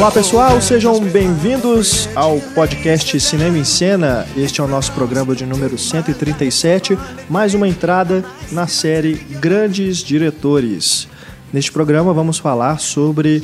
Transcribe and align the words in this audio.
Olá 0.00 0.10
pessoal, 0.10 0.62
sejam 0.62 0.98
bem-vindos 0.98 2.08
ao 2.16 2.40
podcast 2.54 3.20
Cinema 3.20 3.58
em 3.58 3.64
Cena. 3.64 4.26
Este 4.34 4.62
é 4.62 4.64
o 4.64 4.66
nosso 4.66 4.90
programa 4.92 5.36
de 5.36 5.44
número 5.44 5.76
137, 5.76 6.98
mais 7.28 7.52
uma 7.52 7.68
entrada 7.68 8.24
na 8.50 8.66
série 8.66 9.16
Grandes 9.16 9.98
Diretores. 9.98 11.06
Neste 11.52 11.70
programa 11.70 12.14
vamos 12.14 12.38
falar 12.38 12.80
sobre 12.80 13.42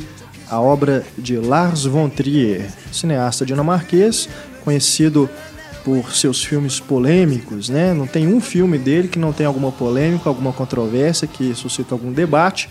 a 0.49 0.59
obra 0.59 1.05
de 1.15 1.37
Lars 1.37 1.85
von 1.85 2.09
Trier, 2.09 2.65
cineasta 2.91 3.45
dinamarquês, 3.45 4.27
conhecido 4.65 5.29
por 5.85 6.11
seus 6.11 6.43
filmes 6.43 6.79
polêmicos, 6.79 7.69
né? 7.69 7.93
Não 7.93 8.07
tem 8.07 8.33
um 8.33 8.41
filme 8.41 8.79
dele 8.79 9.07
que 9.07 9.19
não 9.19 9.31
tem 9.31 9.45
alguma 9.45 9.71
polêmica, 9.71 10.27
alguma 10.27 10.51
controvérsia 10.51 11.27
que 11.27 11.53
suscita 11.53 11.93
algum 11.93 12.11
debate. 12.11 12.67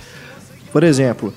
Por 0.73 0.83
exemplo, 0.83 1.33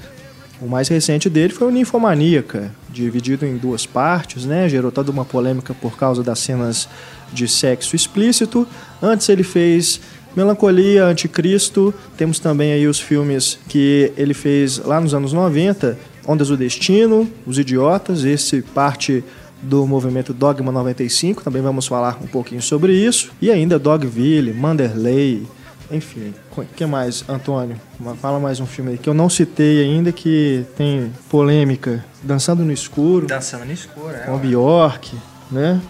o 0.61 0.67
mais 0.67 0.87
recente 0.87 1.29
dele 1.29 1.53
foi 1.53 1.67
o 1.67 1.71
Ninfomaníaca, 1.71 2.71
dividido 2.89 3.45
em 3.45 3.57
duas 3.57 3.85
partes, 3.85 4.45
né? 4.45 4.67
Gerou 4.67 4.91
toda 4.91 5.11
uma 5.11 5.23
polêmica 5.23 5.73
por 5.73 5.97
causa 5.97 6.21
das 6.21 6.39
cenas 6.39 6.89
de 7.31 7.47
sexo 7.47 7.95
explícito. 7.95 8.67
Antes 9.01 9.29
ele 9.29 9.43
fez 9.43 10.01
Melancolia, 10.35 11.05
Anticristo. 11.05 11.93
Temos 12.17 12.39
também 12.39 12.73
aí 12.73 12.87
os 12.87 12.99
filmes 12.99 13.57
que 13.67 14.11
ele 14.17 14.33
fez 14.33 14.77
lá 14.79 14.99
nos 14.99 15.13
anos 15.13 15.33
90, 15.33 15.97
Ondas 16.27 16.49
do 16.49 16.57
Destino, 16.57 17.29
Os 17.45 17.57
Idiotas, 17.57 18.23
esse 18.23 18.61
parte 18.61 19.23
do 19.61 19.85
movimento 19.85 20.33
Dogma 20.33 20.71
95, 20.71 21.43
também 21.43 21.61
vamos 21.61 21.85
falar 21.85 22.17
um 22.23 22.27
pouquinho 22.27 22.61
sobre 22.61 22.93
isso. 22.93 23.31
E 23.41 23.51
ainda 23.51 23.79
Dogville, 23.79 24.53
Manderley, 24.53 25.45
enfim. 25.91 26.33
O 26.55 26.63
que 26.63 26.85
mais, 26.85 27.23
Antônio? 27.27 27.75
Fala 28.21 28.39
mais 28.39 28.59
um 28.59 28.65
filme 28.65 28.91
aí 28.91 28.97
que 28.97 29.09
eu 29.09 29.13
não 29.13 29.29
citei 29.29 29.83
ainda 29.83 30.11
que 30.11 30.65
tem 30.77 31.11
polêmica. 31.29 32.03
Dançando 32.23 32.63
no 32.63 32.71
Escuro. 32.71 33.27
Dançando 33.27 33.65
no 33.65 33.71
Escuro, 33.71 34.11
é. 34.11 34.19
Com 34.19 34.37
Bjork, 34.37 35.17
né? 35.51 35.81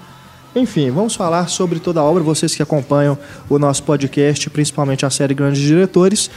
Enfim, 0.55 0.89
vamos 0.89 1.15
falar 1.15 1.47
sobre 1.47 1.79
toda 1.79 1.99
a 1.99 2.03
obra. 2.03 2.23
Vocês 2.23 2.55
que 2.55 2.63
acompanham 2.63 3.17
o 3.47 3.59
nosso 3.59 3.83
podcast, 3.83 4.49
principalmente 4.49 5.05
a 5.05 5.09
série 5.09 5.33
Grandes 5.33 5.61
Diretores, 5.61 6.29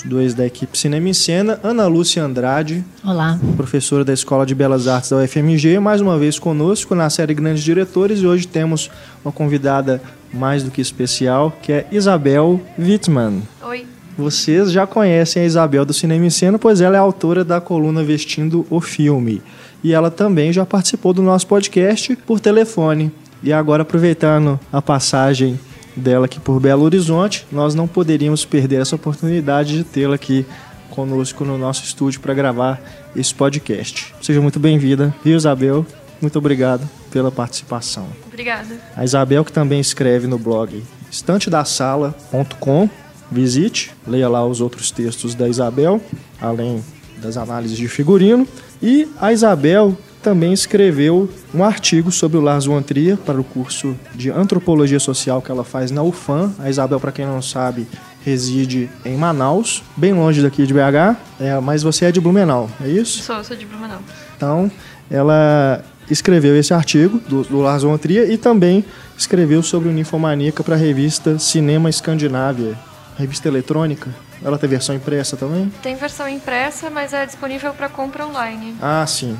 os 0.01 0.09
dois 0.09 0.33
da 0.33 0.45
equipe 0.45 0.77
Cinema 0.77 1.09
em 1.09 1.13
Cena, 1.13 1.59
Ana 1.63 1.87
Lúcia 1.87 2.23
Andrade. 2.23 2.83
Olá. 3.03 3.39
Professora 3.55 4.03
da 4.03 4.13
Escola 4.13 4.45
de 4.45 4.55
Belas 4.55 4.87
Artes 4.87 5.09
da 5.09 5.17
UFMG, 5.17 5.79
mais 5.79 6.01
uma 6.01 6.17
vez 6.17 6.39
conosco 6.39 6.95
na 6.95 7.09
série 7.09 7.33
Grandes 7.33 7.63
Diretores 7.63 8.19
e 8.19 8.27
hoje 8.27 8.47
temos 8.47 8.89
uma 9.23 9.31
convidada 9.31 10.01
mais 10.33 10.63
do 10.63 10.71
que 10.71 10.81
especial, 10.81 11.55
que 11.61 11.71
é 11.71 11.87
Isabel 11.91 12.59
Wittmann. 12.79 13.41
Oi. 13.63 13.85
Vocês 14.17 14.71
já 14.71 14.85
conhecem 14.87 15.43
a 15.43 15.45
Isabel 15.45 15.85
do 15.85 15.93
Cinema 15.93 16.25
em 16.25 16.29
Cena, 16.29 16.57
pois 16.57 16.81
ela 16.81 16.95
é 16.95 16.99
autora 16.99 17.43
da 17.43 17.61
coluna 17.61 18.03
Vestindo 18.03 18.65
o 18.69 18.81
Filme. 18.81 19.41
E 19.83 19.93
ela 19.93 20.11
também 20.11 20.51
já 20.51 20.65
participou 20.65 21.13
do 21.13 21.21
nosso 21.21 21.47
podcast 21.47 22.15
por 22.27 22.39
telefone. 22.39 23.11
E 23.43 23.51
agora, 23.51 23.81
aproveitando 23.81 24.59
a 24.71 24.81
passagem 24.81 25.59
dela 25.95 26.25
aqui 26.25 26.39
por 26.39 26.59
Belo 26.59 26.83
Horizonte, 26.83 27.45
nós 27.51 27.75
não 27.75 27.87
poderíamos 27.87 28.45
perder 28.45 28.81
essa 28.81 28.95
oportunidade 28.95 29.77
de 29.77 29.83
tê-la 29.83 30.15
aqui 30.15 30.45
conosco 30.89 31.45
no 31.45 31.57
nosso 31.57 31.83
estúdio 31.83 32.19
para 32.19 32.33
gravar 32.33 32.81
esse 33.15 33.33
podcast. 33.33 34.13
Seja 34.21 34.41
muito 34.41 34.59
bem-vinda, 34.59 35.13
viu, 35.23 35.37
Isabel? 35.37 35.85
Muito 36.21 36.37
obrigado 36.37 36.87
pela 37.09 37.31
participação. 37.31 38.07
Obrigada. 38.27 38.79
A 38.95 39.03
Isabel, 39.03 39.43
que 39.43 39.51
também 39.51 39.79
escreve 39.79 40.27
no 40.27 40.37
blog 40.37 40.83
estantedasala.com, 41.09 42.89
visite, 43.31 43.91
leia 44.07 44.29
lá 44.29 44.45
os 44.45 44.61
outros 44.61 44.91
textos 44.91 45.33
da 45.33 45.49
Isabel, 45.49 46.01
além 46.39 46.83
das 47.17 47.37
análises 47.37 47.77
de 47.77 47.87
figurino. 47.87 48.47
E 48.81 49.07
a 49.19 49.33
Isabel 49.33 49.97
também 50.21 50.53
escreveu 50.53 51.29
um 51.53 51.63
artigo 51.63 52.11
sobre 52.11 52.37
o 52.37 52.41
Lars 52.41 52.65
von 52.65 52.81
Trier 52.81 53.17
para 53.17 53.39
o 53.39 53.43
curso 53.43 53.95
de 54.13 54.29
Antropologia 54.29 54.99
Social 54.99 55.41
que 55.41 55.51
ela 55.51 55.63
faz 55.63 55.91
na 55.91 56.03
UFAM. 56.03 56.53
A 56.59 56.69
Isabel, 56.69 56.99
para 56.99 57.11
quem 57.11 57.25
não 57.25 57.41
sabe, 57.41 57.87
reside 58.23 58.89
em 59.03 59.17
Manaus, 59.17 59.83
bem 59.97 60.13
longe 60.13 60.41
daqui 60.41 60.65
de 60.65 60.73
BH, 60.73 61.17
é, 61.39 61.59
mas 61.59 61.83
você 61.83 62.05
é 62.05 62.11
de 62.11 62.21
Blumenau, 62.21 62.69
é 62.83 62.87
isso? 62.87 63.23
Sou, 63.23 63.43
sou 63.43 63.57
de 63.57 63.65
Blumenau. 63.65 63.99
Então, 64.37 64.71
ela 65.09 65.83
escreveu 66.09 66.55
esse 66.55 66.73
artigo 66.73 67.19
do, 67.19 67.43
do 67.43 67.59
Lars 67.59 67.83
von 67.83 67.97
Trier 67.97 68.29
e 68.29 68.37
também 68.37 68.85
escreveu 69.17 69.63
sobre 69.63 69.89
o 69.89 69.91
Ninfomaníaca 69.91 70.63
para 70.63 70.75
a 70.75 70.77
revista 70.77 71.39
Cinema 71.39 71.89
Escandinávia, 71.89 72.77
revista 73.17 73.47
eletrônica. 73.47 74.09
Ela 74.43 74.57
tem 74.57 74.69
versão 74.69 74.95
impressa 74.95 75.37
também? 75.37 75.71
Tem 75.83 75.95
versão 75.95 76.27
impressa, 76.27 76.89
mas 76.89 77.13
é 77.13 77.25
disponível 77.25 77.73
para 77.73 77.87
compra 77.87 78.25
online. 78.25 78.75
Ah, 78.81 79.05
sim. 79.05 79.37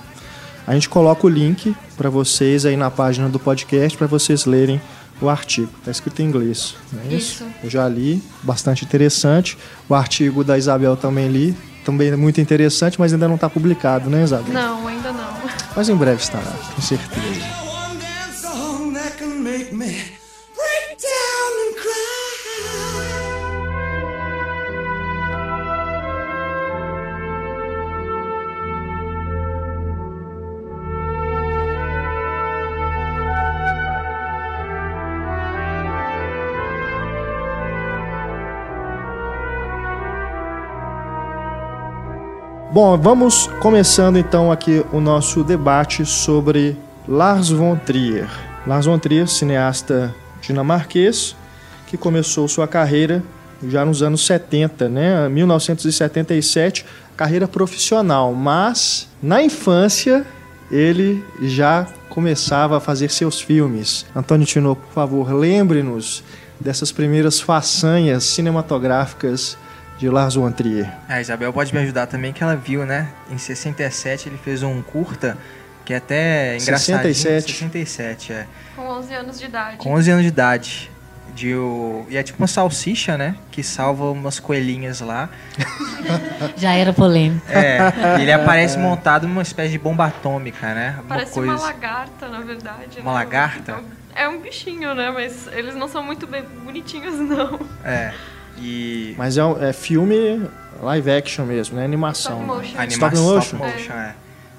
A 0.65 0.73
gente 0.73 0.89
coloca 0.89 1.25
o 1.25 1.29
link 1.29 1.75
para 1.97 2.09
vocês 2.09 2.65
aí 2.65 2.75
na 2.75 2.89
página 2.91 3.27
do 3.29 3.39
podcast 3.39 3.97
para 3.97 4.07
vocês 4.07 4.45
lerem 4.45 4.81
o 5.21 5.29
artigo. 5.29 5.69
Está 5.79 5.91
escrito 5.91 6.21
em 6.21 6.25
inglês, 6.25 6.75
não 6.91 7.01
é 7.03 7.15
isso? 7.15 7.43
Isso. 7.43 7.45
Eu 7.63 7.69
já 7.69 7.87
li, 7.87 8.21
bastante 8.43 8.83
interessante. 8.83 9.57
O 9.87 9.95
artigo 9.95 10.43
da 10.43 10.57
Isabel 10.57 10.95
também 10.95 11.27
li, 11.27 11.55
também 11.85 12.09
é 12.09 12.15
muito 12.15 12.41
interessante, 12.41 12.99
mas 12.99 13.13
ainda 13.13 13.27
não 13.27 13.35
está 13.35 13.49
publicado, 13.49 14.09
né, 14.09 14.23
Isabel? 14.23 14.53
Não, 14.53 14.87
ainda 14.87 15.11
não. 15.11 15.31
Mas 15.75 15.89
em 15.89 15.95
breve 15.95 16.21
estará, 16.21 16.51
com 16.75 16.81
certeza. 16.81 17.61
Bom, 42.73 42.97
vamos 42.97 43.47
começando 43.59 44.17
então 44.17 44.49
aqui 44.49 44.85
o 44.93 45.01
nosso 45.01 45.43
debate 45.43 46.05
sobre 46.05 46.77
Lars 47.05 47.49
von 47.49 47.75
Trier. 47.75 48.29
Lars 48.65 48.85
von 48.85 48.97
Trier, 48.97 49.27
cineasta 49.27 50.15
dinamarquês, 50.39 51.35
que 51.85 51.97
começou 51.97 52.47
sua 52.47 52.69
carreira 52.69 53.21
já 53.67 53.83
nos 53.83 54.01
anos 54.01 54.25
70, 54.25 54.87
né? 54.87 55.27
1977, 55.27 56.85
carreira 57.17 57.45
profissional, 57.45 58.33
mas 58.33 59.09
na 59.21 59.43
infância 59.43 60.25
ele 60.71 61.21
já 61.41 61.85
começava 62.07 62.77
a 62.77 62.79
fazer 62.79 63.11
seus 63.11 63.41
filmes. 63.41 64.05
Antônio 64.15 64.47
Tinoco, 64.47 64.81
por 64.83 64.93
favor, 64.93 65.33
lembre-nos 65.33 66.23
dessas 66.57 66.89
primeiras 66.89 67.41
façanhas 67.41 68.23
cinematográficas 68.23 69.57
de 70.01 70.09
Lars 70.09 70.33
von 70.33 70.51
Trier. 70.51 70.91
A 71.07 71.21
Isabel 71.21 71.53
pode 71.53 71.71
me 71.71 71.79
ajudar 71.79 72.07
também, 72.07 72.33
que 72.33 72.41
ela 72.43 72.55
viu, 72.55 72.87
né? 72.87 73.09
Em 73.29 73.37
67 73.37 74.29
ele 74.29 74.37
fez 74.37 74.63
um 74.63 74.81
curta 74.81 75.37
que 75.85 75.93
é 75.93 75.97
até 75.97 76.57
engraçadinho. 76.57 77.13
67. 77.13 77.51
67, 77.51 78.33
é. 78.33 78.47
Com 78.75 78.81
11 78.81 79.13
anos 79.13 79.39
de 79.39 79.45
idade. 79.45 79.77
Com 79.77 79.93
11 79.93 80.11
anos 80.11 80.23
de 80.23 80.29
idade. 80.29 80.91
De 81.35 81.53
o... 81.53 82.07
E 82.09 82.17
é 82.17 82.23
tipo 82.23 82.39
uma 82.39 82.47
salsicha, 82.47 83.15
né? 83.15 83.35
Que 83.51 83.61
salva 83.61 84.09
umas 84.09 84.39
coelhinhas 84.39 85.01
lá. 85.01 85.29
Já 86.57 86.73
era 86.73 86.91
polêmico. 86.91 87.45
É, 87.47 88.19
ele 88.19 88.31
aparece 88.31 88.79
montado 88.79 89.27
numa 89.27 89.43
espécie 89.43 89.71
de 89.71 89.77
bomba 89.77 90.07
atômica, 90.07 90.73
né? 90.73 90.95
Alguma 90.97 91.07
Parece 91.09 91.33
coisa... 91.33 91.53
uma 91.53 91.61
lagarta, 91.61 92.27
na 92.27 92.39
verdade. 92.39 92.99
Uma 92.99 93.11
né? 93.11 93.19
lagarta? 93.19 93.79
É 94.15 94.27
um 94.27 94.41
bichinho, 94.41 94.95
né? 94.95 95.11
Mas 95.11 95.47
eles 95.53 95.75
não 95.75 95.87
são 95.87 96.01
muito 96.01 96.25
bem 96.25 96.43
bonitinhos, 96.65 97.15
não. 97.19 97.59
É. 97.85 98.11
E 98.57 99.13
Mas 99.17 99.37
é, 99.37 99.43
um- 99.45 99.61
é 99.63 99.73
filme 99.73 100.41
live 100.81 101.11
action 101.11 101.45
mesmo, 101.45 101.77
né? 101.77 101.85
Animação. 101.85 102.41
Stop 102.41 102.47
motion. 102.57 102.79
animação 102.79 103.39
Stop 103.39 103.45
stop 103.45 103.55
motion? 103.55 103.57
motion, 103.57 103.93
é. 103.93 104.15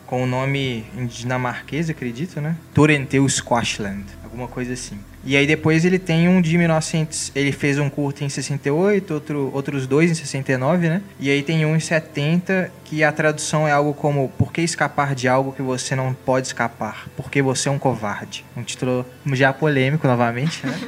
Com 0.06 0.24
o 0.24 0.26
nome 0.26 0.84
em 0.96 1.06
dinamarquês, 1.06 1.88
acredito, 1.88 2.40
né? 2.40 2.54
Torrenteu 2.74 3.26
Squashland, 3.28 4.04
alguma 4.22 4.46
coisa 4.46 4.74
assim. 4.74 4.98
E 5.24 5.36
aí 5.36 5.46
depois 5.46 5.84
ele 5.84 5.98
tem 6.00 6.28
um 6.28 6.40
de 6.42 6.58
1900, 6.58 7.30
ele 7.34 7.52
fez 7.52 7.78
um 7.78 7.88
curto 7.88 8.24
em 8.24 8.28
68, 8.28 9.14
outro, 9.14 9.50
outros 9.54 9.86
dois 9.86 10.10
em 10.10 10.14
69, 10.14 10.88
né? 10.88 11.00
E 11.20 11.30
aí 11.30 11.42
tem 11.44 11.64
um 11.64 11.76
em 11.76 11.80
70 11.80 12.70
que 12.84 13.02
a 13.04 13.12
tradução 13.12 13.66
é 13.66 13.70
algo 13.72 13.94
como 13.94 14.28
Por 14.36 14.52
que 14.52 14.60
escapar 14.60 15.14
de 15.14 15.28
algo 15.28 15.52
que 15.52 15.62
você 15.62 15.94
não 15.94 16.12
pode 16.12 16.48
escapar? 16.48 17.06
Porque 17.16 17.40
você 17.40 17.68
é 17.68 17.72
um 17.72 17.78
covarde. 17.78 18.44
Um 18.56 18.62
título 18.64 19.06
já 19.32 19.52
polêmico 19.52 20.06
novamente, 20.08 20.60
né? 20.66 20.78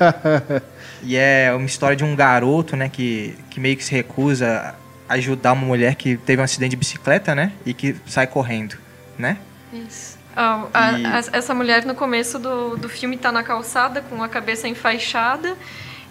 E 1.02 1.16
é 1.16 1.52
uma 1.54 1.66
história 1.66 1.96
de 1.96 2.04
um 2.04 2.14
garoto, 2.14 2.76
né, 2.76 2.88
que, 2.88 3.34
que 3.50 3.58
meio 3.58 3.76
que 3.76 3.84
se 3.84 3.92
recusa 3.92 4.74
a 5.08 5.14
ajudar 5.14 5.52
uma 5.52 5.66
mulher 5.66 5.94
que 5.96 6.16
teve 6.16 6.40
um 6.40 6.44
acidente 6.44 6.70
de 6.70 6.76
bicicleta, 6.76 7.34
né, 7.34 7.52
e 7.66 7.74
que 7.74 7.96
sai 8.06 8.26
correndo, 8.26 8.76
né? 9.18 9.36
Isso. 9.72 10.18
Ah, 10.36 10.64
a- 10.72 10.92
E- 10.98 11.04
a- 11.06 11.24
essa 11.32 11.52
mulher 11.54 11.84
no 11.84 11.94
começo 11.94 12.38
do, 12.38 12.76
do 12.76 12.88
filme 12.88 13.16
tá 13.16 13.30
na 13.32 13.42
calçada 13.42 14.00
com 14.02 14.22
a 14.22 14.28
cabeça 14.28 14.66
enfaixada 14.68 15.56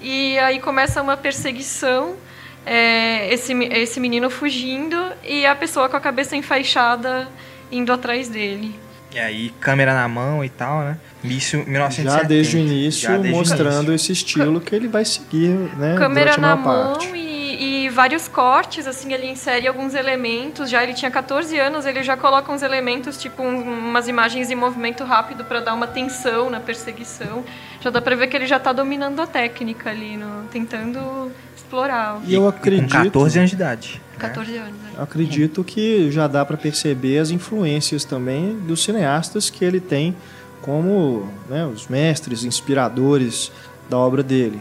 e 0.02 0.38
aí 0.40 0.60
começa 0.60 1.02
uma 1.02 1.16
perseguição. 1.18 2.16
é, 2.64 3.34
esse, 3.34 3.54
esse 3.54 4.00
menino 4.00 4.30
fugindo 4.30 4.96
e 5.24 5.48
a 5.48 5.56
pessoa 5.56 5.90
com 5.90 5.98
a 5.98 6.00
cabeça 6.00 6.36
enfaixada 6.36 7.28
indo 7.72 7.92
atrás 7.92 8.30
dele. 8.30 8.80
E 9.14 9.20
aí, 9.20 9.54
câmera 9.60 9.94
na 9.94 10.08
mão 10.08 10.44
e 10.44 10.50
tal, 10.50 10.80
né? 10.82 10.98
Isso 11.24 11.58
em 11.58 11.66
1970. 11.66 12.18
Já 12.18 12.24
desde 12.24 12.56
o 12.56 12.60
início, 12.60 13.10
desde 13.20 13.30
mostrando 13.32 13.90
início. 13.92 13.94
esse 13.96 14.12
estilo 14.14 14.62
que 14.62 14.74
ele 14.74 14.88
vai 14.88 15.04
seguir, 15.06 15.50
né? 15.78 15.96
câmera 15.98 16.38
na 16.38 16.56
maior 16.56 16.78
mão 16.86 16.94
parte. 16.94 17.08
e, 17.16 17.86
e 17.86 17.90
vários 17.90 18.28
cortes, 18.30 18.88
assim, 18.88 19.12
ele 19.14 19.28
insere 19.28 19.68
alguns 19.68 19.94
elementos. 19.96 20.70
Já 20.70 20.82
ele 20.82 20.94
tinha 20.94 21.12
14 21.12 21.60
anos, 21.60 21.86
ele 21.86 22.02
já 22.04 22.16
coloca 22.16 22.52
uns 22.52 22.62
elementos, 22.64 23.18
tipo 23.22 23.44
um- 23.44 23.62
umas 23.90 24.08
imagens 24.08 24.50
em 24.50 24.56
movimento 24.56 25.04
rápido 25.04 25.44
para 25.44 25.60
dar 25.60 25.74
uma 25.74 25.88
tensão 25.88 26.50
na 26.50 26.60
perseguição. 26.62 27.44
Já 27.82 27.90
dá 27.90 28.02
pra 28.02 28.16
ver 28.16 28.28
que 28.28 28.38
ele 28.38 28.48
já 28.48 28.60
tá 28.60 28.72
dominando 28.72 29.20
a 29.20 29.28
técnica 29.28 29.90
ali, 29.90 30.16
no, 30.16 30.44
tentando 30.52 31.32
explorar. 31.56 32.20
E 32.26 32.34
eu 32.34 32.42
com 32.44 32.48
acredito, 32.48 32.90
14 33.12 33.38
anos 33.40 33.50
de 33.52 33.56
idade. 33.58 34.02
Né? 34.22 34.30
14 34.30 34.58
anos, 34.58 34.74
né? 34.74 34.92
eu 34.96 35.04
acredito 35.04 35.64
que 35.64 36.12
já 36.12 36.28
dá 36.28 36.46
para 36.46 36.58
perceber 36.58 37.20
as 37.20 37.32
influências 37.32 38.04
também 38.04 38.58
dos 38.60 38.84
cineastas 38.84 39.50
que 39.50 39.64
ele 39.64 39.80
tem 39.80 40.16
como 40.62 41.28
né, 41.50 41.66
os 41.66 41.88
mestres, 41.88 42.44
inspiradores 42.44 43.52
da 43.90 43.98
obra 43.98 44.22
dele. 44.22 44.60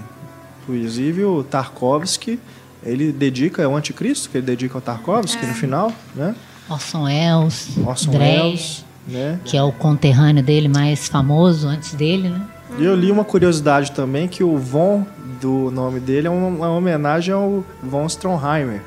Inclusive 0.62 1.24
o 1.24 1.44
Tarkovsky, 1.44 2.38
ele 2.82 3.12
dedica, 3.12 3.62
é 3.62 3.68
o 3.68 3.76
anticristo 3.76 4.30
que 4.30 4.38
ele 4.38 4.46
dedica 4.46 4.76
ao 4.76 4.80
Tarkovsky 4.80 5.44
no 5.44 5.54
final, 5.54 5.92
né? 6.14 6.34
Orson 6.68 7.02
Welles, 7.02 7.76
Orson 7.84 8.16
Welles, 8.16 8.84
né? 9.06 9.40
que 9.44 9.56
é 9.56 9.62
o 9.62 9.72
conterrâneo 9.72 10.42
dele 10.42 10.68
mais 10.68 11.08
famoso 11.08 11.66
antes 11.66 11.94
dele, 11.94 12.28
né? 12.28 12.46
E 12.78 12.84
eu 12.84 12.94
li 12.94 13.10
uma 13.10 13.24
curiosidade 13.24 13.90
também 13.92 14.28
que 14.28 14.44
o 14.44 14.56
Von 14.56 15.04
do 15.40 15.70
nome 15.70 15.98
dele 15.98 16.28
é 16.28 16.30
uma, 16.30 16.46
uma 16.46 16.70
homenagem 16.70 17.34
ao 17.34 17.64
Von 17.82 18.06
Stromheimer. 18.06 18.82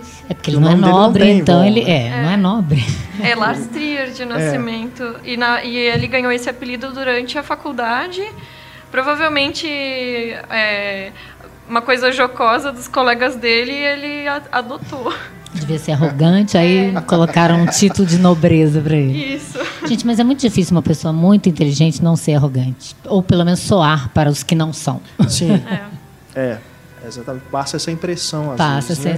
Isso. 0.00 0.24
É 0.28 0.34
porque 0.34 0.50
E 0.50 0.54
ele 0.54 0.60
não 0.60 0.70
é 0.70 0.74
não 0.76 0.88
nobre, 0.90 1.24
tem 1.24 1.38
então 1.38 1.64
ele 1.64 1.82
né? 1.84 1.90
é, 1.90 2.22
não 2.22 2.30
é 2.30 2.36
nobre. 2.36 2.84
É 3.22 3.34
Lars 3.34 3.66
Trier 3.66 4.10
de 4.12 4.24
nascimento. 4.24 5.16
E, 5.24 5.36
na- 5.36 5.64
e 5.64 5.76
ele 5.76 6.06
ganhou 6.06 6.30
esse 6.32 6.48
apelido 6.48 6.92
durante 6.92 7.38
a 7.38 7.42
faculdade. 7.42 8.22
Provavelmente 8.90 9.66
é, 10.50 11.12
uma 11.68 11.80
coisa 11.82 12.10
jocosa 12.10 12.72
dos 12.72 12.88
colegas 12.88 13.36
dele 13.36 13.72
ele 13.72 14.26
a- 14.28 14.42
adotou. 14.52 15.12
Devia 15.54 15.78
ser 15.78 15.92
arrogante, 15.92 16.56
aí 16.58 16.92
colocaram 17.06 17.62
um 17.62 17.66
título 17.66 18.06
de 18.06 18.18
nobreza 18.18 18.80
pra 18.80 18.94
ele. 18.96 19.34
Isso. 19.36 19.58
Gente, 19.86 20.06
mas 20.06 20.18
é 20.18 20.24
muito 20.24 20.40
difícil 20.40 20.74
uma 20.76 20.82
pessoa 20.82 21.12
muito 21.12 21.48
inteligente 21.48 22.02
não 22.02 22.16
ser 22.16 22.34
arrogante. 22.34 22.94
Ou 23.06 23.22
pelo 23.22 23.44
menos 23.44 23.60
soar 23.60 24.10
para 24.10 24.28
os 24.28 24.42
que 24.42 24.54
não 24.54 24.72
são. 24.72 25.00
Sim, 25.28 25.62
É. 26.34 26.40
é. 26.40 26.58
Exatamente. 27.08 27.44
Passa 27.50 27.76
essa 27.76 27.90
impressão 27.90 28.52
às 28.52 28.56
Passa 28.58 28.88
vezes, 28.94 29.06
essa 29.06 29.08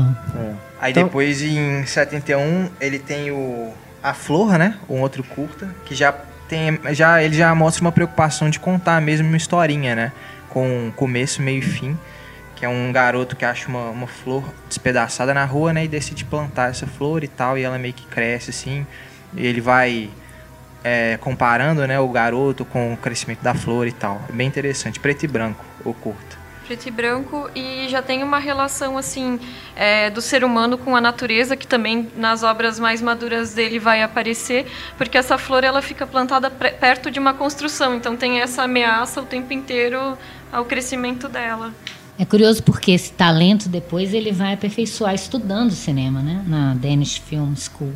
né? 0.00 0.16
É. 0.34 0.52
Aí 0.80 0.90
Então- 0.92 1.04
depois, 1.04 1.42
em 1.42 1.84
71, 1.86 2.68
ele 2.80 2.98
tem 2.98 3.30
o 3.30 3.72
A 4.02 4.12
Flor, 4.14 4.58
né? 4.58 4.76
Um 4.88 5.00
outro 5.00 5.22
curta, 5.22 5.68
que 5.84 5.94
já 5.94 6.12
tem. 6.48 6.78
Já, 6.92 7.22
ele 7.22 7.36
já 7.36 7.54
mostra 7.54 7.82
uma 7.82 7.92
preocupação 7.92 8.48
de 8.50 8.58
contar 8.58 9.00
mesmo 9.00 9.26
uma 9.28 9.36
historinha, 9.36 9.94
né? 9.94 10.12
Com 10.48 10.92
começo, 10.96 11.42
meio 11.42 11.58
e 11.58 11.62
fim. 11.62 11.98
Que 12.54 12.64
é 12.64 12.68
um 12.68 12.90
garoto 12.90 13.36
que 13.36 13.44
acha 13.44 13.68
uma, 13.68 13.90
uma 13.90 14.06
flor 14.06 14.42
despedaçada 14.68 15.34
na 15.34 15.44
rua, 15.44 15.72
né? 15.72 15.84
E 15.84 15.88
decide 15.88 16.24
plantar 16.24 16.70
essa 16.70 16.86
flor 16.86 17.22
e 17.22 17.28
tal. 17.28 17.58
E 17.58 17.62
ela 17.62 17.78
meio 17.78 17.92
que 17.92 18.06
cresce 18.06 18.50
assim. 18.50 18.86
E 19.34 19.44
ele 19.46 19.60
vai 19.60 20.08
é, 20.82 21.16
comparando 21.20 21.84
né, 21.86 21.98
o 21.98 22.08
garoto 22.08 22.64
com 22.64 22.94
o 22.94 22.96
crescimento 22.96 23.42
da 23.42 23.52
flor 23.54 23.88
e 23.88 23.92
tal. 23.92 24.22
É 24.28 24.32
bem 24.32 24.46
interessante. 24.46 25.00
Preto 25.00 25.24
e 25.24 25.26
branco, 25.26 25.64
o 25.84 25.92
curta. 25.92 26.35
Preto 26.66 26.88
e 26.88 26.90
branco 26.90 27.48
e 27.54 27.86
já 27.88 28.02
tem 28.02 28.24
uma 28.24 28.38
relação 28.38 28.98
assim 28.98 29.38
é, 29.76 30.10
do 30.10 30.20
ser 30.20 30.42
humano 30.42 30.76
com 30.76 30.96
a 30.96 31.00
natureza 31.00 31.56
que 31.56 31.66
também 31.66 32.08
nas 32.16 32.42
obras 32.42 32.80
mais 32.80 33.00
maduras 33.00 33.54
dele 33.54 33.78
vai 33.78 34.02
aparecer 34.02 34.66
porque 34.98 35.16
essa 35.16 35.38
flor 35.38 35.62
ela 35.62 35.80
fica 35.80 36.04
plantada 36.06 36.50
perto 36.50 37.08
de 37.08 37.20
uma 37.20 37.32
construção 37.34 37.94
então 37.94 38.16
tem 38.16 38.40
essa 38.40 38.64
ameaça 38.64 39.20
o 39.20 39.24
tempo 39.24 39.52
inteiro 39.52 40.18
ao 40.52 40.64
crescimento 40.64 41.28
dela 41.28 41.72
É 42.18 42.24
curioso 42.24 42.62
porque 42.62 42.90
esse 42.90 43.12
talento 43.12 43.68
depois 43.68 44.12
ele 44.12 44.32
vai 44.32 44.54
aperfeiçoar 44.54 45.14
estudando 45.14 45.70
cinema, 45.70 46.22
né? 46.22 46.42
Na 46.46 46.74
Danish 46.74 47.18
Film 47.18 47.54
School. 47.54 47.92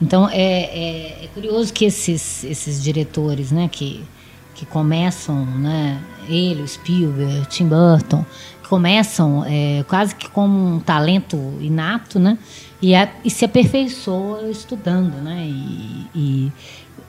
Então 0.00 0.28
é, 0.28 0.34
é, 0.34 1.24
é 1.24 1.28
curioso 1.32 1.72
que 1.72 1.86
esses, 1.86 2.44
esses 2.44 2.82
diretores, 2.82 3.50
né? 3.50 3.68
Que, 3.72 4.04
que 4.54 4.64
começam, 4.66 5.44
né? 5.44 6.00
Ele, 6.28 6.62
o 6.62 6.68
Spielberg, 6.68 7.46
Tim 7.48 7.66
Burton, 7.68 8.24
começam 8.68 9.44
é, 9.46 9.84
quase 9.88 10.14
que 10.14 10.28
como 10.30 10.74
um 10.76 10.80
talento 10.80 11.36
inato, 11.60 12.18
né? 12.18 12.38
E, 12.80 12.94
a- 12.94 13.10
e 13.24 13.30
se 13.30 13.44
aperfeiçoa 13.44 14.48
estudando, 14.50 15.14
né? 15.22 15.46
E, 15.46 16.06
e 16.14 16.52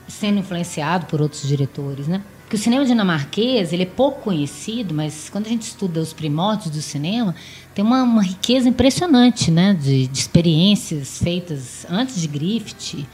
sendo 0.08 0.38
influenciado 0.38 1.06
por 1.06 1.20
outros 1.20 1.46
diretores, 1.46 2.06
né? 2.08 2.22
Porque 2.42 2.56
o 2.56 2.58
cinema 2.58 2.84
dinamarquês 2.84 3.72
ele 3.72 3.82
é 3.82 3.86
pouco 3.86 4.20
conhecido, 4.22 4.94
mas 4.94 5.28
quando 5.28 5.46
a 5.46 5.48
gente 5.48 5.62
estuda 5.62 5.98
os 6.00 6.12
primórdios 6.12 6.70
do 6.70 6.80
cinema, 6.80 7.34
tem 7.74 7.84
uma, 7.84 8.02
uma 8.04 8.22
riqueza 8.22 8.68
impressionante, 8.68 9.50
né? 9.50 9.74
De, 9.74 10.06
de 10.06 10.18
experiências 10.18 11.18
feitas 11.18 11.84
antes 11.90 12.20
de 12.20 12.28
Griffith 12.28 13.04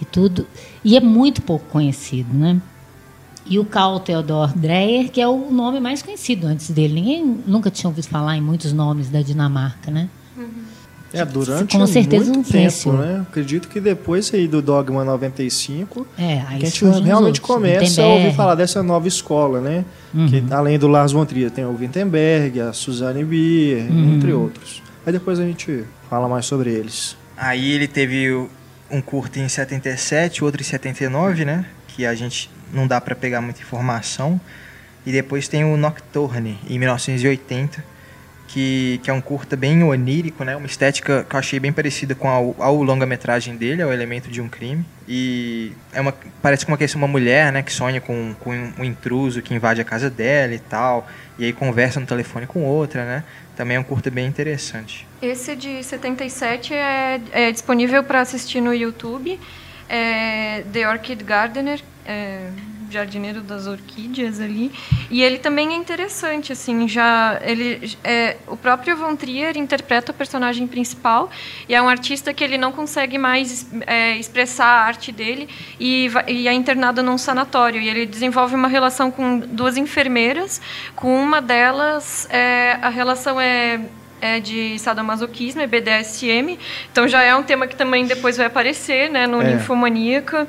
e 0.00 0.04
tudo, 0.06 0.46
e 0.84 0.96
é 0.96 1.00
muito 1.00 1.42
pouco 1.42 1.66
conhecido, 1.66 2.32
né? 2.32 2.60
E 3.44 3.58
o 3.58 3.64
Carl 3.64 3.98
Theodor 4.00 4.56
Dreyer, 4.56 5.10
que 5.10 5.20
é 5.20 5.26
o 5.28 5.50
nome 5.50 5.80
mais 5.80 6.00
conhecido 6.02 6.46
antes 6.46 6.70
dele. 6.70 6.94
Ninguém 6.94 7.42
nunca 7.46 7.70
tinha 7.70 7.88
ouvido 7.90 8.06
falar 8.06 8.36
em 8.36 8.40
muitos 8.40 8.72
nomes 8.72 9.08
da 9.08 9.20
Dinamarca, 9.20 9.90
né? 9.90 10.08
É, 11.14 11.24
durante 11.26 11.76
Com 11.76 11.86
certeza 11.86 12.32
muito 12.32 12.50
tempo, 12.50 12.92
né? 12.94 13.26
Acredito 13.28 13.68
que 13.68 13.78
depois 13.80 14.32
aí 14.32 14.48
do 14.48 14.62
Dogma 14.62 15.04
95, 15.04 16.06
É, 16.16 16.36
que 16.36 16.42
a 16.42 16.48
aí 16.48 16.60
gente 16.60 16.84
realmente 16.84 17.12
outros, 17.38 17.38
começa 17.40 18.02
a 18.02 18.06
ouvir 18.06 18.34
falar 18.34 18.54
dessa 18.54 18.82
nova 18.82 19.06
escola, 19.06 19.60
né? 19.60 19.84
Uhum. 20.14 20.26
Que 20.26 20.42
além 20.50 20.78
do 20.78 20.88
Lars 20.88 21.12
von 21.12 21.26
Trier 21.26 21.50
tem 21.50 21.66
o 21.66 21.76
Wittenberg, 21.78 22.60
a 22.62 22.72
Suzanne 22.72 23.22
Bier, 23.24 23.90
Uhum. 23.90 24.14
entre 24.14 24.32
outros. 24.32 24.82
Aí 25.04 25.12
depois 25.12 25.38
a 25.38 25.44
gente 25.44 25.84
fala 26.08 26.26
mais 26.28 26.46
sobre 26.46 26.70
eles. 26.70 27.14
Aí 27.36 27.72
ele 27.72 27.86
teve 27.88 28.48
um 28.90 29.02
curto 29.02 29.38
em 29.38 29.48
77, 29.48 30.42
outro 30.42 30.62
em 30.62 30.64
79, 30.64 31.44
né? 31.44 31.66
Que 31.88 32.06
a 32.06 32.14
gente 32.14 32.48
não 32.72 32.86
dá 32.86 33.00
pra 33.00 33.14
pegar 33.14 33.40
muita 33.40 33.60
informação. 33.60 34.40
E 35.04 35.12
depois 35.12 35.48
tem 35.48 35.64
o 35.64 35.76
Nocturne, 35.76 36.58
em 36.68 36.78
1980, 36.78 37.84
que, 38.46 39.00
que 39.02 39.10
é 39.10 39.12
um 39.12 39.20
curta 39.20 39.56
bem 39.56 39.82
onírico, 39.82 40.44
né? 40.44 40.54
Uma 40.54 40.66
estética 40.66 41.26
que 41.28 41.34
eu 41.34 41.38
achei 41.38 41.58
bem 41.58 41.72
parecida 41.72 42.14
com 42.14 42.28
ao, 42.28 42.54
ao 42.58 42.82
longa-metragem 42.82 43.56
dele, 43.56 43.82
ao 43.82 43.92
Elemento 43.92 44.30
de 44.30 44.40
um 44.40 44.48
Crime. 44.48 44.84
E 45.08 45.72
é 45.92 46.00
uma, 46.00 46.14
parece 46.40 46.64
com 46.64 46.70
uma 46.70 46.78
questão 46.78 47.00
uma 47.00 47.08
mulher, 47.08 47.50
né? 47.50 47.62
Que 47.62 47.72
sonha 47.72 48.00
com, 48.00 48.34
com 48.38 48.72
um 48.78 48.84
intruso 48.84 49.42
que 49.42 49.54
invade 49.54 49.80
a 49.80 49.84
casa 49.84 50.08
dela 50.08 50.54
e 50.54 50.58
tal. 50.58 51.08
E 51.38 51.46
aí 51.46 51.52
conversa 51.52 51.98
no 51.98 52.06
telefone 52.06 52.46
com 52.46 52.62
outra, 52.62 53.04
né? 53.04 53.24
Também 53.56 53.76
é 53.76 53.80
um 53.80 53.84
curta 53.84 54.10
bem 54.10 54.26
interessante. 54.26 55.06
esse 55.20 55.56
de 55.56 55.82
77 55.82 56.74
é, 56.74 57.20
é 57.32 57.50
disponível 57.50 58.04
para 58.04 58.20
assistir 58.20 58.60
no 58.60 58.72
YouTube 58.72 59.38
é 59.94 60.64
The 60.72 60.88
Orchid 60.88 61.22
Gardener 61.22 61.82
é, 62.06 62.50
jardineiro 62.90 63.40
das 63.40 63.66
orquídeas 63.66 64.40
ali. 64.40 64.70
E 65.10 65.22
ele 65.22 65.38
também 65.38 65.72
é 65.72 65.76
interessante, 65.76 66.52
assim, 66.52 66.86
já 66.86 67.40
ele 67.42 67.96
é 68.04 68.36
o 68.46 68.56
próprio 68.56 68.96
Von 68.96 69.16
Trier 69.16 69.56
interpreta 69.56 70.12
o 70.12 70.14
personagem 70.14 70.66
principal 70.66 71.30
e 71.68 71.74
é 71.74 71.82
um 71.82 71.88
artista 71.88 72.32
que 72.32 72.44
ele 72.44 72.58
não 72.58 72.72
consegue 72.72 73.18
mais 73.18 73.66
é, 73.86 74.16
expressar 74.16 74.66
a 74.66 74.84
arte 74.84 75.10
dele 75.10 75.48
e, 75.80 76.10
e 76.28 76.48
é 76.48 76.52
internado 76.52 77.02
num 77.02 77.18
sanatório 77.18 77.80
e 77.80 77.88
ele 77.88 78.06
desenvolve 78.06 78.54
uma 78.54 78.68
relação 78.68 79.10
com 79.10 79.38
duas 79.38 79.76
enfermeiras, 79.76 80.60
com 80.94 81.22
uma 81.22 81.40
delas 81.40 82.26
é, 82.30 82.78
a 82.82 82.88
relação 82.88 83.40
é 83.40 83.80
é 84.22 84.38
de 84.38 84.78
sadomasoquismo, 84.78 85.60
é 85.60 85.66
BDSM. 85.66 86.56
Então 86.90 87.08
já 87.08 87.22
é 87.22 87.34
um 87.34 87.42
tema 87.42 87.66
que 87.66 87.74
também 87.74 88.06
depois 88.06 88.36
vai 88.36 88.46
aparecer, 88.46 89.10
né, 89.10 89.26
no 89.26 89.42
é. 89.42 89.52
Ninfomaníaca. 89.52 90.46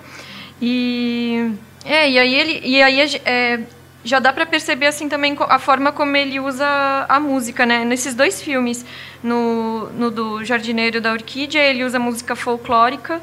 E 0.62 1.52
é, 1.84 2.10
e 2.10 2.20
aí 2.20 2.36
ele 2.36 2.62
e 2.64 2.82
aí 2.82 3.20
é, 3.26 3.60
já 4.06 4.20
dá 4.20 4.32
para 4.32 4.46
perceber 4.46 4.86
assim 4.86 5.10
também 5.10 5.36
a 5.50 5.60
forma 5.60 5.92
como 5.92 6.16
ele 6.16 6.40
usa 6.40 7.06
a 7.10 7.20
música, 7.20 7.66
né? 7.66 7.84
Nesses 7.84 8.14
dois 8.14 8.42
filmes, 8.42 8.86
no, 9.24 9.90
no 9.90 10.12
do 10.12 10.46
Jardineiro 10.46 11.02
da 11.02 11.12
Orquídea, 11.12 11.62
ele 11.62 11.84
usa 11.84 11.98
música 12.00 12.36
folclórica 12.36 13.22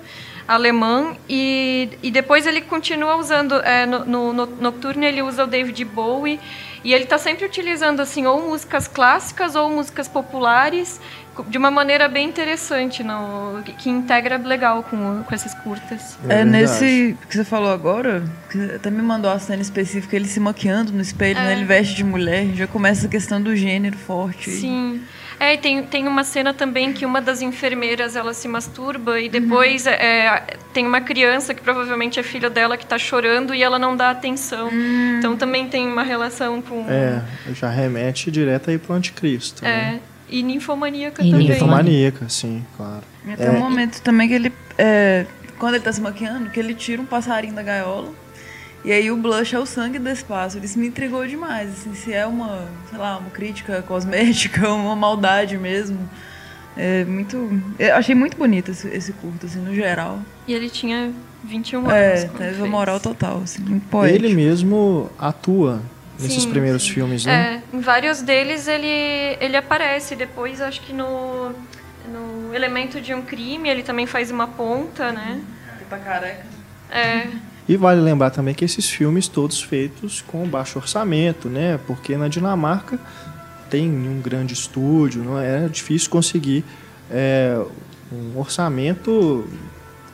alemã 0.49 1.17
e, 1.29 1.89
e 2.03 2.11
depois 2.11 2.45
ele 2.45 2.61
continua 2.61 3.15
usando 3.15 3.55
é, 3.61 3.87
no, 3.87 4.05
no, 4.05 4.33
no 4.33 4.47
Nocturne 4.47 5.07
ele 5.07 5.23
usa 5.23 5.45
o 5.45 5.47
David 5.47 5.85
Bowie 5.85 6.41
e 6.83 6.95
ele 6.95 7.05
está 7.05 7.19
sempre 7.19 7.45
utilizando 7.45 8.01
assim 8.01 8.27
ou 8.27 8.43
músicas 8.49 8.89
clássicas 8.89 9.55
ou 9.55 9.71
músicas 9.71 10.09
populares 10.09 11.01
de 11.49 11.57
uma 11.57 11.71
maneira 11.71 12.09
bem 12.09 12.29
interessante, 12.29 13.03
no, 13.03 13.63
que 13.79 13.89
integra 13.89 14.37
legal 14.37 14.83
com, 14.83 15.23
com 15.23 15.35
esses 15.35 15.55
curtas. 15.55 16.19
É, 16.29 16.41
é 16.41 16.45
nesse 16.45 17.17
que 17.29 17.37
você 17.37 17.45
falou 17.45 17.73
agora, 17.73 18.23
que 18.51 18.63
até 18.75 18.91
me 18.91 19.01
mandou 19.01 19.31
a 19.31 19.39
cena 19.39 19.63
específica, 19.63 20.17
ele 20.17 20.27
se 20.27 20.41
maquiando 20.41 20.93
no 20.93 21.01
espelho, 21.01 21.39
é. 21.39 21.45
né? 21.45 21.53
ele 21.53 21.65
veste 21.65 21.95
de 21.95 22.05
mulher, 22.05 22.47
já 22.55 22.67
começa 22.67 23.07
a 23.07 23.11
questão 23.11 23.41
do 23.41 23.55
gênero 23.55 23.97
forte. 23.97 24.51
Sim. 24.51 25.01
É, 25.41 25.55
e 25.55 25.59
tem, 25.59 25.83
tem 25.83 26.07
uma 26.07 26.23
cena 26.23 26.53
também 26.53 26.93
que 26.93 27.07
uma 27.07 27.19
das 27.19 27.41
enfermeiras 27.41 28.15
ela 28.15 28.35
se 28.35 28.47
masturba 28.47 29.19
e 29.19 29.27
depois 29.27 29.87
uhum. 29.87 29.93
é, 29.93 30.43
tem 30.75 30.87
uma 30.87 31.01
criança 31.01 31.55
que 31.55 31.63
provavelmente 31.63 32.21
é 32.21 32.23
filha 32.23 32.51
dela 32.51 32.77
que 32.77 32.85
está 32.85 32.99
chorando 32.99 33.55
e 33.55 33.63
ela 33.63 33.79
não 33.79 33.97
dá 33.97 34.11
atenção. 34.11 34.69
Uhum. 34.69 35.17
Então 35.19 35.37
também 35.39 35.67
tem 35.67 35.89
uma 35.89 36.03
relação 36.03 36.61
com. 36.61 36.85
É, 36.87 37.23
já 37.55 37.71
remete 37.71 38.31
direto 38.31 38.69
aí 38.69 38.77
para 38.77 38.93
o 38.93 38.97
anticristo. 38.97 39.65
É. 39.65 39.69
Né? 39.69 40.01
E 40.29 40.43
ninfomaníaca 40.43 41.25
e 41.25 41.31
também. 41.31 41.49
Ninfomaníaca, 41.49 42.29
sim, 42.29 42.63
claro. 42.77 43.03
E 43.27 43.35
tem 43.35 43.47
é. 43.47 43.51
um 43.51 43.59
momento 43.59 44.03
também 44.03 44.29
que 44.29 44.35
ele. 44.35 44.53
É, 44.77 45.25
quando 45.59 45.73
ele 45.75 45.81
está 45.81 45.93
se 45.93 46.03
maquiando, 46.03 46.51
que 46.51 46.61
ele 46.61 46.75
tira 46.75 47.01
um 47.01 47.07
passarinho 47.07 47.55
da 47.55 47.63
gaiola 47.63 48.13
e 48.85 48.93
aí 48.93 49.11
o 49.11 49.17
blush 49.17 49.55
é 49.55 49.59
o 49.59 49.67
sangue 49.67 49.99
desse 49.99 50.25
pássaro. 50.25 50.65
Isso 50.65 50.79
me 50.79 50.89
intrigou 50.89 51.27
demais. 51.27 51.71
Assim, 51.71 51.95
se 51.95 52.13
é 52.13 52.27
uma, 52.27 52.67
sei 52.89 52.99
lá, 52.99 53.19
uma 53.19 53.31
crítica 53.31 53.83
cosmética, 53.87 54.73
uma 54.73 54.97
maldade 54.97 55.59
mesmo. 55.59 56.09
É 56.77 57.05
muito. 57.05 57.63
Eu 57.79 57.95
achei 57.95 58.15
muito 58.15 58.37
bonito 58.37 58.71
esse, 58.71 58.89
esse 58.89 59.13
curto, 59.13 59.47
assim, 59.47 59.59
no 59.59 59.75
geral. 59.75 60.21
E 60.47 60.55
ele 60.55 60.71
tinha 60.71 61.13
21 61.45 61.81
anos. 61.81 61.93
É, 61.93 62.29
teve 62.29 62.63
a 62.63 62.67
moral 62.67 62.99
total, 63.01 63.43
assim, 63.43 63.63
muito 63.63 63.87
poético. 63.89 64.25
Ele 64.25 64.35
mesmo 64.35 65.11
atua 65.19 65.83
nesses 66.19 66.45
sim, 66.45 66.51
primeiros 66.51 66.85
sim. 66.85 66.95
filmes, 66.95 67.27
né? 67.27 67.63
É, 67.73 67.77
em 67.77 67.81
vários 67.81 68.23
deles 68.23 68.67
ele, 68.67 69.37
ele 69.41 69.57
aparece. 69.57 70.17
Depois, 70.17 70.61
acho 70.61 70.81
que 70.81 70.93
no, 70.93 71.51
no 72.09 72.55
Elemento 72.55 73.01
de 73.01 73.13
um 73.13 73.21
Crime, 73.21 73.69
ele 73.69 73.83
também 73.83 74.07
faz 74.07 74.31
uma 74.31 74.47
ponta, 74.47 75.13
né? 75.13 75.41
Ele 75.77 75.85
tá 75.91 75.99
careca. 75.99 76.47
É. 76.91 77.27
E 77.71 77.77
vale 77.77 78.01
lembrar 78.01 78.31
também 78.31 78.53
que 78.53 78.65
esses 78.65 78.91
filmes 78.91 79.29
todos 79.29 79.63
feitos 79.63 80.21
com 80.27 80.45
baixo 80.45 80.77
orçamento, 80.77 81.49
né? 81.49 81.79
Porque 81.87 82.17
na 82.17 82.27
Dinamarca 82.27 82.99
tem 83.71 83.89
um 83.89 84.21
grande 84.21 84.55
estúdio, 84.55 85.23
não 85.23 85.39
é, 85.39 85.67
é 85.67 85.69
difícil 85.69 86.11
conseguir 86.11 86.65
é, 87.09 87.57
um 88.13 88.37
orçamento 88.37 89.47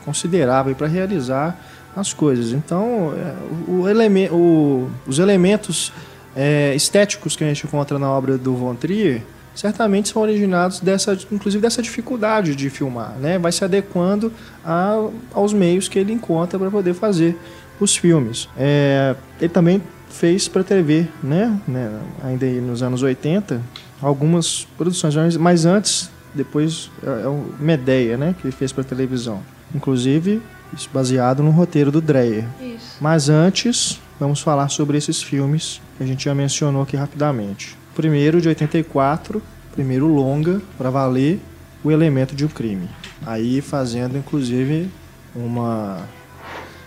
considerável 0.05 0.75
para 0.75 0.87
realizar 0.87 1.59
as 1.97 2.13
coisas. 2.13 2.53
Então, 2.53 3.15
é, 3.17 3.35
o 3.67 3.89
eleme 3.89 4.29
o, 4.29 4.91
os 5.07 5.19
elementos 5.19 5.95
é, 6.37 6.75
estéticos 6.75 7.37
que 7.37 7.45
a 7.45 7.47
gente 7.47 7.67
encontra 7.67 7.99
na 7.99 8.11
obra 8.11 8.37
do 8.37 8.55
Von 8.55 8.75
Trier 8.75 9.23
certamente 9.57 10.11
são 10.11 10.23
originados 10.23 10.79
dessa, 10.79 11.19
inclusive 11.33 11.63
dessa 11.63 11.83
dificuldade 11.83 12.55
de 12.55 12.71
filmar, 12.71 13.17
né? 13.19 13.39
Vai 13.39 13.51
se 13.51 13.65
adequando 13.65 14.33
a, 14.65 15.09
aos 15.33 15.53
meios 15.53 15.89
que 15.89 15.99
ele 15.99 16.13
encontra 16.13 16.59
para 16.59 16.71
poder 16.71 16.95
fazer 16.95 17.37
os 17.81 17.97
filmes. 17.97 18.49
É, 18.57 19.17
ele 19.41 19.49
também 19.49 19.83
fez 20.11 20.47
para 20.47 20.63
TV, 20.63 21.09
né? 21.23 21.59
né? 21.67 22.01
Ainda 22.23 22.47
nos 22.61 22.83
anos 22.83 23.03
80, 23.03 23.61
algumas 24.01 24.67
produções, 24.77 25.37
mas 25.37 25.65
antes, 25.65 26.11
depois 26.35 26.91
é, 27.03 27.25
é 27.25 27.29
o 27.29 27.47
Medeia, 27.59 28.17
né? 28.17 28.35
Que 28.39 28.47
ele 28.47 28.53
fez 28.53 28.73
para 28.73 28.85
televisão. 28.85 29.41
Inclusive, 29.75 30.41
isso 30.73 30.89
baseado 30.93 31.43
no 31.43 31.51
roteiro 31.51 31.91
do 31.91 32.01
Dreyer. 32.01 32.45
Isso. 32.61 32.97
Mas 33.01 33.29
antes, 33.29 34.01
vamos 34.21 34.41
falar 34.41 34.69
sobre 34.69 34.99
esses 34.99 35.23
filmes 35.23 35.81
que 35.97 36.03
a 36.05 36.07
gente 36.07 36.25
já 36.27 36.35
mencionou 36.35 36.83
aqui 36.83 36.97
rapidamente. 36.97 37.77
Primeiro 37.97 38.43
de 38.43 38.49
84, 38.49 39.43
primeiro 39.73 40.07
longa 40.07 40.61
para 40.77 40.91
valer 40.91 41.41
o 41.83 41.91
elemento 41.91 42.37
de 42.37 42.45
um 42.45 42.49
crime. 42.49 42.91
Aí 43.25 43.63
fazendo 43.63 44.19
inclusive 44.19 44.91
uma 45.35 46.07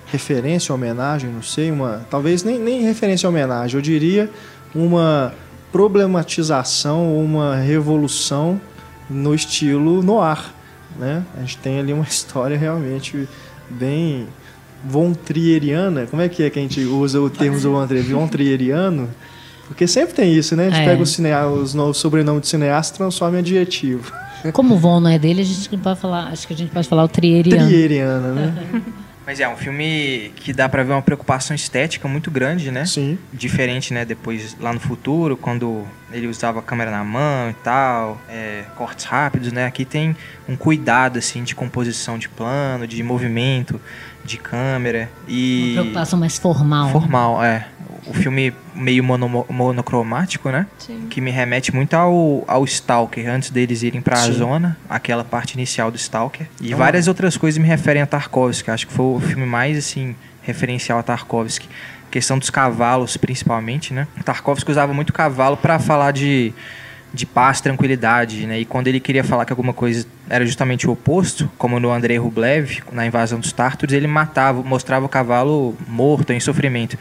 referência, 0.06 0.74
homenagem, 0.74 1.32
não 1.32 1.42
sei, 1.42 1.72
uma 1.72 2.06
talvez 2.12 2.44
nem, 2.44 2.60
nem 2.60 2.84
referência 2.84 3.28
homenagem, 3.28 3.76
eu 3.76 3.82
diria 3.82 4.30
uma 4.74 5.34
problematização, 5.72 7.18
uma 7.18 7.56
revolução 7.56 8.62
no 9.10 9.34
estilo 9.34 10.04
noir, 10.04 10.54
né? 10.96 11.24
A 11.36 11.40
gente 11.40 11.58
tem 11.58 11.80
ali 11.80 11.92
uma 11.92 12.06
história 12.10 12.56
realmente 12.56 13.28
bem 13.68 14.28
von 14.86 15.14
Trieriana. 15.14 16.06
Como 16.06 16.22
é 16.22 16.30
que 16.30 16.44
é 16.44 16.52
que 16.52 16.60
a 16.60 16.62
gente 16.62 16.82
usa 16.82 17.20
o 17.20 17.32
termo 17.32 17.58
von 17.58 17.88
Trier? 17.88 18.06
Von 18.06 18.28
Trieriano? 18.28 19.10
Porque 19.70 19.88
sempre 19.88 20.16
tem 20.16 20.34
isso, 20.34 20.56
né? 20.56 20.66
A 20.66 20.70
gente 20.72 20.82
é. 20.82 20.86
pega 20.86 21.02
o, 21.02 21.06
cinea, 21.06 21.48
os 21.48 21.76
novos 21.76 21.98
sobrenomes 21.98 22.42
de 22.42 22.48
cineasta 22.48 22.96
e 22.96 22.98
transforma 22.98 23.38
em 23.38 23.40
adjetivo. 23.40 24.12
Como 24.52 24.74
o 24.74 24.78
Von 24.78 25.00
não 25.00 25.10
é 25.10 25.20
dele, 25.20 25.42
a 25.42 25.46
gente 25.46 25.78
pode 25.78 26.00
falar, 26.00 26.28
acho 26.30 26.48
que 26.48 26.54
a 26.54 26.58
gente 26.58 26.72
pode 26.72 26.88
falar 26.88 27.04
o 27.04 27.08
Trieriano. 27.08 27.68
Trieriana, 27.68 28.32
né? 28.34 28.82
Mas 29.28 29.40
é 29.40 29.48
um 29.48 29.56
filme 29.56 30.32
que 30.38 30.52
dá 30.52 30.68
para 30.68 30.82
ver 30.82 30.92
uma 30.92 31.04
preocupação 31.04 31.56
estética 31.56 32.08
muito 32.08 32.32
grande, 32.32 32.72
né? 32.72 32.84
Sim. 32.88 33.16
Diferente, 33.32 33.94
né? 33.94 34.04
Depois, 34.04 34.58
lá 34.60 34.74
no 34.74 34.80
futuro, 34.80 35.38
quando 35.38 35.84
ele 36.12 36.26
usava 36.26 36.58
a 36.58 36.62
câmera 36.64 36.90
na 36.90 37.04
mão 37.04 37.52
e 37.52 37.54
tal, 37.64 38.20
é, 38.28 38.64
cortes 38.76 39.06
rápidos, 39.06 39.52
né? 39.52 39.68
Aqui 39.68 39.86
tem 39.86 40.16
um 40.48 40.56
cuidado, 40.56 41.20
assim, 41.20 41.44
de 41.44 41.54
composição 41.54 42.18
de 42.18 42.28
plano, 42.28 42.88
de 42.88 43.04
movimento 43.04 43.80
de 44.26 44.38
câmera 44.38 45.12
e... 45.28 45.74
Uma 45.74 45.82
preocupação 45.82 46.20
mais 46.20 46.40
formal. 46.40 46.92
Formal, 46.92 47.44
é 47.44 47.68
o 48.10 48.14
filme 48.14 48.54
meio 48.74 49.04
mono, 49.04 49.46
monocromático, 49.50 50.50
né? 50.50 50.66
Sim. 50.80 51.08
Que 51.10 51.22
me 51.22 51.30
remete 51.30 51.74
muito 51.74 51.94
ao, 51.94 52.44
ao 52.48 52.66
Stalker, 52.66 53.30
antes 53.30 53.52
deles 53.52 53.84
irem 53.84 54.02
para 54.02 54.18
a 54.18 54.32
zona, 54.32 54.78
aquela 54.90 55.24
parte 55.24 55.54
inicial 55.54 55.92
do 55.92 55.98
Stalker. 55.98 56.48
E 56.60 56.74
ah. 56.74 56.76
várias 56.78 57.08
outras 57.08 57.38
coisas 57.38 57.58
me 57.60 57.68
referem 57.68 58.02
a 58.02 58.06
Tarkovsky, 58.08 58.72
acho 58.72 58.88
que 58.88 58.94
foi 58.94 59.06
o 59.06 59.20
filme 59.20 59.46
mais, 59.46 59.78
assim, 59.78 60.16
referencial 60.42 60.98
a 61.00 61.04
Tarkovsky. 61.04 61.70
questão 62.10 62.40
dos 62.40 62.50
cavalos, 62.50 63.16
principalmente, 63.16 63.94
né? 63.94 64.08
Tarkovsky 64.26 64.72
usava 64.72 64.94
muito 64.94 65.14
cavalo 65.14 65.56
para 65.56 65.78
falar 65.78 66.12
de 66.12 66.54
de 67.14 67.26
paz, 67.26 67.60
tranquilidade, 67.60 68.46
né? 68.46 68.60
E 68.60 68.66
quando 68.66 68.88
ele 68.88 69.00
queria 69.00 69.24
falar 69.24 69.46
que 69.46 69.52
alguma 69.52 69.74
coisa 69.74 70.06
era 70.30 70.46
justamente 70.46 70.88
o 70.88 70.92
oposto, 70.92 71.50
como 71.58 71.80
no 71.80 71.92
Andrei 71.92 72.18
Rublev, 72.18 72.84
na 72.92 73.06
invasão 73.06 73.40
dos 73.40 73.52
tártaros, 73.52 73.96
ele 73.96 74.08
matava, 74.08 74.62
mostrava 74.62 75.06
o 75.06 75.10
cavalo 75.10 75.76
morto, 75.88 76.32
em 76.32 76.40
sofrimento. 76.40 76.98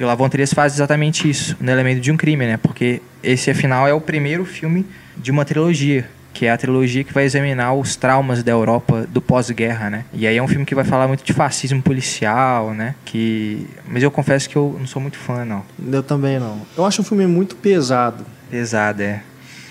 E 0.00 0.02
o 0.02 0.06
Lavon 0.06 0.30
Trias 0.30 0.54
faz 0.54 0.72
exatamente 0.72 1.28
isso, 1.28 1.54
no 1.60 1.70
elemento 1.70 2.00
de 2.00 2.10
um 2.10 2.16
crime, 2.16 2.46
né? 2.46 2.56
Porque 2.56 3.02
esse, 3.22 3.50
afinal, 3.50 3.86
é 3.86 3.92
o 3.92 4.00
primeiro 4.00 4.46
filme 4.46 4.86
de 5.14 5.30
uma 5.30 5.44
trilogia, 5.44 6.08
que 6.32 6.46
é 6.46 6.50
a 6.50 6.56
trilogia 6.56 7.04
que 7.04 7.12
vai 7.12 7.24
examinar 7.24 7.74
os 7.74 7.96
traumas 7.96 8.42
da 8.42 8.50
Europa 8.50 9.06
do 9.10 9.20
pós-guerra, 9.20 9.90
né? 9.90 10.06
E 10.14 10.26
aí 10.26 10.38
é 10.38 10.42
um 10.42 10.48
filme 10.48 10.64
que 10.64 10.74
vai 10.74 10.84
falar 10.84 11.06
muito 11.06 11.22
de 11.22 11.34
fascismo 11.34 11.82
policial, 11.82 12.72
né? 12.72 12.94
Que... 13.04 13.66
Mas 13.86 14.02
eu 14.02 14.10
confesso 14.10 14.48
que 14.48 14.56
eu 14.56 14.74
não 14.78 14.86
sou 14.86 15.02
muito 15.02 15.18
fã, 15.18 15.44
não. 15.44 15.62
Eu 15.92 16.02
também 16.02 16.38
não. 16.38 16.62
Eu 16.78 16.86
acho 16.86 17.02
um 17.02 17.04
filme 17.04 17.26
muito 17.26 17.54
pesado. 17.56 18.24
Pesado, 18.50 19.02
é. 19.02 19.22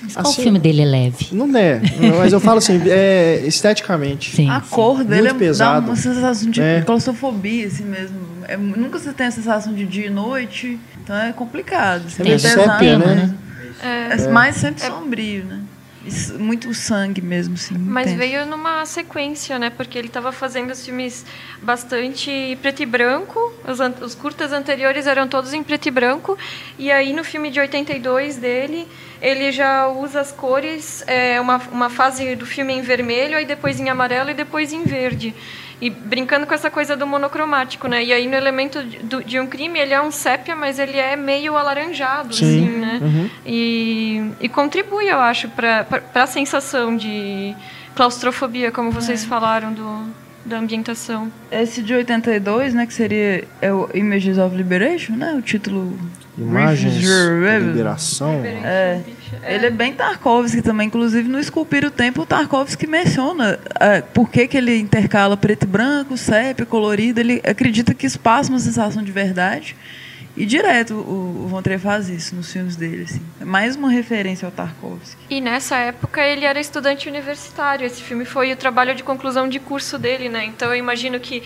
Mas 0.04 0.14
qual 0.14 0.28
assim, 0.28 0.44
filme 0.44 0.60
dele 0.60 0.84
é 0.84 0.86
leve? 0.86 1.28
Não 1.32 1.58
é, 1.58 1.82
mas 2.18 2.32
eu 2.32 2.40
falo 2.40 2.60
assim, 2.60 2.80
é, 2.88 3.42
esteticamente. 3.46 4.36
Sim, 4.36 4.50
a 4.50 4.62
sim. 4.62 4.68
cor 4.70 5.04
dele 5.04 5.30
é, 5.30 5.34
pesado. 5.34 5.88
dá 5.88 5.92
uma 5.92 5.96
sensação 5.96 6.52
de 6.52 6.62
é. 6.62 6.82
claustrofobia, 6.82 7.66
assim 7.66 7.84
mesmo. 7.84 8.39
É, 8.50 8.58
nunca 8.58 8.98
você 8.98 9.14
tem 9.14 9.28
a 9.28 9.32
sensação 9.32 9.74
de 9.74 9.86
dia 9.86 10.08
e 10.08 10.10
noite, 10.10 10.80
então 11.04 11.16
é 11.16 11.32
complicado. 11.32 12.08
Assim, 12.08 12.24
é, 12.24 12.34
é 12.34 12.40
sépia, 12.40 12.98
né? 12.98 13.16
né? 13.16 13.36
É, 13.82 14.24
é 14.24 14.28
mais 14.28 14.56
sempre 14.56 14.82
sombrio, 14.82 15.46
né? 15.46 15.62
muito 16.40 16.74
sangue 16.74 17.22
mesmo, 17.22 17.56
assim. 17.56 17.76
Mas 17.78 18.08
intenso. 18.08 18.18
veio 18.18 18.46
numa 18.46 18.86
sequência, 18.86 19.60
né? 19.60 19.70
Porque 19.70 19.98
ele 19.98 20.08
estava 20.08 20.32
fazendo 20.32 20.72
os 20.72 20.84
filmes 20.84 21.26
bastante 21.62 22.58
preto 22.62 22.82
e 22.82 22.86
branco. 22.86 23.54
Os, 23.68 23.80
an- 23.80 23.94
os 24.02 24.16
curtas 24.16 24.52
anteriores 24.52 25.08
eram 25.08 25.28
todos 25.28 25.54
em 25.54 25.62
preto 25.62 25.88
e 25.88 25.92
branco. 25.92 26.38
E 26.78 26.92
aí 26.92 27.14
no 27.14 27.24
filme 27.24 27.52
de 27.52 27.60
82 27.60 28.38
dele, 28.38 28.88
ele 29.22 29.52
já 29.52 29.88
usa 29.88 30.22
as 30.22 30.32
cores, 30.32 31.04
é, 31.06 31.40
uma, 31.40 31.58
uma 31.72 31.90
fase 31.90 32.36
do 32.36 32.46
filme 32.46 32.74
em 32.74 32.82
vermelho, 32.82 33.38
aí 33.38 33.46
depois 33.46 33.80
em 33.80 33.90
amarelo 33.90 34.30
e 34.30 34.34
depois 34.34 34.72
em 34.72 34.84
verde. 34.84 35.36
E 35.82 35.90
brincando 35.90 36.46
com 36.46 36.54
essa 36.54 36.70
coisa 36.70 36.96
do 36.98 37.08
monocromático, 37.08 37.88
né? 37.88 38.04
E 38.04 38.12
aí 38.12 38.28
no 38.28 38.36
elemento 38.36 38.84
de, 38.84 39.24
de 39.24 39.40
um 39.40 39.48
crime, 39.48 39.80
ele 39.80 39.94
é 39.94 40.02
um 40.02 40.12
sépia, 40.12 40.56
mas 40.56 40.78
ele 40.78 40.98
é 40.98 41.16
meio 41.16 41.56
alaranjado, 41.56 42.36
Sim. 42.36 42.46
assim, 42.46 42.70
né? 42.78 43.30
E, 43.46 44.32
e 44.42 44.50
contribui, 44.50 45.10
eu 45.10 45.20
acho, 45.20 45.48
para 45.50 45.86
a 46.14 46.28
sensação 46.28 46.98
de 46.98 47.56
claustrofobia, 47.96 48.72
como 48.72 48.92
vocês 48.92 49.24
falaram 49.26 49.74
do, 49.74 50.06
da 50.46 50.58
ambientação. 50.58 51.32
Esse 51.52 51.82
de 51.82 51.94
82, 51.94 52.74
né, 52.74 52.86
que 52.86 52.94
seria 52.94 53.44
é 53.62 53.74
o 53.74 53.90
Images 53.94 54.38
of 54.38 54.56
Liberation, 54.56 55.16
né? 55.16 55.34
O 55.36 55.42
título... 55.42 55.98
Imagens 56.38 56.94
de 56.94 57.08
liberação. 57.60 58.32
É. 58.46 59.02
Ele 59.44 59.66
é 59.68 59.70
bem 59.70 59.94
Tarkovsky 59.94 60.62
também, 60.62 60.88
inclusive 60.88 61.28
no 61.28 61.40
Esculpir 61.40 61.86
o 61.86 61.92
Tempo, 61.92 62.22
o 62.22 62.26
Tarkovsky 62.26 62.88
menciona 62.88 63.60
é, 63.80 64.02
por 64.02 64.30
que, 64.30 64.48
que 64.48 64.58
ele 64.58 64.78
intercala 64.78 65.38
preto 65.38 65.64
e 65.64 65.68
branco, 65.68 66.18
sépia, 66.18 66.66
colorido. 66.66 67.20
Ele 67.20 67.42
acredita 67.46 67.94
que 67.94 68.06
isso 68.06 68.20
passa 68.20 68.50
uma 68.50 68.60
sensação 68.60 69.04
de 69.04 69.12
verdade. 69.12 69.76
E 70.38 70.46
direto 70.46 70.94
o, 70.94 71.44
o 71.44 71.48
Von 71.48 71.62
Trier 71.62 71.80
faz 71.80 72.08
isso 72.08 72.34
nos 72.36 72.52
filmes 72.52 72.76
dele. 72.76 73.04
Assim. 73.04 73.22
É 73.42 73.46
mais 73.46 73.76
uma 73.76 73.90
referência 73.90 74.46
ao 74.46 74.52
Tarkovsky. 74.52 75.22
E 75.30 75.42
nessa 75.42 75.76
época 75.78 76.22
ele 76.22 76.46
era 76.46 76.60
estudante 76.60 77.10
universitário. 77.10 77.86
Esse 77.86 78.02
filme 78.02 78.26
foi 78.26 78.54
o 78.54 78.56
trabalho 78.56 78.96
de 78.96 79.04
conclusão 79.04 79.50
de 79.50 79.60
curso 79.60 79.98
dele, 79.98 80.30
né? 80.30 80.46
Então 80.46 80.70
eu 80.70 80.76
imagino 80.76 81.20
que, 81.20 81.44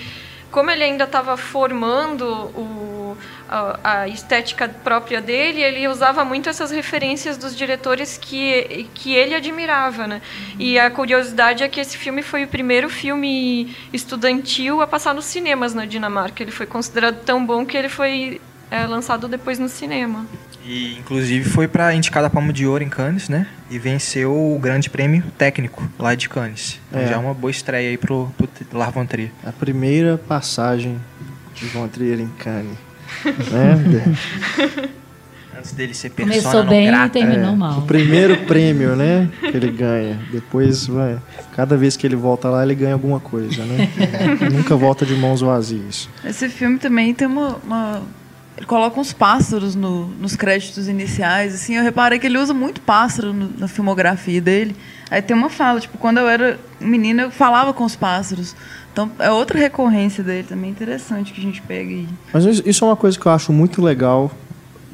como 0.54 0.70
ele 0.70 0.84
ainda 0.84 1.06
estava 1.06 1.36
formando 1.36 2.26
o, 2.56 3.18
a, 3.50 4.02
a 4.02 4.08
estética 4.08 4.70
própria 4.70 5.20
dele, 5.20 5.64
ele 5.64 5.88
usava 5.88 6.24
muito 6.24 6.48
essas 6.48 6.70
referências 6.70 7.38
dos 7.38 7.56
diretores 7.56 8.20
que, 8.20 8.88
que 8.94 9.16
ele 9.16 9.34
admirava, 9.34 10.06
né? 10.06 10.22
E 10.60 10.78
a 10.78 10.92
curiosidade 10.92 11.64
é 11.64 11.68
que 11.68 11.80
esse 11.80 11.98
filme 11.98 12.22
foi 12.22 12.44
o 12.44 12.48
primeiro 12.48 12.88
filme 12.88 13.76
estudantil 13.92 14.80
a 14.80 14.86
passar 14.86 15.16
nos 15.16 15.26
cinemas 15.26 15.74
na 15.74 15.86
Dinamarca. 15.86 16.44
Ele 16.44 16.52
foi 16.52 16.68
considerado 16.68 17.24
tão 17.26 17.44
bom 17.44 17.66
que 17.66 17.76
ele 17.76 17.90
foi 17.90 18.40
é, 18.74 18.86
lançado 18.88 19.28
depois 19.28 19.60
no 19.60 19.70
cinema. 19.70 20.26
E 20.66 20.98
inclusive 20.98 21.50
foi 21.50 21.68
para 21.68 21.94
indicar 21.94 22.24
a 22.24 22.30
Palma 22.30 22.52
de 22.54 22.66
Ouro 22.66 22.84
em 22.84 22.90
Cannes, 22.90 23.28
né? 23.30 23.46
E 23.70 23.78
venceu 23.78 24.32
o 24.34 24.58
grande 24.60 24.90
prêmio 24.90 25.24
técnico 25.38 25.88
lá 26.00 26.16
de 26.16 26.28
Cannes. 26.30 26.80
Então 26.90 27.02
É. 27.02 27.08
já 27.08 27.16
é 27.16 27.18
uma 27.18 27.34
boa 27.34 27.52
estreia 27.52 27.90
aí 27.90 27.98
pro, 27.98 28.32
pro 28.38 28.48
Trier. 29.06 29.30
A 29.46 29.52
primeira 29.52 30.18
passagem 30.18 30.98
de 31.54 31.66
Von 31.68 31.88
Trier 31.88 32.20
em 32.20 32.30
Cannes. 32.40 32.78
né? 33.52 34.16
Antes 35.58 35.72
dele 35.74 35.94
ser 35.94 36.10
persona 36.10 36.42
Começou 36.42 36.66
bem 36.66 36.84
e 36.88 36.88
grata. 36.88 37.10
terminou 37.14 37.54
O 37.54 37.58
mal. 37.58 37.82
primeiro 37.84 38.38
prêmio, 38.46 38.96
né? 38.96 39.30
Que 39.40 39.56
ele 39.56 39.70
ganha. 39.72 40.20
Depois, 40.32 40.88
vai, 40.88 41.18
cada 41.56 41.78
vez 41.78 41.96
que 41.96 42.08
ele 42.08 42.16
volta 42.16 42.50
lá, 42.50 42.64
ele 42.64 42.74
ganha 42.76 42.94
alguma 42.94 43.20
coisa, 43.20 43.64
né? 43.64 43.88
Nunca 44.52 44.76
volta 44.76 45.06
de 45.06 45.14
mãos 45.16 45.42
vazias. 45.42 46.10
Esse 46.26 46.50
filme 46.50 46.80
também 46.80 47.14
tem 47.14 47.28
uma. 47.28 47.58
uma- 47.64 48.02
Ele 48.56 48.66
coloca 48.68 49.00
uns 49.00 49.12
pássaros 49.12 49.74
no- 49.76 50.08
nos 50.20 50.36
créditos 50.36 50.88
iniciais. 50.88 51.56
Assim, 51.56 51.76
eu 51.76 51.84
reparei 51.84 52.20
que 52.20 52.28
ele 52.28 52.38
usa 52.38 52.54
muito 52.54 52.80
pássaro 52.82 53.34
no- 53.34 53.50
na 53.58 53.68
filmografia 53.68 54.40
dele. 54.40 54.76
Aí 55.10 55.22
tem 55.22 55.36
uma 55.36 55.50
fala, 55.50 55.80
tipo, 55.80 55.98
quando 55.98 56.20
eu 56.20 56.28
era 56.28 56.60
menina, 56.80 57.24
eu 57.24 57.32
falava 57.32 57.74
com 57.74 57.84
os 57.84 57.96
pássaros. 57.96 58.56
Então 58.92 59.12
é 59.18 59.32
outra 59.32 59.58
recorrência 59.58 60.24
dele 60.24 60.44
também 60.48 60.70
interessante 60.70 61.34
que 61.34 61.40
a 61.40 61.44
gente 61.44 61.62
pega 61.64 61.90
aí. 61.90 62.08
Mas 62.32 62.46
isso 62.46 62.86
é 62.86 62.88
uma 62.88 62.96
coisa 62.96 63.20
que 63.20 63.26
eu 63.26 63.32
acho 63.32 63.52
muito 63.52 63.82
legal 63.82 64.32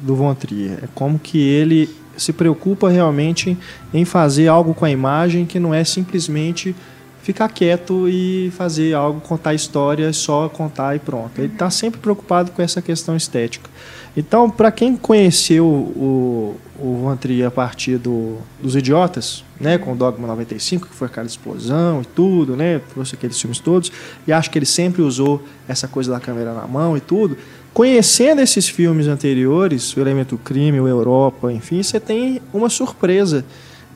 do 0.00 0.16
Von 0.16 0.34
Trier. 0.34 0.78
É 0.82 0.88
como 0.94 1.18
que 1.18 1.38
ele 1.38 1.88
se 2.16 2.32
preocupa 2.32 2.88
realmente 2.90 3.56
em 3.92 4.04
fazer 4.06 4.48
algo 4.48 4.72
com 4.74 4.84
a 4.86 4.90
imagem 4.90 5.44
que 5.44 5.60
não 5.60 5.72
é 5.74 5.84
simplesmente 5.84 6.74
ficar 7.22 7.48
quieto 7.48 8.08
e 8.08 8.50
fazer 8.56 8.94
algo, 8.94 9.20
contar 9.20 9.54
história, 9.54 10.12
só 10.12 10.48
contar 10.48 10.96
e 10.96 10.98
pronto. 10.98 11.38
Ele 11.38 11.52
está 11.52 11.70
sempre 11.70 12.00
preocupado 12.00 12.50
com 12.52 12.62
essa 12.62 12.80
questão 12.80 13.16
estética. 13.16 13.68
Então, 14.16 14.50
para 14.50 14.72
quem 14.72 14.96
conheceu 14.96 15.64
o, 15.64 16.56
o 16.78 17.00
Von 17.02 17.16
Trier 17.16 17.46
a 17.46 17.50
partir 17.50 17.96
do, 17.96 18.38
dos 18.60 18.74
Idiotas, 18.74 19.44
né, 19.60 19.78
com 19.78 19.92
o 19.92 19.96
Dogma 19.96 20.26
95, 20.26 20.88
que 20.88 20.94
foi 20.94 21.06
aquela 21.06 21.26
explosão 21.26 22.02
e 22.02 22.04
tudo, 22.04 22.56
né, 22.56 22.80
trouxe 22.92 23.14
aqueles 23.14 23.40
filmes 23.40 23.60
todos, 23.60 23.92
e 24.26 24.32
acho 24.32 24.50
que 24.50 24.58
ele 24.58 24.66
sempre 24.66 25.02
usou 25.02 25.42
essa 25.68 25.86
coisa 25.86 26.10
da 26.10 26.18
câmera 26.18 26.52
na 26.52 26.66
mão 26.66 26.96
e 26.96 27.00
tudo. 27.00 27.36
Conhecendo 27.72 28.40
esses 28.40 28.68
filmes 28.68 29.06
anteriores, 29.06 29.96
o 29.96 30.00
Elemento 30.00 30.36
Crime, 30.38 30.80
o 30.80 30.88
Europa, 30.88 31.52
enfim, 31.52 31.82
você 31.82 32.00
tem 32.00 32.42
uma 32.52 32.68
surpresa 32.68 33.44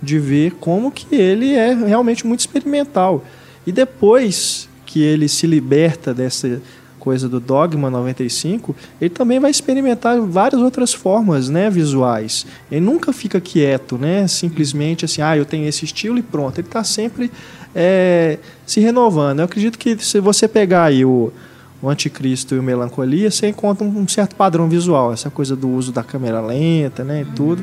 de 0.05 0.19
ver 0.19 0.53
como 0.61 0.93
que 0.93 1.14
ele 1.14 1.55
é 1.55 1.75
realmente 1.75 2.27
muito 2.27 2.40
experimental. 2.40 3.25
E 3.67 3.73
depois 3.73 4.69
que 4.87 5.03
ele 5.03 5.29
se 5.29 5.47
liberta 5.47 6.14
dessa 6.14 6.61
coisa 7.05 7.29
do 7.29 7.38
Dogma 7.38 7.90
95, 7.90 8.75
ele 8.99 9.11
também 9.11 9.38
vai 9.38 9.51
experimentar 9.51 10.19
várias 10.23 10.62
outras 10.62 10.95
formas, 10.95 11.51
né, 11.51 11.69
visuais. 11.69 12.47
Ele 12.73 12.81
nunca 12.81 13.12
fica 13.12 13.38
quieto, 13.43 13.99
né, 13.99 14.27
simplesmente 14.27 15.05
assim, 15.05 15.21
ah, 15.21 15.37
eu 15.37 15.45
tenho 15.45 15.69
esse 15.69 15.85
estilo 15.85 16.17
e 16.17 16.23
pronto. 16.23 16.59
Ele 16.59 16.67
está 16.67 16.83
sempre 16.83 17.31
é, 17.75 18.38
se 18.64 18.81
renovando. 18.81 19.40
Eu 19.40 19.45
acredito 19.45 19.79
que 19.79 19.99
se 19.99 20.19
você 20.19 20.49
pegar 20.49 20.85
aí 20.85 21.05
o, 21.05 21.31
o 21.83 21.90
Anticristo 21.90 22.55
e 22.55 22.59
o 22.59 22.62
Melancolia, 22.62 23.31
você 23.31 23.49
encontra 23.49 23.87
um 23.87 24.09
certo 24.09 24.35
padrão 24.35 24.67
visual, 24.67 25.12
essa 25.12 25.29
coisa 25.29 25.55
do 25.55 25.69
uso 25.69 25.93
da 25.93 26.03
câmera 26.03 26.40
lenta, 26.40 27.05
né, 27.05 27.21
e 27.21 27.35
tudo. 27.37 27.62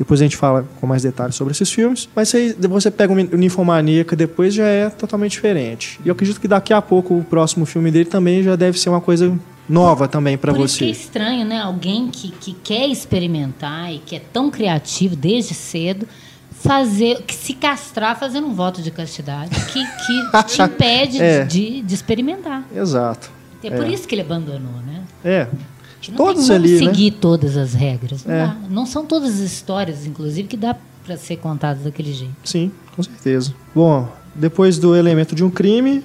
Depois 0.00 0.18
a 0.18 0.24
gente 0.24 0.34
fala 0.38 0.66
com 0.80 0.86
mais 0.86 1.02
detalhes 1.02 1.34
sobre 1.34 1.52
esses 1.52 1.70
filmes. 1.70 2.08
Mas 2.16 2.34
aí 2.34 2.56
você 2.58 2.90
pega 2.90 3.12
o 3.12 3.16
Ninfomaníaca, 3.36 4.16
depois 4.16 4.54
já 4.54 4.66
é 4.66 4.88
totalmente 4.88 5.32
diferente. 5.32 6.00
E 6.02 6.08
eu 6.08 6.12
acredito 6.12 6.40
que 6.40 6.48
daqui 6.48 6.72
a 6.72 6.80
pouco 6.80 7.18
o 7.18 7.22
próximo 7.22 7.66
filme 7.66 7.90
dele 7.90 8.06
também 8.06 8.42
já 8.42 8.56
deve 8.56 8.78
ser 8.80 8.88
uma 8.88 9.02
coisa 9.02 9.38
nova 9.68 10.08
também 10.08 10.38
para 10.38 10.54
Por 10.54 10.64
isso 10.64 10.78
que 10.78 10.84
é 10.84 10.94
você. 10.94 11.00
estranho, 11.02 11.44
né? 11.44 11.60
Alguém 11.60 12.08
que, 12.08 12.30
que 12.30 12.54
quer 12.64 12.88
experimentar 12.88 13.92
e 13.92 13.98
que 13.98 14.16
é 14.16 14.22
tão 14.32 14.50
criativo 14.50 15.14
desde 15.14 15.52
cedo 15.52 16.08
fazer 16.50 17.20
que 17.22 17.34
se 17.34 17.52
castrar 17.52 18.18
fazendo 18.18 18.46
um 18.46 18.54
voto 18.54 18.80
de 18.80 18.90
castidade 18.90 19.50
que, 19.66 19.84
que 19.84 20.42
te 20.48 20.62
impede 20.62 21.22
É. 21.22 21.44
de, 21.44 21.82
de 21.82 21.94
experimentar. 21.94 22.66
Exato. 22.74 23.30
É, 23.62 23.70
por 23.70 23.86
isso 23.86 24.08
que 24.08 24.14
ele 24.14 24.22
abandonou, 24.22 24.80
né? 24.86 25.02
É. 25.22 25.46
Não 26.08 26.16
Todos 26.16 26.46
tem 26.46 26.56
ali, 26.56 26.72
né? 26.72 26.78
seguir 26.78 27.10
todas 27.12 27.56
as 27.56 27.74
regras. 27.74 28.24
Não, 28.24 28.34
É. 28.34 28.54
não 28.68 28.86
são 28.86 29.04
todas 29.04 29.34
as 29.34 29.40
histórias, 29.40 30.06
inclusive, 30.06 30.48
que 30.48 30.56
dá 30.56 30.76
para 31.04 31.16
ser 31.16 31.36
contadas 31.36 31.84
daquele 31.84 32.12
jeito. 32.12 32.34
Sim, 32.44 32.70
com 32.96 33.02
certeza. 33.02 33.52
Bom, 33.74 34.08
depois 34.34 34.78
do 34.78 34.94
elemento 34.96 35.34
de 35.34 35.44
um 35.44 35.50
crime, 35.50 36.02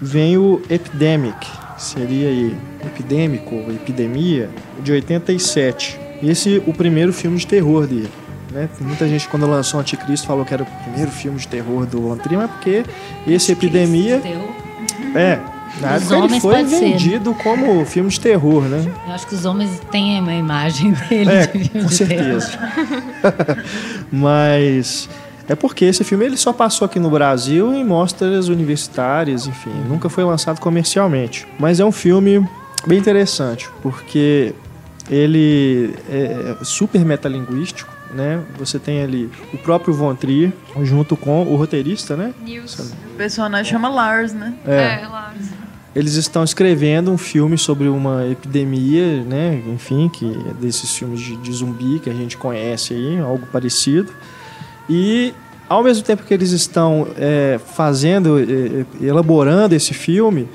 vem 0.00 0.36
o 0.36 0.60
Epidemic. 0.70 1.46
Seria 1.78 2.28
aí 2.28 2.56
epidêmico, 2.84 3.54
epidemia, 3.72 4.48
de 4.82 4.92
87. 4.92 5.98
Esse 6.22 6.62
o 6.66 6.72
primeiro 6.72 7.12
filme 7.12 7.36
de 7.36 7.46
terror 7.46 7.86
dele. 7.86 8.08
Né? 8.52 8.68
Muita 8.80 9.08
gente, 9.08 9.28
quando 9.28 9.44
lançou 9.46 9.80
Anticristo, 9.80 10.26
falou 10.26 10.44
que 10.44 10.54
era 10.54 10.62
o 10.62 10.66
primeiro 10.84 11.10
filme 11.10 11.36
de 11.38 11.48
terror 11.48 11.84
do 11.86 12.00
Von 12.00 12.16
Trier, 12.16 12.40
mas 12.40 12.50
porque 12.52 12.84
esse 13.26 13.50
Epidemia... 13.50 14.22
É, 15.16 15.40
na 15.80 15.96
Os 15.96 16.02
época 16.02 16.14
ele 16.14 16.22
homens 16.24 16.42
foi 16.42 16.54
pode 16.54 16.68
ser, 16.70 16.80
né? 16.80 16.90
vendido 16.92 17.34
como 17.34 17.84
filme 17.84 18.08
de 18.10 18.20
terror, 18.20 18.62
né? 18.62 18.92
Eu 19.06 19.12
acho 19.12 19.26
que 19.26 19.34
os 19.34 19.44
homens 19.44 19.80
têm 19.90 20.20
uma 20.20 20.32
imagem 20.34 20.92
dele 21.08 21.30
É, 21.30 21.46
de 21.46 21.52
filme 21.68 21.68
com 21.82 21.86
de 21.88 22.06
terror. 22.06 22.40
certeza. 22.40 22.58
Mas 24.10 25.08
é 25.48 25.54
porque 25.54 25.84
esse 25.84 26.04
filme 26.04 26.24
ele 26.24 26.36
só 26.36 26.52
passou 26.52 26.86
aqui 26.86 26.98
no 26.98 27.10
Brasil 27.10 27.72
em 27.74 27.84
mostras 27.84 28.48
universitárias, 28.48 29.46
enfim, 29.46 29.72
nunca 29.88 30.08
foi 30.08 30.24
lançado 30.24 30.60
comercialmente. 30.60 31.46
Mas 31.58 31.80
é 31.80 31.84
um 31.84 31.92
filme 31.92 32.46
bem 32.86 32.98
interessante, 32.98 33.68
porque 33.82 34.54
ele 35.10 35.94
é 36.08 36.56
super 36.62 37.04
metalinguístico, 37.04 37.92
né? 38.14 38.40
Você 38.58 38.78
tem 38.78 39.02
ali 39.02 39.28
o 39.52 39.58
próprio 39.58 39.92
Von 39.92 40.14
Trier 40.14 40.52
junto 40.82 41.16
com 41.16 41.42
o 41.42 41.56
roteirista, 41.56 42.16
né? 42.16 42.32
News. 42.42 42.92
O 43.12 43.16
personagem 43.16 43.70
chama 43.72 43.88
Lars, 43.88 44.32
né? 44.32 44.54
É, 44.66 45.06
lá. 45.10 45.34
Eles 45.94 46.14
estão 46.14 46.42
escrevendo 46.42 47.12
um 47.12 47.18
filme 47.18 47.56
sobre 47.56 47.88
uma 47.88 48.26
epidemia, 48.26 49.22
né? 49.22 49.62
Enfim, 49.68 50.08
que 50.08 50.26
é 50.26 50.54
desses 50.54 50.90
filmes 50.90 51.20
de, 51.20 51.36
de 51.36 51.52
zumbi 51.52 52.00
que 52.00 52.10
a 52.10 52.12
gente 52.12 52.36
conhece 52.36 52.94
aí, 52.94 53.18
algo 53.20 53.46
parecido. 53.46 54.12
E 54.88 55.32
ao 55.68 55.84
mesmo 55.84 56.02
tempo 56.02 56.24
que 56.24 56.34
eles 56.34 56.50
estão 56.50 57.06
é, 57.16 57.60
fazendo, 57.74 58.38
é, 58.38 58.84
elaborando 59.00 59.74
esse 59.74 59.94
filme, 59.94 60.48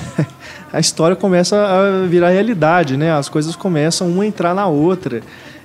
a 0.70 0.78
história 0.78 1.16
começa 1.16 1.56
a 1.56 2.06
virar 2.06 2.30
realidade, 2.30 2.96
né? 2.96 3.12
As 3.12 3.30
coisas 3.30 3.56
começam 3.56 4.08
uma 4.08 4.24
a 4.24 4.26
entrar 4.26 4.54
na 4.54 4.66
outra. 4.66 5.22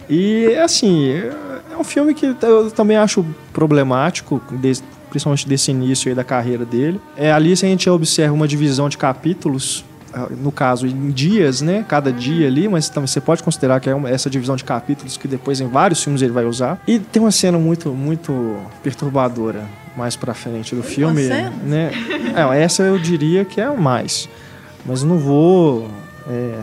E 0.09 0.55
assim, 0.55 1.09
é 1.09 1.77
um 1.77 1.83
filme 1.83 2.13
que 2.13 2.35
eu 2.41 2.71
também 2.71 2.97
acho 2.97 3.25
problemático, 3.53 4.41
principalmente 5.11 5.47
desse 5.47 5.69
início 5.69 6.09
aí 6.09 6.15
da 6.15 6.23
carreira 6.23 6.65
dele. 6.65 6.99
É, 7.15 7.31
ali 7.31 7.55
se 7.55 7.63
a 7.65 7.69
gente 7.69 7.87
observa 7.87 8.33
uma 8.33 8.47
divisão 8.47 8.89
de 8.89 8.97
capítulos, 8.97 9.85
ah, 10.13 10.27
no 10.35 10.51
caso 10.51 10.87
em 10.87 11.11
dias, 11.11 11.61
né? 11.61 11.85
Cada 11.87 12.11
dia 12.11 12.47
ali, 12.47 12.67
mas 12.67 12.89
também 12.89 13.05
você 13.07 13.21
pode 13.21 13.43
considerar 13.43 13.79
que 13.79 13.89
é 13.89 13.93
uma- 13.95 14.09
essa 14.09 14.29
divisão 14.29 14.55
de 14.55 14.63
capítulos 14.63 15.15
que 15.17 15.27
depois 15.27 15.61
em 15.61 15.67
vários 15.67 16.03
filmes 16.03 16.21
ele 16.23 16.31
vai 16.33 16.45
usar. 16.45 16.81
E 16.87 16.97
tem 16.97 17.21
uma 17.21 17.31
cena 17.31 17.57
muito, 17.59 17.89
muito 17.91 18.57
perturbadora 18.81 19.63
mais 19.95 20.15
pra 20.15 20.33
frente 20.33 20.73
do 20.73 20.81
filme, 20.83 21.21
né? 21.63 21.91
É, 22.35 22.61
essa 22.63 22.81
eu 22.83 22.97
diria 22.97 23.45
que 23.45 23.59
é 23.61 23.65
a 23.65 23.73
mais. 23.73 24.27
Mas 24.85 25.03
não 25.03 25.17
vou 25.17 25.89
é, 26.29 26.59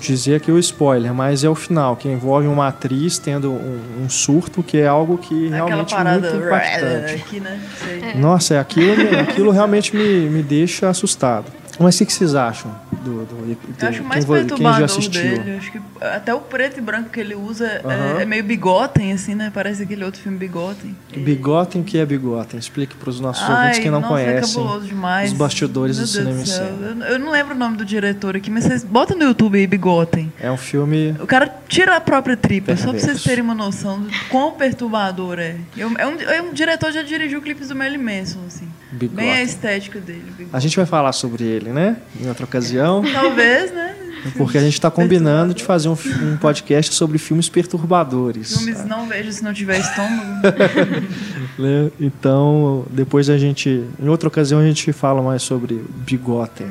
dizer 0.00 0.36
aqui 0.36 0.50
o 0.50 0.58
spoiler, 0.58 1.12
mas 1.14 1.44
é 1.44 1.48
o 1.48 1.54
final, 1.54 1.96
que 1.96 2.08
envolve 2.08 2.46
uma 2.46 2.68
atriz 2.68 3.18
tendo 3.18 3.52
um, 3.52 3.80
um 4.04 4.08
surto, 4.08 4.62
que 4.62 4.78
é 4.78 4.86
algo 4.86 5.18
que 5.18 5.46
Aquela 5.46 5.66
realmente 5.66 5.94
parada 5.94 6.30
muito 6.30 6.46
impactante. 6.46 7.14
aqui, 7.14 7.40
né? 7.40 7.60
Sei. 7.78 8.14
Nossa, 8.14 8.54
é 8.54 8.58
aquilo, 8.58 9.20
aquilo 9.20 9.50
realmente 9.50 9.94
me, 9.94 10.28
me 10.28 10.42
deixa 10.42 10.88
assustado. 10.88 11.46
Mas 11.80 11.94
o 11.94 11.98
que 11.98 12.06
que 12.06 12.12
vocês 12.12 12.34
acham 12.34 12.70
do, 13.02 13.24
do, 13.24 13.24
do 13.24 13.56
Eu 13.82 13.88
acho 13.88 14.04
mais 14.04 14.24
quem, 14.24 14.26
vo- 14.26 14.34
quem 14.34 14.46
perturbador 14.46 14.78
já 14.80 14.84
assistiu? 14.84 15.22
dele. 15.22 15.56
Acho 15.56 15.72
que 15.72 15.80
até 16.00 16.34
o 16.34 16.40
preto 16.40 16.78
e 16.78 16.80
branco 16.80 17.08
que 17.10 17.18
ele 17.18 17.34
usa 17.34 17.66
é- 17.66 17.80
Aham. 17.84 18.20
é, 18.20 18.24
meio 18.26 18.44
bigotem, 18.44 19.12
assim, 19.12 19.34
né? 19.34 19.50
Parece 19.52 19.82
aquele 19.82 20.04
outro 20.04 20.20
filme 20.20 20.36
Bigotem. 20.38 20.94
Bigotem, 21.16 21.80
o 21.80 21.84
que 21.84 21.98
é 21.98 22.04
Bigotem? 22.06 22.58
Explique 22.60 22.94
para 22.94 23.08
os 23.10 23.18
nossos 23.20 23.42
Ai, 23.48 23.56
ouvintes 23.56 23.78
que 23.80 23.90
não 23.90 24.00
nossa, 24.00 24.12
conhecem. 24.14 24.36
É 24.36 24.40
cabuloso 24.62 24.86
demais. 24.86 25.32
os 25.32 25.36
bastidores 25.38 25.96
Meu 25.96 26.06
do 26.06 26.12
Deus 26.12 26.24
cinema 26.24 26.42
em 26.42 26.46
céu. 26.46 26.78
cena. 26.90 27.06
Eu, 27.06 27.18
não 27.18 27.30
lembro 27.30 27.54
o 27.54 27.58
nome 27.58 27.76
do 27.76 27.84
diretor 27.84 28.36
aqui, 28.36 28.50
mas 28.50 28.64
vocês 28.64 28.84
botam 28.84 29.16
no 29.16 29.24
YouTube 29.24 29.58
aí, 29.58 29.66
Bigotem. 29.66 30.32
É 30.40 30.50
um 30.50 30.56
filme. 30.56 31.16
O 31.20 31.26
cara 31.26 31.52
tira 31.68 31.96
a 31.96 32.00
própria 32.00 32.36
tripa, 32.36 32.76
só 32.76 32.82
pra 32.84 32.92
vocês 32.92 33.02
Perverso. 33.04 33.28
terem 33.28 33.42
uma 33.42 33.54
noção 33.54 34.02
de 34.02 34.18
quão 34.26 34.52
perturbador 34.52 35.38
é. 35.38 35.56
Eu- 35.76 35.90
é, 35.98 36.06
um, 36.06 36.20
é 36.20 36.42
um 36.42 36.52
diretor 36.52 36.86
que 36.88 36.92
já 36.94 37.02
dirigiu 37.02 37.40
clipes 37.40 37.68
do 37.68 37.74
Marilyn 37.76 38.02
Manson, 38.02 38.40
assim. 38.46 38.68
Bigotem. 38.92 39.24
Bem 39.24 39.32
a 39.32 39.42
estética 39.42 39.98
dele. 40.00 40.24
Bigotem. 40.26 40.48
A 40.52 40.60
gente 40.60 40.76
vai 40.76 40.86
falar 40.86 41.12
sobre 41.12 41.44
ele, 41.44 41.70
né? 41.70 41.96
Em 42.20 42.28
outra 42.28 42.44
ocasião. 42.44 43.02
Talvez, 43.12 43.72
né? 43.72 43.96
Porque 44.36 44.56
a 44.56 44.60
gente 44.60 44.74
está 44.74 44.90
combinando 44.90 45.52
de 45.52 45.64
fazer 45.64 45.88
um, 45.88 45.96
um 46.22 46.36
podcast 46.36 46.94
sobre 46.94 47.18
filmes 47.18 47.48
perturbadores. 47.48 48.56
Filmes 48.56 48.84
não 48.84 49.08
vejo 49.08 49.32
se 49.32 49.42
não 49.42 49.52
tiver 49.52 49.80
estômago. 49.80 50.46
né? 51.58 51.90
Então, 51.98 52.86
depois 52.90 53.28
a 53.28 53.36
gente. 53.36 53.84
Em 54.00 54.08
outra 54.08 54.28
ocasião 54.28 54.60
a 54.60 54.64
gente 54.64 54.92
fala 54.92 55.20
mais 55.22 55.42
sobre 55.42 55.84
Bigotem. 56.06 56.68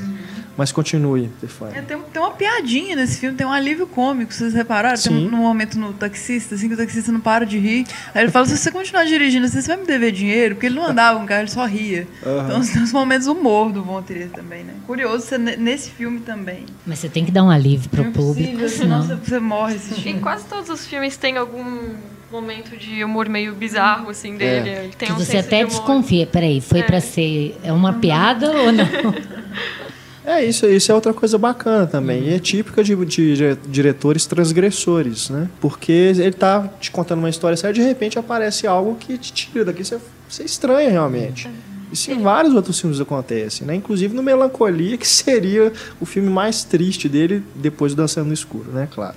Mas 0.62 0.72
continue, 0.72 1.26
É, 1.26 1.30
Stefania. 1.48 1.82
tem, 1.82 1.98
tem 2.00 2.22
uma 2.22 2.30
piadinha 2.30 2.96
nesse 2.96 3.18
filme, 3.20 3.36
tem 3.36 3.48
um 3.48 3.52
alívio 3.52 3.88
cômico, 3.88 4.32
vocês 4.32 4.54
repararam? 4.54 4.94
Tem 4.96 5.12
Sim. 5.12 5.28
um, 5.28 5.34
um 5.34 5.38
momento 5.38 5.80
no 5.80 5.92
taxista, 5.92 6.54
assim, 6.54 6.68
que 6.68 6.76
o 6.76 6.78
taxista 6.78 7.12
não 7.12 7.20
para 7.20 7.48
de 7.48 7.58
rir. 7.58 7.88
Aí 8.14 8.22
ele 8.24 8.32
fala, 8.32 8.46
se 8.46 8.56
você 8.56 8.70
continuar 8.70 9.04
dirigindo 9.06 9.48
assim, 9.48 9.60
você 9.60 9.70
vai 9.70 9.78
me 9.78 9.88
dever 9.88 10.12
dinheiro? 10.12 10.54
Porque 10.54 10.68
ele 10.68 10.76
não 10.76 10.86
andava 10.86 11.18
com 11.18 11.26
o 11.26 11.28
carro, 11.28 11.42
ele 11.42 11.50
só 11.50 11.66
ria. 11.66 12.08
Aham. 12.24 12.46
Então 12.46 12.62
tem 12.74 12.84
os 12.84 12.94
momentos 12.94 13.26
do 13.26 13.34
humor 13.34 13.72
do 13.72 13.82
Von 13.84 14.04
Trier 14.04 14.30
também, 14.30 14.64
né? 14.64 14.74
Curioso 14.86 15.26
ser 15.26 15.40
ne- 15.40 15.56
nesse 15.58 15.90
filme 15.90 16.20
também. 16.20 16.66
Mas 16.86 17.00
você 17.00 17.10
tem 17.10 17.26
que 17.26 17.32
dar 17.32 17.44
um 17.44 17.50
alívio 17.50 17.90
pro 17.90 18.04
Não 18.04 18.10
é 18.12 18.14
público, 18.14 18.52
possível, 18.52 18.70
senão 18.70 19.02
senão... 19.02 19.18
você, 19.18 19.30
você 19.32 19.40
morre 19.40 19.74
Em 19.74 19.78
assistindo. 19.78 20.22
quase 20.22 20.46
todos 20.46 20.70
os 20.70 20.86
filmes 20.86 21.18
tem 21.18 21.38
algum 21.38 21.96
momento 22.32 22.78
de 22.78 23.04
humor 23.04 23.28
meio 23.28 23.56
bizarro, 23.56 24.10
assim, 24.12 24.38
dele. 24.38 24.70
Ele 24.70 24.94
tem 24.96 25.08
Que 25.08 25.14
um 25.14 25.18
você 25.18 25.38
até 25.38 25.64
de 25.64 25.70
desconfia. 25.72 26.28
Peraí, 26.28 26.62
foi 26.62 26.82
É. 26.82 26.84
pra 26.84 27.02
ser 27.02 27.58
é 27.64 27.74
uma 27.74 27.94
piada 27.94 28.52
ou 28.52 28.72
não? 28.72 28.86
É, 30.26 30.44
isso, 30.46 30.66
isso 30.68 30.92
é 30.92 30.96
outra 30.96 31.14
coisa 31.14 31.38
bacana 31.38 31.88
também. 31.88 32.26
E 32.30 32.34
é 32.34 32.40
típica 32.40 32.84
de, 32.84 32.96
de 33.06 33.06
dire- 33.36 33.58
diretores 33.68 34.26
transgressores, 34.26 35.30
né? 35.30 35.50
Porque 35.60 35.92
ele 35.92 36.32
tá 36.34 36.70
te 36.80 36.92
contando 36.92 37.20
uma 37.20 37.30
história 37.30 37.58
séria 37.58 37.74
de 37.74 37.82
repente 37.82 38.20
aparece 38.20 38.68
algo 38.68 38.96
que 38.96 39.18
te 39.18 39.34
tira 39.34 39.66
daqui, 39.66 39.84
você, 39.84 39.98
você 40.30 40.44
estranha 40.44 40.90
realmente. 40.90 41.50
Isso 41.92 42.10
em 42.12 42.22
vários 42.22 42.54
outros 42.54 42.80
filmes 42.80 43.02
acontece, 43.02 43.66
né? 43.66 43.76
Inclusive 43.76 44.16
no 44.16 44.24
Melancolia, 44.24 44.96
que 44.96 45.08
seria 45.10 45.74
o 46.00 46.06
filme 46.06 46.30
mais 46.30 46.64
triste 46.64 47.10
dele 47.10 47.44
depois 47.56 47.94
do 47.94 47.98
Dançando 47.98 48.28
no 48.28 48.34
Escuro, 48.34 48.72
né? 48.72 48.88
Claro. 48.94 49.16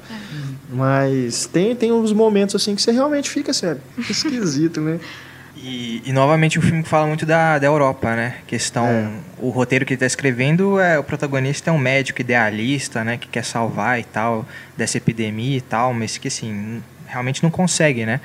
Mas 0.73 1.47
tem, 1.47 1.77
tem 1.77 1.93
uns 1.93 2.13
momentos 2.13 2.55
assim 2.57 2.75
que 2.75 2.83
você 2.83 2.91
realmente 2.91 3.31
fica 3.31 3.53
sério, 3.53 3.81
esquisito, 3.99 4.81
né? 4.81 4.99
E, 5.57 6.03
e, 6.05 6.13
novamente 6.13 6.59
um 6.59 6.63
filme 6.63 6.83
que 6.83 6.89
fala 6.89 7.07
muito 7.07 7.25
da, 7.25 7.59
da 7.59 7.67
Europa, 7.67 8.15
né? 8.15 8.39
Questão. 8.47 8.87
É. 8.87 9.11
O 9.39 9.51
roteiro 9.51 9.85
que 9.85 9.93
ele 9.93 9.97
está 9.97 10.07
escrevendo 10.07 10.81
é 10.81 10.99
o 10.99 11.05
protagonista 11.05 11.71
é 11.71 11.73
um 11.73 11.79
médico 11.79 12.21
idealista, 12.21 13.05
né? 13.05 13.17
Que 13.17 13.29
quer 13.29 13.45
salvar 13.45 14.01
e 14.01 14.05
tal, 14.05 14.45
dessa 14.77 14.97
epidemia 14.97 15.57
e 15.57 15.61
tal, 15.61 15.95
mas 15.95 16.19
que 16.19 16.29
assim, 16.29 16.83
realmente 17.07 17.43
não 17.43 17.51
consegue, 17.51 18.05
né? 18.05 18.21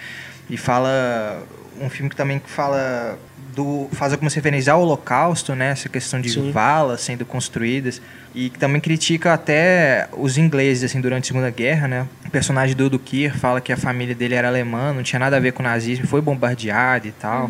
E 0.50 0.58
fala. 0.58 1.44
Um 1.82 1.90
filme 1.90 2.10
que 2.10 2.16
também 2.16 2.42
fala 2.46 3.18
do. 3.64 3.90
faz 3.94 4.12
algumas 4.14 4.34
referências 4.34 4.68
ao 4.70 4.82
holocausto, 4.82 5.54
né? 5.56 5.72
Essa 5.72 5.90
questão 5.90 6.20
de 6.22 6.30
Sim. 6.30 6.52
valas 6.52 7.02
sendo 7.02 7.26
construídas. 7.26 8.02
E 8.34 8.50
que 8.50 8.60
também 8.60 8.80
critica 8.80 9.34
até 9.34 10.08
os 10.18 10.38
ingleses, 10.38 10.84
assim, 10.84 11.02
durante 11.02 11.26
a 11.26 11.28
Segunda 11.28 11.50
Guerra, 11.50 11.88
né? 11.88 12.08
O 12.26 12.30
personagem 12.30 12.76
do 12.76 12.86
Udo 12.86 13.00
Kier 13.00 13.36
fala 13.38 13.60
que 13.60 13.74
a 13.74 13.78
família 13.78 14.14
dele 14.16 14.36
era 14.36 14.48
alemã, 14.48 14.94
não 14.94 15.02
tinha 15.04 15.20
nada 15.20 15.36
a 15.38 15.40
ver 15.40 15.52
com 15.52 15.62
o 15.62 15.66
nazismo, 15.66 16.06
foi 16.08 16.22
bombardeado 16.22 17.08
e 17.08 17.12
tal. 17.12 17.50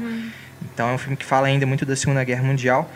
Então 0.73 0.89
é 0.89 0.93
um 0.93 0.97
filme 0.97 1.15
que 1.17 1.25
fala 1.25 1.47
ainda 1.47 1.65
muito 1.65 1.85
da 1.85 1.95
Segunda 1.95 2.23
Guerra 2.23 2.43
Mundial. 2.43 2.89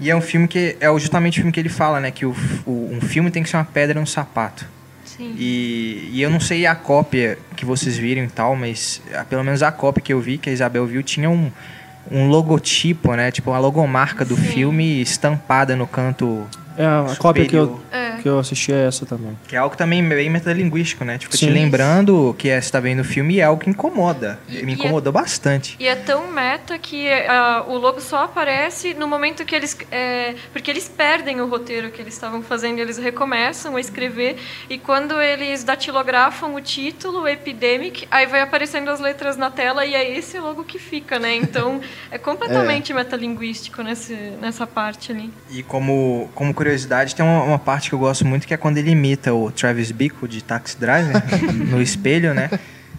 E 0.00 0.08
é 0.10 0.14
um 0.14 0.20
filme 0.20 0.46
que 0.46 0.76
é 0.80 0.86
justamente 0.98 1.34
o 1.38 1.42
filme 1.42 1.50
que 1.52 1.58
ele 1.58 1.68
fala, 1.68 1.98
né? 2.00 2.10
Que 2.12 2.24
o, 2.24 2.34
o- 2.64 2.90
um 2.92 3.00
filme 3.00 3.30
tem 3.32 3.42
que 3.42 3.48
ser 3.48 3.56
uma 3.56 3.64
pedra 3.64 3.98
no 4.00 4.06
sapato. 4.06 4.64
Sim. 5.04 5.34
E, 5.36 6.10
e 6.12 6.22
eu 6.22 6.30
não 6.30 6.38
sei 6.38 6.66
a 6.66 6.74
cópia 6.76 7.36
que 7.56 7.64
vocês 7.64 7.96
viram 7.98 8.22
e 8.22 8.28
tal, 8.28 8.54
mas 8.54 9.02
ah, 9.12 9.24
pelo 9.24 9.42
menos 9.42 9.60
a 9.64 9.72
cópia 9.72 10.00
que 10.00 10.12
eu 10.12 10.20
vi, 10.20 10.38
que 10.38 10.48
a 10.48 10.52
Isabel 10.52 10.86
viu, 10.86 11.02
tinha 11.02 11.28
um, 11.28 11.50
um 12.10 12.28
logotipo, 12.28 13.14
né? 13.14 13.30
Tipo, 13.30 13.50
uma 13.50 13.58
logomarca 13.58 14.24
do 14.24 14.36
filme 14.36 15.00
estampada 15.00 15.76
no 15.76 15.86
canto 15.86 16.46
É 16.76 16.84
a 16.84 17.16
cópia 17.18 17.46
que 17.46 17.56
eu. 17.56 17.80
É. 17.92 18.07
que 18.18 18.28
eu 18.28 18.38
assisti 18.38 18.72
é 18.72 18.86
essa 18.86 19.06
também. 19.06 19.36
Que 19.46 19.56
é 19.56 19.58
algo 19.58 19.76
também 19.76 20.06
bem 20.06 20.28
metalinguístico, 20.30 21.04
né? 21.04 21.18
Tipo, 21.18 21.36
te 21.36 21.46
Sim. 21.46 21.50
lembrando 21.50 22.34
que 22.38 22.48
é, 22.48 22.60
você 22.60 22.70
tá 22.70 22.80
vendo 22.80 23.00
o 23.00 23.04
filme 23.04 23.34
e 23.34 23.40
é 23.40 23.44
algo 23.44 23.62
que 23.62 23.70
incomoda. 23.70 24.38
E- 24.48 24.62
Me 24.62 24.72
e 24.72 24.74
é- 24.74 24.78
incomodou 24.78 25.12
bastante. 25.12 25.76
E 25.78 25.86
é 25.86 25.94
tão 25.94 26.30
meta 26.30 26.78
que 26.78 27.08
ah, 27.10 27.64
o 27.68 27.76
logo 27.78 28.00
só 28.00 28.24
aparece 28.24 28.94
no 28.94 29.06
momento 29.06 29.44
que 29.44 29.54
eles. 29.54 29.76
é, 29.90 30.34
porque 30.52 30.70
eles 30.70 30.88
perdem 30.88 31.40
o 31.40 31.46
roteiro 31.48 31.90
que 31.90 32.00
eles 32.00 32.14
estavam 32.14 32.42
fazendo, 32.42 32.78
eles 32.78 32.98
recomeçam 32.98 33.76
a 33.76 33.80
escrever, 33.80 34.36
e 34.68 34.78
quando 34.78 35.20
eles 35.20 35.64
datilografam 35.64 36.54
o 36.54 36.60
título, 36.60 37.26
Epidemic, 37.28 38.06
aí 38.10 38.26
vai 38.26 38.40
aparecendo 38.40 38.88
as 38.90 39.00
letras 39.00 39.36
na 39.36 39.50
tela 39.50 39.84
e 39.86 39.94
é 39.94 40.18
esse 40.18 40.38
logo 40.38 40.64
que 40.64 40.78
fica, 40.78 41.18
né? 41.18 41.34
Então 41.36 41.80
é 42.10 42.18
completamente 42.18 42.92
metalinguístico 42.92 43.82
nesse, 43.82 44.14
nessa 44.40 44.66
parte 44.66 45.12
ali. 45.12 45.30
E 45.50 45.62
como, 45.62 46.28
como 46.34 46.52
curiosidade, 46.54 47.14
tem 47.14 47.24
uma, 47.24 47.42
uma 47.42 47.58
parte 47.58 47.88
que 47.88 47.94
eu 47.94 47.98
gosto 47.98 48.07
muito 48.24 48.46
que 48.46 48.54
é 48.54 48.56
quando 48.56 48.78
ele 48.78 48.90
imita 48.90 49.32
o 49.34 49.50
Travis 49.50 49.90
Bickle 49.90 50.28
de 50.28 50.42
Taxi 50.42 50.78
Driver 50.78 51.22
no 51.70 51.80
espelho, 51.82 52.34
né? 52.34 52.50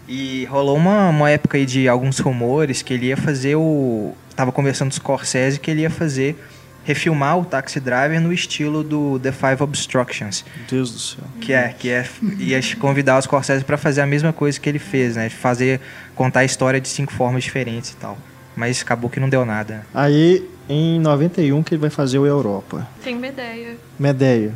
E 0.08 0.44
rolou 0.46 0.76
uma, 0.76 1.08
uma 1.08 1.30
época 1.30 1.56
aí 1.56 1.64
de 1.64 1.88
alguns 1.88 2.18
rumores 2.18 2.82
que 2.82 2.92
ele 2.92 3.06
ia 3.06 3.16
fazer 3.16 3.54
o. 3.54 4.12
Tava 4.34 4.50
conversando 4.50 4.88
com 4.88 4.94
o 4.94 4.96
Scorsese 4.96 5.60
que 5.60 5.70
ele 5.70 5.82
ia 5.82 5.90
fazer. 5.90 6.36
refilmar 6.84 7.38
o 7.38 7.44
Taxi 7.44 7.78
Driver 7.78 8.20
no 8.20 8.32
estilo 8.32 8.82
do 8.82 9.20
The 9.20 9.30
Five 9.30 9.62
Obstructions. 9.62 10.44
Meu 10.56 10.66
Deus 10.68 10.92
do 10.92 10.98
céu. 10.98 11.24
Que 11.40 11.52
é, 11.52 11.68
que 11.68 11.88
é 11.90 12.04
ia 12.38 12.58
convidar 12.80 13.18
os 13.18 13.24
Scorsese 13.24 13.64
para 13.64 13.76
fazer 13.76 14.00
a 14.00 14.06
mesma 14.06 14.32
coisa 14.32 14.58
que 14.58 14.68
ele 14.68 14.78
fez, 14.80 15.14
né? 15.14 15.28
Fazer, 15.28 15.80
contar 16.16 16.40
a 16.40 16.44
história 16.44 16.80
de 16.80 16.88
cinco 16.88 17.12
formas 17.12 17.44
diferentes 17.44 17.90
e 17.90 17.96
tal. 17.96 18.18
Mas 18.56 18.82
acabou 18.82 19.08
que 19.08 19.20
não 19.20 19.28
deu 19.28 19.44
nada. 19.44 19.86
Aí, 19.94 20.44
em 20.68 20.98
91, 20.98 21.62
que 21.62 21.74
ele 21.74 21.80
vai 21.80 21.90
fazer 21.90 22.18
o 22.18 22.26
Europa. 22.26 22.88
Tem 23.04 23.16
uma 23.16 23.28
ideia. 23.28 23.76
Medeia. 23.98 24.52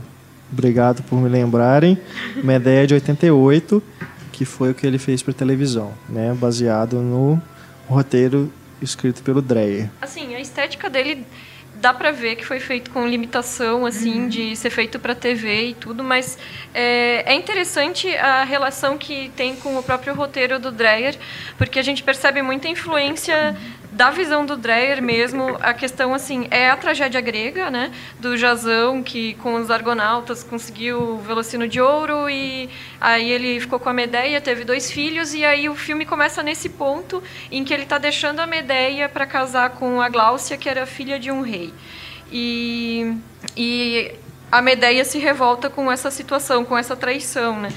Obrigado 0.54 1.02
por 1.02 1.20
me 1.20 1.28
lembrarem. 1.28 1.98
Medeia 2.36 2.86
de 2.86 2.94
88, 2.94 3.82
que 4.30 4.44
foi 4.44 4.70
o 4.70 4.74
que 4.74 4.86
ele 4.86 4.98
fez 4.98 5.20
para 5.20 5.34
televisão, 5.34 5.92
né? 6.08 6.32
Baseado 6.32 7.00
no 7.00 7.42
roteiro 7.88 8.52
escrito 8.80 9.20
pelo 9.22 9.42
Dreyer. 9.42 9.90
Assim, 10.00 10.32
a 10.34 10.40
estética 10.40 10.88
dele 10.88 11.26
dá 11.74 11.92
pra 11.92 12.12
ver 12.12 12.36
que 12.36 12.46
foi 12.46 12.60
feito 12.60 12.90
com 12.92 13.06
limitação, 13.06 13.84
assim, 13.84 14.28
de 14.28 14.54
ser 14.54 14.70
feito 14.70 14.98
para 14.98 15.14
TV 15.14 15.70
e 15.70 15.74
tudo, 15.74 16.04
mas 16.04 16.38
é, 16.72 17.32
é 17.32 17.34
interessante 17.34 18.08
a 18.16 18.44
relação 18.44 18.96
que 18.96 19.30
tem 19.36 19.56
com 19.56 19.76
o 19.76 19.82
próprio 19.82 20.14
roteiro 20.14 20.58
do 20.58 20.70
Dreyer, 20.70 21.16
porque 21.58 21.78
a 21.78 21.82
gente 21.82 22.02
percebe 22.02 22.40
muita 22.42 22.68
influência 22.68 23.56
da 23.94 24.10
visão 24.10 24.44
do 24.44 24.56
Dreyer 24.56 25.00
mesmo, 25.00 25.56
a 25.60 25.72
questão 25.72 26.12
assim, 26.12 26.48
é 26.50 26.68
a 26.68 26.76
tragédia 26.76 27.20
grega, 27.20 27.70
né, 27.70 27.92
do 28.18 28.36
Jasão 28.36 29.04
que 29.04 29.34
com 29.34 29.54
os 29.54 29.70
argonautas 29.70 30.42
conseguiu 30.42 31.00
o 31.00 31.18
Velocino 31.18 31.68
de 31.68 31.80
Ouro 31.80 32.28
e 32.28 32.68
aí 33.00 33.30
ele 33.30 33.60
ficou 33.60 33.78
com 33.78 33.88
a 33.88 33.92
Medeia, 33.92 34.40
teve 34.40 34.64
dois 34.64 34.90
filhos 34.90 35.32
e 35.32 35.44
aí 35.44 35.68
o 35.68 35.76
filme 35.76 36.04
começa 36.04 36.42
nesse 36.42 36.68
ponto 36.70 37.22
em 37.52 37.62
que 37.64 37.72
ele 37.72 37.84
está 37.84 37.96
deixando 37.96 38.40
a 38.40 38.46
Medeia 38.48 39.08
para 39.08 39.26
casar 39.26 39.70
com 39.70 40.02
a 40.02 40.08
Gláucia, 40.08 40.56
que 40.56 40.68
era 40.68 40.84
filha 40.86 41.16
de 41.16 41.30
um 41.30 41.40
rei. 41.40 41.72
E, 42.32 43.16
e 43.56 44.10
a 44.50 44.60
Medeia 44.60 45.04
se 45.04 45.18
revolta 45.18 45.70
com 45.70 45.90
essa 45.90 46.10
situação, 46.10 46.64
com 46.64 46.76
essa 46.76 46.96
traição, 46.96 47.60
né? 47.60 47.68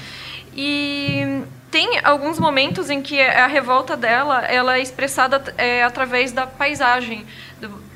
E 0.56 1.44
tem 1.70 2.00
alguns 2.02 2.38
momentos 2.38 2.88
em 2.88 3.02
que 3.02 3.20
a 3.20 3.46
revolta 3.46 3.96
dela 3.96 4.40
ela 4.46 4.78
é 4.78 4.82
expressada 4.82 5.42
é, 5.56 5.82
através 5.82 6.32
da 6.32 6.46
paisagem 6.46 7.26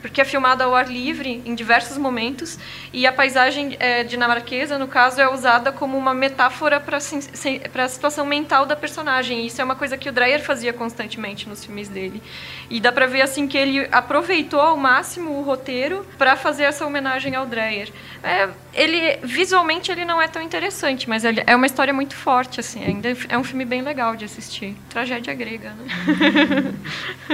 porque 0.03 0.21
é 0.21 0.25
filmada 0.25 0.65
ao 0.65 0.75
ar 0.75 0.91
livre 0.91 1.41
em 1.47 1.55
diversos 1.55 1.97
momentos 1.97 2.59
e 2.93 3.07
a 3.07 3.13
paisagem 3.13 3.77
é, 3.79 4.03
dinamarquesa 4.03 4.77
no 4.77 4.89
caso 4.89 5.21
é 5.21 5.33
usada 5.33 5.73
como 5.73 5.97
uma 5.97 6.13
metáfora 6.13 6.81
para 6.81 6.99
a 6.99 7.89
situação 7.89 8.27
mental 8.27 8.67
da 8.67 8.77
personagem 8.77 9.41
e 9.41 9.47
isso 9.47 9.61
é 9.61 9.65
uma 9.65 9.77
coisa 9.77 9.97
que 9.97 10.09
o 10.09 10.13
Dreyer 10.13 10.43
fazia 10.43 10.73
constantemente 10.73 11.49
nos 11.49 11.65
filmes 11.65 11.89
dele. 11.89 12.21
E 12.69 12.81
dá 12.81 12.91
para 12.91 13.07
ver 13.07 13.23
assim 13.23 13.47
que 13.47 13.57
ele 13.57 13.87
aproveitou 13.93 14.61
ao 14.61 14.77
máximo 14.77 15.39
o 15.39 15.43
roteiro 15.43 16.05
para 16.19 16.37
fazer 16.37 16.65
essa 16.65 16.85
homenagem 16.85 17.35
ao 17.37 17.47
Dreyer. 17.47 17.91
É, 18.23 18.49
ele 18.75 19.19
visualmente 19.23 19.93
ele 19.93 20.05
não 20.05 20.21
é 20.21 20.27
tão 20.27 20.43
interessante 20.43 21.09
mas 21.09 21.25
ele, 21.25 21.43
é 21.47 21.55
uma 21.55 21.67
história 21.67 21.95
muito 21.95 22.17
forte 22.17 22.59
assim 22.59 22.85
ainda 22.85 23.09
é 23.29 23.39
um 23.39 23.45
filme 23.45 23.65
bem 23.65 23.83
legal 23.83 24.17
de 24.17 24.25
assistir. 24.25 24.77
Tragédia 24.89 25.33
grega 25.33 25.71
né? 25.71 26.75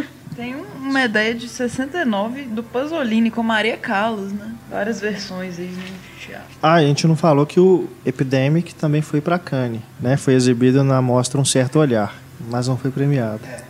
Tem 0.39 0.55
uma 0.55 1.05
ideia 1.05 1.35
de 1.35 1.49
69 1.49 2.45
do 2.45 2.63
Pasolini 2.63 3.29
com 3.29 3.43
Maria 3.43 3.77
Callas, 3.77 4.31
né? 4.31 4.55
Várias 4.71 5.01
versões 5.01 5.59
aí 5.59 5.67
no 5.67 6.21
teatro. 6.25 6.47
Ah, 6.63 6.75
a 6.75 6.81
gente 6.81 7.09
não 7.09 7.17
falou 7.17 7.45
que 7.45 7.59
o 7.59 7.89
Epidemic 8.07 8.73
também 8.73 9.03
foi 9.03 9.21
para 9.21 9.37
Cannes, 9.37 9.81
né? 10.01 10.17
Foi 10.17 10.35
exibido 10.35 10.85
na 10.85 11.03
mostra 11.03 11.41
Um 11.41 11.45
Certo 11.45 11.81
Olhar, 11.81 12.15
mas 12.49 12.69
não 12.69 12.77
foi 12.77 12.93
premiado. 12.93 13.41
É. 13.45 13.65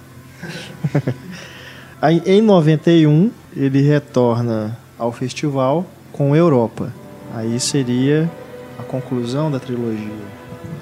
aí, 2.02 2.22
em 2.26 2.42
91, 2.42 3.30
ele 3.56 3.80
retorna 3.80 4.76
ao 4.98 5.10
festival 5.10 5.86
com 6.12 6.36
Europa. 6.36 6.92
Aí 7.34 7.58
seria 7.58 8.30
a 8.78 8.82
conclusão 8.82 9.50
da 9.50 9.58
trilogia 9.58 10.37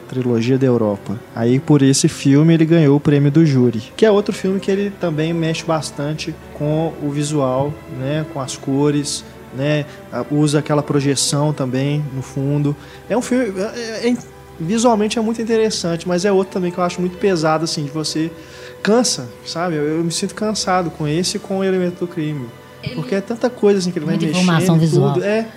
trilogia 0.06 0.56
da 0.58 0.66
Europa. 0.66 1.18
Aí 1.34 1.58
por 1.58 1.82
esse 1.82 2.08
filme 2.08 2.54
ele 2.54 2.64
ganhou 2.64 2.96
o 2.96 3.00
prêmio 3.00 3.30
do 3.30 3.44
júri, 3.44 3.82
que 3.96 4.06
é 4.06 4.10
outro 4.10 4.34
filme 4.34 4.58
que 4.60 4.70
ele 4.70 4.90
também 4.90 5.32
mexe 5.32 5.64
bastante 5.64 6.34
com 6.54 6.92
o 7.02 7.10
visual, 7.10 7.72
né, 7.98 8.24
com 8.32 8.40
as 8.40 8.56
cores, 8.56 9.24
né, 9.56 9.84
usa 10.30 10.58
aquela 10.58 10.82
projeção 10.82 11.52
também 11.52 12.04
no 12.14 12.22
fundo. 12.22 12.76
É 13.08 13.16
um 13.16 13.22
filme 13.22 13.52
é, 13.60 14.08
é, 14.08 14.16
visualmente 14.58 15.18
é 15.18 15.22
muito 15.22 15.40
interessante, 15.42 16.06
mas 16.08 16.24
é 16.24 16.32
outro 16.32 16.54
também 16.54 16.70
que 16.70 16.78
eu 16.78 16.84
acho 16.84 17.00
muito 17.00 17.18
pesado 17.18 17.64
assim 17.64 17.84
de 17.84 17.90
você 17.90 18.30
cansa, 18.82 19.28
sabe? 19.44 19.76
Eu, 19.76 19.84
eu 19.84 20.04
me 20.04 20.12
sinto 20.12 20.34
cansado 20.34 20.90
com 20.90 21.06
esse 21.06 21.36
e 21.36 21.40
com 21.40 21.58
o 21.58 21.64
elemento 21.64 22.00
do 22.00 22.06
crime. 22.06 22.46
Porque 22.94 23.14
é 23.14 23.20
tanta 23.20 23.50
coisa 23.50 23.78
assim 23.78 23.90
que 23.90 23.98
ele 23.98 24.06
vai 24.06 24.14
mexendo 24.14 24.30
informação 24.30 24.78
visual. 24.78 25.14
tudo. 25.14 25.24
É, 25.24 25.48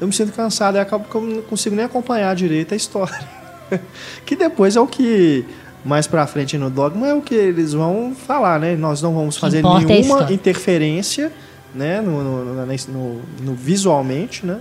eu 0.00 0.06
me 0.06 0.12
sinto 0.12 0.32
cansado 0.32 0.76
e 0.76 0.80
acabo 0.80 1.08
que 1.08 1.14
eu 1.14 1.20
não 1.20 1.42
consigo 1.42 1.76
nem 1.76 1.84
acompanhar 1.84 2.34
direito 2.34 2.74
a 2.74 2.76
história. 2.76 3.41
que 4.24 4.36
depois 4.36 4.76
é 4.76 4.80
o 4.80 4.86
que 4.86 5.44
mais 5.84 6.06
pra 6.06 6.26
frente 6.26 6.56
no 6.56 6.70
dogma 6.70 7.08
é 7.08 7.14
o 7.14 7.20
que 7.20 7.34
eles 7.34 7.72
vão 7.72 8.14
falar, 8.14 8.60
né? 8.60 8.76
Nós 8.76 9.02
não 9.02 9.14
vamos 9.14 9.36
fazer 9.36 9.58
é 9.58 9.62
nenhuma 9.62 10.32
interferência, 10.32 11.32
né? 11.74 12.00
No, 12.00 12.22
no, 12.22 12.66
no, 12.66 13.22
no, 13.40 13.54
visualmente, 13.54 14.46
né? 14.46 14.60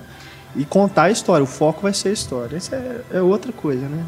E 0.55 0.65
contar 0.65 1.03
a 1.03 1.11
história. 1.11 1.43
O 1.43 1.47
foco 1.47 1.81
vai 1.83 1.93
ser 1.93 2.09
a 2.09 2.13
história. 2.13 2.57
Isso 2.57 2.73
é, 2.73 3.01
é 3.13 3.21
outra 3.21 3.51
coisa, 3.51 3.87
né? 3.87 4.03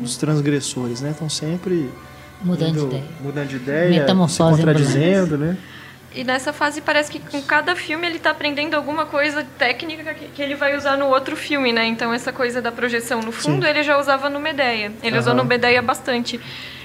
Os 0.00 0.16
transgressores, 0.16 1.00
né? 1.00 1.10
Estão 1.10 1.28
sempre 1.28 1.88
mudando 2.42 2.70
indo, 2.70 2.80
de 2.80 2.86
ideia, 2.86 3.04
mudando 3.22 3.48
de 3.48 3.56
ideia, 3.56 4.06
se 4.28 4.38
contradizendo, 4.38 5.38
né? 5.38 5.56
E 6.12 6.24
nessa 6.24 6.52
fase 6.52 6.80
parece 6.80 7.10
que 7.10 7.20
com 7.20 7.40
cada 7.40 7.76
filme 7.76 8.06
ele 8.06 8.16
está 8.16 8.30
aprendendo 8.30 8.74
alguma 8.74 9.06
coisa 9.06 9.46
técnica 9.56 10.12
que, 10.12 10.26
que, 10.26 10.42
ele 10.42 10.56
vai 10.56 10.76
usar 10.76 10.96
no 10.96 11.06
outro 11.06 11.36
filme, 11.36 11.72
né? 11.72 11.86
Então 11.86 12.12
essa 12.12 12.32
coisa 12.32 12.60
da 12.60 12.72
projeção 12.72 13.20
no 13.20 13.30
fundo 13.30 13.64
Sim. 13.64 13.70
ele 13.70 13.82
já 13.84 13.96
usava 13.96 14.28
no 14.28 14.40
Medeia. 14.40 14.92
Ele 15.02 15.14
uhum. 15.14 15.20
usou 15.20 15.34
no 15.34 15.44
Medeia 15.44 15.80
bastante. 15.80 16.40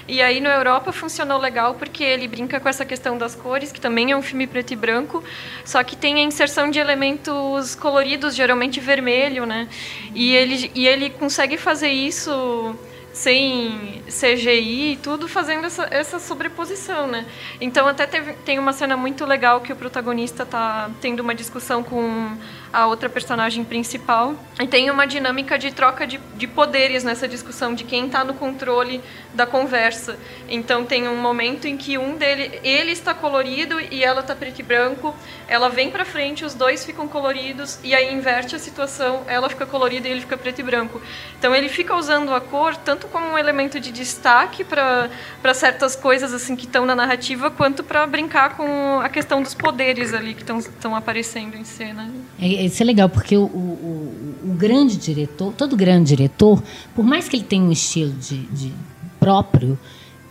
E 0.08 0.22
aí 0.22 0.40
no 0.40 0.48
Europa 0.48 0.92
funcionou 0.92 1.38
legal 1.38 1.74
porque 1.74 2.04
ele 2.04 2.28
brinca 2.28 2.60
com 2.60 2.68
essa 2.68 2.84
questão 2.84 3.18
das 3.18 3.34
cores, 3.34 3.72
que 3.72 3.80
também 3.80 4.12
é 4.12 4.16
um 4.16 4.22
filme 4.22 4.46
preto 4.46 4.72
e 4.72 4.76
branco, 4.76 5.24
só 5.64 5.82
que 5.82 5.96
tem 5.96 6.14
a 6.16 6.22
inserção 6.22 6.70
de 6.70 6.78
elementos 6.78 7.74
coloridos, 7.74 8.36
geralmente 8.36 8.78
vermelho, 8.78 9.44
né? 9.44 9.66
E 10.14 10.32
ele, 10.36 10.70
e 10.76 10.86
ele 10.86 11.10
consegue 11.10 11.56
fazer 11.56 11.88
isso 11.88 12.78
sem 13.16 14.02
CGI 14.04 14.92
e 14.92 14.96
tudo, 14.98 15.26
fazendo 15.26 15.64
essa, 15.66 15.88
essa 15.90 16.18
sobreposição, 16.18 17.06
né? 17.06 17.24
Então 17.58 17.88
até 17.88 18.06
teve, 18.06 18.34
tem 18.34 18.58
uma 18.58 18.74
cena 18.74 18.94
muito 18.94 19.24
legal 19.24 19.62
que 19.62 19.72
o 19.72 19.76
protagonista 19.76 20.42
está 20.42 20.90
tendo 21.00 21.20
uma 21.20 21.34
discussão 21.34 21.82
com 21.82 22.36
a 22.72 22.86
outra 22.86 23.08
personagem 23.08 23.64
principal. 23.64 24.34
E 24.60 24.66
tem 24.66 24.90
uma 24.90 25.06
dinâmica 25.06 25.58
de 25.58 25.70
troca 25.70 26.06
de, 26.06 26.18
de 26.36 26.46
poderes 26.46 27.04
nessa 27.04 27.28
discussão, 27.28 27.74
de 27.74 27.84
quem 27.84 28.06
está 28.06 28.24
no 28.24 28.34
controle 28.34 29.00
da 29.34 29.46
conversa. 29.46 30.18
Então 30.48 30.84
tem 30.84 31.08
um 31.08 31.16
momento 31.16 31.66
em 31.66 31.76
que 31.76 31.98
um 31.98 32.16
dele, 32.16 32.58
ele 32.62 32.92
está 32.92 33.12
colorido 33.14 33.80
e 33.80 34.02
ela 34.02 34.20
está 34.20 34.34
preto 34.34 34.60
e 34.60 34.62
branco. 34.62 35.14
Ela 35.46 35.68
vem 35.68 35.90
para 35.90 36.04
frente, 36.04 36.44
os 36.44 36.54
dois 36.54 36.84
ficam 36.84 37.06
coloridos 37.06 37.78
e 37.84 37.94
aí 37.94 38.12
inverte 38.12 38.56
a 38.56 38.58
situação. 38.58 39.22
Ela 39.26 39.48
fica 39.48 39.66
colorida 39.66 40.08
e 40.08 40.10
ele 40.10 40.20
fica 40.20 40.36
preto 40.36 40.60
e 40.60 40.62
branco. 40.62 41.00
Então 41.38 41.54
ele 41.54 41.68
fica 41.68 41.94
usando 41.94 42.34
a 42.34 42.40
cor 42.40 42.76
tanto 42.76 43.06
como 43.08 43.26
um 43.26 43.38
elemento 43.38 43.78
de 43.78 43.92
destaque 43.92 44.64
para 44.64 45.54
certas 45.54 45.94
coisas 45.94 46.32
assim 46.32 46.56
que 46.56 46.66
estão 46.66 46.86
na 46.86 46.94
narrativa, 46.94 47.50
quanto 47.50 47.84
para 47.84 48.06
brincar 48.06 48.56
com 48.56 49.00
a 49.00 49.08
questão 49.08 49.42
dos 49.42 49.54
poderes 49.54 50.12
ali 50.14 50.34
que 50.34 50.42
estão 50.42 50.94
aparecendo 50.94 51.56
em 51.56 51.64
cena. 51.64 52.10
É, 52.40 52.46
isso 52.64 52.82
é 52.82 52.86
legal, 52.86 53.08
porque 53.08 53.36
o, 53.36 53.44
o, 53.44 54.34
o, 54.44 54.54
grande 54.54 54.96
diretor, 54.96 55.52
todo 55.52 55.76
grande 55.76 56.08
diretor, 56.08 56.62
por 56.94 57.04
mais 57.04 57.28
que 57.28 57.36
ele 57.36 57.44
tenha 57.44 57.62
um 57.62 57.72
estilo 57.72 58.12
de, 58.12 58.38
de 58.46 58.72
próprio, 59.20 59.78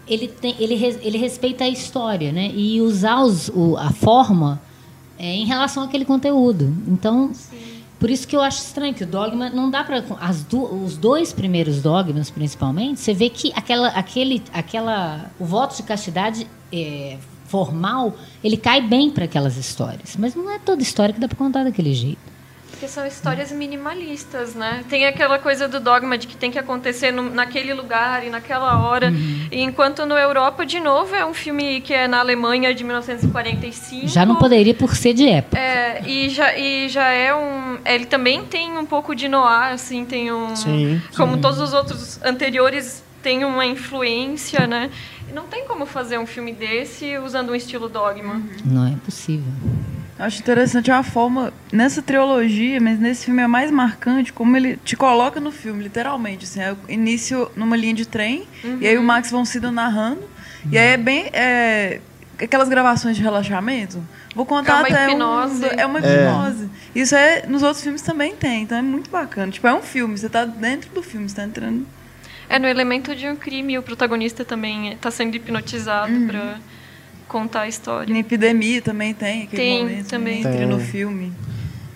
ele, 0.07 0.27
tem, 0.27 0.55
ele, 0.59 0.75
ele 1.01 1.17
respeita 1.17 1.63
a 1.63 1.69
história, 1.69 2.31
né? 2.31 2.51
E 2.53 2.81
usar 2.81 3.21
os, 3.23 3.49
o, 3.49 3.75
a 3.77 3.91
forma 3.91 4.61
é, 5.17 5.25
em 5.25 5.45
relação 5.45 5.83
àquele 5.83 6.05
conteúdo. 6.05 6.73
Então, 6.87 7.33
Sim. 7.33 7.57
por 7.99 8.09
isso 8.09 8.27
que 8.27 8.35
eu 8.35 8.41
acho 8.41 8.59
estranho 8.59 8.93
que 8.93 9.03
o 9.03 9.07
dogma 9.07 9.49
não 9.49 9.69
dá 9.69 9.83
para 9.83 10.03
os 10.51 10.97
dois 10.97 11.33
primeiros 11.33 11.81
dogmas, 11.81 12.29
principalmente, 12.29 12.99
você 12.99 13.13
vê 13.13 13.29
que 13.29 13.51
aquela, 13.55 13.89
aquele, 13.89 14.43
aquela, 14.53 15.31
o 15.39 15.45
voto 15.45 15.75
de 15.75 15.83
castidade 15.83 16.47
é, 16.71 17.17
formal, 17.45 18.15
ele 18.43 18.57
cai 18.57 18.81
bem 18.81 19.09
para 19.09 19.25
aquelas 19.25 19.57
histórias. 19.57 20.15
Mas 20.17 20.35
não 20.35 20.49
é 20.49 20.59
toda 20.59 20.81
história 20.81 21.13
que 21.13 21.19
dá 21.19 21.27
para 21.27 21.37
contar 21.37 21.63
daquele 21.63 21.93
jeito. 21.93 22.35
Porque 22.75 22.89
são 22.89 23.07
histórias 23.07 23.53
minimalistas, 23.53 24.53
né? 24.53 24.83
Tem 24.89 25.05
aquela 25.05 25.39
coisa 25.39 25.65
do 25.65 25.79
dogma 25.79 26.17
de 26.17 26.27
que 26.27 26.35
tem 26.35 26.51
que 26.51 26.59
acontecer 26.59 27.09
no, 27.09 27.29
naquele 27.29 27.73
lugar 27.73 28.25
e 28.25 28.29
naquela 28.29 28.85
hora. 28.85 29.11
Uhum. 29.11 29.47
E 29.49 29.61
enquanto 29.61 30.05
no 30.05 30.13
Europa, 30.13 30.65
de 30.65 30.81
novo, 30.81 31.15
é 31.15 31.25
um 31.25 31.33
filme 31.33 31.79
que 31.79 31.93
é 31.93 32.05
na 32.05 32.19
Alemanha 32.19 32.75
de 32.75 32.83
1945. 32.83 34.09
Já 34.09 34.25
não 34.25 34.35
poderia 34.35 34.73
por 34.73 34.93
ser 34.93 35.13
de 35.13 35.25
época. 35.25 35.57
É, 35.57 36.03
e 36.05 36.29
já, 36.29 36.57
e 36.57 36.89
já 36.89 37.07
é 37.07 37.33
um... 37.33 37.77
Ele 37.85 38.05
também 38.05 38.43
tem 38.43 38.77
um 38.77 38.85
pouco 38.85 39.15
de 39.15 39.29
noir, 39.29 39.71
assim, 39.71 40.03
tem 40.03 40.33
um... 40.33 40.53
Sim, 40.53 41.01
como 41.15 41.35
sim. 41.35 41.41
todos 41.41 41.61
os 41.61 41.71
outros 41.71 42.21
anteriores, 42.23 43.01
tem 43.23 43.45
uma 43.45 43.65
influência, 43.65 44.67
né? 44.67 44.91
Não 45.33 45.47
tem 45.47 45.65
como 45.65 45.85
fazer 45.85 46.17
um 46.17 46.25
filme 46.25 46.53
desse 46.53 47.17
usando 47.17 47.51
um 47.51 47.55
estilo 47.55 47.89
dogma. 47.89 48.41
Não 48.63 48.87
é 48.87 48.95
possível. 49.03 49.51
Acho 50.17 50.39
interessante 50.39 50.89
a 50.91 51.03
forma, 51.03 51.51
nessa 51.73 52.01
trilogia, 52.01 52.79
mas 52.79 52.97
nesse 52.99 53.25
filme 53.25 53.41
é 53.41 53.47
mais 53.47 53.69
marcante, 53.69 54.31
como 54.31 54.55
ele 54.55 54.77
te 54.77 54.95
coloca 54.95 55.41
no 55.41 55.51
filme, 55.51 55.83
literalmente. 55.83 56.45
Assim, 56.45 56.61
é 56.61 56.71
o 56.71 56.77
início 56.87 57.51
numa 57.53 57.75
linha 57.75 57.93
de 57.93 58.05
trem, 58.05 58.47
uhum. 58.63 58.77
e 58.79 58.87
aí 58.87 58.97
o 58.97 59.03
Max 59.03 59.29
von 59.29 59.43
Sydow 59.43 59.73
narrando, 59.73 60.21
uhum. 60.21 60.71
e 60.71 60.77
aí 60.77 60.93
é 60.93 60.97
bem. 60.97 61.29
É, 61.33 61.99
aquelas 62.41 62.69
gravações 62.69 63.17
de 63.17 63.21
relaxamento. 63.21 64.01
Vou 64.33 64.45
contar 64.45 64.87
é 64.87 64.93
até. 64.93 65.11
Hipnose. 65.11 65.65
Um, 65.65 65.67
é 65.67 65.85
uma 65.85 65.99
hipnose. 65.99 66.69
É. 66.95 66.99
Isso 66.99 67.15
é. 67.15 67.45
Nos 67.47 67.63
outros 67.63 67.83
filmes 67.83 68.01
também 68.01 68.35
tem, 68.35 68.63
então 68.63 68.77
é 68.77 68.81
muito 68.81 69.09
bacana. 69.09 69.51
Tipo, 69.51 69.67
é 69.67 69.73
um 69.73 69.81
filme, 69.81 70.17
você 70.17 70.27
está 70.27 70.45
dentro 70.45 70.89
do 70.91 71.03
filme, 71.03 71.27
você 71.27 71.35
tá 71.35 71.43
entrando. 71.43 71.85
É 72.49 72.59
no 72.59 72.67
elemento 72.67 73.15
de 73.15 73.27
um 73.27 73.35
crime, 73.35 73.77
o 73.77 73.83
protagonista 73.83 74.45
também 74.45 74.93
está 74.93 75.09
sendo 75.09 75.35
hipnotizado 75.35 76.11
uhum. 76.11 76.27
para 76.27 76.57
contar 77.27 77.61
a 77.61 77.67
história. 77.67 78.13
Na 78.13 78.19
epidemia 78.19 78.81
também 78.81 79.13
tem 79.13 79.43
aquele 79.43 79.61
tem, 79.61 79.83
momento. 79.83 80.07
Também. 80.07 80.43
Né? 80.43 80.57
Tem. 80.57 80.65
no 80.65 80.79
filme. 80.79 81.33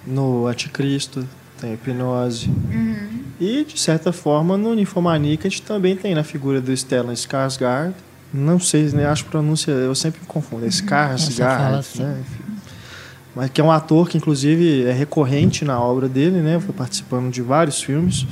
No 0.06 0.48
Anticristo 0.48 1.28
tem 1.60 1.74
hipnose. 1.74 2.48
Uhum. 2.48 3.24
E, 3.40 3.64
de 3.64 3.80
certa 3.80 4.12
forma, 4.12 4.58
no 4.58 4.76
Ninfomaníaca 4.76 5.48
a 5.48 5.52
gente 5.52 5.62
também 5.62 5.96
tem 5.96 6.14
na 6.14 6.24
figura 6.24 6.60
do 6.60 6.76
Stellan 6.76 7.14
Skarsgård. 7.14 7.94
Não 8.34 8.60
sei, 8.60 8.84
né? 8.90 9.08
acho 9.08 9.26
pronúncia, 9.26 9.72
eu 9.72 9.96
sempre 9.96 10.20
me 10.22 10.28
confundo. 10.28 10.64
É 10.64 10.66
uhum. 10.66 10.70
Skarsgård, 10.70 11.80
assim. 11.80 12.04
né? 12.04 12.24
Mas 13.36 13.50
que 13.52 13.62
é 13.62 13.64
um 13.64 13.72
ator 13.72 14.10
que, 14.10 14.18
inclusive, 14.18 14.86
é 14.86 14.92
recorrente 14.92 15.64
na 15.64 15.80
obra 15.80 16.10
dele, 16.10 16.42
né? 16.42 16.60
Foi 16.60 16.74
participando 16.74 17.32
de 17.32 17.42
vários 17.42 17.82
filmes. 17.82 18.26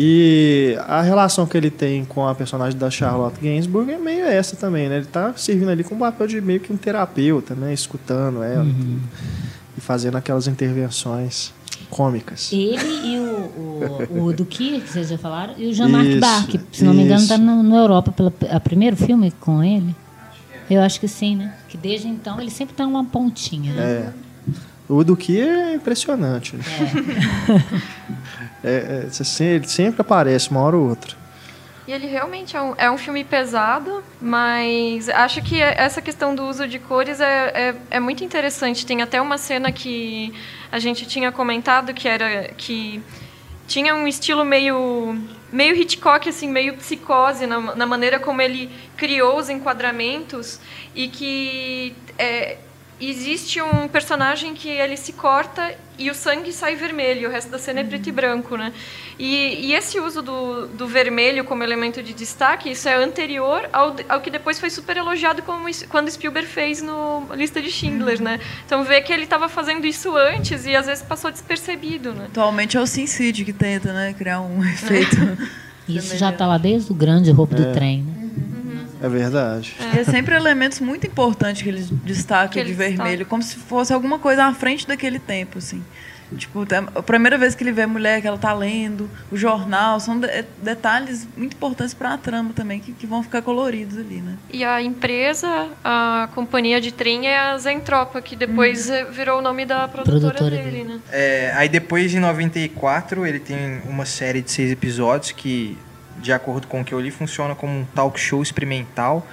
E 0.00 0.78
a 0.86 1.02
relação 1.02 1.44
que 1.44 1.56
ele 1.56 1.70
tem 1.70 2.04
com 2.04 2.24
a 2.24 2.32
personagem 2.32 2.78
da 2.78 2.88
Charlotte 2.88 3.40
Gainsbourg 3.42 3.90
é 3.90 3.98
meio 3.98 4.24
essa 4.26 4.54
também, 4.54 4.88
né? 4.88 4.98
Ele 4.98 5.06
está 5.06 5.34
servindo 5.34 5.70
ali 5.70 5.82
com 5.82 5.96
o 5.96 5.98
papel 5.98 6.28
de 6.28 6.40
meio 6.40 6.60
que 6.60 6.72
um 6.72 6.76
terapeuta, 6.76 7.52
né? 7.56 7.74
Escutando 7.74 8.40
ela 8.44 8.62
uhum. 8.62 9.00
e 9.76 9.80
fazendo 9.80 10.16
aquelas 10.16 10.46
intervenções. 10.46 11.52
cômicas. 11.90 12.52
Ele 12.52 12.78
e 12.78 13.18
o, 13.18 14.12
o, 14.12 14.24
o 14.26 14.32
Duque, 14.32 14.80
que 14.80 14.88
vocês 14.88 15.08
já 15.08 15.18
falaram, 15.18 15.54
e 15.58 15.66
o 15.66 15.74
Jean-Marc 15.74 16.08
Isso, 16.08 16.20
Barr, 16.20 16.46
que, 16.46 16.60
se 16.70 16.84
não 16.84 16.94
me 16.94 17.02
engano, 17.02 17.22
está 17.22 17.34
isso. 17.34 17.44
na 17.44 17.76
Europa 17.76 18.12
pelo 18.12 18.32
a 18.50 18.60
primeiro 18.60 18.96
filme 18.96 19.32
com 19.40 19.64
ele. 19.64 19.96
Eu 20.70 20.80
acho 20.80 21.00
que 21.00 21.08
sim, 21.08 21.34
né? 21.34 21.56
Que 21.68 21.76
desde 21.76 22.06
então 22.06 22.40
ele 22.40 22.50
sempre 22.52 22.76
tá 22.76 22.86
uma 22.86 23.04
pontinha, 23.04 23.72
né? 23.72 23.82
É. 23.82 24.27
O 24.88 25.04
Duque 25.04 25.38
é 25.40 25.74
impressionante. 25.74 26.56
né? 26.56 26.64
É, 28.64 29.04
é, 29.06 29.10
se- 29.10 29.44
ele 29.44 29.68
sempre 29.68 30.00
aparece 30.00 30.50
uma 30.50 30.60
hora 30.60 30.76
ou 30.76 30.88
outra. 30.88 31.16
E 31.86 31.92
ele 31.92 32.06
realmente 32.06 32.54
é 32.56 32.60
um, 32.60 32.74
é 32.76 32.90
um 32.90 32.98
filme 32.98 33.24
pesado, 33.24 34.02
mas 34.20 35.08
acho 35.08 35.40
que 35.42 35.60
essa 35.60 36.02
questão 36.02 36.34
do 36.34 36.44
uso 36.44 36.68
de 36.68 36.78
cores 36.78 37.18
é, 37.18 37.50
é, 37.54 37.74
é 37.92 38.00
muito 38.00 38.22
interessante. 38.22 38.84
Tem 38.84 39.00
até 39.00 39.20
uma 39.22 39.38
cena 39.38 39.72
que 39.72 40.32
a 40.70 40.78
gente 40.78 41.06
tinha 41.06 41.32
comentado 41.32 41.94
que 41.94 42.06
era 42.06 42.48
que 42.58 43.02
tinha 43.66 43.94
um 43.94 44.06
estilo 44.06 44.44
meio 44.44 45.18
meio 45.50 45.74
Hitchcock 45.74 46.28
assim, 46.28 46.46
meio 46.50 46.74
psicose 46.76 47.46
na, 47.46 47.74
na 47.74 47.86
maneira 47.86 48.18
como 48.18 48.42
ele 48.42 48.70
criou 48.94 49.38
os 49.38 49.48
enquadramentos 49.48 50.60
e 50.94 51.08
que 51.08 51.94
é, 52.18 52.58
existe 53.00 53.60
um 53.62 53.86
personagem 53.88 54.54
que 54.54 54.68
ele 54.68 54.96
se 54.96 55.12
corta 55.12 55.74
e 55.98 56.10
o 56.10 56.14
sangue 56.14 56.52
sai 56.52 56.76
vermelho, 56.76 57.28
o 57.28 57.32
resto 57.32 57.50
da 57.50 57.58
cena 57.58 57.80
é 57.80 57.84
preto 57.84 58.08
e 58.08 58.12
branco, 58.12 58.56
né? 58.56 58.72
E, 59.18 59.66
e 59.66 59.74
esse 59.74 59.98
uso 59.98 60.22
do, 60.22 60.68
do 60.68 60.86
vermelho 60.86 61.44
como 61.44 61.62
elemento 61.62 62.02
de 62.02 62.12
destaque, 62.12 62.70
isso 62.70 62.88
é 62.88 62.94
anterior 62.94 63.68
ao, 63.72 63.96
ao 64.08 64.20
que 64.20 64.30
depois 64.30 64.60
foi 64.60 64.70
super 64.70 64.96
elogiado 64.96 65.42
como, 65.42 65.66
quando 65.88 66.08
Spielberg 66.10 66.48
fez 66.48 66.80
no 66.82 67.26
Lista 67.34 67.60
de 67.60 67.70
Schindler, 67.70 68.22
né? 68.22 68.38
Então 68.64 68.84
vê 68.84 69.00
que 69.00 69.12
ele 69.12 69.24
estava 69.24 69.48
fazendo 69.48 69.84
isso 69.86 70.16
antes 70.16 70.66
e 70.66 70.74
às 70.76 70.86
vezes 70.86 71.02
passou 71.02 71.30
despercebido, 71.32 72.12
né? 72.12 72.26
Atualmente 72.26 72.76
é 72.76 72.80
o 72.80 72.86
Sin 72.86 73.06
City 73.06 73.44
que 73.44 73.52
tenta, 73.52 73.92
né, 73.92 74.14
criar 74.16 74.40
um 74.40 74.62
efeito. 74.64 75.16
Isso 75.88 76.16
já 76.18 76.30
tá 76.30 76.46
lá 76.46 76.58
desde 76.58 76.92
o 76.92 76.94
grande 76.94 77.30
roubo 77.30 77.54
É. 77.54 77.56
do 77.56 77.72
trem, 77.72 78.02
né? 78.02 78.14
É 79.02 79.08
verdade. 79.08 79.74
E 79.94 79.98
é 79.98 80.04
sempre 80.04 80.34
elementos 80.34 80.80
muito 80.80 81.06
importantes 81.06 81.62
que 81.62 81.68
eles 81.68 81.88
destacam 81.90 82.48
Que 82.52 82.58
eles 82.60 82.70
de 82.72 82.76
vermelho, 82.76 83.02
destacam. 83.18 83.26
como 83.28 83.42
se 83.42 83.56
fosse 83.56 83.92
alguma 83.92 84.18
coisa 84.18 84.44
à 84.44 84.54
frente 84.54 84.86
daquele 84.86 85.18
tempo, 85.18 85.58
assim. 85.58 85.82
Tipo, 86.36 86.66
tem- 86.66 86.86
a 86.94 87.02
primeira 87.02 87.38
vez 87.38 87.54
que 87.54 87.64
ele 87.64 87.72
vê 87.72 87.82
a 87.82 87.88
mulher 87.88 88.20
que 88.20 88.26
ela 88.28 88.36
tá 88.36 88.52
lendo, 88.52 89.08
o 89.32 89.36
jornal, 89.36 89.98
são 89.98 90.20
de- 90.20 90.44
detalhes 90.62 91.26
muito 91.34 91.54
importantes 91.54 91.94
para 91.94 92.12
a 92.12 92.18
trama 92.18 92.52
também, 92.54 92.80
que, 92.80 92.92
que 92.92 93.06
vão 93.06 93.22
ficar 93.22 93.40
coloridos 93.40 93.96
ali, 93.96 94.16
né? 94.20 94.34
E 94.52 94.62
a 94.62 94.82
empresa, 94.82 95.68
a 95.82 96.28
companhia 96.34 96.82
de 96.82 96.92
trem 96.92 97.26
é 97.26 97.38
a 97.38 97.56
Zentropa, 97.56 98.20
que 98.20 98.36
depois 98.36 98.90
eh, 98.90 99.04
virou 99.04 99.38
o 99.38 99.42
nome 99.42 99.64
da 99.64 99.88
produtora, 99.88 100.20
Produtora 100.34 100.50
dele, 100.50 100.70
dele. 100.70 100.84
né? 100.84 101.00
É, 101.10 101.52
aí 101.56 101.66
depois, 101.66 102.12
em 102.12 102.20
94, 102.20 103.24
ele 103.24 103.38
tem 103.38 103.80
uma 103.88 104.04
série 104.04 104.42
de 104.42 104.50
seis 104.50 104.70
episódios 104.70 105.32
que, 105.32 105.78
de 106.20 106.32
acordo 106.32 106.66
com 106.66 106.80
o 106.80 106.84
que 106.84 106.92
eu 106.92 107.00
li, 107.00 107.10
funciona 107.10 107.54
como 107.54 107.72
um 107.80 107.84
talk 107.94 108.18
show 108.18 108.42
experimental 108.42 109.26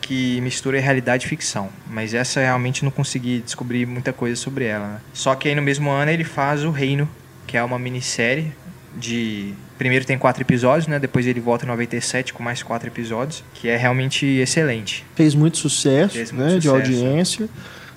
que 0.00 0.40
mistura 0.40 0.80
realidade 0.80 1.26
e 1.26 1.28
ficção. 1.28 1.68
Mas 1.88 2.12
essa 2.12 2.40
realmente 2.40 2.84
não 2.84 2.90
consegui 2.90 3.40
descobrir 3.40 3.86
muita 3.86 4.12
coisa 4.12 4.34
sobre 4.36 4.64
ela. 4.64 4.86
né? 4.88 5.00
Só 5.14 5.34
que 5.34 5.48
aí 5.48 5.54
no 5.54 5.62
mesmo 5.62 5.90
ano 5.90 6.10
ele 6.10 6.24
faz 6.24 6.64
O 6.64 6.70
Reino, 6.70 7.08
que 7.46 7.56
é 7.56 7.62
uma 7.62 7.78
minissérie 7.78 8.52
de... 8.96 9.54
Primeiro 9.78 10.04
tem 10.04 10.18
quatro 10.18 10.42
episódios, 10.42 10.86
né? 10.86 10.98
Depois 10.98 11.26
ele 11.26 11.40
volta 11.40 11.64
em 11.64 11.68
97 11.68 12.32
com 12.32 12.42
mais 12.42 12.62
quatro 12.62 12.88
episódios, 12.88 13.42
que 13.54 13.68
é 13.68 13.76
realmente 13.76 14.26
excelente. 14.26 15.04
Fez 15.14 15.34
muito 15.34 15.56
sucesso, 15.58 16.14
Fez 16.14 16.30
muito 16.30 16.44
né, 16.52 16.58
de 16.58 16.68
sucesso. 16.68 16.76
audiência. 16.76 17.48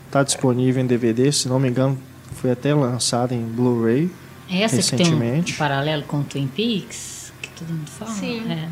Está 0.08 0.24
disponível 0.24 0.82
em 0.84 0.86
DVD, 0.88 1.32
se 1.32 1.48
não 1.48 1.60
me 1.60 1.68
engano, 1.70 1.98
foi 2.36 2.52
até 2.52 2.74
lançado 2.74 3.34
em 3.34 3.42
Blu-ray. 3.44 4.10
Essa 4.50 4.78
que 4.78 4.90
tem 4.98 5.08
um 5.08 5.10
Recentemente. 5.10 5.54
paralelo 5.54 6.04
com 6.04 6.20
o 6.20 6.24
Twin 6.24 6.48
Peaks, 6.48 7.15
todo 7.56 7.70
mundo 7.70 7.90
fala. 7.90 8.12
Sim. 8.12 8.44
É. 8.52 8.70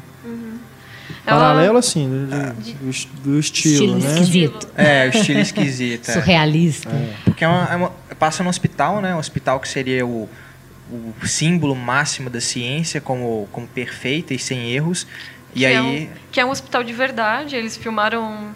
Ela- 1.26 1.40
Paralelo, 1.40 1.78
assim, 1.78 2.08
do, 2.10 2.28
do- 2.28 2.54
do 3.24 3.40
estilo, 3.40 3.40
Estilo 3.40 4.00
né? 4.00 4.14
esquisito. 4.14 4.68
É, 4.76 5.06
o 5.08 5.10
estilo 5.18 5.40
esquisito. 5.40 6.08
é. 6.12 6.14
Surrealista. 6.14 6.90
Porque 7.26 7.44
é 7.44 7.48
uma, 7.48 7.66
é 7.72 7.76
uma- 7.76 7.92
passa 8.18 8.44
no 8.44 8.50
hospital, 8.50 9.02
né? 9.02 9.14
Um 9.14 9.20
hospital 9.20 9.60
que 9.60 9.68
seria 9.68 10.06
o, 10.06 10.30
o 10.90 11.28
símbolo 11.28 11.76
máximo 11.76 12.30
da 12.30 12.40
ciência 12.40 13.02
como, 13.02 13.48
como 13.52 13.68
perfeita 13.68 14.34
e 14.34 14.40
sem 14.40 14.72
erros. 14.72 15.06
E 15.54 15.60
que 15.60 15.66
aí. 15.66 15.76
É 15.76 15.82
um, 15.82 16.10
que 16.32 16.40
é 16.40 16.46
um 16.46 16.50
hospital 16.50 16.84
de 16.84 16.94
verdade. 16.94 17.56
Eles 17.56 17.76
filmaram 17.76 18.50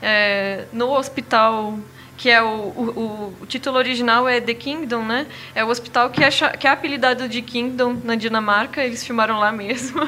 é, 0.00 0.64
no 0.72 0.90
hospital 0.96 1.78
que 2.18 2.28
é 2.28 2.42
o, 2.42 2.46
o, 2.46 3.34
o 3.40 3.46
título 3.46 3.78
original 3.78 4.28
é 4.28 4.40
The 4.40 4.52
Kingdom, 4.52 5.04
né? 5.04 5.26
É 5.54 5.64
o 5.64 5.68
hospital 5.68 6.10
que 6.10 6.22
é, 6.22 6.28
que 6.30 6.66
é 6.66 6.70
apelidado 6.70 7.28
de 7.28 7.40
Kingdom 7.40 7.96
na 8.04 8.16
Dinamarca. 8.16 8.84
Eles 8.84 9.06
filmaram 9.06 9.38
lá 9.38 9.52
mesmo. 9.52 10.00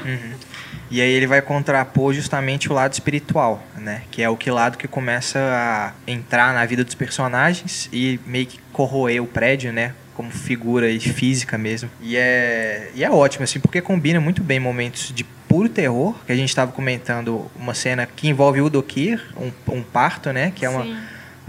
E 0.90 1.00
aí 1.00 1.08
ele 1.08 1.26
vai 1.28 1.40
contrapor 1.40 2.12
justamente 2.12 2.68
o 2.68 2.74
lado 2.74 2.92
espiritual, 2.92 3.62
né? 3.76 4.02
Que 4.10 4.22
é 4.22 4.28
o 4.28 4.36
que 4.36 4.50
lado 4.50 4.76
que 4.76 4.88
começa 4.88 5.38
a 5.38 5.92
entrar 6.04 6.52
na 6.52 6.66
vida 6.66 6.82
dos 6.82 6.96
personagens 6.96 7.88
e 7.92 8.18
meio 8.26 8.46
que 8.46 8.58
corroer 8.72 9.22
o 9.22 9.26
prédio, 9.26 9.72
né? 9.72 9.94
Como 10.16 10.32
figura 10.32 10.90
e 10.90 10.98
física 10.98 11.56
mesmo. 11.56 11.88
E 12.00 12.16
é, 12.16 12.90
e 12.92 13.04
é 13.04 13.10
ótimo, 13.10 13.44
assim, 13.44 13.60
porque 13.60 13.80
combina 13.80 14.20
muito 14.20 14.42
bem 14.42 14.58
momentos 14.58 15.12
de 15.14 15.22
puro 15.22 15.68
terror, 15.68 16.16
que 16.26 16.32
a 16.32 16.36
gente 16.36 16.48
estava 16.48 16.72
comentando 16.72 17.48
uma 17.54 17.72
cena 17.72 18.04
que 18.04 18.26
envolve 18.26 18.60
o 18.60 18.68
Dokir, 18.68 19.22
um, 19.36 19.76
um 19.76 19.82
parto, 19.84 20.32
né? 20.32 20.52
Que 20.52 20.66
é 20.66 20.68
uma, 20.68 20.82
Sim. 20.82 20.96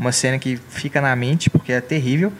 Uma 0.01 0.11
cena 0.11 0.39
que 0.39 0.57
fica 0.57 0.99
na 0.99 1.15
mente 1.15 1.47
porque 1.47 1.71
é 1.71 1.79
terrível. 1.79 2.33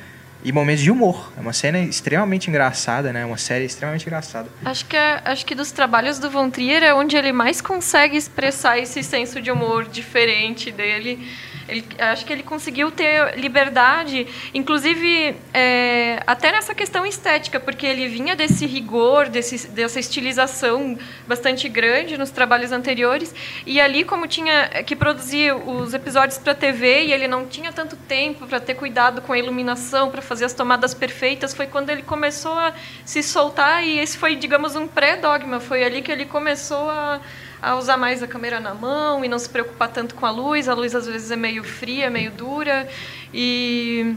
E 0.44 0.52
momentos 0.52 0.82
de 0.82 0.90
humor. 0.90 1.32
É 1.38 1.40
uma 1.40 1.54
cena 1.54 1.78
extremamente 1.78 2.50
engraçada, 2.50 3.14
né? 3.14 3.24
Uma 3.24 3.38
série 3.38 3.64
extremamente 3.64 4.08
engraçada. 4.08 4.50
Acho 4.66 4.84
que, 4.88 4.98
é, 4.98 5.22
acho 5.24 5.46
que 5.46 5.54
dos 5.54 5.72
trabalhos 5.72 6.18
do 6.18 6.32
Von 6.32 6.50
Trier 6.50 6.82
é 6.82 6.92
onde 6.96 7.16
ele 7.16 7.32
mais 7.32 7.62
consegue 7.62 8.18
expressar 8.18 8.80
esse 8.80 9.04
senso 9.04 9.40
de 9.40 9.52
humor 9.52 9.88
diferente 9.88 10.72
dele. 10.72 11.20
Ele, 11.68 11.86
acho 12.00 12.26
que 12.26 12.34
ele 12.34 12.44
conseguiu 12.44 12.92
ter 12.92 13.38
liberdade, 13.38 14.28
inclusive 14.54 15.36
é, 15.54 16.22
até 16.26 16.52
nessa 16.52 16.74
questão 16.74 17.06
estética, 17.06 17.60
porque 17.60 17.86
ele 17.86 18.08
vinha 18.08 18.36
desse 18.36 18.66
rigor, 18.66 19.30
desse, 19.30 19.68
dessa 19.70 20.00
estilização 20.00 20.98
bastante 21.28 21.70
grande 21.70 22.18
nos 22.18 22.32
trabalhos 22.32 22.72
anteriores, 22.72 23.34
e 23.66 23.80
ali 23.80 24.04
como 24.04 24.28
tinha 24.28 24.84
que 24.84 24.96
produzir 24.96 25.54
os 25.54 25.94
episódios 25.94 26.38
para 26.38 26.54
TV 26.54 27.06
e 27.06 27.14
ele 27.14 27.28
não 27.28 27.46
tinha 27.46 27.72
tanto 27.72 27.96
tempo 27.96 28.48
para 28.48 28.60
ter 28.60 28.76
cuidado 28.76 29.22
com 29.22 29.34
a 29.34 29.38
iluminação, 29.38 30.10
para 30.10 30.22
fazer 30.22 30.46
as 30.46 30.54
tomadas 30.54 30.94
perfeitas, 30.94 31.54
foi 31.54 31.68
quando 31.68 31.90
ele 31.90 32.04
começou 32.04 32.54
a 32.54 32.74
se 33.06 33.22
soltar 33.24 33.84
e 33.84 34.00
esse 34.00 34.18
foi, 34.18 34.36
digamos, 34.36 34.76
um 34.76 34.88
pré-dogma, 34.88 35.60
foi 35.60 35.84
ali 35.84 36.02
que 36.02 36.12
ele 36.12 36.26
começou 36.26 36.90
a 36.90 37.22
a 37.62 37.76
usar 37.76 37.98
mais 37.98 38.24
a 38.24 38.28
câmera 38.28 38.60
na 38.60 38.74
mão 38.74 39.24
e 39.24 39.28
não 39.28 39.38
se 39.38 39.48
preocupar 39.50 39.90
tanto 39.90 40.16
com 40.16 40.26
a 40.26 40.32
luz. 40.32 40.68
A 40.68 40.74
luz 40.74 40.96
às 40.96 41.06
vezes 41.06 41.30
é 41.32 41.36
meio 41.36 41.64
fria, 41.64 42.10
meio 42.10 42.32
dura 42.32 42.88
e, 43.34 44.16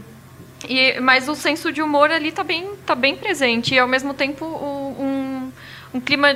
e 0.67 0.99
mas 0.99 1.27
o 1.29 1.35
senso 1.35 1.71
de 1.71 1.81
humor 1.81 2.09
ali 2.11 2.31
tá 2.31 2.43
bem 2.43 2.69
tá 2.85 2.95
bem 2.95 3.15
presente 3.15 3.73
e 3.75 3.79
ao 3.79 3.87
mesmo 3.87 4.13
tempo 4.13 4.45
o- 4.45 4.95
um, 4.99 5.51
um 5.93 5.99
clima 5.99 6.35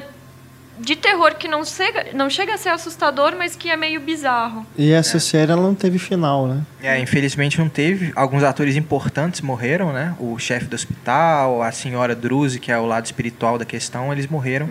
de 0.81 0.95
terror 0.95 1.35
que 1.35 1.45
não 1.47 1.65
chega 1.65 2.07
não 2.13 2.29
chega 2.29 2.53
a 2.53 2.57
ser 2.57 2.69
assustador, 2.69 3.35
mas 3.37 3.53
que 3.53 3.69
é 3.69 3.75
meio 3.75 3.99
bizarro. 3.99 4.65
E 4.77 4.91
essa 4.93 5.19
série 5.19 5.51
ela 5.51 5.61
não 5.61 5.75
teve 5.75 5.99
final, 5.99 6.47
né? 6.47 6.61
É, 6.81 6.97
infelizmente 6.99 7.59
não 7.59 7.67
teve. 7.67 8.13
Alguns 8.15 8.43
atores 8.43 8.77
importantes 8.77 9.41
morreram, 9.41 9.91
né? 9.91 10.15
O 10.19 10.39
chefe 10.39 10.67
do 10.67 10.75
hospital, 10.75 11.61
a 11.61 11.69
senhora 11.73 12.15
Druze, 12.15 12.61
que 12.61 12.71
é 12.71 12.77
o 12.77 12.85
lado 12.85 13.05
espiritual 13.05 13.57
da 13.57 13.65
questão, 13.65 14.13
eles 14.13 14.25
morreram. 14.27 14.69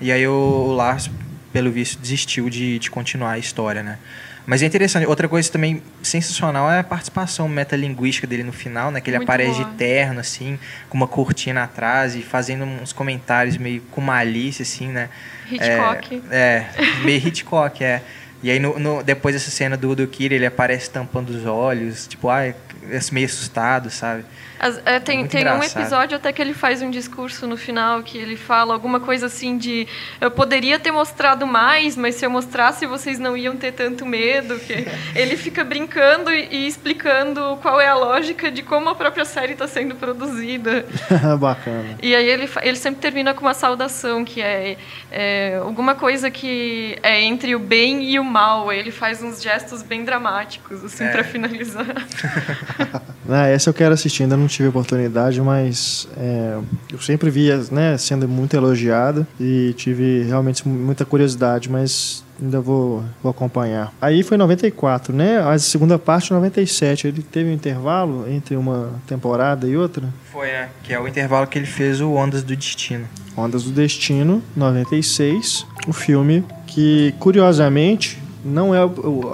E 0.00 0.10
aí 0.10 0.26
o, 0.26 0.32
o 0.32 0.72
Lars, 0.72 1.08
pelo 1.54 1.70
visto, 1.70 1.98
desistiu 2.00 2.50
de, 2.50 2.78
de 2.80 2.90
continuar 2.90 3.30
a 3.30 3.38
história, 3.38 3.80
né? 3.82 3.96
Mas 4.44 4.60
é 4.62 4.66
interessante. 4.66 5.06
Outra 5.06 5.26
coisa 5.28 5.50
também 5.50 5.80
sensacional 6.02 6.70
é 6.70 6.80
a 6.80 6.84
participação 6.84 7.48
metalinguística 7.48 8.26
dele 8.26 8.42
no 8.42 8.52
final, 8.52 8.90
né? 8.90 9.00
Que 9.00 9.08
ele 9.08 9.16
Muito 9.18 9.28
aparece 9.30 9.60
boa. 9.60 9.70
de 9.70 9.76
terno, 9.76 10.20
assim, 10.20 10.58
com 10.90 10.96
uma 10.98 11.06
cortina 11.06 11.62
atrás 11.62 12.14
e 12.16 12.20
fazendo 12.22 12.64
uns 12.64 12.92
comentários 12.92 13.56
meio 13.56 13.80
com 13.92 14.00
malícia, 14.02 14.62
assim, 14.64 14.88
né? 14.88 15.08
Hitchcock. 15.50 16.22
É, 16.30 16.36
é, 16.36 16.66
meio 17.04 17.26
Hitchcock, 17.26 17.82
é. 17.82 18.02
E 18.42 18.50
aí, 18.50 18.58
no, 18.58 18.78
no- 18.78 19.02
depois 19.02 19.34
dessa 19.34 19.50
cena 19.50 19.76
do, 19.76 19.94
do 19.96 20.06
Kira, 20.06 20.34
ele 20.34 20.44
aparece 20.44 20.90
tampando 20.90 21.30
os 21.30 21.46
olhos, 21.46 22.06
tipo, 22.06 22.28
ai, 22.28 22.54
meio 23.12 23.26
assustado, 23.26 23.88
sabe? 23.90 24.24
As- 24.64 24.80
é, 24.86 24.98
tem 24.98 25.26
tem 25.26 25.46
um 25.46 25.62
episódio 25.62 26.16
até 26.16 26.32
que 26.32 26.40
ele 26.40 26.54
faz 26.54 26.80
um 26.80 26.90
discurso 26.90 27.46
no 27.46 27.56
final 27.56 28.02
que 28.02 28.16
ele 28.16 28.34
fala 28.36 28.72
alguma 28.72 28.98
coisa 28.98 29.26
assim 29.26 29.58
de 29.58 29.86
eu 30.20 30.30
poderia 30.30 30.78
ter 30.78 30.90
mostrado 30.90 31.46
mais, 31.46 31.96
mas 31.96 32.14
se 32.14 32.24
eu 32.24 32.30
mostrasse 32.30 32.86
vocês 32.86 33.18
não 33.18 33.36
iam 33.36 33.56
ter 33.56 33.72
tanto 33.72 34.06
medo. 34.06 34.58
Que 34.60 34.86
ele 35.14 35.36
fica 35.36 35.62
brincando 35.62 36.30
e, 36.32 36.48
e 36.50 36.66
explicando 36.66 37.58
qual 37.60 37.78
é 37.80 37.88
a 37.88 37.94
lógica 37.94 38.50
de 38.50 38.62
como 38.62 38.88
a 38.88 38.94
própria 38.94 39.24
série 39.26 39.52
está 39.52 39.68
sendo 39.68 39.94
produzida. 39.96 40.86
Bacana. 41.38 41.96
E 42.02 42.14
aí 42.14 42.26
ele, 42.26 42.48
ele 42.62 42.76
sempre 42.78 43.00
termina 43.02 43.34
com 43.34 43.42
uma 43.42 43.54
saudação, 43.54 44.24
que 44.24 44.40
é, 44.40 44.76
é 45.12 45.58
alguma 45.62 45.94
coisa 45.94 46.30
que 46.30 46.96
é 47.02 47.20
entre 47.22 47.54
o 47.54 47.58
bem 47.58 48.02
e 48.10 48.18
o 48.18 48.24
mal. 48.24 48.72
Ele 48.72 48.90
faz 48.90 49.22
uns 49.22 49.42
gestos 49.42 49.82
bem 49.82 50.04
dramáticos, 50.04 50.82
assim, 50.84 51.04
É. 51.04 51.08
para 51.10 51.24
finalizar. 51.24 51.84
Ah, 53.28 53.46
essa 53.52 53.68
eu 53.70 53.74
quero 53.74 53.92
assistir, 53.94 54.22
ainda 54.22 54.36
não 54.36 54.48
tive 54.54 54.68
oportunidade, 54.68 55.40
mas 55.40 56.08
é, 56.16 56.58
eu 56.92 57.00
sempre 57.00 57.30
via 57.30 57.58
né, 57.70 57.96
sendo 57.98 58.28
muito 58.28 58.56
elogiada 58.56 59.26
e 59.38 59.74
tive 59.76 60.22
realmente 60.22 60.66
muita 60.66 61.04
curiosidade, 61.04 61.70
mas 61.70 62.24
ainda 62.40 62.60
vou, 62.60 63.02
vou 63.22 63.30
acompanhar. 63.30 63.92
Aí 64.00 64.22
foi 64.22 64.36
94, 64.36 65.14
né? 65.14 65.38
A 65.40 65.58
segunda 65.58 65.98
parte 65.98 66.32
97. 66.32 67.08
Ele 67.08 67.22
teve 67.22 67.50
um 67.50 67.52
intervalo 67.52 68.28
entre 68.28 68.56
uma 68.56 68.92
temporada 69.06 69.66
e 69.66 69.76
outra? 69.76 70.08
Foi, 70.32 70.46
né? 70.46 70.68
Que 70.82 70.92
é 70.92 71.00
o 71.00 71.06
intervalo 71.06 71.46
que 71.46 71.58
ele 71.58 71.66
fez 71.66 72.00
o 72.00 72.12
Ondas 72.12 72.42
do 72.42 72.54
Destino. 72.54 73.06
Ondas 73.36 73.64
do 73.64 73.70
Destino, 73.70 74.42
96. 74.56 75.66
O 75.86 75.92
filme 75.92 76.44
que, 76.66 77.14
curiosamente, 77.18 78.18
não 78.44 78.74
é 78.74 78.78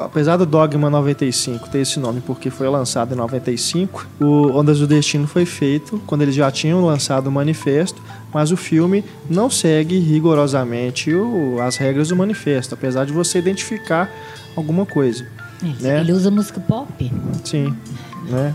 apesar 0.04 0.36
do 0.36 0.46
Dogma 0.46 0.88
95 0.88 1.68
ter 1.68 1.80
esse 1.80 1.98
nome 1.98 2.20
porque 2.20 2.48
foi 2.48 2.68
lançado 2.68 3.12
em 3.12 3.16
95, 3.16 4.06
o 4.20 4.56
Ondas 4.56 4.78
do 4.78 4.86
Destino 4.86 5.26
foi 5.26 5.44
feito 5.44 6.00
quando 6.06 6.22
eles 6.22 6.34
já 6.34 6.50
tinham 6.50 6.84
lançado 6.84 7.26
o 7.26 7.32
manifesto, 7.32 8.00
mas 8.32 8.52
o 8.52 8.56
filme 8.56 9.04
não 9.28 9.50
segue 9.50 9.98
rigorosamente 9.98 11.12
o, 11.12 11.60
as 11.60 11.76
regras 11.76 12.08
do 12.08 12.16
manifesto, 12.16 12.74
apesar 12.74 13.04
de 13.04 13.12
você 13.12 13.38
identificar 13.38 14.10
alguma 14.56 14.86
coisa. 14.86 15.26
Ele, 15.62 15.76
né? 15.80 16.00
ele 16.00 16.12
usa 16.12 16.30
música 16.30 16.60
pop. 16.60 17.12
Sim, 17.44 17.74
né? 18.28 18.54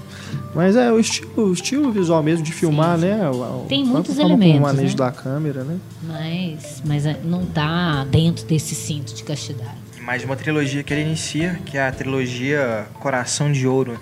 Mas 0.55 0.77
é 0.77 0.89
o 0.89 0.97
estilo, 0.97 1.49
o 1.49 1.53
estilo 1.53 1.91
visual 1.91 2.23
mesmo 2.23 2.43
de 2.43 2.53
filmar, 2.53 2.97
sim, 2.97 3.01
sim. 3.03 3.09
né? 3.09 3.29
O, 3.29 3.65
Tem 3.67 3.83
muitos 3.83 4.17
elementos. 4.17 4.59
O 4.59 4.61
manejo 4.61 4.93
né? 4.93 4.95
da 4.95 5.11
câmera, 5.11 5.63
né? 5.65 5.77
Mas, 6.01 6.81
mas 6.85 7.05
é, 7.05 7.19
não 7.25 7.45
tá 7.45 8.05
dentro 8.05 8.45
desse 8.45 8.73
cinto 8.73 9.13
de 9.13 9.23
castidade 9.23 9.85
mais 10.05 10.21
de 10.21 10.27
uma 10.27 10.35
trilogia 10.35 10.83
que 10.83 10.93
ele 10.93 11.01
inicia, 11.01 11.59
que 11.65 11.77
é 11.77 11.87
a 11.87 11.91
trilogia 11.91 12.85
Coração 12.93 13.51
de 13.51 13.67
Ouro, 13.67 13.99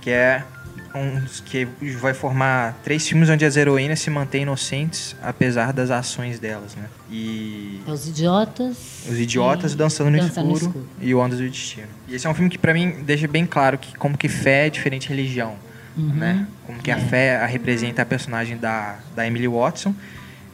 que 0.00 0.08
é 0.08 0.44
um 0.94 1.20
que 1.44 1.64
vai 2.00 2.14
formar 2.14 2.78
três 2.82 3.06
filmes 3.06 3.28
onde 3.28 3.44
as 3.44 3.56
heroínas 3.56 3.98
se 3.98 4.08
mantêm 4.08 4.42
inocentes 4.42 5.14
apesar 5.20 5.72
das 5.72 5.90
ações 5.90 6.38
delas, 6.38 6.74
né? 6.76 6.84
E 7.10 7.82
é 7.86 7.90
Os 7.90 8.08
idiotas, 8.08 8.76
Os 9.06 9.18
idiotas 9.18 9.74
dançando, 9.74 10.10
no, 10.10 10.18
dançando 10.18 10.52
escuro, 10.52 10.72
no, 10.72 10.80
escuro, 10.80 10.88
e 11.02 11.14
o 11.14 11.18
Ondas 11.18 11.38
do 11.38 11.50
Destino. 11.50 11.88
E 12.08 12.14
esse 12.14 12.26
é 12.26 12.30
um 12.30 12.34
filme 12.34 12.48
que 12.48 12.56
para 12.56 12.72
mim 12.72 13.02
deixa 13.02 13.26
bem 13.26 13.44
claro 13.44 13.76
que 13.76 13.94
como 13.98 14.16
que 14.16 14.28
fé 14.28 14.68
é 14.68 14.70
diferente 14.70 15.02
de 15.02 15.08
religião, 15.08 15.56
uhum. 15.96 16.14
né? 16.14 16.46
Como 16.64 16.78
que 16.78 16.90
é. 16.90 16.94
a 16.94 16.98
fé 16.98 17.36
a 17.36 17.46
representa 17.46 18.02
a 18.02 18.06
personagem 18.06 18.56
da 18.56 18.96
da 19.14 19.26
Emily 19.26 19.48
Watson 19.48 19.92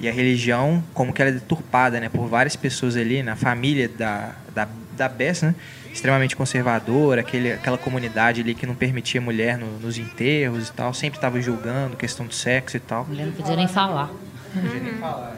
e 0.03 0.09
a 0.09 0.13
religião 0.13 0.83
como 0.93 1.13
que 1.13 1.23
ela 1.23 1.31
é 1.31 1.35
deturpada, 1.35 1.99
né, 2.01 2.09
por 2.09 2.27
várias 2.27 2.57
pessoas 2.57 2.97
ali 2.97 3.23
na 3.23 3.37
família 3.37 3.89
da 3.89 4.35
da, 4.55 4.69
da 4.97 5.09
Bess, 5.09 5.43
né? 5.43 5.55
Extremamente 5.93 6.35
conservadora, 6.35 7.21
aquele, 7.21 7.53
aquela 7.53 7.77
comunidade 7.77 8.41
ali 8.41 8.55
que 8.55 8.67
não 8.67 8.75
permitia 8.75 9.21
mulher 9.21 9.59
no, 9.59 9.79
nos 9.79 9.99
enterros 9.99 10.69
e 10.69 10.73
tal, 10.73 10.95
sempre 10.95 11.19
estava 11.19 11.41
julgando 11.41 11.97
questão 11.97 12.27
do 12.27 12.35
sexo 12.35 12.77
e 12.77 12.81
tal. 12.81 13.05
Mulher 13.05 13.27
não 13.27 13.33
podia 13.33 13.57
nem 13.57 13.69
falar. 13.69 14.11
Não 14.55 14.63
podia 14.63 14.81
nem 14.81 14.95
falar. 14.95 15.37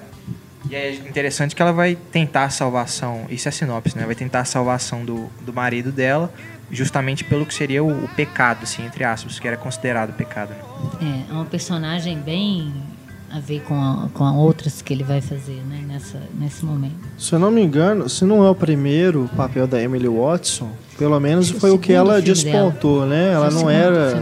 E 0.71 0.75
é 0.75 0.95
interessante 0.95 1.55
que 1.55 1.61
ela 1.61 1.73
vai 1.73 1.95
tentar 1.95 2.45
a 2.45 2.51
salvação, 2.51 3.27
isso 3.29 3.49
é 3.49 3.51
sinopse, 3.51 3.97
né? 3.99 4.07
Vai 4.07 4.15
tentar 4.15 4.41
a 4.41 4.45
salvação 4.45 5.05
do, 5.05 5.29
do 5.43 5.53
marido 5.53 5.93
dela, 5.93 6.33
justamente 6.71 7.23
pelo 7.23 7.45
que 7.45 7.53
seria 7.53 7.85
o, 7.85 8.05
o 8.05 8.09
pecado, 8.09 8.63
assim, 8.63 8.85
entre 8.87 9.05
aspas, 9.05 9.39
que 9.39 9.47
era 9.47 9.57
considerado 9.57 10.15
pecado. 10.15 10.51
Né? 10.51 11.27
É, 11.29 11.31
é 11.31 11.35
uma 11.35 11.45
personagem 11.45 12.19
bem 12.19 12.73
a 13.31 13.41
ver 13.41 13.63
com, 13.63 13.75
a, 13.75 14.09
com 14.13 14.25
a 14.25 14.33
outras 14.33 14.81
que 14.81 14.93
ele 14.93 15.03
vai 15.03 15.21
fazer 15.21 15.63
né, 15.69 15.85
nessa, 15.87 16.21
nesse 16.39 16.65
momento. 16.65 16.95
Se 17.19 17.35
eu 17.35 17.39
não 17.39 17.51
me 17.51 17.63
engano, 17.63 18.09
se 18.09 18.25
não 18.25 18.45
é 18.45 18.51
o 18.51 18.55
primeiro 18.55 19.29
papel 19.37 19.67
da 19.67 19.81
Emily 19.83 20.09
Watson, 20.09 20.71
pelo 20.97 21.19
menos 21.19 21.51
foi 21.51 21.71
o, 21.71 21.79
que 21.79 21.93
ela 21.93 22.23
despontou, 22.23 23.01
dela. 23.01 23.07
né? 23.07 23.33
Ela 23.33 23.51
não 23.51 23.69
era 23.69 24.15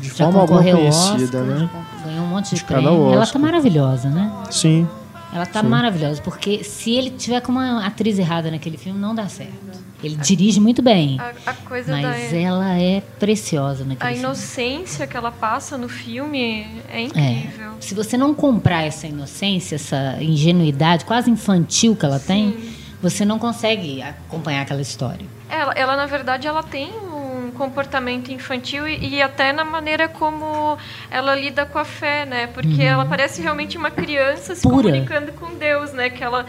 de 0.00 0.08
Já 0.08 0.24
forma 0.24 0.40
alguma 0.40 0.62
conhecida, 0.62 1.40
Oscar, 1.40 1.42
né? 1.42 1.70
Ganhou 2.04 2.24
um 2.24 2.28
monte 2.28 2.50
de, 2.50 2.56
de 2.56 2.64
prêmio. 2.64 3.12
Ela 3.12 3.26
tá 3.26 3.38
maravilhosa, 3.38 4.08
né? 4.08 4.32
Sim. 4.50 4.86
Ela 5.32 5.46
tá 5.46 5.62
Sim. 5.62 5.68
maravilhosa, 5.68 6.22
porque 6.22 6.62
se 6.62 6.92
ele 6.92 7.10
tiver 7.10 7.40
com 7.40 7.50
uma 7.50 7.84
atriz 7.84 8.18
errada 8.18 8.50
naquele 8.50 8.76
filme, 8.76 8.98
não 8.98 9.14
dá 9.14 9.26
certo. 9.28 9.83
Ele 10.04 10.16
dirige 10.16 10.60
muito 10.60 10.82
bem. 10.82 11.18
A, 11.18 11.50
a 11.50 11.54
coisa 11.54 11.92
mas 11.92 12.30
da... 12.30 12.36
ela 12.36 12.78
é 12.78 13.00
preciosa 13.18 13.84
naquele 13.84 14.10
A 14.10 14.12
filme. 14.12 14.24
inocência 14.24 15.06
que 15.06 15.16
ela 15.16 15.32
passa 15.32 15.78
no 15.78 15.88
filme 15.88 16.66
é 16.88 17.02
incrível. 17.02 17.72
É. 17.72 17.80
Se 17.80 17.94
você 17.94 18.16
não 18.16 18.34
comprar 18.34 18.82
essa 18.82 19.06
inocência, 19.06 19.76
essa 19.76 20.16
ingenuidade 20.20 21.04
quase 21.04 21.30
infantil 21.30 21.96
que 21.96 22.04
ela 22.04 22.18
Sim. 22.18 22.26
tem, 22.26 22.74
você 23.00 23.24
não 23.24 23.38
consegue 23.38 24.02
acompanhar 24.02 24.62
aquela 24.62 24.80
história. 24.80 25.26
Ela, 25.48 25.72
ela, 25.74 25.96
na 25.96 26.06
verdade, 26.06 26.46
ela 26.46 26.62
tem 26.62 26.90
um 26.90 27.50
comportamento 27.50 28.32
infantil 28.32 28.88
e, 28.88 29.16
e, 29.16 29.22
até 29.22 29.52
na 29.52 29.64
maneira 29.64 30.08
como 30.08 30.76
ela 31.10 31.34
lida 31.34 31.66
com 31.66 31.78
a 31.78 31.84
fé, 31.84 32.24
né? 32.24 32.46
Porque 32.46 32.82
uhum. 32.82 32.88
ela 32.88 33.04
parece 33.04 33.42
realmente 33.42 33.76
uma 33.76 33.90
criança 33.90 34.54
se 34.54 34.62
Pura. 34.62 34.88
comunicando 34.88 35.32
com 35.32 35.54
Deus, 35.54 35.92
né? 35.92 36.10
Que 36.10 36.24
ela 36.24 36.46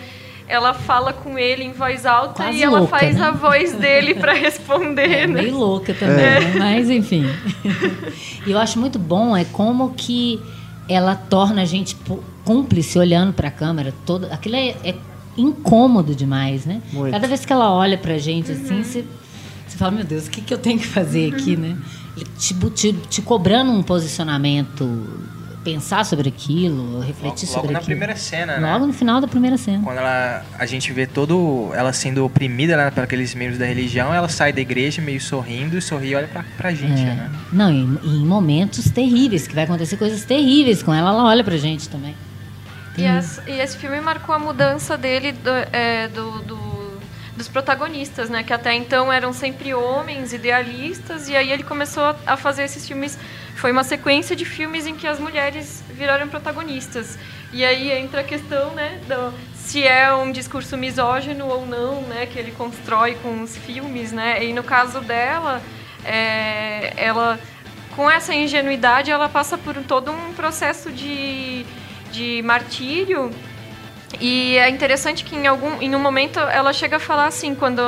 ela 0.48 0.74
fala 0.74 1.12
com 1.12 1.38
ele 1.38 1.64
em 1.64 1.72
voz 1.72 2.06
alta 2.06 2.43
Quase 2.43 2.58
e 2.58 2.64
ela 2.64 2.80
louca, 2.80 3.00
faz 3.00 3.18
né? 3.18 3.26
a 3.26 3.32
voz 3.32 3.74
dele 3.74 4.16
para 4.16 4.34
responder, 4.38 5.12
é, 5.12 5.28
né? 5.28 5.41
Meio 5.41 5.58
louca 5.58 5.93
também, 5.93 6.26
é. 6.26 6.39
né? 6.39 6.54
mas 6.58 6.89
enfim. 6.89 7.26
E 8.46 8.52
eu 8.52 8.60
acho 8.60 8.80
muito 8.80 9.00
bom 9.00 9.36
é 9.36 9.43
como 9.46 9.93
que 9.96 10.39
ela 10.88 11.16
torna 11.16 11.64
a 11.64 11.66
gente 11.66 11.98
cúmplice 12.43 12.98
olhando 13.00 13.34
para 13.34 13.48
a 13.48 13.52
câmera, 13.52 13.93
todo 14.06 14.26
aquilo 14.26 14.56
é, 14.56 14.76
é 14.84 14.96
incômodo 15.36 16.14
demais, 16.14 16.66
né? 16.66 16.82
Muito. 16.93 17.12
Cada 17.12 17.28
vez 17.28 17.46
que 17.46 17.52
ela 17.52 17.74
olha 17.74 17.98
para 17.98 18.14
a 18.14 18.18
gente 18.18 18.52
assim, 18.52 18.78
uhum. 18.78 18.84
você, 18.84 19.06
você 19.68 19.78
fala, 19.78 19.91
meu 19.91 20.04
Deus, 20.04 20.28
o 20.28 20.30
que, 20.30 20.41
que 20.41 20.54
eu 20.54 20.58
tenho 20.58 20.80
que 20.80 20.88
fazer 20.88 21.34
aqui, 21.34 21.58
né? 21.58 21.76
Te, 22.38 22.54
te, 22.70 22.93
te 22.93 23.22
cobrando 23.22 23.72
um 23.72 23.84
posicionamento 23.84 24.86
pensar 25.66 26.05
sobre 26.05 26.30
aquilo, 26.30 26.99
refletir 26.99 27.47
logo, 27.47 27.53
sobre 27.53 27.57
logo 27.57 27.72
na 27.74 27.80
aquilo. 27.80 27.97
primeira 27.97 28.16
cena, 28.16 28.57
né? 28.57 28.72
Logo 28.72 28.86
no 28.86 28.93
final 28.93 29.20
da 29.20 29.28
primeira 29.28 29.57
cena. 29.57 29.84
Quando 29.84 29.97
ela, 29.97 30.45
a 30.59 30.66
gente 30.68 30.93
vê 30.93 31.07
todo 31.07 31.72
ela 31.74 31.91
sendo 31.91 32.24
oprimida 32.24 32.78
né, 32.78 32.91
por 32.91 33.03
aqueles 33.03 33.34
membros 33.34 33.57
da 33.57 33.66
religião, 33.66 34.13
ela 34.13 34.30
sai 34.30 34.53
da 34.53 34.61
igreja 34.61 35.01
meio 35.01 35.20
sorrindo 35.20 35.76
e 35.76 35.82
sorri 35.82 36.09
e 36.09 36.16
olha 36.16 36.28
pra, 36.28 36.45
pra 36.55 36.72
gente, 36.72 37.01
é. 37.01 37.05
né? 37.05 37.32
Não, 37.51 37.72
em, 37.72 37.99
em, 38.03 38.26
momentos 38.26 38.91
terríveis, 38.91 39.47
que 39.47 39.55
vai 39.55 39.63
acontecer 39.63 39.97
coisas 39.97 40.24
terríveis 40.24 40.84
com 40.84 40.93
ela, 40.93 41.09
ela 41.09 41.24
olha 41.26 41.43
pra 41.43 41.57
gente 41.57 41.89
também. 41.89 42.16
E, 42.95 43.01
e, 43.51 43.59
esse 43.59 43.76
filme 43.78 43.99
marcou 43.99 44.36
a 44.36 44.39
mudança 44.39 44.95
dele 44.95 45.32
do, 45.32 45.49
é, 45.74 46.07
do, 46.07 46.39
do 46.43 46.66
dos 47.36 47.49
protagonistas, 47.49 48.30
né? 48.30 48.43
Que 48.43 48.53
até 48.53 48.74
então 48.74 49.11
eram 49.11 49.34
sempre 49.34 49.74
homens 49.74 50.32
idealistas 50.32 51.28
e 51.28 51.36
aí 51.36 51.51
ele 51.51 51.63
começou 51.63 52.16
a 52.26 52.38
fazer 52.38 52.63
esses 52.63 52.88
filmes 52.88 53.20
foi 53.56 53.72
uma 53.72 53.84
sequência 53.84 54.36
de 54.36 54.45
filmes 54.45 54.86
em 54.86 54.95
que 54.95 55.08
as 55.08 55.20
mulheres 55.20 55.84
viraram 55.89 56.28
protagonistas. 56.28 57.18
E 57.51 57.64
aí 57.64 57.91
entra 57.91 58.22
a 58.22 58.24
questão, 58.24 58.72
né, 58.72 58.99
do, 59.08 59.34
se 59.56 59.84
é 59.84 60.14
um 60.14 60.32
discurso 60.32 60.78
misógino 60.78 61.47
ou 61.47 61.66
não, 61.66 62.01
né, 62.01 62.26
que 62.26 62.38
ele 62.38 62.51
constrói 62.51 63.16
com 63.16 63.41
os 63.41 63.56
filmes, 63.58 64.12
né? 64.12 64.43
E 64.43 64.53
no 64.53 64.64
caso 64.64 64.99
dela, 65.01 65.62
é, 66.03 66.93
ela 66.97 67.39
com 67.95 68.12
essa 68.12 68.34
ingenuidade, 68.34 69.10
ela 69.10 69.30
passa 69.30 69.58
por 69.58 69.76
todo 69.84 70.12
um 70.12 70.34
processo 70.34 70.91
de, 70.91 71.66
de 72.12 72.41
martírio 72.43 73.32
e 74.20 74.58
é 74.58 74.70
interessante 74.70 75.24
que 75.24 75.36
em 75.36 75.47
algum 75.47 75.82
em 75.82 75.93
um 75.95 75.99
momento 75.99 76.39
ela 76.39 76.72
chega 76.72 76.97
a 76.97 76.99
falar 76.99 77.28
assim, 77.28 77.56
quando 77.56 77.82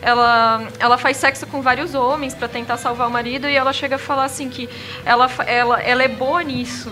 ela 0.00 0.62
ela 0.78 0.96
faz 0.96 1.16
sexo 1.16 1.46
com 1.46 1.60
vários 1.60 1.94
homens 1.94 2.34
para 2.34 2.48
tentar 2.48 2.76
salvar 2.76 3.08
o 3.08 3.10
marido 3.10 3.48
e 3.48 3.54
ela 3.54 3.72
chega 3.72 3.96
a 3.96 3.98
falar 3.98 4.24
assim 4.24 4.48
que 4.48 4.68
ela 5.04 5.30
ela 5.46 5.80
ela 5.80 6.02
é 6.02 6.08
boa 6.08 6.42
nisso. 6.42 6.90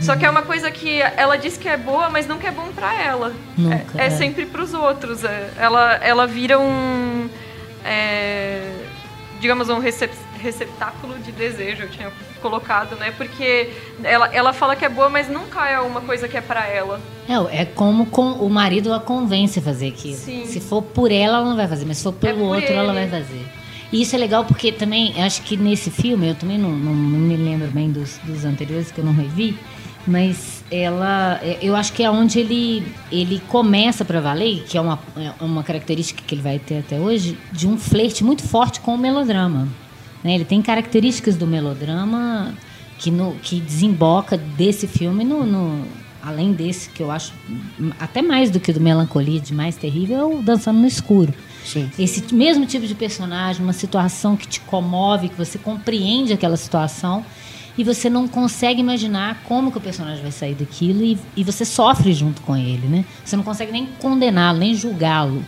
Só 0.00 0.14
que 0.14 0.26
é 0.26 0.30
uma 0.30 0.42
coisa 0.42 0.70
que 0.70 1.00
ela 1.00 1.38
diz 1.38 1.56
que 1.56 1.66
é 1.66 1.76
boa, 1.76 2.10
mas 2.10 2.26
nunca 2.26 2.46
é 2.46 2.50
bom 2.50 2.70
para 2.74 2.94
ela. 3.02 3.32
Nunca, 3.56 3.98
é, 3.98 4.02
é, 4.02 4.06
é, 4.08 4.10
sempre 4.10 4.44
para 4.44 4.62
os 4.62 4.74
outros. 4.74 5.24
É, 5.24 5.50
ela 5.56 5.94
ela 5.94 6.26
vira 6.26 6.58
um 6.58 7.30
é, 7.84 8.72
digamos 9.40 9.68
um 9.68 9.78
recep 9.78 10.12
receptáculo 10.46 11.18
de 11.18 11.32
desejo, 11.32 11.82
eu 11.82 11.90
tinha 11.90 12.12
colocado, 12.40 12.96
né? 12.96 13.12
Porque 13.16 13.70
ela, 14.04 14.32
ela 14.32 14.52
fala 14.52 14.76
que 14.76 14.84
é 14.84 14.88
boa, 14.88 15.08
mas 15.08 15.28
nunca 15.28 15.68
é 15.68 15.80
uma 15.80 16.00
coisa 16.00 16.28
que 16.28 16.36
é 16.36 16.40
para 16.40 16.66
ela. 16.66 17.00
É, 17.28 17.62
é 17.62 17.64
como 17.64 18.06
com, 18.06 18.32
o 18.32 18.48
marido 18.48 18.92
a 18.92 19.00
convence 19.00 19.58
a 19.58 19.62
fazer 19.62 19.88
aquilo. 19.88 20.16
Sim. 20.16 20.46
Se 20.46 20.60
for 20.60 20.82
por 20.82 21.10
ela, 21.10 21.38
ela 21.38 21.48
não 21.48 21.56
vai 21.56 21.66
fazer, 21.66 21.84
mas 21.84 21.98
se 21.98 22.04
for 22.04 22.12
pelo 22.12 22.38
é 22.38 22.42
por 22.44 22.54
outro, 22.56 22.70
ele. 22.70 22.78
ela 22.78 22.92
vai 22.92 23.08
fazer. 23.08 23.44
E 23.92 24.02
isso 24.02 24.14
é 24.14 24.18
legal 24.18 24.44
porque 24.44 24.70
também, 24.70 25.20
acho 25.22 25.42
que 25.42 25.56
nesse 25.56 25.90
filme, 25.90 26.28
eu 26.28 26.34
também 26.34 26.58
não, 26.58 26.70
não, 26.70 26.94
não 26.94 27.18
me 27.18 27.36
lembro 27.36 27.68
bem 27.68 27.90
dos, 27.90 28.18
dos 28.18 28.44
anteriores, 28.44 28.90
que 28.90 28.98
eu 28.98 29.04
não 29.04 29.12
revi, 29.12 29.58
mas 30.06 30.64
ela 30.70 31.40
eu 31.60 31.74
acho 31.74 31.92
que 31.92 32.02
é 32.02 32.10
onde 32.10 32.38
ele 32.38 32.84
ele 33.10 33.40
começa 33.48 34.04
para 34.04 34.20
valer 34.20 34.64
que 34.64 34.78
é 34.78 34.80
uma, 34.80 34.98
é 35.16 35.44
uma 35.44 35.62
característica 35.64 36.22
que 36.24 36.34
ele 36.34 36.42
vai 36.42 36.58
ter 36.58 36.78
até 36.78 36.98
hoje 36.98 37.36
de 37.52 37.66
um 37.66 37.76
flerte 37.76 38.22
muito 38.22 38.42
forte 38.42 38.80
com 38.80 38.94
o 38.94 38.98
melodrama 38.98 39.68
né? 40.22 40.34
Ele 40.34 40.44
tem 40.44 40.60
características 40.62 41.36
do 41.36 41.46
melodrama 41.46 42.54
que, 42.98 43.10
no, 43.10 43.34
que 43.42 43.60
desemboca 43.60 44.36
desse 44.36 44.86
filme 44.86 45.24
no, 45.24 45.44
no 45.44 45.84
além 46.22 46.52
desse 46.52 46.90
que 46.90 47.02
eu 47.02 47.10
acho 47.10 47.32
até 48.00 48.20
mais 48.20 48.50
do 48.50 48.58
que 48.58 48.72
o 48.72 48.74
do 48.74 48.80
Melancolia, 48.80 49.40
de 49.40 49.54
mais 49.54 49.76
terrível, 49.76 50.18
é 50.18 50.24
o 50.24 50.42
Dançando 50.42 50.80
no 50.80 50.86
Escuro. 50.86 51.32
Sim. 51.64 51.88
Esse 51.96 52.34
mesmo 52.34 52.66
tipo 52.66 52.86
de 52.86 52.94
personagem, 52.94 53.62
uma 53.62 53.72
situação 53.72 54.36
que 54.36 54.46
te 54.46 54.60
comove, 54.60 55.28
que 55.28 55.36
você 55.36 55.56
compreende 55.56 56.32
aquela 56.32 56.56
situação 56.56 57.24
e 57.78 57.84
você 57.84 58.08
não 58.10 58.26
consegue 58.26 58.80
imaginar 58.80 59.42
como 59.44 59.70
que 59.70 59.78
o 59.78 59.80
personagem 59.80 60.22
vai 60.22 60.32
sair 60.32 60.54
daquilo 60.54 61.04
e, 61.04 61.18
e 61.36 61.44
você 61.44 61.64
sofre 61.64 62.12
junto 62.12 62.40
com 62.42 62.56
ele, 62.56 62.88
né? 62.88 63.04
Você 63.24 63.36
não 63.36 63.44
consegue 63.44 63.70
nem 63.70 63.86
condená-lo, 64.00 64.58
nem 64.58 64.74
julgá-lo. 64.74 65.44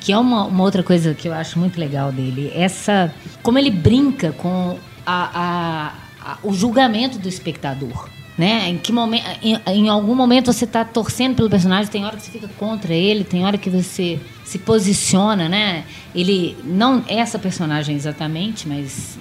Que 0.00 0.12
é 0.12 0.18
uma, 0.18 0.44
uma 0.46 0.64
outra 0.64 0.82
coisa 0.82 1.14
que 1.14 1.28
eu 1.28 1.34
acho 1.34 1.58
muito 1.58 1.78
legal 1.78 2.10
dele. 2.10 2.50
Essa. 2.54 3.14
Como 3.42 3.58
ele 3.58 3.70
brinca 3.70 4.32
com 4.32 4.78
a, 5.04 5.92
a, 6.24 6.32
a, 6.32 6.38
o 6.42 6.52
julgamento 6.52 7.18
do 7.18 7.28
espectador. 7.28 8.08
Né? 8.38 8.70
Em, 8.70 8.78
que 8.78 8.90
momento, 8.90 9.24
em, 9.42 9.60
em 9.66 9.88
algum 9.90 10.14
momento 10.14 10.50
você 10.50 10.64
está 10.64 10.82
torcendo 10.82 11.34
pelo 11.34 11.50
personagem, 11.50 11.90
tem 11.90 12.06
hora 12.06 12.16
que 12.16 12.22
você 12.22 12.30
fica 12.30 12.48
contra 12.58 12.94
ele, 12.94 13.22
tem 13.22 13.44
hora 13.44 13.58
que 13.58 13.68
você 13.68 14.18
se 14.44 14.58
posiciona, 14.58 15.46
né? 15.46 15.84
Ele 16.14 16.56
não 16.64 17.04
é 17.06 17.16
essa 17.16 17.38
personagem 17.38 17.94
exatamente, 17.94 18.66
mas 18.66 19.18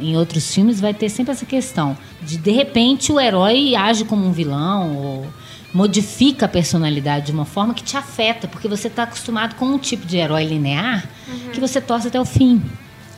em 0.00 0.16
outros 0.16 0.54
filmes 0.54 0.80
vai 0.80 0.94
ter 0.94 1.08
sempre 1.08 1.32
essa 1.32 1.46
questão 1.46 1.96
de 2.22 2.36
de 2.38 2.50
repente 2.50 3.12
o 3.12 3.20
herói 3.20 3.74
age 3.74 4.04
como 4.04 4.26
um 4.26 4.32
vilão 4.32 4.96
ou 4.96 5.26
modifica 5.72 6.46
a 6.46 6.48
personalidade 6.48 7.26
de 7.26 7.32
uma 7.32 7.44
forma 7.44 7.74
que 7.74 7.82
te 7.82 7.96
afeta, 7.96 8.48
porque 8.48 8.68
você 8.68 8.88
está 8.88 9.04
acostumado 9.04 9.54
com 9.54 9.66
um 9.66 9.78
tipo 9.78 10.06
de 10.06 10.16
herói 10.16 10.44
linear 10.44 11.08
uhum. 11.28 11.50
que 11.52 11.60
você 11.60 11.80
torce 11.80 12.08
até 12.08 12.20
o 12.20 12.24
fim, 12.24 12.62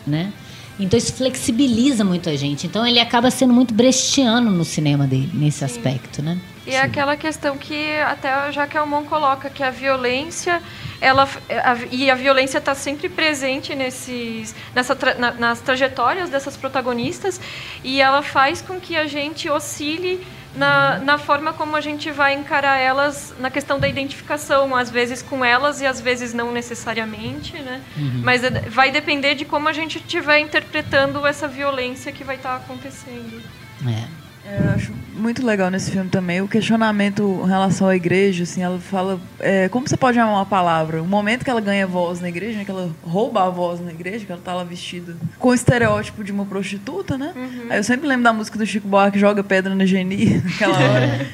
né? 0.07 0.33
Então 0.79 0.99
isso 0.99 1.13
flexibiliza 1.13 2.05
muito 2.05 2.29
a 2.29 2.37
gente. 2.37 2.67
Então 2.67 2.87
ele 2.87 2.99
acaba 2.99 3.31
sendo 3.31 3.53
muito 3.53 3.75
brechtiano 3.75 4.51
no 4.51 4.65
cinema 4.65 5.07
dele, 5.07 5.31
nesse 5.33 5.59
Sim. 5.59 5.65
aspecto, 5.65 6.23
né? 6.23 6.39
E 6.67 6.71
é 6.71 6.73
Sim. 6.73 6.79
é 6.79 6.81
aquela 6.83 7.17
questão 7.17 7.57
que 7.57 7.97
até 7.99 8.49
o 8.49 8.53
Jaquelmon 8.53 9.05
coloca, 9.05 9.51
que 9.51 9.63
a 9.63 9.71
violência, 9.71 10.63
ela, 11.01 11.29
a, 11.49 11.77
e 11.91 12.11
a 12.11 12.15
violência 12.15 12.59
está 12.59 12.75
sempre 12.75 13.09
presente 13.09 13.75
nesses, 13.75 14.55
nessa 14.75 14.95
tra, 14.95 15.15
na, 15.15 15.33
nas 15.33 15.61
trajetórias 15.61 16.31
dessas 16.31 16.57
protagonistas, 16.57 17.41
e 17.85 18.01
ela 18.01 18.23
faz 18.23 18.63
com 18.63 18.81
que 18.81 18.97
a 18.97 19.07
gente 19.07 19.51
oscile 19.51 20.25
na, 20.55 20.99
na 20.99 21.19
forma 21.19 21.53
como 21.53 21.77
a 21.77 21.81
gente 21.81 22.11
vai 22.11 22.35
encarar 22.35 22.79
elas 22.79 23.35
na 23.39 23.51
questão 23.51 23.79
da 23.79 23.89
identificação, 23.89 24.77
às 24.77 24.91
vezes 24.91 25.23
com 25.23 25.45
elas 25.45 25.81
e 25.81 25.87
às 25.87 26.01
vezes 26.01 26.35
não 26.35 26.53
necessariamente, 26.53 27.59
né? 27.59 27.81
Uhum. 27.97 28.21
Mas 28.23 28.45
é, 28.45 28.51
vai 28.69 28.91
depender 28.91 29.35
de 29.35 29.45
como 29.45 29.69
a 29.69 29.73
gente 29.73 29.99
estiver 29.99 30.39
interpretando 30.39 31.27
essa 31.27 31.49
violência 31.49 32.13
que 32.13 32.23
vai 32.23 32.37
estar 32.37 32.51
tá 32.51 32.57
acontecendo. 32.57 33.43
É. 33.87 34.22
É, 34.45 34.59
eu 34.59 34.71
acho 34.71 34.93
muito 35.15 35.45
legal 35.45 35.71
nesse 35.71 35.91
filme 35.91 36.11
também 36.11 36.41
o 36.41 36.49
questionamento 36.49 37.43
em 37.45 37.49
relação 37.49 37.89
à 37.89 37.95
igreja, 37.95 38.43
assim, 38.43 38.63
ela 38.63 38.79
fala 38.81 39.21
é, 39.39 39.69
como 39.69 39.87
você 39.87 39.97
pode 39.97 40.19
amar 40.19 40.35
uma 40.35 40.47
palavra? 40.47 41.03
O 41.03 41.07
momento 41.07 41.45
que 41.45 41.51
ela 41.51 41.61
ganha 41.61 41.87
voz 41.87 42.21
na 42.21 42.29
igreja, 42.29 42.59
né, 42.59 42.65
que 42.65 42.71
ela 42.71 42.91
rouba 43.05 43.47
a 43.47 43.49
voz 43.49 43.81
na 43.81 43.93
igreja, 43.93 44.27
que 44.27 44.33
ela 44.33 44.41
tá 44.43 44.55
lá 44.55 44.65
vestida 44.65 45.17
com 45.39 45.49
o 45.49 45.55
estereótipo 45.55 46.25
de 46.25 46.33
uma 46.33 46.45
prostituta, 46.45 47.17
né? 47.17 47.33
Uhum. 47.37 47.67
Aí 47.71 47.79
eu 47.79 47.85
sempre 47.85 48.09
lembro 48.09 48.25
da 48.25 48.33
música 48.33 48.59
do 48.59 48.67
Chico 48.67 48.89
Buarque, 48.89 49.19
Joga 49.19 49.45
Pedra 49.45 49.75
na 49.75 49.87
Geni, 49.87 50.41
naquela 50.45 50.77
hora. 50.77 51.27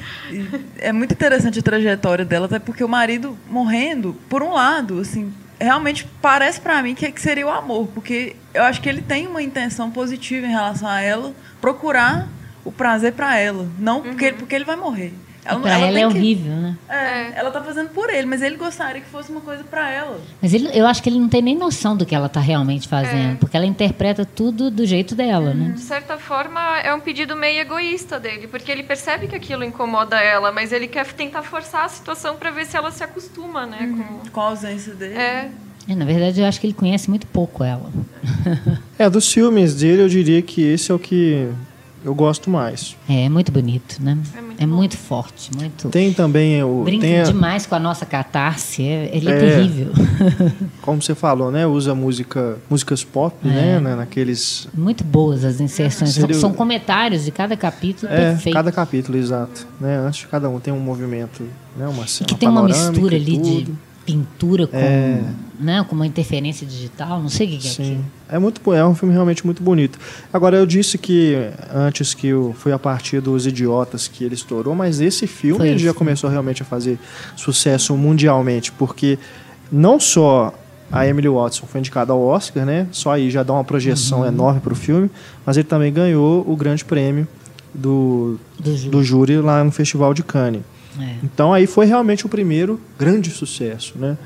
é 0.77 0.91
muito 0.91 1.13
interessante 1.13 1.59
a 1.59 1.63
trajetória 1.63 2.25
dela, 2.25 2.45
até 2.45 2.59
porque 2.59 2.83
o 2.83 2.89
marido 2.89 3.35
morrendo, 3.49 4.15
por 4.29 4.43
um 4.43 4.53
lado, 4.53 4.99
assim, 4.99 5.33
realmente 5.59 6.07
parece 6.21 6.61
para 6.61 6.81
mim 6.83 6.93
que, 6.93 7.11
que 7.11 7.21
seria 7.21 7.47
o 7.47 7.49
amor, 7.49 7.87
porque 7.87 8.35
eu 8.53 8.63
acho 8.63 8.79
que 8.81 8.87
ele 8.87 9.01
tem 9.01 9.27
uma 9.27 9.41
intenção 9.41 9.89
positiva 9.89 10.45
em 10.45 10.51
relação 10.51 10.87
a 10.87 11.01
ela, 11.01 11.33
procurar 11.59 12.27
o 12.63 12.71
prazer 12.71 13.13
para 13.13 13.37
ela. 13.37 13.67
Não 13.77 13.97
uhum. 13.97 14.03
porque, 14.03 14.31
porque 14.33 14.55
ele 14.55 14.65
vai 14.65 14.75
morrer. 14.75 15.13
Ela, 15.45 15.59
pra 15.61 15.71
ela, 15.71 15.87
ela 15.87 15.97
é 15.97 16.01
que, 16.01 16.05
horrível, 16.05 16.51
né? 16.51 16.77
É, 16.87 16.95
é, 16.95 17.33
ela 17.35 17.49
tá 17.49 17.61
fazendo 17.61 17.89
por 17.89 18.09
ele, 18.09 18.27
mas 18.27 18.41
ele 18.41 18.55
gostaria 18.55 19.01
que 19.01 19.07
fosse 19.07 19.31
uma 19.31 19.41
coisa 19.41 19.63
para 19.63 19.89
ela. 19.89 20.19
Mas 20.41 20.53
ele, 20.53 20.69
eu 20.73 20.85
acho 20.85 21.01
que 21.01 21.09
ele 21.09 21.19
não 21.19 21.29
tem 21.29 21.41
nem 21.41 21.57
noção 21.57 21.95
do 21.95 22.05
que 22.05 22.13
ela 22.13 22.29
tá 22.29 22.39
realmente 22.39 22.87
fazendo, 22.87 23.33
é. 23.33 23.35
porque 23.35 23.55
ela 23.55 23.65
interpreta 23.65 24.25
tudo 24.25 24.69
do 24.69 24.85
jeito 24.85 25.15
dela, 25.15 25.53
né? 25.53 25.71
De 25.71 25.81
certa 25.81 26.17
forma, 26.17 26.59
é 26.79 26.93
um 26.93 26.99
pedido 26.99 27.35
meio 27.35 27.61
egoísta 27.61 28.19
dele, 28.19 28.47
porque 28.47 28.71
ele 28.71 28.83
percebe 28.83 29.27
que 29.27 29.35
aquilo 29.35 29.63
incomoda 29.63 30.21
ela, 30.21 30.51
mas 30.51 30.71
ele 30.71 30.87
quer 30.87 31.05
tentar 31.13 31.41
forçar 31.41 31.85
a 31.85 31.89
situação 31.89 32.35
para 32.35 32.51
ver 32.51 32.65
se 32.65 32.77
ela 32.77 32.91
se 32.91 33.03
acostuma, 33.03 33.65
né? 33.65 33.79
Uhum. 33.81 34.03
Com... 34.03 34.29
com 34.29 34.41
a 34.41 34.45
ausência 34.45 34.93
dele. 34.93 35.15
É. 35.15 35.49
É, 35.87 35.95
na 35.95 36.05
verdade, 36.05 36.39
eu 36.39 36.45
acho 36.45 36.61
que 36.61 36.67
ele 36.67 36.73
conhece 36.73 37.09
muito 37.09 37.25
pouco 37.25 37.63
ela. 37.63 37.89
É, 38.99 39.09
dos 39.09 39.31
filmes 39.31 39.75
dele, 39.75 40.01
eu 40.01 40.09
diria 40.09 40.41
que 40.41 40.61
esse 40.61 40.91
é 40.91 40.93
o 40.93 40.99
que 40.99 41.47
eu 42.03 42.15
gosto 42.15 42.49
mais. 42.49 42.95
É, 43.07 43.25
é 43.25 43.29
muito 43.29 43.51
bonito, 43.51 43.97
né? 44.01 44.17
É 44.35 44.41
muito, 44.41 44.63
é 44.63 44.65
muito 44.65 44.97
forte, 44.97 45.51
muito. 45.55 45.89
Tem 45.89 46.13
também 46.13 46.63
o 46.63 46.83
brinca 46.83 47.01
tem 47.01 47.19
a... 47.19 47.23
demais 47.23 47.65
com 47.65 47.75
a 47.75 47.79
nossa 47.79 48.05
catarse, 48.05 48.83
é, 48.83 49.09
ele 49.13 49.29
é, 49.29 49.33
é 49.33 49.39
terrível. 49.39 49.91
Como 50.81 51.01
você 51.01 51.13
falou, 51.13 51.51
né? 51.51 51.67
Usa 51.67 51.93
música, 51.93 52.57
músicas 52.69 53.03
pop, 53.03 53.35
é. 53.47 53.79
né? 53.79 53.95
Naqueles. 53.95 54.67
Muito 54.73 55.03
boas 55.03 55.43
as 55.43 55.59
inserções. 55.59 56.11
Seria... 56.11 56.35
São, 56.35 56.53
comentários 56.53 57.25
de 57.25 57.31
cada 57.31 57.55
capítulo 57.55 58.11
é, 58.11 58.31
perfeito. 58.31 58.55
Cada 58.55 58.71
capítulo, 58.71 59.17
exato. 59.17 59.67
Né? 59.79 59.97
Antes 59.97 60.21
de 60.21 60.27
cada 60.27 60.49
um 60.49 60.59
tem 60.59 60.73
um 60.73 60.79
movimento, 60.79 61.43
né? 61.75 61.87
Uma 61.87 62.07
cena. 62.07 62.27
Que 62.27 62.35
tem 62.35 62.49
uma 62.49 62.63
mistura 62.63 63.15
ali 63.15 63.37
de 63.37 63.88
pintura 64.11 64.67
com, 64.67 64.77
é... 64.77 65.21
né, 65.59 65.85
com 65.87 65.95
uma 65.95 66.07
interferência 66.07 66.65
digital, 66.65 67.21
não 67.21 67.29
sei 67.29 67.47
o 67.47 67.49
que, 67.59 67.67
é 67.67 67.71
aquilo. 67.71 68.05
É 68.29 68.39
muito 68.39 68.73
é 68.73 68.85
um 68.85 68.95
filme 68.95 69.13
realmente 69.13 69.45
muito 69.45 69.63
bonito. 69.63 69.99
Agora 70.31 70.57
eu 70.57 70.65
disse 70.65 70.97
que 70.97 71.35
antes 71.73 72.13
que 72.13 72.33
o, 72.33 72.53
foi 72.53 72.71
a 72.71 72.79
partir 72.79 73.21
dos 73.21 73.45
idiotas 73.47 74.07
que 74.07 74.23
ele 74.23 74.35
estourou, 74.35 74.75
mas 74.75 74.99
esse 74.99 75.27
filme 75.27 75.67
ele 75.67 75.79
já 75.79 75.93
começou 75.93 76.29
realmente 76.29 76.61
a 76.61 76.65
fazer 76.65 76.99
sucesso 77.35 77.95
mundialmente, 77.95 78.71
porque 78.71 79.17
não 79.71 79.99
só 79.99 80.53
a 80.91 81.05
Emily 81.07 81.29
Watson 81.29 81.67
foi 81.67 81.79
indicada 81.79 82.11
ao 82.11 82.21
Oscar, 82.21 82.65
né? 82.65 82.87
Só 82.91 83.11
aí 83.11 83.29
já 83.29 83.43
dá 83.43 83.53
uma 83.53 83.63
projeção 83.63 84.21
uhum. 84.21 84.27
enorme 84.27 84.59
para 84.59 84.73
o 84.73 84.75
filme, 84.75 85.09
mas 85.45 85.57
ele 85.57 85.67
também 85.67 85.93
ganhou 85.93 86.43
o 86.47 86.55
grande 86.55 86.83
prêmio 86.83 87.27
do, 87.73 88.39
do, 88.59 88.75
júri. 88.75 88.89
do 88.89 89.03
júri 89.03 89.37
lá 89.37 89.63
no 89.63 89.71
Festival 89.71 90.13
de 90.13 90.23
Cannes. 90.23 90.61
É. 90.99 91.15
Então 91.23 91.53
aí 91.53 91.65
foi 91.65 91.85
realmente 91.85 92.25
o 92.25 92.29
primeiro 92.29 92.79
grande 92.97 93.29
sucesso, 93.29 93.97
né? 93.97 94.17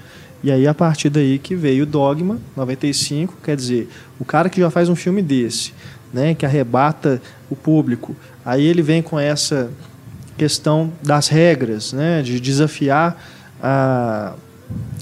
E 0.44 0.52
aí 0.52 0.68
a 0.68 0.74
partir 0.74 1.10
daí 1.10 1.40
que 1.40 1.56
veio 1.56 1.84
o 1.84 1.86
Dogma 1.86 2.38
95, 2.56 3.38
quer 3.42 3.56
dizer, 3.56 3.90
o 4.20 4.26
cara 4.26 4.50
que 4.50 4.60
já 4.60 4.70
faz 4.70 4.90
um 4.90 4.96
filme 4.96 5.22
desse, 5.22 5.74
né, 6.14 6.34
que 6.34 6.46
arrebata 6.46 7.22
o 7.50 7.56
público, 7.56 8.16
aí 8.46 8.66
ele 8.66 8.82
vem 8.82 9.02
com 9.02 9.18
essa 9.18 9.72
questão 10.38 10.92
das 11.02 11.30
regras, 11.30 11.94
né, 11.94 12.22
de 12.22 12.40
desafiar 12.42 13.18
a, 13.62 14.34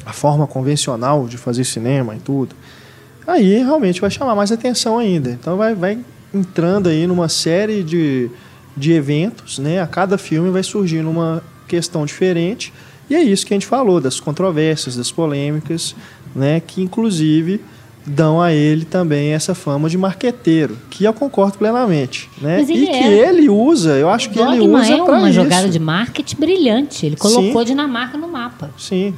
a 0.05 0.13
forma 0.13 0.45
convencional 0.45 1.27
de 1.27 1.37
fazer 1.37 1.63
cinema 1.63 2.15
e 2.15 2.19
tudo. 2.19 2.55
Aí 3.25 3.57
realmente 3.57 3.99
vai 3.99 4.11
chamar 4.11 4.35
mais 4.35 4.51
atenção 4.51 4.99
ainda. 4.99 5.31
Então 5.31 5.57
vai, 5.57 5.73
vai 5.73 5.99
entrando 6.33 6.89
aí 6.89 7.07
numa 7.07 7.29
série 7.29 7.83
de, 7.83 8.29
de 8.75 8.93
eventos, 8.93 9.59
né? 9.59 9.81
A 9.81 9.87
cada 9.87 10.17
filme 10.17 10.49
vai 10.49 10.63
surgindo 10.63 11.09
uma 11.09 11.43
questão 11.71 12.05
diferente. 12.05 12.73
E 13.09 13.15
é 13.15 13.23
isso 13.23 13.45
que 13.45 13.53
a 13.53 13.55
gente 13.55 13.65
falou, 13.65 14.01
das 14.01 14.19
controvérsias, 14.19 14.95
das 14.97 15.11
polêmicas, 15.11 15.95
né, 16.35 16.59
que 16.59 16.81
inclusive 16.81 17.61
dão 18.05 18.41
a 18.41 18.51
ele 18.51 18.83
também 18.83 19.31
essa 19.31 19.53
fama 19.53 19.87
de 19.87 19.97
marqueteiro, 19.97 20.75
que 20.89 21.03
eu 21.03 21.13
concordo 21.13 21.57
plenamente, 21.59 22.29
né? 22.41 22.65
e 22.67 22.89
é. 22.89 22.99
que 22.99 23.07
ele 23.07 23.47
usa, 23.47 23.91
eu 23.91 24.09
acho 24.09 24.27
o 24.27 24.31
que 24.31 24.39
ele 24.39 24.59
usa 24.59 24.91
é 24.91 25.01
uma 25.03 25.31
jogada 25.31 25.69
de 25.69 25.77
marketing 25.77 26.35
brilhante. 26.35 27.05
Ele 27.05 27.15
colocou 27.15 27.61
Sim. 27.61 27.67
Dinamarca 27.67 28.17
no 28.17 28.27
mapa. 28.27 28.71
Sim, 28.75 29.13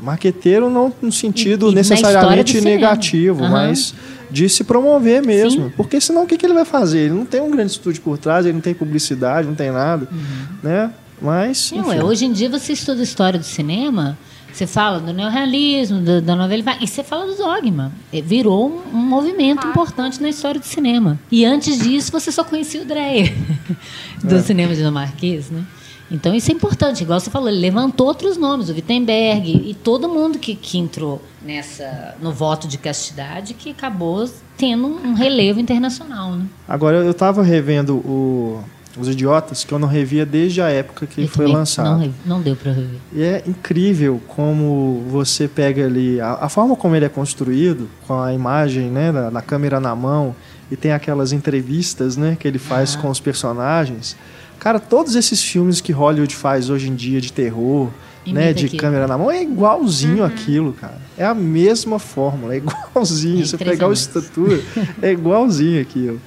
marqueteiro 0.00 0.70
não 0.70 0.90
no 1.02 1.12
sentido 1.12 1.68
e, 1.68 1.72
e 1.72 1.74
necessariamente 1.74 2.58
negativo, 2.62 3.44
uhum. 3.44 3.50
mas 3.50 3.94
de 4.30 4.48
se 4.48 4.64
promover 4.64 5.22
mesmo. 5.22 5.64
Sim. 5.64 5.72
Porque 5.76 6.00
senão 6.00 6.22
o 6.22 6.26
que, 6.26 6.38
que 6.38 6.46
ele 6.46 6.54
vai 6.54 6.64
fazer? 6.64 7.00
Ele 7.00 7.14
não 7.14 7.26
tem 7.26 7.42
um 7.42 7.50
grande 7.50 7.72
estúdio 7.72 8.00
por 8.00 8.16
trás, 8.16 8.46
ele 8.46 8.54
não 8.54 8.62
tem 8.62 8.72
publicidade, 8.72 9.46
não 9.46 9.54
tem 9.54 9.70
nada, 9.70 10.08
uhum. 10.10 10.56
né? 10.62 10.90
Mas. 11.22 11.72
Não, 11.72 11.92
é, 11.92 12.02
hoje 12.02 12.24
em 12.24 12.32
dia 12.32 12.48
você 12.48 12.72
estuda 12.72 13.02
história 13.02 13.38
do 13.38 13.44
cinema, 13.44 14.18
você 14.52 14.66
fala 14.66 15.00
do 15.00 15.12
neorrealismo, 15.12 16.00
do, 16.00 16.20
da 16.20 16.34
novela, 16.34 16.76
e 16.80 16.86
você 16.86 17.02
fala 17.02 17.26
do 17.26 17.36
dogma. 17.36 17.92
É, 18.12 18.20
virou 18.20 18.68
um, 18.68 18.96
um 18.96 19.02
movimento 19.02 19.66
ah. 19.66 19.70
importante 19.70 20.20
na 20.20 20.28
história 20.28 20.60
do 20.60 20.66
cinema. 20.66 21.18
E 21.30 21.44
antes 21.44 21.78
disso, 21.78 22.10
você 22.10 22.32
só 22.32 22.42
conhecia 22.44 22.82
o 22.82 22.84
Dreyer, 22.84 23.32
do 24.22 24.36
é. 24.36 24.42
cinema 24.42 24.74
dinamarquês, 24.74 25.50
né? 25.50 25.64
Então 26.12 26.34
isso 26.34 26.50
é 26.50 26.54
importante, 26.54 27.02
igual 27.02 27.18
você 27.18 27.30
falou, 27.30 27.48
ele 27.48 27.58
levantou 27.58 28.06
outros 28.06 28.36
nomes, 28.36 28.68
o 28.68 28.74
Wittenberg 28.74 29.50
e 29.50 29.72
todo 29.72 30.10
mundo 30.10 30.38
que, 30.38 30.54
que 30.54 30.76
entrou 30.76 31.22
nessa 31.40 32.14
no 32.20 32.30
voto 32.30 32.68
de 32.68 32.76
castidade 32.76 33.54
que 33.54 33.70
acabou 33.70 34.28
tendo 34.58 34.86
um 34.86 35.14
relevo 35.14 35.58
internacional. 35.58 36.32
Né? 36.32 36.44
Agora 36.68 36.98
eu 36.98 37.12
estava 37.12 37.42
revendo 37.42 37.96
o 37.96 38.62
os 38.96 39.08
Idiotas, 39.08 39.64
que 39.64 39.72
eu 39.72 39.78
não 39.78 39.88
revia 39.88 40.26
desde 40.26 40.60
a 40.60 40.68
época 40.68 41.06
que 41.06 41.22
ele 41.22 41.28
foi 41.28 41.46
lançado. 41.46 42.00
Não, 42.00 42.14
não 42.36 42.42
deu 42.42 42.54
para 42.54 42.72
rever. 42.72 42.98
E 43.12 43.22
é 43.22 43.42
incrível 43.46 44.20
como 44.28 45.02
você 45.08 45.48
pega 45.48 45.86
ali, 45.86 46.20
a, 46.20 46.34
a, 46.42 46.48
forma 46.48 46.76
como 46.76 46.94
ele 46.94 47.04
é 47.04 47.08
construído, 47.08 47.88
com 48.06 48.20
a 48.20 48.32
imagem 48.32 48.90
né, 48.90 49.10
da, 49.10 49.30
da 49.30 49.42
câmera 49.42 49.80
na 49.80 49.94
mão, 49.94 50.34
e 50.70 50.76
tem 50.76 50.92
aquelas 50.92 51.32
entrevistas 51.32 52.16
né, 52.16 52.36
que 52.38 52.46
ele 52.46 52.58
faz 52.58 52.94
ah. 52.94 52.98
com 52.98 53.08
os 53.08 53.20
personagens. 53.20 54.16
Cara, 54.58 54.78
todos 54.78 55.16
esses 55.16 55.42
filmes 55.42 55.80
que 55.80 55.92
Hollywood 55.92 56.34
faz 56.36 56.70
hoje 56.70 56.88
em 56.88 56.94
dia 56.94 57.20
de 57.20 57.32
terror, 57.32 57.90
Imita 58.24 58.40
né, 58.40 58.52
de 58.52 58.66
aquilo. 58.66 58.80
câmera 58.80 59.06
na 59.08 59.18
mão, 59.18 59.30
é 59.30 59.42
igualzinho 59.42 60.22
aquilo, 60.22 60.72
cara. 60.72 61.00
É 61.18 61.24
a 61.24 61.34
mesma 61.34 61.98
fórmula, 61.98 62.54
é 62.54 62.58
igualzinho. 62.58 63.42
É 63.42 63.46
Você 63.46 63.58
pegar 63.58 63.88
o 63.88 63.92
estrutura, 63.92 64.60
é 65.02 65.10
igualzinho 65.12 65.80
aquilo. 65.80 66.20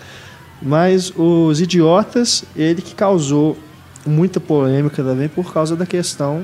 Mas 0.61 1.11
os 1.15 1.59
idiotas, 1.59 2.43
ele 2.55 2.81
que 2.81 2.95
causou 2.95 3.57
muita 4.05 4.39
polêmica 4.39 5.03
também 5.03 5.27
por 5.27 5.51
causa 5.53 5.75
da 5.75 5.85
questão 5.85 6.43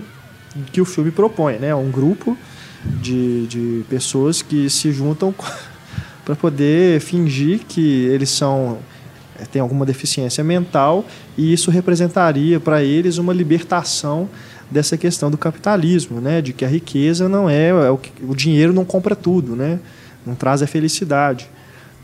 que 0.72 0.82
o 0.82 0.86
filme 0.86 1.12
propõe, 1.12 1.58
né? 1.58 1.74
Um 1.74 1.90
grupo 1.90 2.38
de, 2.84 3.48
de 3.48 3.86
pessoas 3.90 4.42
que 4.42 4.70
se 4.70 4.92
juntam 4.92 5.34
para 6.26 6.36
poder 6.36 7.00
fingir 7.00 7.62
que 7.68 8.06
eles 8.06 8.30
são 8.30 8.80
eh, 9.40 9.46
têm 9.46 9.62
alguma 9.62 9.86
deficiência 9.86 10.44
mental 10.44 11.06
e 11.38 11.54
isso 11.54 11.72
representaria 11.72 12.60
para 12.60 12.84
eles 12.84 13.18
uma 13.18 13.34
libertação 13.34 14.30
dessa 14.70 14.98
questão 14.98 15.30
do 15.30 15.38
capitalismo, 15.38 16.20
né? 16.20 16.42
De 16.42 16.54
que 16.54 16.66
a 16.66 16.68
riqueza 16.68 17.30
não 17.30 17.50
é, 17.50 17.70
é 17.70 17.90
o, 17.90 17.98
que, 17.98 18.12
o 18.24 18.36
dinheiro 18.36 18.74
não 18.74 18.86
compra 18.86 19.16
tudo, 19.16 19.56
né? 19.56 19.80
Não 20.26 20.36
traz 20.36 20.62
a 20.62 20.68
felicidade. 20.68 21.50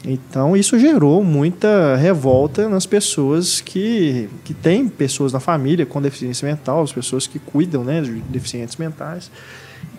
Então 0.09 0.55
isso 0.55 0.79
gerou 0.79 1.21
muita 1.21 1.97
revolta 1.97 2.69
nas 2.69 2.85
pessoas 2.85 3.59
que, 3.59 4.29
que 4.45 4.53
têm 4.53 4.87
pessoas 4.87 5.33
na 5.33 5.39
família 5.41 5.85
com 5.85 6.01
deficiência 6.01 6.47
mental, 6.47 6.81
as 6.81 6.93
pessoas 6.93 7.27
que 7.27 7.37
cuidam 7.39 7.83
né, 7.83 7.99
de 8.01 8.13
deficientes 8.29 8.77
mentais. 8.77 9.29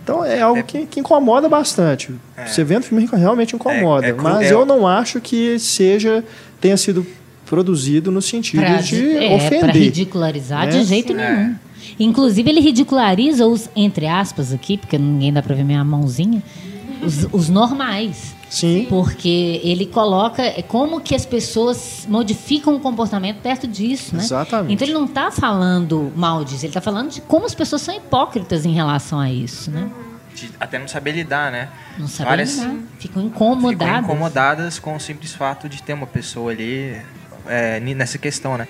Então 0.03 0.25
é 0.25 0.41
algo 0.41 0.63
que, 0.63 0.87
que 0.87 1.01
incomoda 1.01 1.47
bastante. 1.51 2.11
Você 2.47 2.65
vendo 2.65 2.81
o 2.81 2.87
filme 2.87 3.07
realmente 3.13 3.55
incomoda. 3.55 4.07
É- 4.07 4.11
é 4.11 4.13
cru- 4.15 4.23
mas 4.23 4.51
é- 4.51 4.55
eu 4.55 4.65
não 4.65 4.87
acho 4.89 5.21
que 5.21 5.59
seja 5.59 6.25
tenha 6.59 6.79
sido 6.79 7.07
produzido 7.45 8.11
no 8.11 8.23
sentido 8.23 8.61
Pra, 8.61 8.77
de 8.77 9.17
é, 9.19 9.35
ofender. 9.37 9.75
ridicularizar 9.75 10.65
né? 10.67 10.71
de 10.73 10.85
jeito 10.85 11.13
nenhum. 11.13 11.55
Inclusive, 12.01 12.49
ele 12.49 12.61
ridiculariza 12.61 13.47
os, 13.47 13.69
entre 13.75 14.07
aspas, 14.07 14.53
aqui, 14.53 14.77
porque 14.79 14.97
ninguém 14.99 15.33
dá 15.33 15.43
pra 15.43 15.55
ver 15.55 15.65
minha 15.65 15.83
mãozinha, 15.85 16.43
os, 17.03 17.25
os 17.33 17.49
normais. 17.49 18.37
Sim. 18.49 18.87
Porque 18.89 19.61
ele 19.63 19.85
coloca 19.87 20.43
é, 20.43 20.63
como 20.63 21.01
que 21.03 21.15
as 21.15 21.27
pessoas 21.27 22.07
modificam 22.09 22.75
o 22.77 22.81
comportamento 22.81 23.39
perto 23.43 23.67
disso, 23.67 24.17
né? 24.17 24.23
Exatamente. 24.23 24.73
Então 24.73 24.87
ele 24.89 24.95
não 24.95 25.05
está 25.05 25.31
falando 25.31 26.11
mal 26.17 26.43
disso, 26.45 26.65
ele 26.65 26.69
está 26.71 26.81
falando 26.81 27.11
de 27.11 27.21
como 27.21 27.45
as 27.45 27.55
pessoas 27.55 27.83
são 27.83 27.95
hipócritas 27.95 28.65
em 28.65 28.73
relação 28.73 29.21
a 29.21 29.31
isso, 29.31 29.71
né? 29.71 29.91
De 30.35 30.51
até 30.59 30.79
não 30.79 30.89
saber 30.89 31.13
lidar, 31.13 31.53
né? 31.53 31.69
Não 31.99 32.09
sabem 32.09 32.31
Várias- 32.31 32.55
lidar, 32.57 32.69
ficam 32.71 32.87
Ficam 32.99 33.23
incomodadas. 33.27 34.05
incomodadas 34.05 34.79
com 34.79 34.97
o 34.97 35.01
simples 35.01 35.35
fato 35.35 35.69
de 35.69 35.83
ter 35.83 35.93
uma 35.93 36.07
pessoa 36.07 36.51
ali 36.51 36.97
é, 37.47 37.81
nessa 37.81 38.17
questão, 38.17 38.57
né? 38.57 38.67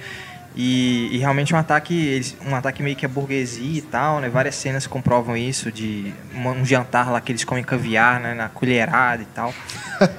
E, 0.60 1.08
e 1.12 1.18
realmente 1.18 1.54
um 1.54 1.56
ataque, 1.56 1.94
eles- 1.94 2.36
um 2.44 2.52
ataque 2.52 2.82
meio 2.82 2.96
que 2.96 3.06
à 3.06 3.08
burguesia 3.08 3.78
e 3.78 3.80
tal, 3.80 4.20
né? 4.20 4.28
Várias 4.28 4.56
cenas 4.56 4.88
comprovam 4.88 5.36
isso, 5.36 5.70
de 5.70 6.12
uma- 6.34 6.50
um 6.50 6.64
jantar 6.64 7.12
lá 7.12 7.20
que 7.20 7.30
eles 7.30 7.44
comem 7.44 7.62
caviar, 7.62 8.18
né? 8.18 8.34
Na 8.34 8.48
colherada 8.48 9.22
e 9.22 9.26
tal. 9.26 9.54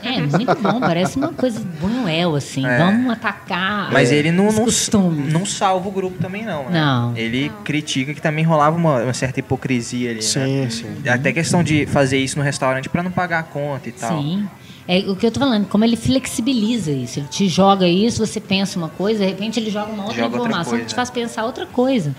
É, 0.02 0.22
muito 0.22 0.56
bom, 0.62 0.80
parece 0.80 1.18
uma 1.18 1.34
coisa 1.34 1.60
buñuel, 1.82 2.36
assim. 2.36 2.66
É. 2.66 2.78
Vamos 2.78 3.12
atacar 3.12 3.92
Mas 3.92 4.14
é, 4.14 4.16
ele 4.16 4.32
não, 4.32 4.50
não, 4.52 4.66
não 5.12 5.46
salva 5.46 5.90
o 5.90 5.92
grupo 5.92 6.18
também, 6.22 6.46
não. 6.46 6.70
Né? 6.70 6.80
Não. 6.80 7.18
Ele 7.18 7.52
critica 7.66 8.14
que 8.14 8.22
também 8.22 8.46
rolava 8.46 8.78
uma, 8.78 9.04
uma 9.04 9.14
certa 9.14 9.42
hipocrisia 9.42 10.12
ali, 10.12 10.20
né? 10.20 10.22
Sim, 10.22 10.70
sim. 10.70 11.10
Até 11.10 11.34
questão 11.34 11.62
de 11.62 11.86
fazer 11.86 12.18
isso 12.18 12.38
no 12.38 12.46
restaurante 12.46 12.88
pra 12.88 13.04
não 13.04 13.12
pagar 13.12 13.40
a 13.40 13.44
conta 13.44 13.90
e 13.90 13.92
tal. 13.92 14.22
Sim. 14.22 14.48
É 14.92 15.08
o 15.08 15.16
que 15.16 15.24
eu 15.24 15.30
tô 15.30 15.40
falando, 15.40 15.68
como 15.68 15.86
ele 15.86 15.96
flexibiliza 15.96 16.90
isso. 16.92 17.20
Ele 17.20 17.28
te 17.28 17.48
joga 17.48 17.88
isso, 17.88 18.26
você 18.26 18.40
pensa 18.40 18.76
uma 18.80 18.90
coisa, 18.90 19.20
de 19.20 19.26
repente 19.30 19.60
ele 19.60 19.70
joga 19.70 19.92
uma 19.92 20.06
outra 20.06 20.18
Joga 20.18 20.26
outra 20.36 20.40
informação 20.50 20.72
que 20.72 20.80
coisa. 20.80 20.86
te 20.88 20.96
faz 20.96 21.12
pensar 21.12 21.46
outra 21.46 21.68
coisa. 21.68 22.16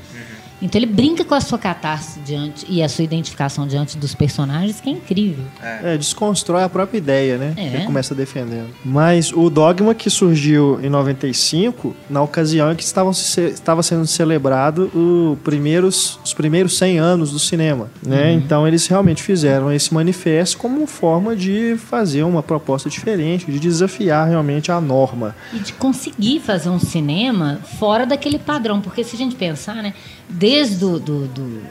Então 0.63 0.79
ele 0.79 0.87
brinca 0.87 1.25
com 1.25 1.35
a 1.35 1.41
sua 1.41 1.59
catarse 1.59 2.21
diante 2.21 2.67
e 2.69 2.83
a 2.83 2.89
sua 2.89 3.05
identificação 3.05 3.67
diante 3.67 3.97
dos 3.97 4.15
personagens, 4.15 4.81
que 4.81 4.89
é 4.91 4.93
incrível. 4.93 5.45
É, 5.63 5.97
desconstrói 5.97 6.63
a 6.63 6.69
própria 6.69 6.99
ideia, 6.99 7.39
né? 7.39 7.55
É. 7.57 7.65
Ele 7.67 7.85
começa 7.87 8.15
defendendo. 8.15 8.69
Mas 8.85 9.33
o 9.33 9.49
dogma 9.49 9.95
que 9.95 10.11
surgiu 10.11 10.79
em 10.83 10.89
95, 10.91 11.95
na 12.09 12.23
ocasião 12.23 12.73
em 12.73 12.77
que 12.77 12.83
estavam 12.83 13.13
se- 13.13 13.41
estava 13.41 13.83
sendo 13.83 14.07
celebrado 14.07 14.91
o 14.95 15.37
primeiros, 15.45 16.19
os 16.25 16.35
primeiros 16.35 16.77
100 16.77 16.99
anos 16.99 17.31
do 17.33 17.39
cinema, 17.39 17.91
né? 18.03 18.33
Então 18.33 18.67
eles 18.67 18.87
realmente 18.87 19.23
fizeram 19.23 19.73
esse 19.73 19.93
manifesto 19.95 20.59
como 20.59 20.87
forma 20.87 21.35
de 21.37 21.77
fazer 21.79 22.23
uma 22.23 22.43
proposta 22.43 22.89
diferente, 22.91 23.51
de 23.51 23.59
desafiar 23.59 24.29
realmente 24.29 24.71
a 24.71 24.81
norma. 24.81 25.35
E 25.53 25.59
de 25.59 25.73
conseguir 25.73 26.41
fazer 26.41 26.69
um 26.69 26.79
cinema 26.79 27.61
fora 27.79 28.05
daquele 28.07 28.39
padrão. 28.39 28.81
Porque 28.81 29.03
se 29.05 29.15
a 29.17 29.19
gente 29.19 29.35
pensar, 29.37 29.77
né? 29.83 29.95
Desde 30.31 30.85
o 30.85 30.99
do, 30.99 31.27
do, 31.27 31.63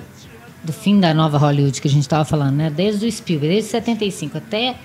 do 0.64 0.74
fim 0.74 1.00
da 1.00 1.14
nova 1.14 1.38
Hollywood 1.38 1.82
que 1.82 1.88
a 1.88 1.92
gente 1.92 2.04
estava 2.04 2.26
falando, 2.26 2.56
né? 2.56 2.70
Desde 2.70 3.06
o 3.06 3.12
Spielberg, 3.12 3.56
desde 3.56 3.72
75 3.72 4.38
até 4.38 4.76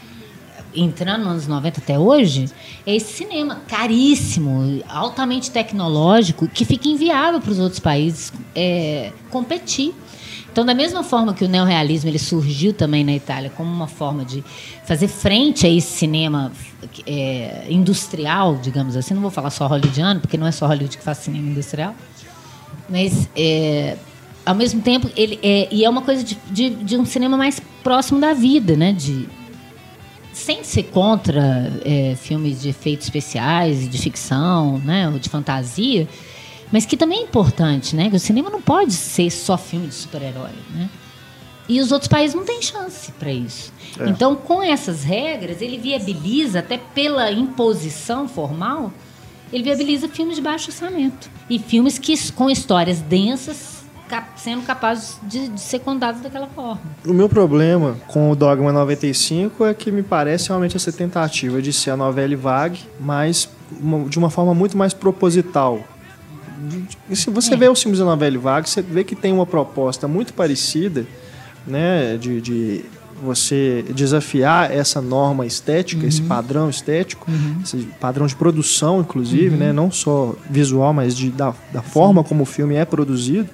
entrando 0.77 1.25
nos 1.25 1.31
anos 1.31 1.47
90 1.47 1.81
até 1.81 1.99
hoje, 1.99 2.47
é 2.87 2.97
esse 2.97 3.13
cinema 3.13 3.61
caríssimo, 3.69 4.83
altamente 4.89 5.51
tecnológico, 5.51 6.49
que 6.49 6.65
fica 6.65 6.89
inviável 6.89 7.41
para 7.41 7.53
os 7.53 7.59
outros 7.59 7.81
países 7.81 8.33
é, 8.55 9.13
competir. 9.31 9.95
Então, 10.51 10.65
da 10.65 10.75
mesma 10.75 11.03
forma 11.03 11.35
que 11.35 11.45
o 11.45 11.49
neorrealismo 11.49 12.09
ele 12.09 12.19
surgiu 12.19 12.73
também 12.73 13.03
na 13.03 13.13
Itália 13.13 13.51
como 13.51 13.69
uma 13.73 13.89
forma 13.89 14.25
de 14.25 14.45
fazer 14.85 15.09
frente 15.09 15.67
a 15.67 15.69
esse 15.69 15.99
cinema 15.99 16.53
é, 17.05 17.67
industrial, 17.69 18.57
digamos 18.63 18.97
assim, 18.97 19.15
não 19.15 19.23
vou 19.23 19.33
falar 19.33 19.51
só 19.51 19.67
hollywoodiano, 19.67 20.21
porque 20.21 20.37
não 20.37 20.47
é 20.47 20.53
só 20.53 20.67
Hollywood 20.69 20.97
que 20.97 21.03
faz 21.03 21.19
cinema 21.19 21.49
industrial, 21.49 21.95
mas 22.89 23.29
é, 23.37 23.97
ao 24.45 24.55
mesmo 24.55 24.81
tempo 24.83 25.11
ele 25.17 25.39
é, 25.43 25.69
e 25.71 25.85
é 25.85 25.91
uma 25.91 26.03
coisa 26.03 26.23
de, 26.23 26.37
de, 26.51 26.71
de 26.71 26.97
um 26.97 27.05
cinema 27.05 27.37
mais 27.37 27.61
próximo 27.83 28.21
da 28.21 28.33
vida, 28.33 28.77
né? 28.77 28.93
De, 28.93 29.29
sem 30.33 30.65
ser 30.65 30.85
contra 30.85 31.73
é, 31.85 32.17
filmes 32.17 32.61
de 32.61 32.69
efeitos 32.69 33.07
especiais, 33.07 33.89
de 33.89 33.99
ficção, 33.99 34.79
né, 34.79 35.09
ou 35.09 35.19
de 35.19 35.29
fantasia, 35.29 36.09
mas 36.73 36.85
que 36.85 36.97
também 36.97 37.21
é 37.21 37.23
importante, 37.23 37.95
né? 37.95 38.11
Que 38.11 38.17
o 38.17 38.21
cinema 38.21 38.51
não 38.51 38.61
pode 38.61 38.93
ser 38.93 39.31
só 39.31 39.57
filme 39.57 39.87
de 39.87 39.95
super-herói, 39.95 40.51
né? 40.75 40.91
E 41.69 41.81
os 41.81 41.93
outros 41.93 42.09
países 42.09 42.35
não 42.35 42.45
têm 42.45 42.61
chance 42.61 43.11
para 43.13 43.33
isso. 43.33 43.73
É. 43.99 44.09
Então, 44.09 44.35
com 44.35 44.63
essas 44.63 45.03
regras, 45.03 45.63
ele 45.63 45.79
viabiliza, 45.79 46.59
até 46.59 46.77
pela 46.77 47.31
imposição 47.31 48.29
formal, 48.29 48.93
ele 49.55 49.63
viabiliza 49.65 50.09
filmes 50.09 50.37
de 50.37 50.43
baixo 50.43 50.69
orçamento. 50.71 51.31
E 51.49 51.59
filmes 51.59 51.99
que, 51.99 52.33
com 52.33 52.51
histórias 52.51 53.01
densas, 53.01 53.85
cap- 54.09 54.29
sendo 54.41 54.63
capazes 54.63 55.17
de, 55.23 55.49
de 55.49 55.61
ser 55.61 55.79
contados 55.81 56.21
daquela 56.21 56.47
forma. 56.49 56.81
O 57.07 57.13
meu 57.13 57.29
problema 57.29 57.97
com 58.09 58.31
o 58.31 58.37
Dogma 58.37 58.73
95 58.73 59.65
é 59.67 59.73
que 59.75 59.91
me 59.93 60.03
parece 60.03 60.49
realmente 60.49 60.77
essa 60.77 60.91
tentativa 60.93 61.63
de 61.63 61.73
ser 61.73 61.91
a 61.91 61.97
novela 61.97 62.37
vague, 62.37 62.81
mas 63.01 63.49
uma- 63.81 64.09
de 64.09 64.19
uma 64.19 64.29
forma 64.31 64.53
muito 64.55 64.77
mais 64.77 64.93
proposital. 64.93 65.85
E 67.11 67.15
se 67.17 67.31
você 67.31 67.55
É. 67.55 67.57
vê 67.57 67.69
os 67.69 67.81
filmes 67.83 67.99
da 67.99 68.05
novela 68.05 68.39
vague, 68.39 68.69
você 68.69 68.81
vê 68.83 69.05
que 69.05 69.15
tem 69.15 69.33
uma 69.33 69.47
proposta 69.47 70.09
muito 70.09 70.33
parecida, 70.35 71.07
né, 71.67 72.17
de, 72.17 72.41
de 72.41 72.85
você 73.23 73.85
desafiar 73.95 74.71
essa 74.71 75.01
norma 75.01 75.47
estética, 75.47 76.07
esse 76.07 76.23
padrão 76.23 76.69
estético, 76.69 77.31
esse 77.63 77.77
padrão 78.01 78.27
de 78.27 78.37
produção, 78.37 79.01
inclusive, 79.01 79.57
né, 79.57 79.73
não 79.73 79.91
só 79.91 80.35
visual, 80.49 80.93
mas 80.93 81.17
de, 81.17 81.31
da, 81.31 81.55
da 81.73 81.83
forma 81.83 82.23
como 82.25 82.43
o 82.43 82.47
filme 82.47 82.75
é 82.75 82.85
produzido. 82.85 83.49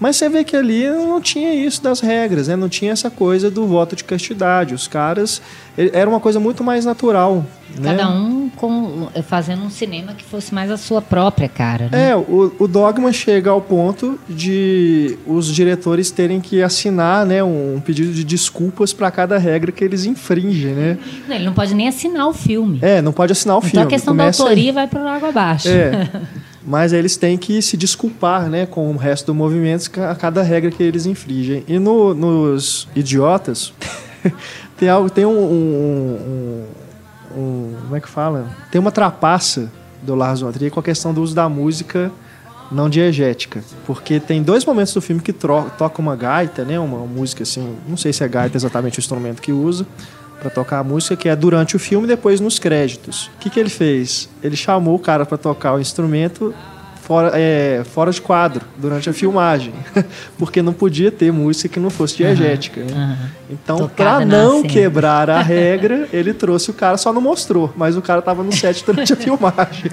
Mas 0.00 0.16
você 0.16 0.28
vê 0.28 0.44
que 0.44 0.56
ali 0.56 0.88
não 0.88 1.20
tinha 1.20 1.54
isso 1.54 1.82
das 1.82 2.00
regras, 2.00 2.48
né? 2.48 2.56
Não 2.56 2.68
tinha 2.68 2.92
essa 2.92 3.10
coisa 3.10 3.50
do 3.50 3.66
voto 3.66 3.96
de 3.96 4.04
castidade. 4.04 4.74
Os 4.74 4.86
caras... 4.86 5.42
Era 5.92 6.10
uma 6.10 6.18
coisa 6.18 6.40
muito 6.40 6.64
mais 6.64 6.84
natural, 6.84 7.46
né? 7.78 7.94
Cada 7.96 8.10
um 8.10 8.48
com, 8.56 9.08
fazendo 9.22 9.62
um 9.62 9.70
cinema 9.70 10.12
que 10.12 10.24
fosse 10.24 10.52
mais 10.52 10.72
a 10.72 10.76
sua 10.76 11.00
própria 11.00 11.48
cara, 11.48 11.88
né? 11.92 12.10
É, 12.10 12.16
o, 12.16 12.52
o 12.58 12.66
dogma 12.66 13.12
chega 13.12 13.50
ao 13.50 13.60
ponto 13.60 14.18
de 14.28 15.16
os 15.24 15.46
diretores 15.54 16.10
terem 16.10 16.40
que 16.40 16.60
assinar 16.62 17.24
né, 17.24 17.44
um 17.44 17.80
pedido 17.84 18.12
de 18.12 18.24
desculpas 18.24 18.92
para 18.92 19.08
cada 19.12 19.38
regra 19.38 19.70
que 19.70 19.84
eles 19.84 20.04
infringem, 20.04 20.72
né? 20.72 20.98
Não, 21.28 21.36
Ele 21.36 21.44
não 21.44 21.54
pode 21.54 21.74
nem 21.74 21.86
assinar 21.86 22.26
o 22.26 22.32
filme. 22.32 22.80
É, 22.82 23.00
não 23.00 23.12
pode 23.12 23.30
assinar 23.30 23.56
o 23.56 23.58
então 23.58 23.70
filme. 23.70 23.86
a 23.86 23.88
questão 23.88 24.16
da 24.16 24.24
Começa 24.24 24.42
aí. 24.42 24.48
autoria 24.48 24.72
vai 24.72 24.88
para 24.88 25.04
o 25.04 25.06
água 25.06 25.28
abaixo. 25.28 25.68
É. 25.68 26.10
Mas 26.70 26.92
eles 26.92 27.16
têm 27.16 27.38
que 27.38 27.62
se 27.62 27.78
desculpar, 27.78 28.50
né, 28.50 28.66
com 28.66 28.90
o 28.92 28.96
resto 28.98 29.28
do 29.28 29.34
movimento 29.34 29.90
a 30.02 30.14
cada 30.14 30.42
regra 30.42 30.70
que 30.70 30.82
eles 30.82 31.06
infringem. 31.06 31.64
E 31.66 31.78
no- 31.78 32.12
nos 32.12 32.86
idiotas 32.94 33.72
tem 34.76 34.86
algo, 34.90 35.08
tem 35.08 35.24
um, 35.24 35.30
um- 35.30 36.64
um- 37.34 37.40
um- 37.40 37.74
como 37.84 37.96
é 37.96 38.00
que 38.00 38.08
fala? 38.08 38.46
Tem 38.70 38.78
uma 38.78 38.92
trapaça 38.92 39.72
do 40.02 40.14
Lars 40.14 40.40
von 40.40 40.52
Trier 40.52 40.70
com 40.70 40.78
a 40.78 40.82
questão 40.82 41.14
do 41.14 41.22
uso 41.22 41.34
da 41.34 41.48
música 41.48 42.12
não 42.70 42.90
diegética, 42.90 43.64
porque 43.86 44.20
tem 44.20 44.42
dois 44.42 44.62
momentos 44.66 44.92
do 44.92 45.00
filme 45.00 45.22
que 45.22 45.32
toca 45.32 46.02
uma 46.02 46.14
gaita, 46.14 46.66
né, 46.66 46.78
uma 46.78 46.98
música 47.06 47.44
assim, 47.44 47.76
não 47.88 47.96
sei 47.96 48.12
se 48.12 48.22
é 48.22 48.28
gaita 48.28 48.58
exatamente 48.58 48.98
o 48.98 49.00
instrumento 49.00 49.40
que 49.40 49.52
usa 49.52 49.86
para 50.38 50.50
tocar 50.50 50.78
a 50.78 50.84
música, 50.84 51.16
que 51.16 51.28
é 51.28 51.36
durante 51.36 51.76
o 51.76 51.78
filme 51.78 52.06
e 52.06 52.08
depois 52.08 52.40
nos 52.40 52.58
créditos. 52.58 53.30
O 53.36 53.38
que, 53.40 53.50
que 53.50 53.58
ele 53.58 53.68
fez? 53.68 54.28
Ele 54.42 54.56
chamou 54.56 54.94
o 54.94 54.98
cara 54.98 55.26
para 55.26 55.36
tocar 55.36 55.74
o 55.74 55.80
instrumento 55.80 56.54
fora, 57.08 57.32
é, 57.34 57.82
fora 57.84 58.12
de 58.12 58.20
quadro 58.20 58.66
durante 58.76 59.08
a 59.08 59.12
filmagem, 59.14 59.72
porque 60.38 60.60
não 60.60 60.74
podia 60.74 61.10
ter 61.10 61.32
música 61.32 61.68
que 61.68 61.80
não 61.80 61.88
fosse 61.88 62.18
diegética. 62.18 62.82
Né? 62.82 63.30
Então, 63.48 63.88
para 63.88 64.26
não 64.26 64.62
quebrar 64.62 65.30
a 65.30 65.40
regra, 65.42 66.06
ele 66.12 66.34
trouxe 66.34 66.70
o 66.70 66.74
cara, 66.74 66.98
só 66.98 67.10
não 67.10 67.22
mostrou, 67.22 67.72
mas 67.74 67.96
o 67.96 68.02
cara 68.02 68.18
estava 68.18 68.42
no 68.42 68.52
set 68.52 68.84
durante 68.84 69.14
a 69.14 69.16
filmagem. 69.18 69.90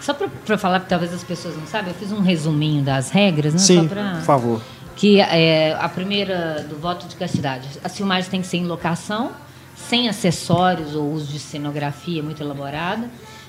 Só 0.00 0.12
para 0.14 0.58
falar, 0.58 0.80
que 0.80 0.88
talvez 0.88 1.14
as 1.14 1.22
pessoas 1.22 1.56
não 1.56 1.66
saibam, 1.66 1.92
eu 1.92 1.94
fiz 1.94 2.10
um 2.10 2.20
resuminho 2.20 2.82
das 2.82 3.10
regras, 3.10 3.52
né? 3.52 3.60
Sim, 3.60 3.86
pra... 3.86 4.14
por 4.14 4.22
favor. 4.22 4.62
Que 5.00 5.18
é 5.18 5.74
a 5.80 5.88
primeira 5.88 6.62
do 6.68 6.76
voto 6.76 7.08
de 7.08 7.16
castidade. 7.16 7.66
As 7.82 7.96
filmagens 7.96 8.28
têm 8.28 8.42
que 8.42 8.46
ser 8.46 8.58
em 8.58 8.66
locação, 8.66 9.30
sem 9.74 10.10
acessórios 10.10 10.94
ou 10.94 11.10
uso 11.10 11.32
de 11.32 11.38
cenografia 11.38 12.22
muito 12.22 12.42
elaborada. 12.42 13.08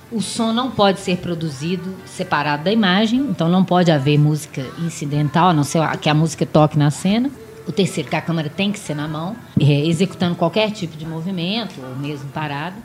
O 0.10 0.22
som 0.22 0.54
não 0.54 0.72
pode 0.72 1.02
ser 1.02 1.18
produzido 1.18 1.94
separado 2.06 2.64
da 2.64 2.72
imagem, 2.72 3.20
então 3.20 3.50
não 3.50 3.66
pode 3.66 3.92
haver 3.92 4.18
música 4.18 4.66
incidental, 4.80 5.50
a 5.50 5.54
não 5.54 5.66
ser 5.66 5.86
que 5.98 6.08
a 6.08 6.14
música 6.14 6.46
toque 6.46 6.78
na 6.78 6.90
cena. 6.90 7.30
O 7.68 7.72
terceiro, 7.74 8.10
que 8.10 8.16
a 8.16 8.22
câmera 8.22 8.50
tem 8.50 8.72
que 8.72 8.80
ser 8.80 8.96
na 8.96 9.06
mão, 9.06 9.36
é, 9.60 9.86
executando 9.86 10.36
qualquer 10.36 10.72
tipo 10.72 10.96
de 10.96 11.06
movimento, 11.06 11.76
ou 11.82 11.98
mesmo 11.98 12.30
parada. 12.30 12.78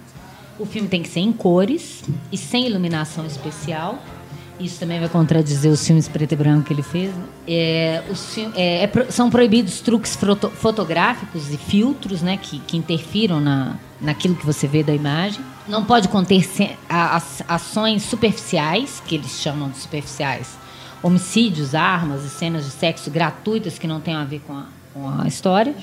O 0.59 0.67
filme 0.67 0.89
tem 0.89 1.03
que 1.03 1.09
ser 1.09 1.21
em 1.21 1.33
cores 1.33 2.03
e 2.33 2.37
sem 2.37 2.67
iluminação 2.67 3.25
especial. 3.27 4.03
Isso 4.59 4.81
também 4.81 4.99
vai 4.99 5.09
contradizer 5.09 5.71
os 5.71 5.87
filmes 5.87 6.09
preto 6.09 6.33
e 6.33 6.37
branco 6.37 6.65
que 6.65 6.73
ele 6.73 6.83
fez. 6.83 7.15
Né? 7.15 7.25
É, 7.47 8.03
os, 8.11 8.39
é, 8.55 8.85
é, 8.85 9.11
são 9.11 9.29
proibidos 9.31 9.81
truques 9.81 10.17
foto, 10.17 10.49
fotográficos 10.51 11.53
e 11.53 11.57
filtros 11.57 12.23
né, 12.23 12.37
que, 12.37 12.59
que 12.61 12.77
interfiram 12.77 13.41
na, 13.41 13.77
naquilo 14.01 14.35
que 14.35 14.47
você 14.47 14.67
vê 14.67 14.83
da 14.83 14.95
imagem. 14.95 15.45
Não 15.69 15.85
pode 15.85 16.09
conter 16.09 16.49
ações 17.49 18.03
superficiais, 18.05 19.03
que 19.05 19.17
eles 19.17 19.33
chamam 19.41 19.69
de 19.69 19.79
superficiais, 19.79 20.57
homicídios, 21.03 21.75
armas 21.75 22.25
e 22.25 22.31
cenas 22.31 22.65
de 22.65 22.71
sexo 22.71 23.11
gratuitas 23.11 23.79
que 23.79 23.87
não 23.87 24.01
têm 24.01 24.15
a 24.15 24.25
ver 24.25 24.41
com 24.47 24.55
a, 24.55 24.67
com 24.97 25.23
a 25.23 25.29
história. 25.29 25.75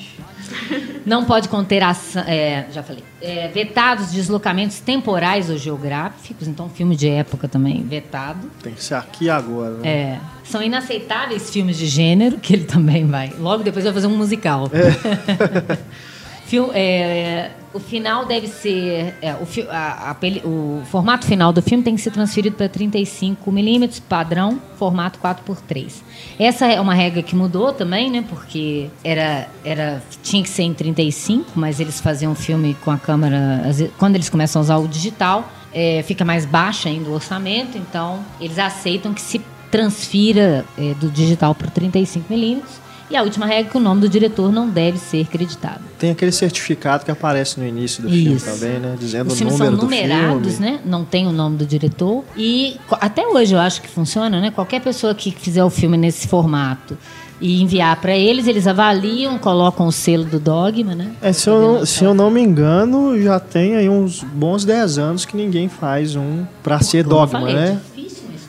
Não 1.05 1.23
pode 1.25 1.47
conter 1.47 1.83
ação, 1.83 2.23
é, 2.23 2.65
já 2.71 2.83
falei, 2.83 3.03
é, 3.21 3.47
vetados 3.47 4.11
deslocamentos 4.11 4.79
temporais 4.79 5.49
ou 5.49 5.57
geográficos, 5.57 6.47
então 6.47 6.69
filme 6.69 6.95
de 6.95 7.07
época 7.07 7.47
também 7.47 7.83
vetado. 7.83 8.49
Tem 8.61 8.73
que 8.73 8.83
ser 8.83 8.95
aqui 8.95 9.29
agora. 9.29 9.75
Né? 9.77 9.87
É, 9.87 10.19
são 10.43 10.61
inaceitáveis 10.61 11.49
filmes 11.49 11.77
de 11.77 11.87
gênero, 11.87 12.37
que 12.37 12.53
ele 12.53 12.65
também 12.65 13.05
vai. 13.05 13.33
Logo 13.39 13.63
depois 13.63 13.85
vai 13.85 13.93
fazer 13.93 14.07
um 14.07 14.17
musical. 14.17 14.69
É. 14.73 15.77
Fil, 16.53 16.69
é, 16.71 17.49
o 17.73 17.79
final 17.79 18.27
deve 18.27 18.47
ser. 18.47 19.15
É, 19.23 19.33
o, 19.33 19.47
a, 19.71 20.11
a, 20.11 20.47
o, 20.47 20.83
formato 20.85 21.25
final 21.25 21.51
do 21.51 21.63
filme 21.63 21.83
tem 21.83 21.95
que 21.95 22.01
ser 22.01 22.11
transferido 22.11 22.55
para 22.55 22.69
35 22.69 23.51
milímetros, 23.51 23.99
padrão, 23.99 24.61
formato 24.77 25.17
4x3. 25.17 25.91
Essa 26.37 26.67
é 26.67 26.79
uma 26.79 26.93
regra 26.93 27.23
que 27.23 27.35
mudou 27.35 27.73
também, 27.73 28.11
né? 28.11 28.23
Porque 28.29 28.87
era, 29.03 29.49
era, 29.65 30.03
tinha 30.21 30.43
que 30.43 30.49
ser 30.49 30.61
em 30.61 30.75
35, 30.75 31.53
mas 31.55 31.79
eles 31.79 31.99
faziam 31.99 32.35
filme 32.35 32.77
com 32.85 32.91
a 32.91 32.99
câmera. 32.99 33.63
Quando 33.97 34.13
eles 34.13 34.29
começam 34.29 34.59
a 34.59 34.61
usar 34.61 34.77
o 34.77 34.87
digital, 34.87 35.51
é, 35.73 36.03
fica 36.03 36.23
mais 36.23 36.45
baixa 36.45 36.87
ainda 36.87 37.09
o 37.09 37.13
orçamento, 37.15 37.79
então 37.79 38.23
eles 38.39 38.59
aceitam 38.59 39.11
que 39.11 39.21
se 39.21 39.41
transfira 39.71 40.63
é, 40.77 40.93
do 40.93 41.09
digital 41.09 41.55
para 41.55 41.71
35 41.71 42.31
milímetros. 42.31 42.83
E 43.09 43.15
a 43.15 43.21
última 43.21 43.45
regra 43.45 43.67
é 43.67 43.71
que 43.71 43.77
o 43.77 43.79
nome 43.79 44.01
do 44.01 44.09
diretor 44.09 44.51
não 44.51 44.69
deve 44.69 44.97
ser 44.97 45.25
creditado. 45.27 45.81
Tem 45.99 46.11
aquele 46.11 46.31
certificado 46.31 47.05
que 47.05 47.11
aparece 47.11 47.59
no 47.59 47.67
início 47.67 48.01
do 48.01 48.09
Isso. 48.09 48.45
filme 48.45 48.59
também, 48.59 48.79
né? 48.79 48.95
Dizendo 48.99 49.31
Os 49.31 49.39
o 49.39 49.43
número 49.43 49.57
são 49.57 49.71
numerados, 49.71 50.59
né? 50.59 50.79
Não 50.85 51.03
tem 51.05 51.27
o 51.27 51.31
nome 51.31 51.57
do 51.57 51.65
diretor. 51.65 52.23
E 52.35 52.77
até 52.91 53.27
hoje 53.27 53.53
eu 53.53 53.59
acho 53.59 53.81
que 53.81 53.87
funciona, 53.87 54.39
né? 54.39 54.51
Qualquer 54.51 54.81
pessoa 54.81 55.13
que 55.13 55.31
fizer 55.31 55.63
o 55.63 55.69
filme 55.69 55.97
nesse 55.97 56.27
formato 56.27 56.97
e 57.41 57.61
enviar 57.61 57.99
para 57.99 58.15
eles, 58.15 58.47
eles 58.47 58.67
avaliam, 58.67 59.37
colocam 59.37 59.87
o 59.87 59.91
selo 59.91 60.23
do 60.23 60.39
dogma, 60.39 60.95
né? 60.95 61.11
É, 61.21 61.33
se, 61.33 61.49
eu, 61.49 61.85
se 61.85 62.03
eu 62.03 62.13
não 62.13 62.31
me 62.31 62.41
engano, 62.41 63.21
já 63.21 63.39
tem 63.39 63.75
aí 63.75 63.89
uns 63.89 64.23
bons 64.23 64.63
10 64.63 64.97
anos 64.97 65.25
que 65.25 65.35
ninguém 65.35 65.67
faz 65.67 66.15
um 66.15 66.45
para 66.63 66.79
ser 66.79 67.03
dogma, 67.03 67.39
falei, 67.39 67.53
né? 67.53 67.81
É 67.97 68.03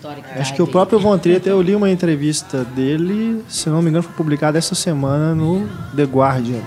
história 0.05 0.23
que 0.23 0.39
Acho 0.39 0.55
que 0.55 0.63
o 0.63 0.67
próprio 0.67 0.99
Von 0.99 1.19
Trier, 1.19 1.41
eu 1.47 1.63
li 1.63 1.75
uma 1.75 1.91
entrevista 1.91 2.65
dele, 2.65 3.43
se 3.49 3.71
não 3.71 3.81
me 3.81 3.89
engano, 3.89 4.03
foi 4.03 4.15
publicada 4.15 4.59
essa 4.59 4.75
semana 4.75 5.35
no 5.35 5.67
The 5.97 6.05
Guardian. 6.05 6.61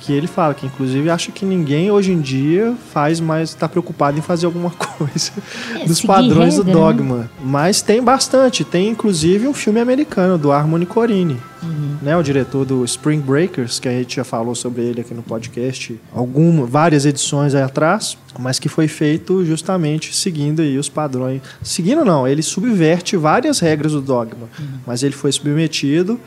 Que 0.00 0.12
ele 0.12 0.26
fala 0.26 0.54
que, 0.54 0.66
inclusive, 0.66 1.10
acha 1.10 1.30
que 1.30 1.44
ninguém 1.44 1.90
hoje 1.90 2.12
em 2.12 2.20
dia 2.20 2.74
faz 2.92 3.20
mais, 3.20 3.50
está 3.50 3.68
preocupado 3.68 4.18
em 4.18 4.22
fazer 4.22 4.46
alguma 4.46 4.70
coisa 4.98 5.32
é, 5.74 5.84
dos 5.84 6.00
padrões 6.00 6.56
regra, 6.56 6.64
do 6.64 6.66
né? 6.66 6.72
dogma. 6.72 7.16
Né? 7.16 7.28
Mas 7.44 7.82
tem 7.82 8.02
bastante. 8.02 8.64
Tem, 8.64 8.88
inclusive, 8.88 9.46
um 9.46 9.54
filme 9.54 9.80
americano 9.80 10.38
do 10.38 10.50
Harmony 10.50 10.86
Corine 10.86 11.38
uhum. 11.62 11.96
né, 12.02 12.16
o 12.16 12.22
diretor 12.22 12.64
do 12.64 12.84
Spring 12.84 13.20
Breakers, 13.20 13.78
que 13.78 13.88
a 13.88 13.92
gente 13.92 14.16
já 14.16 14.24
falou 14.24 14.54
sobre 14.54 14.82
ele 14.82 15.00
aqui 15.00 15.14
no 15.14 15.22
podcast, 15.22 15.98
alguma, 16.12 16.66
várias 16.66 17.04
edições 17.04 17.54
aí 17.54 17.62
atrás, 17.62 18.16
mas 18.38 18.58
que 18.58 18.68
foi 18.68 18.88
feito 18.88 19.44
justamente 19.44 20.14
seguindo 20.14 20.62
aí 20.62 20.78
os 20.78 20.88
padrões. 20.88 21.42
Seguindo 21.62 22.04
não, 22.04 22.26
ele 22.26 22.42
subverte 22.42 23.16
várias 23.16 23.60
regras 23.60 23.92
do 23.92 24.00
dogma, 24.00 24.48
uhum. 24.58 24.66
mas 24.86 25.02
ele 25.02 25.14
foi 25.14 25.32
submetido 25.32 26.18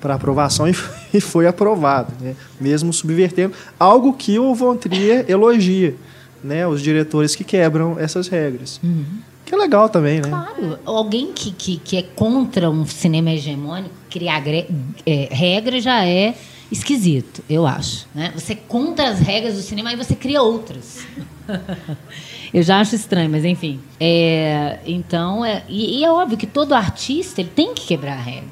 para 0.00 0.14
aprovação 0.14 0.66
e 1.12 1.20
foi 1.20 1.46
aprovado, 1.46 2.12
né? 2.20 2.34
mesmo 2.60 2.92
subvertendo 2.92 3.54
algo 3.78 4.12
que 4.12 4.38
o 4.38 4.54
Von 4.54 4.76
Trier 4.76 5.24
elogia, 5.28 5.94
né? 6.42 6.66
os 6.66 6.82
diretores 6.82 7.34
que 7.34 7.44
quebram 7.44 7.98
essas 7.98 8.28
regras. 8.28 8.80
Uhum. 8.82 9.04
Que 9.44 9.54
é 9.54 9.56
legal 9.56 9.88
também, 9.88 10.20
né? 10.20 10.28
Claro. 10.28 10.78
Alguém 10.84 11.32
que, 11.32 11.50
que, 11.52 11.78
que 11.78 11.96
é 11.96 12.02
contra 12.02 12.70
um 12.70 12.84
cinema 12.84 13.30
hegemônico, 13.30 13.94
criar 14.10 14.42
é, 14.46 15.28
regra 15.30 15.80
já 15.80 16.04
é 16.04 16.34
esquisito, 16.70 17.42
eu 17.48 17.66
acho. 17.66 18.06
Né? 18.14 18.30
Você 18.34 18.52
é 18.52 18.56
contra 18.56 19.08
as 19.08 19.20
regras 19.20 19.54
do 19.54 19.62
cinema 19.62 19.92
e 19.92 19.96
você 19.96 20.14
cria 20.14 20.42
outras. 20.42 21.06
eu 22.52 22.62
já 22.62 22.78
acho 22.78 22.94
estranho, 22.94 23.30
mas 23.30 23.44
enfim. 23.44 23.80
É, 23.98 24.78
então, 24.86 25.44
é, 25.44 25.62
e, 25.68 26.00
e, 26.00 26.04
é 26.04 26.10
óbvio 26.10 26.36
que 26.36 26.46
todo 26.46 26.74
artista 26.74 27.40
ele 27.40 27.50
tem 27.54 27.74
que 27.74 27.86
quebrar 27.86 28.18
a 28.18 28.20
regra. 28.20 28.50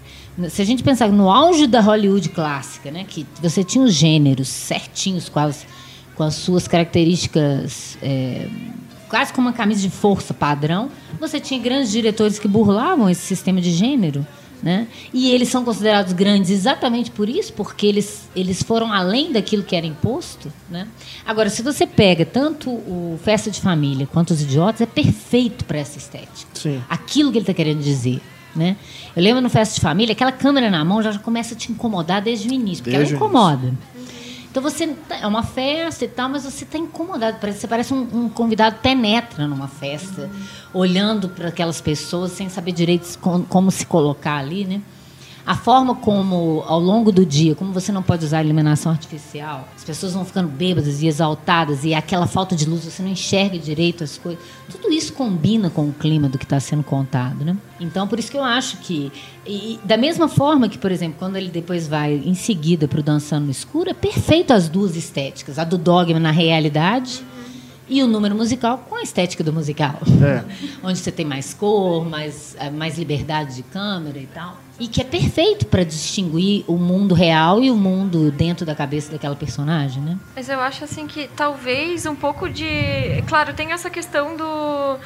Se 0.50 0.60
a 0.60 0.64
gente 0.64 0.82
pensar 0.82 1.10
no 1.10 1.30
auge 1.30 1.66
da 1.66 1.80
Hollywood 1.80 2.28
clássica, 2.28 2.90
né, 2.90 3.04
que 3.08 3.26
você 3.40 3.64
tinha 3.64 3.84
os 3.84 3.94
gêneros 3.94 4.48
certinhos 4.48 5.28
com 5.28 5.38
as, 5.38 5.66
com 6.14 6.22
as 6.22 6.34
suas 6.34 6.68
características 6.68 7.96
é, 8.02 8.48
quase 9.08 9.32
como 9.32 9.48
uma 9.48 9.54
camisa 9.54 9.80
de 9.80 9.90
força 9.90 10.34
padrão, 10.34 10.90
você 11.18 11.40
tinha 11.40 11.60
grandes 11.60 11.90
diretores 11.90 12.38
que 12.38 12.48
burlavam 12.48 13.08
esse 13.08 13.22
sistema 13.22 13.60
de 13.60 13.72
gênero. 13.72 14.26
Né? 14.62 14.88
E 15.12 15.30
eles 15.30 15.48
são 15.48 15.62
considerados 15.64 16.14
grandes 16.14 16.50
exatamente 16.50 17.10
por 17.10 17.28
isso, 17.28 17.52
porque 17.52 17.86
eles, 17.86 18.28
eles 18.34 18.62
foram 18.62 18.90
além 18.90 19.30
daquilo 19.30 19.62
que 19.62 19.76
era 19.76 19.86
imposto. 19.86 20.50
Né? 20.68 20.88
Agora, 21.26 21.50
se 21.50 21.62
você 21.62 21.86
pega 21.86 22.24
tanto 22.24 22.70
o 22.70 23.20
Festa 23.22 23.50
de 23.50 23.60
Família 23.60 24.08
quanto 24.10 24.30
os 24.30 24.40
Idiotas, 24.40 24.80
é 24.80 24.86
perfeito 24.86 25.64
para 25.66 25.78
essa 25.78 25.98
estética. 25.98 26.48
Sim. 26.54 26.82
Aquilo 26.88 27.30
que 27.30 27.38
ele 27.38 27.42
está 27.42 27.52
querendo 27.52 27.82
dizer. 27.82 28.20
Né? 28.56 28.76
Eu 29.14 29.22
lembro 29.22 29.42
no 29.42 29.50
Festa 29.50 29.74
de 29.74 29.80
Família, 29.80 30.12
aquela 30.12 30.32
câmera 30.32 30.70
na 30.70 30.84
mão 30.84 31.02
já 31.02 31.18
começa 31.18 31.54
a 31.54 31.56
te 31.56 31.70
incomodar 31.70 32.22
desde 32.22 32.48
o 32.48 32.52
início, 32.52 32.82
porque 32.82 32.96
desde 32.96 33.14
ela 33.14 33.24
incomoda. 33.24 33.74
Então 34.50 34.62
você 34.62 34.86
tá, 34.86 35.16
é 35.16 35.26
uma 35.26 35.42
festa 35.42 36.06
e 36.06 36.08
tal, 36.08 36.30
mas 36.30 36.44
você 36.44 36.64
está 36.64 36.78
incomodado. 36.78 37.36
Você 37.52 37.68
parece 37.68 37.92
um, 37.92 38.08
um, 38.10 38.28
convidado 38.30 38.76
penetra 38.76 39.46
numa 39.46 39.68
festa, 39.68 40.30
olhando 40.72 41.28
para 41.28 41.48
aquelas 41.48 41.78
pessoas 41.78 42.32
sem 42.32 42.48
saber 42.48 42.72
direito 42.72 43.18
como, 43.18 43.44
como 43.44 43.70
se 43.70 43.84
colocar 43.84 44.38
ali, 44.38 44.64
né? 44.64 44.80
A 45.46 45.54
forma 45.54 45.94
como, 45.94 46.64
ao 46.66 46.80
longo 46.80 47.12
do 47.12 47.24
dia, 47.24 47.54
como 47.54 47.72
você 47.72 47.92
não 47.92 48.02
pode 48.02 48.24
usar 48.24 48.42
iluminação 48.42 48.90
artificial, 48.90 49.68
as 49.76 49.84
pessoas 49.84 50.12
vão 50.12 50.24
ficando 50.24 50.48
bêbadas 50.48 51.00
e 51.02 51.06
exaltadas, 51.06 51.84
e 51.84 51.94
aquela 51.94 52.26
falta 52.26 52.56
de 52.56 52.68
luz, 52.68 52.84
você 52.84 53.00
não 53.00 53.10
enxerga 53.10 53.56
direito 53.56 54.02
as 54.02 54.18
coisas. 54.18 54.42
Tudo 54.68 54.92
isso 54.92 55.12
combina 55.12 55.70
com 55.70 55.88
o 55.88 55.92
clima 55.92 56.28
do 56.28 56.36
que 56.36 56.44
está 56.44 56.58
sendo 56.58 56.82
contado. 56.82 57.44
Né? 57.44 57.56
Então, 57.78 58.08
por 58.08 58.18
isso 58.18 58.28
que 58.28 58.36
eu 58.36 58.42
acho 58.42 58.78
que. 58.78 59.12
E, 59.46 59.78
da 59.84 59.96
mesma 59.96 60.26
forma 60.26 60.68
que, 60.68 60.78
por 60.78 60.90
exemplo, 60.90 61.16
quando 61.16 61.36
ele 61.36 61.48
depois 61.48 61.86
vai 61.86 62.14
em 62.14 62.34
seguida 62.34 62.88
para 62.88 62.98
o 62.98 63.02
Dançando 63.02 63.44
no 63.44 63.52
Escuro, 63.52 63.90
é 63.90 63.94
perfeito 63.94 64.52
as 64.52 64.68
duas 64.68 64.96
estéticas: 64.96 65.60
a 65.60 65.64
do 65.64 65.78
dogma 65.78 66.18
na 66.18 66.32
realidade 66.32 67.22
e 67.88 68.02
o 68.02 68.08
número 68.08 68.34
musical 68.34 68.78
com 68.88 68.96
a 68.96 69.02
estética 69.02 69.44
do 69.44 69.52
musical. 69.52 70.00
É. 70.20 70.44
Onde 70.82 70.98
você 70.98 71.12
tem 71.12 71.24
mais 71.24 71.54
cor, 71.54 72.04
mais, 72.04 72.56
eh, 72.58 72.70
mais 72.70 72.98
liberdade 72.98 73.54
de 73.54 73.62
câmera 73.62 74.18
e 74.18 74.26
tal. 74.26 74.65
E 74.78 74.88
que 74.88 75.00
é 75.00 75.04
perfeito 75.04 75.66
para 75.66 75.84
distinguir 75.84 76.64
o 76.66 76.76
mundo 76.76 77.14
real 77.14 77.62
e 77.62 77.70
o 77.70 77.76
mundo 77.76 78.30
dentro 78.30 78.66
da 78.66 78.74
cabeça 78.74 79.12
daquela 79.12 79.34
personagem, 79.34 80.02
né? 80.02 80.18
Mas 80.34 80.48
eu 80.48 80.60
acho 80.60 80.84
assim 80.84 81.06
que 81.06 81.28
talvez 81.34 82.04
um 82.04 82.14
pouco 82.14 82.48
de. 82.48 82.66
Claro, 83.26 83.54
tem 83.54 83.72
essa 83.72 83.88
questão 83.88 84.36
do 84.36 84.98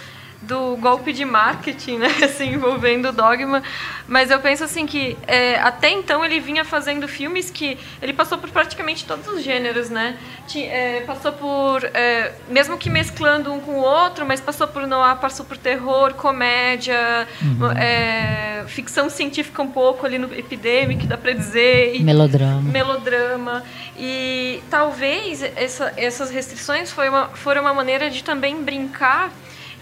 do 0.43 0.77
golpe 0.77 1.13
de 1.13 1.25
marketing, 1.25 1.99
né, 1.99 2.09
assim, 2.25 2.55
envolvendo 2.55 3.09
o 3.09 3.13
dogma. 3.13 3.63
Mas 4.09 4.31
eu 4.31 4.41
penso 4.41 4.65
assim 4.65 4.87
que 4.87 5.17
é, 5.27 5.59
até 5.61 5.91
então 5.91 6.25
ele 6.25 6.41
vinha 6.41 6.65
fazendo 6.65 7.07
filmes 7.07 7.51
que 7.51 7.79
ele 8.01 8.13
passou 8.13 8.39
por 8.39 8.51
praticamente 8.51 9.05
todos 9.05 9.27
os 9.29 9.43
gêneros, 9.43 9.91
né? 9.91 10.19
é, 10.59 11.03
passou 11.07 11.33
por, 11.33 11.85
é, 11.95 12.33
mesmo 12.49 12.77
que 12.77 12.91
mesclando 12.91 13.53
um 13.53 13.61
com 13.61 13.73
o 13.73 13.81
outro, 13.81 14.27
mas 14.27 14.41
passou 14.41 14.67
por 14.67 14.87
noir, 14.87 15.17
passou 15.17 15.47
por 15.47 15.57
terror, 15.57 16.15
comédia, 16.15 17.29
uhum. 17.41 17.71
é, 17.73 18.65
ficção 18.67 19.09
científica 19.09 19.63
um 19.63 19.71
pouco 19.71 20.05
ali 20.05 20.19
no 20.19 20.35
Epidemic, 20.35 21.07
dá 21.07 21.17
para 21.17 21.33
dizer. 21.33 21.95
E, 21.95 22.03
melodrama. 22.03 22.63
Melodrama. 22.63 23.63
E 23.97 24.61
talvez 24.69 25.43
essa, 25.43 25.93
essas 25.97 26.31
restrições 26.31 26.91
foi 26.91 27.09
uma, 27.09 27.29
foram 27.29 27.63
uma 27.63 27.75
maneira 27.75 28.11
de 28.11 28.25
também 28.25 28.61
brincar 28.63 29.31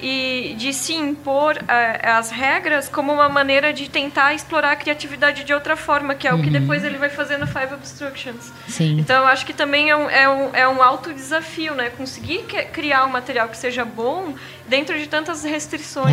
e 0.01 0.55
de 0.59 0.73
se 0.73 0.95
impor 0.95 1.57
uh, 1.57 2.09
as 2.17 2.31
regras 2.31 2.89
como 2.89 3.13
uma 3.13 3.29
maneira 3.29 3.73
de 3.73 3.89
tentar 3.89 4.35
explorar 4.35 4.73
a 4.73 4.77
criatividade 4.77 5.45
de 5.45 5.53
outra 5.53 5.77
forma, 5.77 6.15
que 6.15 6.27
é 6.27 6.33
uhum. 6.33 6.39
o 6.39 6.43
que 6.43 6.49
uhum. 6.49 6.61
depois 6.61 6.85
ele 6.85 6.99
vai 6.99 7.09
fazer 7.09 7.37
no 7.37 7.47
Five 7.47 7.75
Obstructions. 7.75 8.53
Sim. 8.69 8.99
Então, 9.01 9.23
eu 9.23 9.27
acho 9.27 9.45
que 9.45 9.53
também 9.53 9.91
é 9.91 9.97
um, 9.97 10.09
é 10.09 10.29
um, 10.29 10.55
é 10.55 10.69
um 10.69 10.83
alto 10.83 11.13
desafio, 11.13 11.75
né? 11.75 11.91
Conseguir 11.91 12.45
que, 12.45 12.63
criar 12.65 13.07
um 13.07 13.11
material 13.11 13.49
que 13.49 13.57
seja 13.57 13.85
bom 13.85 14.35
dentro 14.69 14.99
de 14.99 15.09
tantas 15.09 15.43
restrições. 15.43 16.13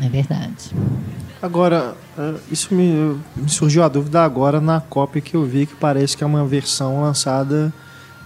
É, 0.00 0.06
é 0.06 0.08
verdade. 0.08 0.70
Agora, 1.42 1.94
é, 2.18 2.34
isso 2.50 2.74
me, 2.74 3.18
me 3.36 3.48
surgiu 3.48 3.82
a 3.82 3.88
dúvida 3.88 4.22
agora 4.22 4.60
na 4.60 4.80
cópia 4.80 5.20
que 5.20 5.34
eu 5.34 5.44
vi, 5.44 5.66
que 5.66 5.74
parece 5.74 6.16
que 6.16 6.24
é 6.24 6.26
uma 6.26 6.44
versão 6.44 7.02
lançada 7.02 7.72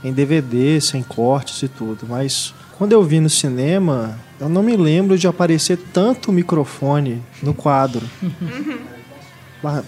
em 0.03 0.13
DVD, 0.13 0.81
sem 0.81 1.03
cortes 1.03 1.63
e 1.63 1.69
tudo, 1.69 2.07
mas 2.07 2.55
quando 2.77 2.93
eu 2.93 3.03
vi 3.03 3.21
no 3.21 3.31
cinema, 3.31 4.19
eu 4.41 4.49
não 4.49 4.63
me 4.63 4.77
lembro 4.77 5.17
de 5.17 5.27
aparecer 5.27 5.79
tanto 5.93 6.33
microfone 6.33 7.23
no 7.43 7.55
quadro. 7.55 8.03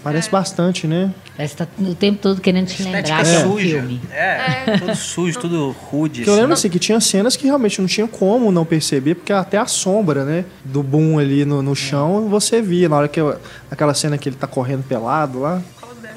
Parece 0.03 0.27
é. 0.27 0.31
bastante, 0.31 0.87
né? 0.87 1.13
Parece 1.35 1.55
que 1.55 1.63
tá 1.63 1.69
o 1.79 1.93
tempo 1.93 2.19
todo 2.19 2.41
querendo 2.41 2.65
te 2.65 2.81
lembrar 2.81 3.03
que 3.03 3.11
é 3.11 3.45
um 3.45 3.57
filme. 3.57 4.01
É, 4.11 4.63
é, 4.65 4.77
tudo 4.79 4.95
sujo, 4.95 5.39
tudo 5.39 5.75
rude. 5.91 6.23
Assim. 6.23 6.31
Eu 6.31 6.35
lembro 6.35 6.53
assim 6.53 6.69
que 6.69 6.79
tinha 6.79 6.99
cenas 6.99 7.35
que 7.35 7.45
realmente 7.45 7.79
não 7.79 7.87
tinha 7.87 8.07
como 8.07 8.51
não 8.51 8.65
perceber, 8.65 9.15
porque 9.15 9.31
até 9.31 9.57
a 9.57 9.67
sombra, 9.67 10.25
né, 10.25 10.45
do 10.65 10.81
boom 10.81 11.19
ali 11.19 11.45
no, 11.45 11.61
no 11.61 11.75
chão, 11.75 12.27
você 12.27 12.59
via. 12.59 12.89
Na 12.89 12.97
hora 12.97 13.07
que 13.07 13.19
eu, 13.19 13.37
aquela 13.69 13.93
cena 13.93 14.17
que 14.17 14.29
ele 14.29 14.35
tá 14.35 14.47
correndo 14.47 14.83
pelado 14.83 15.41
lá. 15.41 15.61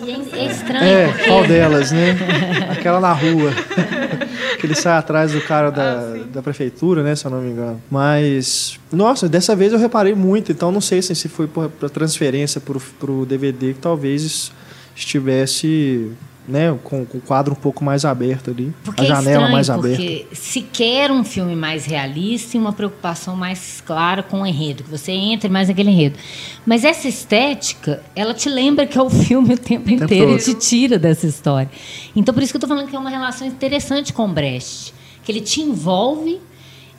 E 0.03 0.11
é, 0.11 0.41
é 0.41 0.47
estranho. 0.47 0.85
É, 0.85 1.07
porque... 1.09 1.25
qual 1.25 1.47
delas, 1.47 1.93
né? 1.93 2.17
Aquela 2.71 3.01
na 3.01 3.13
rua. 3.13 3.53
que 4.59 4.67
ele 4.67 4.75
sai 4.75 4.99
atrás 4.99 5.33
do 5.33 5.41
cara 5.41 5.71
da, 5.71 6.01
ah, 6.01 6.25
da 6.33 6.43
prefeitura, 6.43 7.03
né? 7.03 7.15
Se 7.15 7.25
eu 7.25 7.31
não 7.31 7.41
me 7.41 7.51
engano. 7.51 7.83
Mas, 7.91 8.79
nossa, 8.93 9.29
dessa 9.29 9.57
vez 9.57 9.73
eu 9.73 9.79
reparei 9.79 10.15
muito. 10.15 10.53
Então 10.53 10.71
não 10.71 10.81
sei 10.81 11.03
se 11.03 11.29
foi 11.29 11.47
para 11.47 11.89
transferência 11.89 12.61
pro, 12.61 12.81
pro 12.99 13.27
DVD 13.27 13.75
que 13.75 13.81
talvez 13.81 14.53
estivesse 14.95 16.13
né, 16.51 16.77
com, 16.83 17.07
com, 17.07 17.19
o 17.19 17.21
quadro 17.21 17.53
um 17.53 17.57
pouco 17.57 17.85
mais 17.85 18.05
aberto 18.05 18.51
ali, 18.51 18.75
porque 18.85 19.03
a 19.03 19.05
janela 19.05 19.29
é 19.29 19.33
estranho, 19.33 19.53
mais 19.53 19.71
aberta. 19.71 19.97
Porque 19.97 20.27
se 20.33 20.61
quer 20.63 21.11
um 21.11 21.25
filme 21.25 21.55
mais 21.55 21.87
realista 21.87 22.57
e 22.57 22.61
uma 22.61 22.73
preocupação 22.73 23.37
mais 23.37 23.81
clara 23.81 24.23
com 24.23 24.43
o 24.43 24.47
enredo, 24.47 24.83
que 24.83 24.91
você 24.91 25.13
entre 25.13 25.49
mais 25.49 25.69
naquele 25.69 25.91
enredo. 25.91 26.19
Mas 26.67 26.85
essa 26.85 27.09
estética, 27.09 28.03
ela 28.15 28.35
te 28.35 28.49
lembra 28.49 28.87
que 28.87 28.99
é 28.99 29.03
o 29.03 29.09
filme 29.11 29.55
o 29.55 29.59
tempo, 29.59 29.83
o 29.83 29.89
tempo 29.89 30.05
inteiro 30.05 30.33
todo. 30.33 30.41
e 30.41 30.43
te 30.43 30.55
tira 30.55 30.99
dessa 30.99 31.27
história. 31.27 31.71
Então 32.15 32.35
por 32.35 32.43
isso 32.43 32.53
que 32.53 32.57
eu 32.57 32.59
estou 32.59 32.69
falando 32.69 32.89
que 32.89 32.97
é 32.97 32.99
uma 32.99 33.11
relação 33.11 33.47
interessante 33.47 34.13
com 34.13 34.25
o 34.25 34.29
Brecht, 34.29 34.93
que 35.23 35.31
ele 35.31 35.41
te 35.41 35.61
envolve 35.61 36.41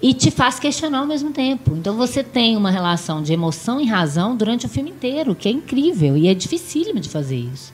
e 0.01 0.13
te 0.13 0.31
faz 0.31 0.59
questionar 0.59 0.99
ao 0.99 1.05
mesmo 1.05 1.31
tempo. 1.31 1.75
Então 1.75 1.95
você 1.95 2.23
tem 2.23 2.57
uma 2.57 2.71
relação 2.71 3.21
de 3.21 3.31
emoção 3.31 3.79
e 3.79 3.85
razão 3.85 4.35
durante 4.35 4.65
o 4.65 4.69
filme 4.69 4.89
inteiro, 4.89 5.35
que 5.35 5.47
é 5.47 5.51
incrível 5.51 6.17
e 6.17 6.27
é 6.27 6.33
dificílimo 6.33 6.99
de 6.99 7.09
fazer 7.09 7.37
isso. 7.37 7.71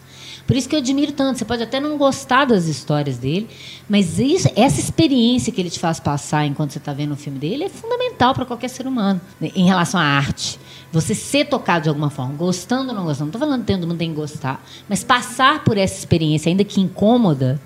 Por 0.47 0.55
isso 0.55 0.69
que 0.69 0.75
eu 0.75 0.79
admiro 0.79 1.11
tanto. 1.11 1.37
Você 1.37 1.45
pode 1.45 1.61
até 1.61 1.77
não 1.79 1.97
gostar 1.97 2.45
das 2.45 2.65
histórias 2.67 3.17
dele, 3.17 3.49
mas 3.87 4.17
isso, 4.17 4.49
essa 4.55 4.79
experiência 4.79 5.51
que 5.51 5.59
ele 5.59 5.69
te 5.69 5.77
faz 5.77 5.99
passar 5.99 6.45
enquanto 6.45 6.71
você 6.71 6.77
está 6.77 6.93
vendo 6.93 7.11
o 7.11 7.17
filme 7.17 7.37
dele 7.37 7.65
é 7.65 7.69
fundamental 7.69 8.33
para 8.33 8.45
qualquer 8.45 8.69
ser 8.69 8.87
humano 8.87 9.19
né, 9.39 9.51
em 9.53 9.65
relação 9.65 9.99
à 9.99 10.03
arte. 10.03 10.57
Você 10.89 11.13
ser 11.13 11.45
tocado 11.45 11.83
de 11.83 11.89
alguma 11.89 12.09
forma, 12.09 12.33
gostando 12.33 12.89
ou 12.89 12.95
não 12.95 13.03
gostando. 13.03 13.25
Não 13.25 13.31
estou 13.31 13.41
falando 13.41 13.65
que 13.65 13.73
todo 13.73 13.85
mundo 13.85 13.97
tem 13.97 14.09
que 14.09 14.15
gostar, 14.15 14.65
mas 14.87 15.03
passar 15.03 15.65
por 15.65 15.77
essa 15.77 15.99
experiência, 15.99 16.49
ainda 16.49 16.63
que 16.63 16.79
incômoda, 16.79 17.59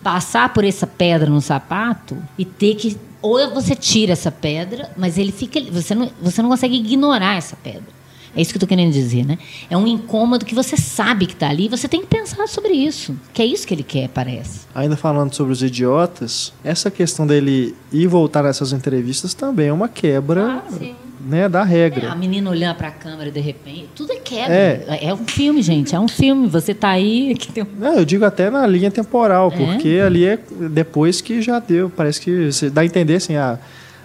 passar 0.00 0.52
por 0.54 0.62
essa 0.62 0.86
pedra 0.86 1.28
no 1.28 1.40
sapato 1.40 2.16
e 2.38 2.44
ter 2.44 2.76
que 2.76 2.96
ou 3.20 3.52
você 3.52 3.74
tira 3.74 4.12
essa 4.12 4.30
pedra, 4.30 4.92
mas 4.96 5.18
ele 5.18 5.32
fica, 5.32 5.60
você 5.72 5.92
não, 5.92 6.08
você 6.22 6.40
não 6.40 6.48
consegue 6.48 6.76
ignorar 6.76 7.34
essa 7.34 7.56
pedra. 7.56 7.97
É 8.38 8.40
isso 8.40 8.52
que 8.52 8.56
eu 8.56 8.60
estou 8.60 8.68
querendo 8.68 8.92
dizer, 8.92 9.26
né? 9.26 9.36
É 9.68 9.76
um 9.76 9.84
incômodo 9.84 10.44
que 10.44 10.54
você 10.54 10.76
sabe 10.76 11.26
que 11.26 11.32
está 11.32 11.48
ali 11.48 11.66
e 11.66 11.68
você 11.68 11.88
tem 11.88 12.02
que 12.02 12.06
pensar 12.06 12.46
sobre 12.46 12.72
isso. 12.72 13.16
Que 13.34 13.42
é 13.42 13.44
isso 13.44 13.66
que 13.66 13.74
ele 13.74 13.82
quer, 13.82 14.08
parece. 14.10 14.60
Ainda 14.72 14.96
falando 14.96 15.34
sobre 15.34 15.52
os 15.52 15.60
idiotas, 15.60 16.52
essa 16.62 16.88
questão 16.88 17.26
dele 17.26 17.74
ir 17.92 18.06
voltar 18.06 18.44
nessas 18.44 18.72
entrevistas 18.72 19.34
também 19.34 19.66
é 19.66 19.72
uma 19.72 19.88
quebra. 19.88 20.62
Ah, 20.62 20.98
né, 21.20 21.48
da 21.48 21.64
regra. 21.64 22.06
É, 22.06 22.10
a 22.10 22.14
menina 22.14 22.48
olhando 22.48 22.76
para 22.76 22.86
a 22.86 22.92
câmera 22.92 23.28
de 23.28 23.40
repente, 23.40 23.88
tudo 23.96 24.12
é 24.12 24.20
quebra. 24.20 24.54
É. 24.54 24.98
é 25.02 25.12
um 25.12 25.26
filme, 25.26 25.60
gente, 25.60 25.92
é 25.92 25.98
um 25.98 26.06
filme. 26.06 26.46
Você 26.46 26.70
está 26.70 26.90
aí. 26.90 27.34
Que 27.38 27.50
tem... 27.50 27.66
Não, 27.76 27.94
eu 27.94 28.04
digo 28.04 28.24
até 28.24 28.50
na 28.50 28.64
linha 28.68 28.90
temporal, 28.90 29.52
é? 29.52 29.56
porque 29.56 30.00
ali 30.04 30.24
é 30.24 30.38
depois 30.70 31.20
que 31.20 31.42
já 31.42 31.58
deu. 31.58 31.90
Parece 31.90 32.20
que 32.20 32.50
dá 32.70 32.82
a 32.82 32.86
entender 32.86 33.16
assim, 33.16 33.34
ah, 33.34 33.58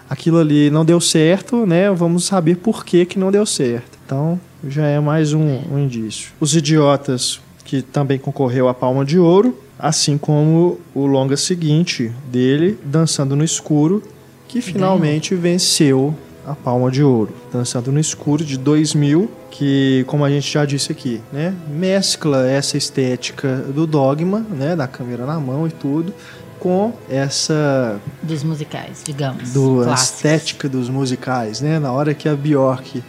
aquilo 0.10 0.40
ali 0.40 0.72
não 0.72 0.84
deu 0.84 1.00
certo, 1.00 1.68
né? 1.68 1.92
Vamos 1.92 2.26
saber 2.26 2.58
por 2.58 2.84
que, 2.84 3.06
que 3.06 3.20
não 3.20 3.32
deu 3.32 3.46
certo. 3.46 3.93
Então, 4.06 4.40
já 4.68 4.86
é 4.86 5.00
mais 5.00 5.34
um, 5.34 5.62
um 5.72 5.80
indício. 5.80 6.32
Os 6.40 6.56
Idiotas, 6.56 7.40
que 7.64 7.82
também 7.82 8.20
concorreu 8.20 8.68
à 8.68 8.74
Palma 8.74 9.06
de 9.06 9.18
Ouro, 9.18 9.58
assim 9.80 10.18
como 10.18 10.80
o 10.94 11.06
longa 11.06 11.38
seguinte 11.38 12.12
dele, 12.32 12.78
Dançando 12.84 13.36
no 13.36 13.44
Escuro, 13.44 14.04
que 14.48 14.62
finalmente 14.62 15.34
venceu 15.36 16.14
a 16.46 16.54
Palma 16.54 16.92
de 16.92 17.02
Ouro. 17.02 17.34
Dançando 17.52 17.92
no 17.92 18.00
Escuro, 18.00 18.44
de 18.44 18.58
2000, 18.58 19.30
que, 19.50 20.04
como 20.08 20.26
a 20.26 20.30
gente 20.30 20.52
já 20.52 20.66
disse 20.66 20.92
aqui, 20.92 21.22
né, 21.32 21.54
mescla 21.70 22.48
essa 22.48 22.78
estética 22.78 23.58
do 23.58 23.88
dogma, 23.88 24.40
né, 24.50 24.76
da 24.76 24.88
câmera 24.88 25.26
na 25.26 25.40
mão 25.40 25.68
e 25.68 25.72
tudo, 25.72 26.14
com 26.60 26.94
essa 27.10 28.00
dos 28.22 28.42
musicais, 28.42 29.02
digamos, 29.04 29.52
do 29.52 29.84
estética 29.94 30.70
dos 30.70 30.88
musicais, 30.88 31.60
né? 31.60 31.78
Na 31.78 31.92
hora 31.92 32.14
que 32.14 32.30
a 32.30 32.36
Bjork 32.38 33.04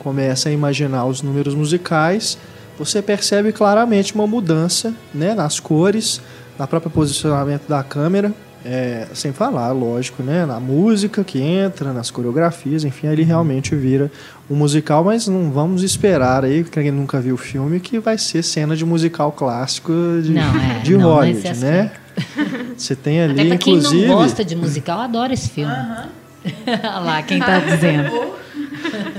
começa 0.00 0.48
a 0.48 0.52
imaginar 0.52 1.04
os 1.04 1.22
números 1.22 1.54
musicais, 1.54 2.36
você 2.78 3.00
percebe 3.00 3.52
claramente 3.52 4.14
uma 4.14 4.26
mudança 4.26 4.92
né, 5.14 5.34
nas 5.34 5.60
cores, 5.60 6.20
na 6.58 6.66
própria 6.66 6.90
posicionamento 6.90 7.68
da 7.68 7.82
câmera, 7.82 8.32
é, 8.64 9.06
sem 9.14 9.32
falar, 9.32 9.72
lógico, 9.72 10.22
né, 10.22 10.44
na 10.44 10.58
música 10.58 11.22
que 11.22 11.40
entra, 11.40 11.92
nas 11.92 12.10
coreografias, 12.10 12.84
enfim, 12.84 13.06
ele 13.06 13.22
realmente 13.22 13.74
vira 13.74 14.10
um 14.50 14.54
musical, 14.54 15.04
mas 15.04 15.28
não 15.28 15.50
vamos 15.50 15.82
esperar 15.82 16.44
aí, 16.44 16.64
quem 16.64 16.90
nunca 16.90 17.20
viu 17.20 17.34
o 17.34 17.38
filme, 17.38 17.78
que 17.78 17.98
vai 17.98 18.18
ser 18.18 18.42
cena 18.42 18.74
de 18.74 18.84
musical 18.84 19.32
clássico 19.32 19.92
de, 20.22 20.32
não, 20.32 20.60
é, 20.60 20.78
de 20.80 20.96
não, 20.96 21.12
Hollywood, 21.12 21.58
né? 21.58 21.92
Você 22.76 22.96
tem 22.96 23.20
ali, 23.22 23.40
Até 23.40 23.54
inclusive... 23.54 23.98
quem 23.98 24.08
não 24.08 24.16
gosta 24.16 24.44
de 24.44 24.56
musical 24.56 25.00
adora 25.00 25.32
esse 25.32 25.48
filme. 25.48 25.72
Olha 26.66 26.98
lá, 26.98 27.22
quem 27.22 27.38
está 27.38 27.58
dizendo. 27.58 28.10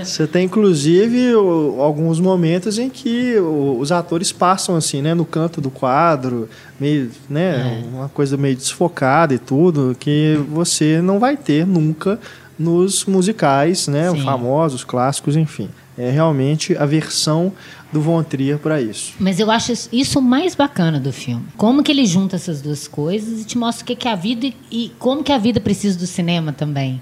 Você 0.04 0.28
tem, 0.28 0.45
inclusive, 0.45 1.34
alguns 1.80 2.20
momentos 2.20 2.78
em 2.78 2.89
que 2.89 3.36
os 3.39 3.91
atores 3.91 4.32
passam 4.32 4.76
assim, 4.76 5.02
né, 5.02 5.14
no 5.14 5.26
canto 5.26 5.60
do 5.60 5.70
quadro, 5.70 6.49
meio, 6.80 7.12
né, 7.30 7.84
é. 7.84 7.95
uma 7.95 8.10
coisa 8.10 8.38
meio 8.38 8.56
desfocada 8.56 9.34
e 9.34 9.39
tudo, 9.39 9.95
que 9.99 10.39
você 10.49 11.02
não 11.02 11.20
vai 11.20 11.38
ter 11.38 11.66
nunca 11.66 12.20
nos 12.58 13.06
musicais, 13.06 13.88
né, 13.88 14.12
os 14.12 14.22
famosos, 14.22 14.84
clássicos, 14.84 15.36
enfim. 15.36 15.70
É 15.97 16.10
realmente 16.10 16.76
a 16.78 16.86
versão 16.86 17.52
do 17.91 18.02
Von 18.02 18.24
Trier 18.24 18.58
para 18.58 18.82
isso. 18.82 19.14
Mas 19.20 19.39
eu 19.39 19.52
acho 19.52 19.74
isso 19.91 20.20
o 20.20 20.22
mais 20.22 20.56
bacana 20.56 20.99
do 20.99 21.12
filme. 21.12 21.45
Como 21.58 21.84
que 21.84 21.91
ele 21.91 22.06
junta 22.06 22.38
essas 22.38 22.62
duas 22.62 22.88
coisas 22.88 23.41
e 23.41 23.45
te 23.45 23.58
mostra 23.58 23.84
o 23.84 23.95
que 23.95 24.08
é 24.08 24.12
a 24.12 24.16
vida 24.16 24.45
e, 24.45 24.56
e 24.72 24.91
como 24.97 25.24
que 25.24 25.34
a 25.34 25.38
vida 25.38 25.60
precisa 25.60 25.99
do 25.99 26.08
cinema 26.08 26.54
também 26.54 27.02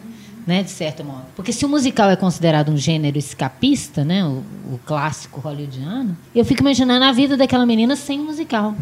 né, 0.50 0.64
de 0.64 0.72
certo 0.72 1.04
modo. 1.04 1.26
Porque 1.36 1.54
se 1.54 1.64
o 1.64 1.70
musical 1.70 2.10
é 2.10 2.16
considerado 2.16 2.72
um 2.72 2.78
gênero 2.78 3.20
escapista, 3.20 4.04
né, 4.04 4.26
o, 4.26 4.44
o 4.74 4.80
clássico 4.84 5.40
hollywoodiano, 5.40 6.18
eu 6.34 6.44
fico 6.44 6.62
imaginando 6.62 7.06
a 7.06 7.12
vida 7.12 7.38
daquela 7.38 7.68
menina 7.68 7.96
sem 7.96 8.20
musical. 8.20 8.74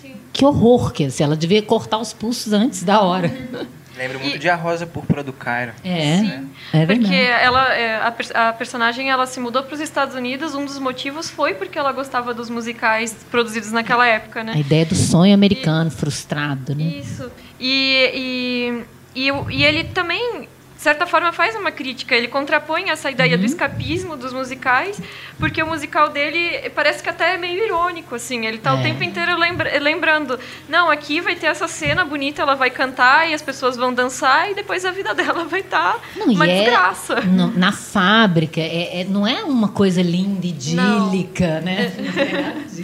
Sim. 0.00 0.14
Que 0.32 0.44
horror 0.44 0.92
que 0.92 1.10
se 1.10 1.24
ela 1.24 1.36
devia 1.36 1.60
cortar 1.60 1.98
os 1.98 2.12
pulsos 2.12 2.52
antes 2.52 2.84
da 2.84 3.00
hora. 3.00 3.28
Lembro 3.96 4.20
muito 4.20 4.36
e... 4.36 4.38
de 4.38 4.48
A 4.48 4.54
Rosa 4.54 4.86
Púrpura 4.86 5.24
do 5.24 5.32
Cairo. 5.32 5.72
É, 5.82 6.18
Sim, 6.18 6.50
é 6.72 6.86
porque 6.86 7.14
ela, 7.14 7.74
é, 7.74 7.96
a, 7.96 8.48
a, 8.48 8.52
personagem 8.52 9.10
ela 9.10 9.26
se 9.26 9.40
mudou 9.40 9.62
para 9.62 9.74
os 9.74 9.80
Estados 9.80 10.14
Unidos. 10.14 10.54
Um 10.54 10.64
dos 10.64 10.78
motivos 10.78 11.30
foi 11.30 11.54
porque 11.54 11.78
ela 11.78 11.92
gostava 11.92 12.34
dos 12.34 12.50
musicais 12.50 13.16
produzidos 13.30 13.72
naquela 13.72 14.06
época, 14.06 14.44
né? 14.44 14.52
A 14.54 14.58
ideia 14.58 14.84
do 14.84 14.94
sonho 14.94 15.32
americano 15.32 15.88
e, 15.88 15.90
frustrado, 15.90 16.74
né? 16.74 16.84
Isso. 16.84 17.32
E, 17.58 18.84
e, 19.14 19.28
e, 19.28 19.54
e 19.56 19.64
ele 19.64 19.84
também 19.84 20.46
certa 20.86 21.04
forma 21.06 21.32
faz 21.32 21.54
uma 21.56 21.72
crítica. 21.72 22.14
Ele 22.14 22.28
contrapõe 22.28 22.90
essa 22.90 23.10
ideia 23.10 23.34
Uhum. 23.34 23.40
do 23.40 23.46
escapismo 23.46 24.16
dos 24.16 24.32
musicais, 24.32 25.00
porque 25.38 25.60
o 25.62 25.66
musical 25.66 26.08
dele 26.10 26.70
parece 26.74 27.02
que 27.02 27.08
até 27.08 27.34
é 27.34 27.38
meio 27.38 27.64
irônico, 27.64 28.14
assim. 28.14 28.46
Ele 28.46 28.58
tá 28.58 28.72
o 28.74 28.78
É. 28.78 28.82
tempo 28.82 29.02
inteiro 29.02 29.36
lembra- 29.36 29.78
lembrando, 29.80 30.38
não, 30.68 30.88
aqui 30.90 31.20
vai 31.20 31.34
ter 31.34 31.46
essa 31.46 31.66
cena 31.66 32.04
bonita, 32.04 32.42
ela 32.42 32.54
vai 32.54 32.70
cantar 32.70 33.28
e 33.28 33.34
as 33.34 33.42
pessoas 33.42 33.76
vão 33.76 33.92
dançar 33.92 34.50
e 34.50 34.54
depois 34.54 34.84
a 34.84 34.92
vida 34.92 35.12
dela 35.20 35.44
vai 35.44 35.60
estar 35.60 35.98
Não, 36.16 36.26
uma 36.26 36.46
e 36.46 36.50
é 36.50 36.54
desgraça. 36.62 37.20
no- 37.22 37.50
na 37.58 37.72
fábrica, 37.72 38.60
é, 38.60 39.00
é- 39.00 39.04
não 39.04 39.26
é 39.26 39.42
uma 39.42 39.68
coisa 39.68 40.00
linda, 40.00 40.46
idílica, 40.46 41.60
né? 41.62 41.92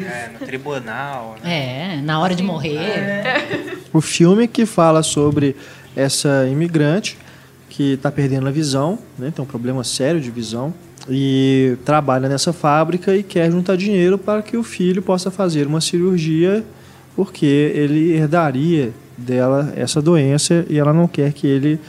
É, 0.04 0.28
no 0.32 0.38
tribunal. 0.44 1.36
né? 1.42 1.96
É, 1.98 2.00
na 2.02 2.18
hora 2.20 2.34
de 2.34 2.42
morrer. 2.42 2.80
O 3.92 4.00
filme 4.00 4.48
que 4.48 4.66
fala 4.66 5.02
sobre 5.02 5.54
essa 5.94 6.46
imigrante 6.50 7.18
que 7.74 7.94
está 7.94 8.10
perdendo 8.12 8.46
a 8.46 8.50
visão, 8.50 8.98
né, 9.18 9.32
tem 9.34 9.42
um 9.42 9.48
problema 9.48 9.82
sério 9.82 10.20
de 10.20 10.30
visão, 10.30 10.74
e 11.08 11.76
trabalha 11.86 12.28
nessa 12.28 12.52
fábrica 12.52 13.16
e 13.16 13.22
quer 13.22 13.50
juntar 13.50 13.76
dinheiro 13.76 14.18
para 14.18 14.42
que 14.42 14.56
o 14.58 14.62
filho 14.62 15.00
possa 15.00 15.30
fazer 15.30 15.66
uma 15.66 15.80
cirurgia, 15.80 16.62
porque 17.16 17.46
ele 17.74 18.12
herdaria 18.12 18.92
dela 19.16 19.72
essa 19.74 20.02
doença 20.02 20.66
e 20.68 20.78
ela 20.78 20.92
não 20.92 21.08
quer 21.08 21.32
que 21.32 21.46
ele 21.46 21.80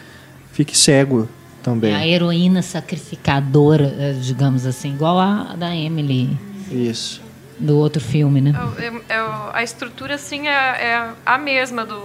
fique 0.53 0.75
cego 0.77 1.27
É 1.59 1.63
também. 1.63 1.93
a 1.93 2.07
heroína 2.07 2.61
sacrificadora, 2.61 3.93
eh, 3.99 4.15
digamos 4.21 4.65
assim, 4.65 4.93
igual 4.93 5.19
a 5.19 5.55
da 5.55 5.75
Emily 5.75 6.29
Isso. 6.71 7.21
do 7.59 7.77
outro 7.77 8.01
filme, 8.01 8.39
né? 8.41 8.53
É 9.09 9.15
é 9.15 9.21
o- 9.23 9.49
a 9.53 9.61
estrutura, 9.63 10.15
assim, 10.15 10.47
é, 10.47 10.51
é 10.51 11.09
a 11.25 11.37
mesma 11.37 11.85
do, 11.85 11.99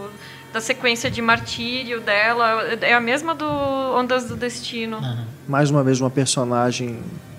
da 0.53 0.61
sequência 0.61 1.11
de 1.11 1.21
martírio 1.21 2.01
dela. 2.01 2.63
É 2.81 2.95
a 2.95 3.01
mesma 3.01 3.35
do 3.35 3.45
Ondas 3.45 4.25
do 4.25 4.37
Destino. 4.37 4.99
mais 5.47 5.71
uma 5.71 5.83
vez 5.83 6.01
uma 6.01 6.11
personagem 6.11 6.99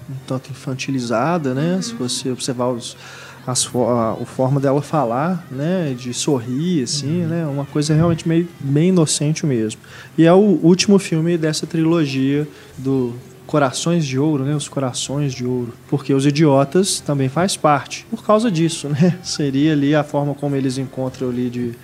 um 0.10 0.16
tanto 0.26 0.50
infantilizada, 0.50 1.54
né? 1.54 1.80
Se 1.82 1.94
você 1.94 2.32
observar 2.32 2.70
os, 2.70 2.98
as, 3.46 3.70
a, 3.76 4.12
a 4.22 4.26
forma 4.26 4.60
dela 4.60 4.82
falar, 4.82 5.46
né? 5.52 5.96
De 5.98 6.14
sorrir, 6.14 6.84
assim, 6.84 7.24
né? 7.26 7.46
Uma 7.46 7.66
coisa 7.66 7.94
realmente 7.94 8.28
meio, 8.28 8.48
bem 8.60 8.90
inocente 8.90 9.46
mesmo. 9.46 9.80
E 10.18 10.26
é 10.26 10.34
o 10.34 10.60
último 10.64 10.98
filme 10.98 11.38
dessa 11.38 11.68
trilogia 11.68 12.48
do 12.78 13.14
Corações 13.46 14.06
de 14.06 14.18
Ouro, 14.18 14.44
né? 14.44 14.56
Os 14.56 14.68
Corações 14.68 15.34
de 15.34 15.46
Ouro. 15.46 15.74
Porque 15.88 16.14
Os 16.14 16.26
Idiotas 16.26 17.00
também 17.00 17.30
faz 17.30 17.56
parte. 17.56 18.06
Por 18.10 18.24
causa 18.24 18.50
disso, 18.52 18.90
né? 18.90 19.18
Seria 19.24 19.74
ali 19.74 19.94
a 19.94 20.04
forma 20.04 20.34
como 20.34 20.56
eles 20.56 20.78
encontram 20.78 21.30
ali 21.30 21.50
de 21.50 21.76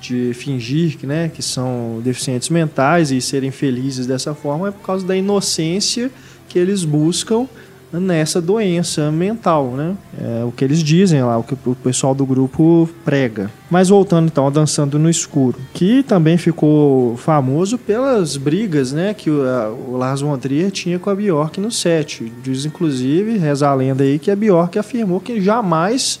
de 0.00 0.32
fingir 0.34 0.96
que, 0.96 1.06
né, 1.06 1.30
que 1.32 1.42
são 1.42 2.00
deficientes 2.04 2.48
mentais 2.48 3.10
e 3.10 3.20
serem 3.20 3.50
felizes 3.50 4.06
dessa 4.06 4.34
forma 4.34 4.68
é 4.68 4.70
por 4.70 4.82
causa 4.84 5.06
da 5.06 5.16
inocência 5.16 6.10
que 6.48 6.58
eles 6.58 6.84
buscam 6.84 7.46
nessa 7.90 8.38
doença 8.38 9.10
mental, 9.10 9.70
né? 9.70 9.96
É 10.20 10.44
o 10.44 10.52
que 10.52 10.62
eles 10.62 10.82
dizem 10.82 11.22
lá, 11.24 11.38
o 11.38 11.42
que 11.42 11.54
o 11.54 11.74
pessoal 11.74 12.14
do 12.14 12.26
grupo 12.26 12.86
prega. 13.02 13.50
Mas 13.70 13.88
voltando 13.88 14.26
então 14.26 14.44
ao 14.44 14.50
Dançando 14.50 14.98
no 14.98 15.08
Escuro, 15.08 15.58
que 15.72 16.02
também 16.02 16.36
ficou 16.36 17.16
famoso 17.16 17.78
pelas 17.78 18.36
brigas, 18.36 18.92
né, 18.92 19.14
que 19.14 19.30
o, 19.30 19.42
a- 19.42 19.70
o 19.70 19.96
Lars 19.96 20.20
von 20.20 20.36
Trier 20.36 20.70
tinha 20.70 20.98
com 20.98 21.08
a 21.08 21.14
Bjork 21.14 21.58
no 21.60 21.70
set. 21.72 22.30
Diz 22.42 22.66
inclusive, 22.66 23.38
reza 23.38 23.66
a 23.66 23.74
lenda 23.74 24.04
aí 24.04 24.18
que 24.18 24.30
a 24.30 24.36
Bjork 24.36 24.78
afirmou 24.78 25.18
que 25.18 25.40
jamais 25.40 26.20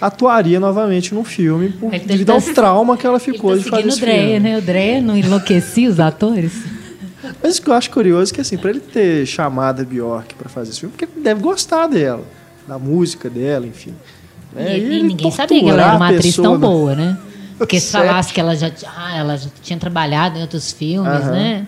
atuaria 0.00 0.58
novamente 0.60 1.14
num 1.14 1.24
filme 1.24 1.70
por, 1.70 1.90
tá- 1.90 1.98
devido 2.04 2.30
ao 2.30 2.40
trauma 2.40 2.96
que 2.96 3.06
ela 3.06 3.18
ficou 3.18 3.52
Ele 3.52 3.60
de 3.62 3.70
tá 3.70 3.76
fazer 3.76 3.82
seguindo 3.82 3.90
o 3.90 3.94
esse 3.94 4.00
Dreyer, 4.00 4.32
filme. 4.34 4.50
né? 4.50 4.58
O 4.58 4.62
Dreyer 4.62 5.02
não 5.02 5.16
enlouquecia 5.16 5.88
os 5.90 5.98
atores. 6.00 6.52
Mas 7.42 7.58
o 7.58 7.62
que 7.62 7.68
eu 7.70 7.74
acho 7.74 7.90
curioso 7.90 8.32
é 8.32 8.34
que, 8.34 8.40
assim, 8.40 8.56
pra 8.58 8.70
ele 8.70 8.80
ter 8.80 9.24
chamado 9.26 9.80
a 9.82 9.84
Bjork 9.84 10.34
pra 10.34 10.48
fazer 10.48 10.70
esse 10.70 10.80
filme, 10.80 10.92
porque 10.96 11.12
ele 11.12 11.22
deve 11.24 11.40
gostar 11.40 11.86
dela, 11.86 12.24
da 12.66 12.78
música 12.78 13.28
dela, 13.30 13.66
enfim. 13.66 13.94
E, 14.56 14.60
e 14.60 14.66
ele 14.66 15.02
ninguém 15.04 15.30
sabia 15.30 15.60
que 15.62 15.68
ela 15.70 15.82
era 15.82 15.96
uma 15.96 16.08
atriz 16.10 16.36
tão 16.36 16.52
né? 16.58 16.58
boa, 16.66 16.94
né? 16.94 17.16
Porque 17.58 17.78
se 17.78 17.92
falasse 17.92 18.32
que 18.32 18.40
ela 18.40 18.56
já, 18.56 18.72
ah, 18.96 19.16
ela 19.16 19.36
já 19.36 19.48
tinha 19.62 19.78
trabalhado 19.78 20.36
em 20.36 20.42
outros 20.42 20.72
filmes, 20.72 21.08
Aham. 21.12 21.30
né? 21.30 21.66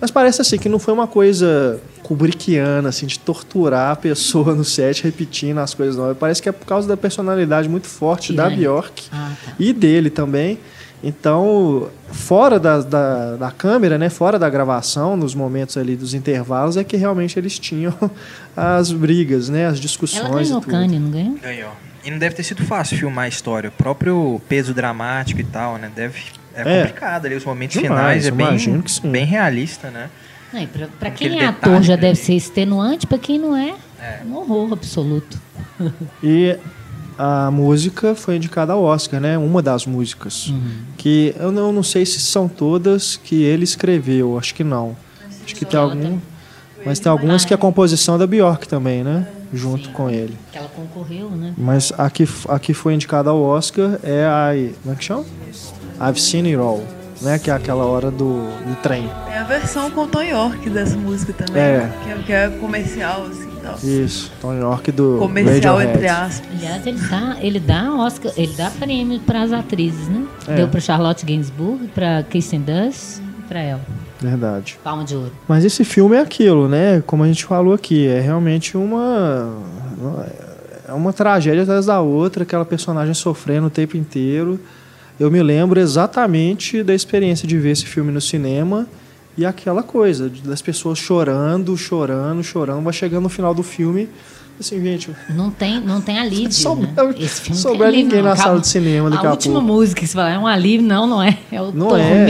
Mas 0.00 0.10
parece 0.10 0.40
assim 0.40 0.58
que 0.58 0.68
não 0.68 0.78
foi 0.78 0.94
uma 0.94 1.06
coisa 1.06 1.80
kubrickiana, 2.02 2.88
assim, 2.88 3.06
de 3.06 3.18
torturar 3.18 3.92
a 3.92 3.96
pessoa 3.96 4.54
no 4.56 4.64
set 4.64 5.04
repetindo 5.04 5.58
as 5.58 5.74
coisas 5.74 5.96
não. 5.96 6.14
Parece 6.14 6.40
que 6.42 6.48
é 6.48 6.52
por 6.52 6.66
causa 6.66 6.88
da 6.88 6.96
personalidade 6.96 7.68
muito 7.68 7.86
forte 7.86 8.32
da 8.32 8.44
Tirânica. 8.44 8.60
Bjork 8.60 9.08
Ah, 9.12 9.32
tá. 9.44 9.52
e 9.58 9.72
dele 9.72 10.10
também. 10.10 10.58
Então, 11.02 11.88
fora 12.12 12.60
da, 12.60 12.80
da, 12.80 13.36
da 13.36 13.50
câmera, 13.50 13.96
né, 13.96 14.10
fora 14.10 14.38
da 14.38 14.50
gravação, 14.50 15.16
nos 15.16 15.34
momentos 15.34 15.78
ali 15.78 15.96
dos 15.96 16.12
intervalos, 16.12 16.76
é 16.76 16.84
que 16.84 16.94
realmente 16.96 17.38
eles 17.38 17.58
tinham 17.58 17.94
as 18.54 18.92
brigas, 18.92 19.48
né, 19.48 19.66
as 19.66 19.80
discussões 19.80 20.24
Ela 20.24 20.42
ganhou 20.42 20.58
e 20.58 20.60
tudo. 20.62 20.70
Kanye, 20.70 20.98
não 20.98 21.10
ganhou? 21.10 21.38
Ganhou. 21.42 21.72
E 22.04 22.10
não 22.10 22.18
deve 22.18 22.34
ter 22.34 22.42
sido 22.42 22.62
fácil 22.64 22.98
filmar 22.98 23.26
a 23.26 23.28
história. 23.28 23.68
O 23.68 23.72
próprio 23.72 24.40
peso 24.48 24.72
dramático 24.72 25.40
e 25.40 25.44
tal, 25.44 25.76
né? 25.76 25.90
Deve. 25.94 26.18
É, 26.54 26.60
É. 26.62 26.78
complicado 26.82 27.26
ali, 27.26 27.34
os 27.34 27.44
momentos 27.44 27.80
Demais, 27.80 28.24
finais 28.24 28.26
é 28.26 28.30
bem, 28.30 28.58
sim. 28.88 29.08
bem 29.10 29.24
realista, 29.24 29.90
né? 29.90 30.08
E 30.52 30.68
Aquele 31.00 31.36
quem 31.36 31.40
é 31.42 31.46
ator 31.46 31.80
já 31.82 31.94
deve 31.94 32.16
ser 32.16 32.34
extenuante, 32.34 33.06
pra 33.06 33.18
quem 33.18 33.38
não 33.38 33.56
é, 33.56 33.74
É. 34.00 34.20
um 34.26 34.34
horror 34.36 34.72
absoluto. 34.72 35.40
E 36.22 36.56
a 37.16 37.50
música 37.50 38.14
foi 38.14 38.36
indicada 38.36 38.72
ao 38.72 38.82
Oscar, 38.82 39.20
né? 39.20 39.36
Uma 39.38 39.62
das 39.62 39.86
músicas. 39.86 40.48
Uhum. 40.48 40.70
Que 40.96 41.34
eu 41.38 41.52
não, 41.52 41.72
não 41.72 41.82
sei 41.82 42.04
se 42.06 42.18
são 42.20 42.48
todas 42.48 43.16
que 43.16 43.42
ele 43.42 43.62
escreveu, 43.64 44.38
acho 44.38 44.54
que 44.54 44.64
não. 44.64 44.96
Acho 45.44 45.54
que 45.54 45.64
tem 45.64 45.78
algum. 45.78 46.18
Mas 46.84 46.98
tem 46.98 47.12
algumas 47.12 47.44
que 47.44 47.52
é 47.52 47.56
composição 47.58 48.16
da 48.18 48.26
Bjork 48.26 48.66
também, 48.66 49.04
né? 49.04 49.28
Junto 49.52 49.90
com 49.90 50.08
ele. 50.08 50.34
Que 50.50 50.56
ela 50.58 50.68
concorreu, 50.68 51.28
né? 51.30 51.52
Mas 51.58 51.92
a 51.98 52.08
que, 52.08 52.26
a 52.48 52.58
que 52.58 52.72
foi 52.72 52.94
indicada 52.94 53.28
ao 53.30 53.40
Oscar 53.42 53.98
é 54.02 54.24
a. 54.24 54.50
Como 54.82 54.94
é 54.94 54.96
que 54.96 55.04
chama? 55.04 55.24
I've 56.00 56.20
Seen 56.20 56.46
It 56.46 56.56
All, 56.56 56.82
né? 57.20 57.38
Que 57.38 57.50
é 57.50 57.54
aquela 57.54 57.84
hora 57.84 58.10
do, 58.10 58.42
do 58.66 58.76
trem. 58.82 59.08
Tem 59.26 59.34
a 59.38 59.44
versão 59.44 59.90
com 59.90 60.06
Tom 60.06 60.22
York 60.22 60.70
dessa 60.70 60.96
música 60.96 61.32
também, 61.32 61.62
É. 61.62 61.90
que, 62.04 62.10
é, 62.10 62.14
que 62.26 62.32
é 62.32 62.48
comercial, 62.58 63.26
assim, 63.30 63.50
tal. 63.62 63.76
Isso, 63.82 64.32
Tom 64.40 64.54
York 64.54 64.90
do 64.92 65.16
Comercial, 65.18 65.76
Radiohead. 65.76 65.90
entre 65.98 66.08
aspas. 66.08 66.48
Aliás, 66.56 66.86
ele 66.86 66.98
dá, 67.08 67.36
ele 67.40 67.60
dá 67.60 67.94
Oscar, 67.94 68.32
ele 68.36 68.52
dá 68.56 68.70
prêmio 68.70 69.20
para 69.20 69.42
as 69.42 69.52
atrizes, 69.52 70.08
né? 70.08 70.24
É. 70.48 70.54
Deu 70.56 70.68
para 70.68 70.80
Charlotte 70.80 71.24
Gainsbourg, 71.26 71.88
para 71.94 72.22
Kristen 72.30 72.60
Dunst 72.62 73.18
e 73.18 73.42
para 73.48 73.60
ela. 73.60 73.80
Verdade. 74.20 74.78
Palma 74.84 75.02
de 75.04 75.14
ouro. 75.16 75.32
Mas 75.48 75.64
esse 75.64 75.82
filme 75.84 76.14
é 76.16 76.20
aquilo, 76.20 76.68
né? 76.68 77.02
Como 77.06 77.22
a 77.22 77.26
gente 77.26 77.44
falou 77.44 77.72
aqui, 77.72 78.06
é 78.06 78.20
realmente 78.20 78.76
uma 78.76 79.50
é 80.88 80.92
uma 80.92 81.12
tragédia 81.12 81.62
atrás 81.62 81.86
da 81.86 82.00
outra, 82.00 82.42
aquela 82.42 82.64
personagem 82.64 83.14
sofrendo 83.14 83.68
o 83.68 83.70
tempo 83.70 83.96
inteiro. 83.96 84.58
Eu 85.20 85.30
me 85.30 85.42
lembro 85.42 85.78
exatamente 85.78 86.82
da 86.82 86.94
experiência 86.94 87.46
de 87.46 87.58
ver 87.58 87.72
esse 87.72 87.84
filme 87.84 88.10
no 88.10 88.20
cinema 88.22 88.86
e 89.36 89.44
aquela 89.44 89.82
coisa 89.82 90.30
das 90.44 90.62
pessoas 90.62 90.98
chorando, 90.98 91.76
chorando, 91.76 92.42
chorando, 92.42 92.82
vai 92.82 92.92
chegando 92.94 93.24
no 93.24 93.28
final 93.28 93.52
do 93.54 93.62
filme, 93.62 94.08
assim, 94.58 94.82
gente, 94.82 95.10
Não 95.28 95.50
tem, 95.50 95.78
não 95.80 96.00
tem 96.00 96.18
alívio, 96.18 96.50
Sobra- 96.54 96.86
né? 96.86 97.14
Esse 97.18 97.42
filme 97.42 97.60
tem 97.62 97.82
alívio, 97.82 98.04
ninguém 98.06 98.22
não. 98.22 98.30
na 98.30 98.36
sala 98.36 98.58
de 98.60 98.66
cinema 98.66 99.10
daqui 99.10 99.26
a 99.26 99.30
última 99.30 99.54
pouco. 99.60 99.66
música 99.68 100.00
que 100.00 100.06
você 100.06 100.14
fala, 100.14 100.30
é 100.30 100.38
um 100.38 100.46
alívio, 100.46 100.86
não, 100.86 101.06
não 101.06 101.22
é. 101.22 101.38
É 101.52 101.60
o 101.60 101.70
Não 101.70 101.94
é. 101.94 102.24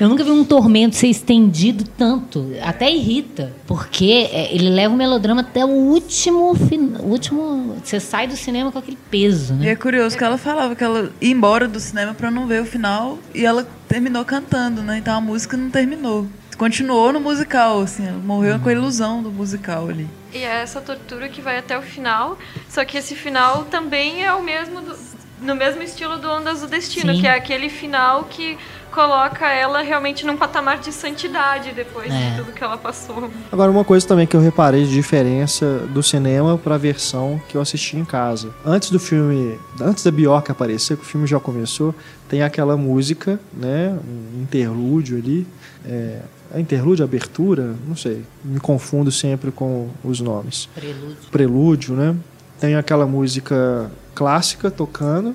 Eu 0.00 0.08
nunca 0.08 0.24
vi 0.24 0.30
um 0.30 0.44
tormento 0.44 0.96
ser 0.96 1.08
estendido 1.08 1.84
tanto. 1.84 2.50
Até 2.62 2.90
irrita. 2.90 3.52
Porque 3.66 4.28
é, 4.32 4.54
ele 4.54 4.68
leva 4.70 4.92
o 4.92 4.96
melodrama 4.96 5.40
até 5.42 5.64
o 5.64 5.68
último, 5.68 6.54
fin- 6.54 6.94
o 7.00 7.06
último. 7.06 7.76
Você 7.82 8.00
sai 8.00 8.26
do 8.26 8.36
cinema 8.36 8.70
com 8.72 8.78
aquele 8.78 8.98
peso, 9.10 9.54
E 9.54 9.56
né? 9.56 9.70
é 9.70 9.76
curioso 9.76 10.16
que 10.16 10.24
ela 10.24 10.36
falava 10.38 10.74
que 10.74 10.82
ela 10.84 11.10
ia 11.20 11.30
embora 11.30 11.66
do 11.68 11.78
cinema 11.80 12.14
pra 12.14 12.30
não 12.30 12.46
ver 12.46 12.62
o 12.62 12.66
final 12.66 13.18
e 13.34 13.44
ela 13.44 13.66
terminou 13.88 14.24
cantando, 14.24 14.82
né? 14.82 14.98
Então 14.98 15.16
a 15.16 15.20
música 15.20 15.56
não 15.56 15.70
terminou. 15.70 16.26
Continuou 16.56 17.12
no 17.12 17.20
musical, 17.20 17.80
assim, 17.80 18.06
ela 18.06 18.18
morreu 18.18 18.58
com 18.60 18.68
a 18.68 18.72
ilusão 18.72 19.20
do 19.22 19.30
musical 19.30 19.88
ali. 19.88 20.08
E 20.32 20.38
é 20.38 20.62
essa 20.62 20.80
tortura 20.80 21.28
que 21.28 21.40
vai 21.40 21.58
até 21.58 21.76
o 21.76 21.82
final, 21.82 22.38
só 22.68 22.84
que 22.84 22.96
esse 22.96 23.14
final 23.16 23.64
também 23.64 24.24
é 24.24 24.32
o 24.32 24.42
mesmo 24.42 24.80
do- 24.80 24.96
no 25.42 25.54
mesmo 25.56 25.82
estilo 25.82 26.16
do 26.16 26.30
Ondas 26.30 26.60
do 26.60 26.68
Destino, 26.68 27.12
Sim. 27.12 27.20
que 27.20 27.26
é 27.26 27.34
aquele 27.34 27.68
final 27.68 28.24
que 28.30 28.56
coloca 28.94 29.50
ela 29.50 29.82
realmente 29.82 30.24
num 30.24 30.36
patamar 30.36 30.78
de 30.78 30.92
santidade 30.92 31.72
depois 31.72 32.12
É. 32.12 32.30
de 32.30 32.36
tudo 32.36 32.52
que 32.52 32.62
ela 32.62 32.76
passou. 32.78 33.28
Agora, 33.50 33.70
uma 33.70 33.84
coisa 33.84 34.06
também 34.06 34.26
que 34.26 34.36
eu 34.36 34.40
reparei 34.40 34.84
de 34.84 34.92
diferença 34.92 35.80
do 35.92 36.02
cinema 36.02 36.56
para 36.56 36.76
a 36.76 36.78
versão 36.78 37.40
que 37.48 37.56
eu 37.56 37.60
assisti 37.60 37.96
em 37.96 38.04
casa. 38.04 38.50
Antes 38.64 38.90
do 38.90 39.00
filme, 39.00 39.58
antes 39.80 40.04
da 40.04 40.10
Bjork 40.12 40.50
aparecer, 40.50 40.96
que 40.96 41.02
o 41.02 41.06
filme 41.06 41.26
já 41.26 41.40
começou, 41.40 41.94
tem 42.28 42.42
aquela 42.42 42.76
música, 42.76 43.40
né, 43.52 43.98
um 44.06 44.42
interlúdio 44.42 45.18
ali, 45.18 45.46
é, 45.84 46.20
é 46.54 46.60
interlúdio, 46.60 47.04
abertura, 47.04 47.74
não 47.88 47.96
sei, 47.96 48.24
me 48.44 48.60
confundo 48.60 49.10
sempre 49.10 49.50
com 49.50 49.88
os 50.04 50.20
nomes. 50.20 50.68
Prelúdio. 50.74 51.16
Prelúdio, 51.32 51.94
né? 51.96 52.14
Tem 52.60 52.76
aquela 52.76 53.06
música 53.06 53.90
clássica 54.14 54.70
tocando 54.70 55.34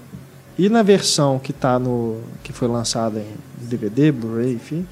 e 0.57 0.69
na 0.69 0.81
versão 0.81 1.37
que 1.37 1.51
tá 1.51 1.77
no 1.77 2.21
que 2.41 2.53
foi 2.53 2.67
lançada 2.67 3.19
em 3.19 3.48
DVD, 3.69 4.11
Blu-ray, 4.11 4.53
enfim, 4.53 4.85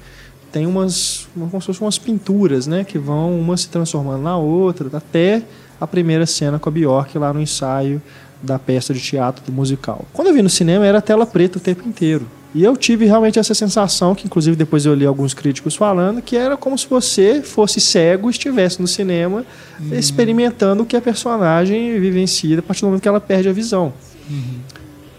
tem 0.50 0.66
umas, 0.66 1.28
como 1.34 1.60
se 1.60 1.66
fossem 1.66 1.82
umas 1.84 1.98
pinturas, 1.98 2.66
né? 2.66 2.84
Que 2.84 2.98
vão 2.98 3.38
uma 3.38 3.56
se 3.56 3.68
transformando 3.68 4.22
na 4.22 4.36
outra, 4.36 4.88
até 4.96 5.42
a 5.80 5.86
primeira 5.86 6.26
cena 6.26 6.58
com 6.58 6.68
a 6.68 6.72
Bjork 6.72 7.16
lá 7.18 7.32
no 7.32 7.40
ensaio 7.40 8.00
da 8.42 8.58
peça 8.58 8.94
de 8.94 9.00
teatro 9.00 9.44
do 9.44 9.52
musical. 9.52 10.04
Quando 10.12 10.28
eu 10.28 10.34
vi 10.34 10.42
no 10.42 10.48
cinema 10.48 10.86
era 10.86 11.00
tela 11.02 11.26
preta 11.26 11.58
o 11.58 11.60
tempo 11.60 11.86
inteiro. 11.86 12.26
E 12.54 12.64
eu 12.64 12.74
tive 12.76 13.04
realmente 13.04 13.38
essa 13.38 13.52
sensação, 13.52 14.14
que 14.14 14.24
inclusive 14.24 14.56
depois 14.56 14.86
eu 14.86 14.94
li 14.94 15.04
alguns 15.04 15.34
críticos 15.34 15.76
falando, 15.76 16.22
que 16.22 16.34
era 16.34 16.56
como 16.56 16.78
se 16.78 16.88
você 16.88 17.42
fosse 17.42 17.78
cego 17.78 18.28
e 18.28 18.30
estivesse 18.30 18.80
no 18.80 18.88
cinema 18.88 19.44
uhum. 19.78 19.94
experimentando 19.94 20.82
o 20.82 20.86
que 20.86 20.96
a 20.96 21.00
personagem 21.00 22.00
vivencia 22.00 22.58
a 22.58 22.62
partir 22.62 22.80
do 22.80 22.86
momento 22.86 23.02
que 23.02 23.08
ela 23.08 23.20
perde 23.20 23.50
a 23.50 23.52
visão. 23.52 23.92
Uhum. 24.30 24.60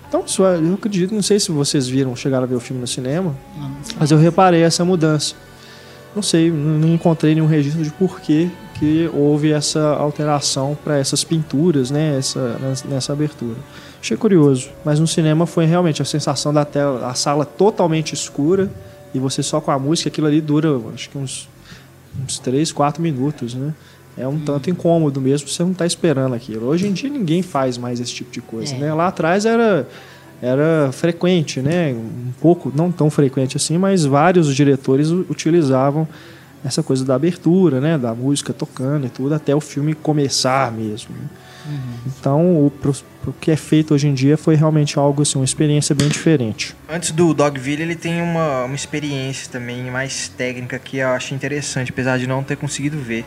Então, 0.09 0.23
isso, 0.25 0.43
é, 0.43 0.57
eu 0.57 0.73
acredito, 0.73 1.13
não 1.13 1.21
sei 1.21 1.39
se 1.39 1.51
vocês 1.51 1.87
viram, 1.87 2.15
chegaram 2.15 2.43
a 2.43 2.47
ver 2.47 2.55
o 2.55 2.59
filme 2.59 2.81
no 2.81 2.87
cinema, 2.87 3.35
não, 3.55 3.71
mas 3.99 4.09
eu 4.09 4.17
reparei 4.17 4.63
essa 4.63 4.83
mudança. 4.83 5.35
Não 6.15 6.23
sei, 6.23 6.49
não 6.49 6.89
encontrei 6.95 7.35
nenhum 7.35 7.45
registro 7.45 7.83
de 7.83 7.91
porquê 7.91 8.49
que 8.73 9.07
houve 9.13 9.51
essa 9.51 9.89
alteração 9.89 10.75
para 10.83 10.97
essas 10.97 11.23
pinturas, 11.23 11.91
né, 11.91 12.17
essa, 12.17 12.57
nessa 12.85 13.13
abertura. 13.13 13.57
Achei 14.01 14.17
curioso, 14.17 14.69
mas 14.83 14.99
no 14.99 15.05
cinema 15.05 15.45
foi 15.45 15.65
realmente 15.65 16.01
a 16.01 16.05
sensação 16.05 16.51
da 16.51 16.65
tela, 16.65 17.07
a 17.07 17.13
sala 17.13 17.45
totalmente 17.45 18.13
escura 18.13 18.71
e 19.13 19.19
você 19.19 19.43
só 19.43 19.61
com 19.61 19.69
a 19.69 19.77
música, 19.77 20.09
aquilo 20.09 20.25
ali 20.25 20.41
dura 20.41 20.69
acho 20.93 21.09
que 21.09 21.17
uns, 21.17 21.47
uns 22.23 22.39
3, 22.39 22.71
4 22.71 23.01
minutos, 23.01 23.53
né? 23.53 23.73
É 24.19 24.27
um 24.27 24.31
hum. 24.31 24.41
tanto 24.45 24.69
incômodo 24.69 25.21
mesmo, 25.21 25.47
você 25.47 25.63
não 25.63 25.71
está 25.71 25.85
esperando 25.85 26.35
aquilo. 26.35 26.67
Hoje 26.67 26.87
em 26.87 26.91
dia 26.91 27.09
ninguém 27.09 27.41
faz 27.41 27.77
mais 27.77 27.99
esse 27.99 28.13
tipo 28.13 28.31
de 28.31 28.41
coisa, 28.41 28.75
é. 28.75 28.77
né? 28.77 28.93
Lá 28.93 29.07
atrás 29.07 29.45
era 29.45 29.87
era 30.41 30.89
frequente, 30.91 31.59
né? 31.61 31.91
Um 31.91 32.31
pouco, 32.39 32.71
não 32.73 32.91
tão 32.91 33.09
frequente 33.09 33.57
assim, 33.57 33.77
mas 33.77 34.05
vários 34.05 34.55
diretores 34.55 35.09
utilizavam 35.09 36.07
essa 36.63 36.81
coisa 36.81 37.05
da 37.05 37.15
abertura, 37.15 37.79
né? 37.79 37.97
Da 37.97 38.13
música 38.13 38.53
tocando 38.53 39.05
e 39.05 39.09
tudo, 39.09 39.33
até 39.33 39.55
o 39.55 39.61
filme 39.61 39.93
começar 39.93 40.71
mesmo. 40.71 41.13
Né? 41.15 41.27
Uhum. 41.67 42.11
Então, 42.19 42.41
o, 42.55 42.73
o 43.27 43.33
que 43.33 43.51
é 43.51 43.55
feito 43.55 43.93
hoje 43.93 44.07
em 44.07 44.13
dia 44.13 44.37
foi 44.37 44.55
realmente 44.55 44.97
algo 44.97 45.21
assim, 45.21 45.37
uma 45.37 45.45
experiência 45.45 45.93
bem 45.93 46.07
diferente. 46.07 46.75
Antes 46.89 47.11
do 47.11 47.33
Dogville, 47.33 47.83
ele 47.83 47.95
tem 47.95 48.21
uma, 48.21 48.63
uma 48.63 48.75
experiência 48.75 49.49
também 49.51 49.83
mais 49.91 50.29
técnica 50.29 50.79
que 50.79 50.97
eu 50.97 51.09
acho 51.09 51.33
interessante, 51.33 51.91
apesar 51.91 52.17
de 52.17 52.27
não 52.27 52.43
ter 52.43 52.57
conseguido 52.57 52.97
ver, 52.97 53.25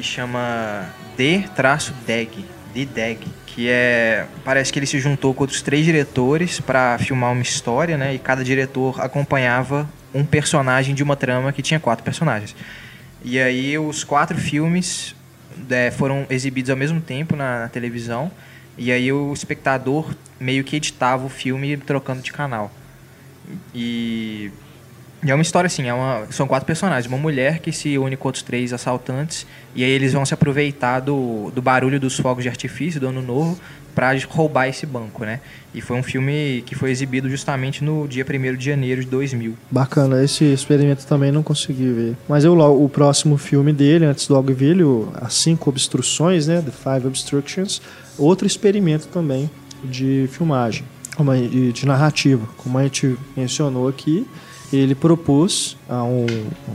que 0.00 0.06
chama 0.06 0.88
D-Dag, 1.14 2.44
D-Dag, 2.72 3.18
que 3.44 3.68
é 3.68 4.26
parece 4.42 4.72
que 4.72 4.78
ele 4.78 4.86
se 4.86 4.98
juntou 4.98 5.34
com 5.34 5.42
outros 5.42 5.60
três 5.60 5.84
diretores 5.84 6.58
para 6.58 6.96
filmar 6.98 7.32
uma 7.32 7.42
história, 7.42 7.98
né? 7.98 8.14
E 8.14 8.18
cada 8.18 8.42
diretor 8.42 8.98
acompanhava 9.00 9.88
um 10.14 10.24
personagem 10.24 10.94
de 10.94 11.02
uma 11.02 11.16
trama 11.16 11.52
que 11.52 11.60
tinha 11.60 11.78
quatro 11.78 12.02
personagens. 12.02 12.56
E 13.22 13.38
aí 13.38 13.78
os 13.78 14.02
quatro 14.02 14.38
filmes 14.38 15.14
é, 15.68 15.90
foram 15.90 16.26
exibidos 16.30 16.70
ao 16.70 16.76
mesmo 16.76 17.00
tempo 17.00 17.36
na, 17.36 17.60
na, 17.60 17.68
televisão. 17.68 18.30
E 18.78 18.90
aí 18.90 19.12
o 19.12 19.32
espectador 19.34 20.14
meio 20.40 20.64
que 20.64 20.76
editava 20.76 21.26
o 21.26 21.28
filme 21.28 21.76
trocando 21.76 22.22
de 22.22 22.32
canal. 22.32 22.72
E, 23.74 24.50
e 25.22 25.30
é 25.30 25.34
uma 25.34 25.42
história 25.42 25.66
assim, 25.66 25.86
é 25.86 25.92
uma, 25.92 26.26
são 26.30 26.46
quatro 26.46 26.66
personagens. 26.66 27.06
Uma 27.06 27.18
mulher 27.18 27.58
que 27.58 27.70
se 27.72 27.98
une 27.98 28.16
com 28.16 28.28
outros 28.28 28.42
três 28.42 28.72
assaltantes. 28.72 29.46
E 29.74 29.84
aí 29.84 29.90
eles 29.90 30.12
vão 30.12 30.24
se 30.24 30.32
aproveitar 30.32 31.00
do, 31.00 31.50
do 31.54 31.60
barulho 31.60 32.00
dos 32.00 32.18
fogos 32.18 32.42
de 32.42 32.48
artifício 32.48 32.98
do 32.98 33.08
Ano 33.08 33.20
Novo 33.20 33.60
para 33.94 34.16
roubar 34.28 34.68
esse 34.68 34.86
banco, 34.86 35.24
né? 35.24 35.40
E 35.74 35.80
foi 35.80 35.96
um 35.96 36.02
filme 36.02 36.62
que 36.64 36.74
foi 36.74 36.90
exibido 36.90 37.28
justamente 37.28 37.84
no 37.84 38.08
dia 38.08 38.24
1 38.24 38.56
de 38.56 38.64
janeiro 38.64 39.02
de 39.02 39.10
2000. 39.10 39.54
Bacana, 39.70 40.24
esse 40.24 40.44
experimento 40.44 41.04
também 41.06 41.30
não 41.30 41.42
consegui 41.42 41.92
ver. 41.92 42.16
Mas 42.28 42.44
eu, 42.44 42.56
o 42.58 42.88
próximo 42.88 43.36
filme 43.36 43.72
dele, 43.72 44.06
antes 44.06 44.26
do 44.26 44.34
Dogville, 44.34 44.84
As 45.14 45.34
Cinco 45.34 45.68
Obstruções, 45.68 46.46
né? 46.46 46.62
The 46.62 46.70
Five 46.70 47.06
Obstructions, 47.06 47.82
outro 48.16 48.46
experimento 48.46 49.06
também 49.08 49.50
de 49.84 50.28
filmagem, 50.32 50.84
de, 51.50 51.72
de 51.72 51.86
narrativa. 51.86 52.48
Como 52.56 52.78
a 52.78 52.84
gente 52.84 53.18
mencionou 53.36 53.86
aqui, 53.88 54.26
ele 54.72 54.94
propôs 54.94 55.76
a 55.88 56.02
um, 56.04 56.26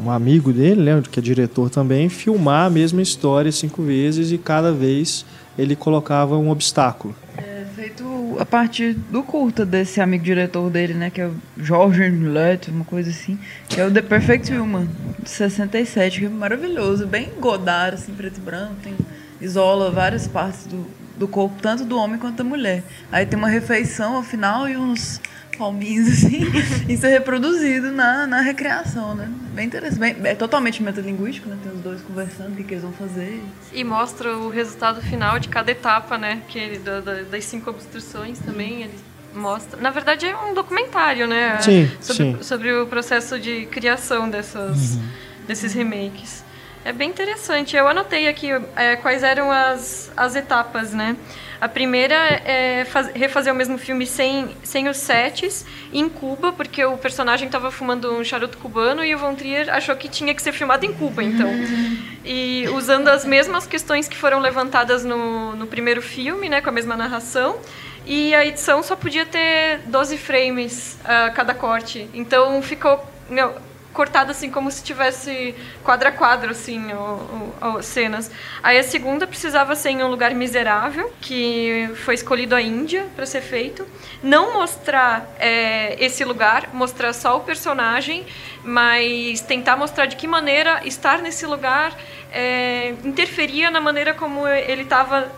um, 0.04 0.12
amigo 0.12 0.52
dele, 0.52 0.82
né, 0.82 1.04
que 1.10 1.20
é 1.20 1.24
diretor 1.24 1.70
também, 1.70 2.10
filmar 2.10 2.68
a 2.68 2.70
mesma 2.70 3.02
história 3.02 3.52
cinco 3.52 3.82
vezes 3.82 4.32
e 4.32 4.38
cada 4.38 4.72
vez 4.72 5.26
ele 5.58 5.76
colocava 5.76 6.38
um 6.38 6.50
obstáculo. 6.50 7.16
É 7.38 7.66
feito 7.76 8.06
a 8.38 8.46
partir 8.46 8.94
do 8.94 9.24
curta 9.24 9.66
desse 9.66 10.02
amigo 10.02 10.24
diretor 10.24 10.70
dele, 10.70 10.94
né, 10.94 11.10
que 11.10 11.22
é 11.22 11.28
o 11.28 11.34
George 11.58 12.10
Lett, 12.10 12.70
uma 12.70 12.84
coisa 12.84 13.10
assim, 13.10 13.40
que 13.70 13.80
é 13.80 13.86
o 13.86 13.92
The 13.92 14.02
Perfect 14.02 14.54
Human, 14.54 14.88
de 15.22 15.30
67, 15.30 16.20
que 16.20 16.26
é 16.26 16.30
maravilhoso, 16.30 17.08
bem 17.08 17.30
Godard, 17.40 17.96
assim, 17.96 18.14
preto 18.14 18.38
e 18.38 18.42
branco, 18.42 18.76
tem, 18.84 18.94
isola 19.40 19.92
várias 19.92 20.28
partes 20.28 20.66
do, 20.66 20.86
do 21.18 21.28
corpo, 21.28 21.56
tanto 21.62 21.86
do 21.86 21.98
homem 21.98 22.20
quanto 22.20 22.38
da 22.38 22.44
mulher. 22.44 22.84
Aí 23.12 23.26
tem 23.26 23.38
uma 23.38 23.50
refeição 23.50 24.16
ao 24.16 24.24
final 24.24 24.68
e 24.68 24.76
uns 24.76 25.22
palminhos, 25.56 26.08
assim. 26.08 26.42
Isso 26.88 27.06
é 27.06 27.10
reproduzido 27.10 27.92
na, 27.92 28.28
na 28.28 28.42
recreação, 28.42 29.16
né? 29.16 29.30
Bem 29.54 29.66
interessante. 29.66 30.00
Bem, 30.00 30.16
é 30.24 30.36
totalmente 30.36 30.82
metalinguístico, 30.84 31.50
né? 31.50 31.58
Tem 31.64 31.72
os 31.72 31.80
dois 31.80 32.02
conversando 32.02 32.54
o 32.54 32.56
que, 32.56 32.64
que 32.64 32.74
eles 32.74 32.84
vão 32.84 32.94
fazer. 32.94 33.42
E 33.74 33.84
mostra 33.84 34.38
o 34.38 34.50
resultado 34.50 35.02
final 35.02 35.40
de 35.40 35.50
cada 35.50 35.72
etapa, 35.72 36.18
né? 36.18 36.42
Que 36.48 36.60
ele, 36.60 36.80
da, 36.80 37.00
da, 37.00 37.24
das 37.24 37.44
cinco 37.46 37.70
obstruções 37.70 38.40
também, 38.40 38.84
ele 38.84 38.94
mostra. 39.34 39.80
Na 39.80 39.90
verdade, 39.90 40.26
é 40.26 40.36
um 40.38 40.54
documentário, 40.54 41.28
né? 41.28 41.60
Sim, 41.62 41.92
sobre, 42.02 42.24
sim. 42.24 42.44
sobre 42.44 42.74
o 42.74 42.88
processo 42.88 43.40
de 43.40 43.66
criação 43.68 44.30
dessas, 44.30 44.96
uhum. 44.96 45.08
desses 45.48 45.74
remakes. 45.74 46.44
É 46.84 46.94
bem 46.94 47.10
interessante. 47.10 47.76
Eu 47.76 47.88
anotei 47.88 48.28
aqui 48.28 48.50
é, 48.76 48.96
quais 48.96 49.24
eram 49.24 49.52
as, 49.52 50.12
as 50.16 50.36
etapas, 50.36 50.94
né? 50.94 51.16
A 51.60 51.68
primeira 51.68 52.16
é 52.16 52.86
faz, 52.86 53.12
refazer 53.14 53.54
o 53.54 53.56
mesmo 53.56 53.78
filme 53.78 54.06
sem, 54.06 54.56
sem 54.64 54.88
os 54.88 54.98
sets, 54.98 55.66
em 55.94 56.10
Cuba, 56.10 56.52
porque 56.52 56.84
o 56.84 56.98
personagem 56.98 57.48
estava 57.48 57.72
fumando 57.72 58.14
um 58.14 58.24
charuto 58.24 58.58
cubano 58.58 59.04
e 59.04 59.14
o 59.16 59.18
Von 59.18 59.36
Trier 59.36 59.70
achou 59.70 59.96
que 59.96 60.10
tinha 60.10 60.34
que 60.34 60.42
ser 60.42 60.52
filmado 60.52 60.86
em 60.86 60.94
Cuba, 60.94 61.24
então. 61.24 61.50
E 62.28 62.68
usando 62.70 63.08
as 63.08 63.24
mesmas 63.24 63.68
questões 63.68 64.08
que 64.08 64.18
foram 64.18 64.40
levantadas 64.40 65.06
no, 65.06 65.56
no 65.56 65.68
primeiro 65.68 66.02
filme, 66.02 66.50
né, 66.50 66.60
com 66.60 66.70
a 66.70 66.72
mesma 66.72 66.98
narração, 66.98 67.60
e 68.04 68.34
a 68.34 68.44
edição 68.44 68.82
só 68.82 68.96
podia 68.96 69.28
ter 69.28 69.82
12 69.86 70.18
frames 70.18 70.98
a 71.04 71.28
uh, 71.28 71.36
cada 71.36 71.54
corte. 71.54 72.10
Então 72.16 72.62
ficou. 72.64 73.04
Meu, 73.30 73.56
cortada 73.96 74.32
assim 74.32 74.52
como 74.52 74.70
se 74.70 74.84
tivesse 74.84 75.56
quadro 75.84 76.10
a 76.10 76.12
quadro 76.12 76.52
assim 76.52 76.94
o, 76.94 77.82
cenas. 77.82 78.30
Aí 78.62 78.78
a 78.78 78.84
segunda 78.84 79.26
precisava 79.26 79.76
ser 79.76 79.90
em 79.90 80.04
um 80.04 80.08
lugar 80.08 80.36
miserável, 80.36 81.12
que 81.22 81.90
foi 82.04 82.14
escolhido 82.14 82.54
a 82.54 82.62
Índia 82.62 83.08
para 83.16 83.26
ser 83.26 83.42
feito. 83.42 83.88
Não 84.22 84.54
mostrar 84.54 85.26
é, 85.40 85.96
esse 86.04 86.24
lugar, 86.26 86.70
mostrar 86.74 87.14
só 87.14 87.38
o 87.38 87.40
personagem, 87.40 88.26
mas 88.64 89.42
tentar 89.42 89.78
mostrar 89.78 90.06
de 90.06 90.16
que 90.16 90.28
maneira 90.28 90.82
estar 90.86 91.20
nesse 91.20 91.46
lugar 91.46 91.96
é, 92.32 92.94
interferia 93.04 93.72
na 93.72 93.80
maneira 93.80 94.14
como 94.14 94.46
ele 94.48 94.84
estava 94.84 95.32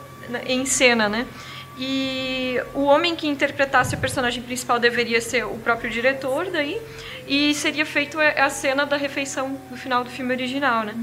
em 0.46 0.66
cena, 0.66 1.08
né? 1.08 1.28
E 1.80 2.60
o 2.74 2.84
homem 2.84 3.16
que 3.16 3.28
interpretasse 3.28 3.94
o 3.96 3.98
personagem 3.98 4.42
principal 4.42 4.80
deveria 4.80 5.22
ser 5.22 5.46
o 5.46 5.58
próprio 5.60 5.92
diretor 5.92 6.50
daí, 6.50 6.82
e 7.28 7.54
seria 7.54 7.86
feito 7.86 8.18
a 8.20 8.50
cena 8.50 8.86
da 8.86 8.98
refeição 8.98 9.60
no 9.70 9.78
final 9.78 10.04
do 10.04 10.10
filme 10.10 10.34
original, 10.34 10.84
né? 10.84 10.96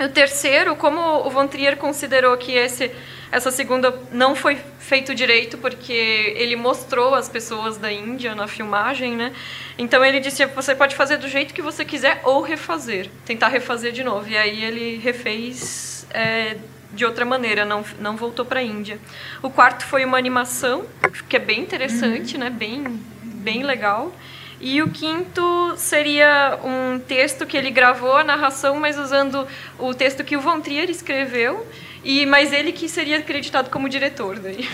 O 0.00 0.08
terceiro, 0.08 0.74
como 0.76 0.98
o 0.98 1.28
Von 1.28 1.46
Trier 1.46 1.76
considerou 1.76 2.34
que 2.38 2.52
esse, 2.52 2.90
essa 3.30 3.50
segunda 3.50 3.94
não 4.10 4.34
foi 4.34 4.56
feito 4.78 5.14
direito, 5.14 5.58
porque 5.58 5.92
ele 6.36 6.56
mostrou 6.56 7.14
as 7.14 7.28
pessoas 7.28 7.76
da 7.76 7.92
Índia 7.92 8.34
na 8.34 8.48
filmagem, 8.48 9.14
né? 9.14 9.30
Então 9.76 10.02
ele 10.02 10.18
disse: 10.18 10.46
você 10.46 10.74
pode 10.74 10.96
fazer 10.96 11.18
do 11.18 11.28
jeito 11.28 11.52
que 11.52 11.60
você 11.60 11.84
quiser 11.84 12.22
ou 12.24 12.40
refazer, 12.40 13.10
tentar 13.26 13.48
refazer 13.48 13.92
de 13.92 14.02
novo. 14.02 14.26
E 14.26 14.38
aí 14.38 14.64
ele 14.64 14.96
refez 14.96 16.06
é, 16.10 16.56
de 16.92 17.04
outra 17.04 17.24
maneira, 17.24 17.64
não, 17.64 17.84
não 18.00 18.16
voltou 18.16 18.44
para 18.44 18.60
a 18.60 18.62
Índia. 18.62 18.98
O 19.42 19.50
quarto 19.50 19.84
foi 19.84 20.04
uma 20.04 20.18
animação, 20.18 20.84
que 21.28 21.36
é 21.36 21.38
bem 21.38 21.60
interessante, 21.60 22.34
uhum. 22.34 22.40
né? 22.40 22.50
Bem, 22.50 23.00
bem 23.22 23.62
legal. 23.62 24.12
E 24.60 24.82
o 24.82 24.90
quinto 24.90 25.74
seria 25.76 26.58
um 26.62 26.98
texto 26.98 27.46
que 27.46 27.56
ele 27.56 27.70
gravou 27.70 28.16
a 28.16 28.24
narração, 28.24 28.78
mas 28.78 28.98
usando 28.98 29.46
o 29.78 29.94
texto 29.94 30.22
que 30.22 30.36
o 30.36 30.40
Von 30.40 30.60
Trier 30.60 30.90
escreveu, 30.90 31.66
e 32.04 32.26
mas 32.26 32.52
ele 32.52 32.72
que 32.72 32.86
seria 32.88 33.18
acreditado 33.18 33.70
como 33.70 33.88
diretor 33.88 34.38
daí. 34.38 34.68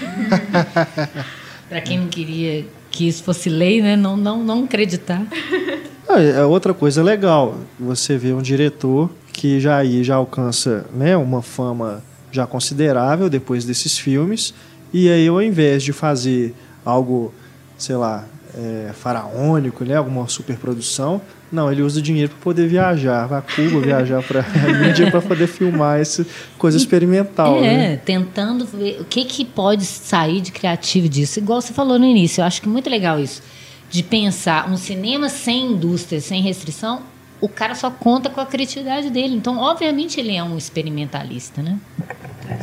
Para 1.69 1.81
quem 1.81 1.99
não 1.99 2.09
queria 2.09 2.65
que 2.91 3.07
isso 3.07 3.23
fosse 3.23 3.49
lei, 3.49 3.81
né? 3.81 3.95
Não, 3.95 4.17
não, 4.17 4.43
não 4.43 4.65
acreditar. 4.65 5.23
É 6.09 6.45
outra 6.45 6.73
coisa 6.73 7.03
legal. 7.03 7.57
Você 7.81 8.17
vê 8.17 8.33
um 8.33 8.41
diretor 8.41 9.11
que 9.33 9.59
já 9.59 9.77
aí 9.77 10.05
já 10.05 10.15
alcança 10.15 10.87
né, 10.93 11.17
uma 11.17 11.43
fama 11.43 12.03
já 12.37 12.47
considerável 12.47 13.29
depois 13.29 13.65
desses 13.65 13.99
filmes, 13.99 14.55
e 14.93 15.09
aí 15.09 15.27
ao 15.27 15.43
invés 15.43 15.83
de 15.83 15.93
fazer 15.93 16.55
algo, 16.85 17.35
sei 17.77 17.97
lá, 17.97 18.25
é, 18.57 18.93
faraônico, 18.95 19.85
né? 19.85 19.97
Alguma 19.97 20.27
superprodução. 20.29 21.21
Não, 21.53 21.71
ele 21.71 21.83
usa 21.83 22.01
o 22.01 22.03
dinheiro 22.03 22.31
para 22.31 22.41
poder 22.41 22.69
viajar, 22.69 23.27
vai 23.27 23.39
a 23.39 23.43
Cuba 23.43 23.81
viajar 23.81 24.23
para 24.23 24.41
a 24.41 24.89
Índia 24.89 25.11
para 25.11 25.21
poder 25.21 25.47
filmar 25.47 26.01
essa 26.01 26.27
coisa 26.59 26.77
experimental. 26.77 27.59
É, 27.59 27.61
né? 27.61 27.97
tentando 27.99 28.67
ver 28.67 29.01
o 29.01 29.05
que, 29.05 29.25
que 29.25 29.45
pode 29.45 29.85
sair 29.85 30.41
de 30.41 30.51
criativo 30.51 31.09
disso. 31.09 31.39
Igual 31.39 31.61
você 31.61 31.73
falou 31.73 31.99
no 31.99 32.05
início, 32.05 32.41
eu 32.41 32.47
acho 32.47 32.61
que 32.61 32.69
é 32.69 32.73
muito 32.73 32.91
legal 32.91 33.21
isso. 33.21 33.43
De 33.89 34.03
pensar 34.03 34.69
um 34.69 34.77
cinema 34.77 35.29
sem 35.29 35.73
indústria, 35.73 36.21
sem 36.21 36.43
restrição, 36.43 37.03
o 37.41 37.49
cara 37.49 37.75
só 37.75 37.91
conta 37.91 38.31
com 38.31 38.41
a 38.41 38.47
criatividade 38.47 39.11
dele. 39.11 39.35
Então, 39.35 39.59
obviamente, 39.59 40.19
ele 40.21 40.37
é 40.37 40.43
um 40.43 40.57
experimentalista, 40.57 41.63
né? 41.63 41.79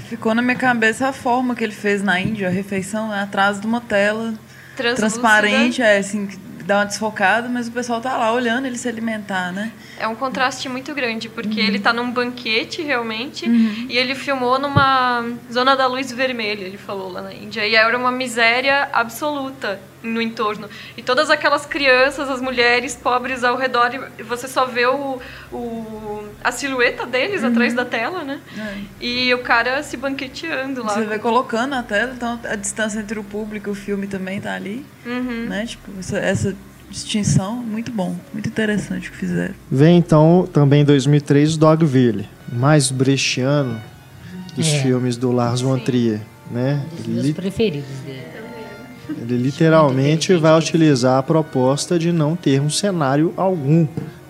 Ficou 0.07 0.33
na 0.33 0.41
minha 0.41 0.55
cabeça 0.55 1.07
a 1.07 1.13
forma 1.13 1.55
que 1.55 1.63
ele 1.63 1.73
fez 1.73 2.01
na 2.01 2.19
Índia, 2.19 2.47
a 2.47 2.51
refeição 2.51 3.09
né, 3.09 3.21
atrás 3.21 3.59
de 3.59 3.67
uma 3.67 3.81
tela 3.81 4.33
transparente, 4.75 5.81
é 5.81 5.97
assim, 5.97 6.27
dá 6.65 6.77
uma 6.77 6.85
desfocada, 6.85 7.47
mas 7.49 7.67
o 7.67 7.71
pessoal 7.71 8.01
tá 8.01 8.17
lá 8.17 8.31
olhando 8.31 8.65
ele 8.65 8.77
se 8.77 8.87
alimentar, 8.87 9.51
né? 9.51 9.71
É 9.99 10.07
um 10.07 10.15
contraste 10.15 10.67
muito 10.69 10.93
grande, 10.93 11.29
porque 11.29 11.59
ele 11.59 11.79
tá 11.79 11.93
num 11.93 12.11
banquete 12.11 12.81
realmente, 12.81 13.45
e 13.89 13.97
ele 13.97 14.15
filmou 14.15 14.57
numa 14.57 15.25
zona 15.51 15.75
da 15.75 15.85
luz 15.85 16.11
vermelha, 16.11 16.63
ele 16.63 16.77
falou 16.77 17.11
lá 17.11 17.21
na 17.21 17.33
Índia. 17.33 17.67
E 17.67 17.75
era 17.75 17.97
uma 17.97 18.11
miséria 18.11 18.89
absoluta 18.91 19.79
no 20.03 20.21
entorno. 20.21 20.67
E 20.97 21.01
todas 21.01 21.29
aquelas 21.29 21.65
crianças, 21.65 22.29
as 22.29 22.41
mulheres 22.41 22.93
pobres 22.95 23.43
ao 23.43 23.55
redor, 23.57 23.89
e 24.19 24.23
você 24.23 24.47
só 24.47 24.65
vê 24.65 24.85
o, 24.85 25.19
o- 25.51 26.23
a 26.43 26.51
silhueta 26.51 27.05
deles 27.05 27.43
atrás 27.43 27.73
da 27.73 27.85
tela, 27.85 28.23
né? 28.23 28.39
E 28.99 29.33
o 29.33 29.39
cara 29.39 29.81
se 29.81 29.95
banqueteando 29.95 30.83
lá. 30.83 30.93
Você 30.93 31.05
vai 31.05 31.19
colocando 31.19 31.69
na 31.69 31.83
tela, 31.83 32.13
então 32.15 32.39
a 32.43 32.55
distância 32.55 32.99
entre 32.99 33.17
o 33.17 33.23
público 33.23 33.69
e 33.69 33.71
o 33.71 33.75
filme 33.75 34.07
também 34.07 34.41
tá 34.41 34.53
ali, 34.53 34.85
Uhum. 35.05 35.45
né? 35.47 35.65
Tipo, 35.65 35.89
essa, 35.99 36.17
essa 36.17 36.55
distinção, 36.89 37.55
muito 37.55 37.91
bom, 37.91 38.15
muito 38.33 38.47
interessante 38.49 39.07
o 39.09 39.11
que 39.11 39.17
fizeram. 39.17 39.55
Vem 39.71 39.97
então 39.97 40.47
também 40.51 40.81
em 40.81 40.85
2003 40.85 41.55
Dogville, 41.57 42.27
mais 42.51 42.91
brechiano 42.91 43.81
dos 44.55 44.67
É. 44.67 44.81
filmes 44.81 45.17
do 45.17 45.31
Lars 45.31 45.61
von 45.61 45.79
Trier, 45.79 46.19
né? 46.51 46.85
Os 46.99 47.07
meus 47.07 47.31
preferidos 47.31 47.89
dele. 48.05 48.32
Ele 49.09 49.37
literalmente 49.37 50.33
vai 50.35 50.57
utilizar 50.57 51.17
a 51.17 51.23
proposta 51.23 51.97
de 51.99 52.11
não 52.11 52.35
ter 52.35 52.61
um 52.61 52.69
cenário 52.69 53.33
algum, 53.35 53.87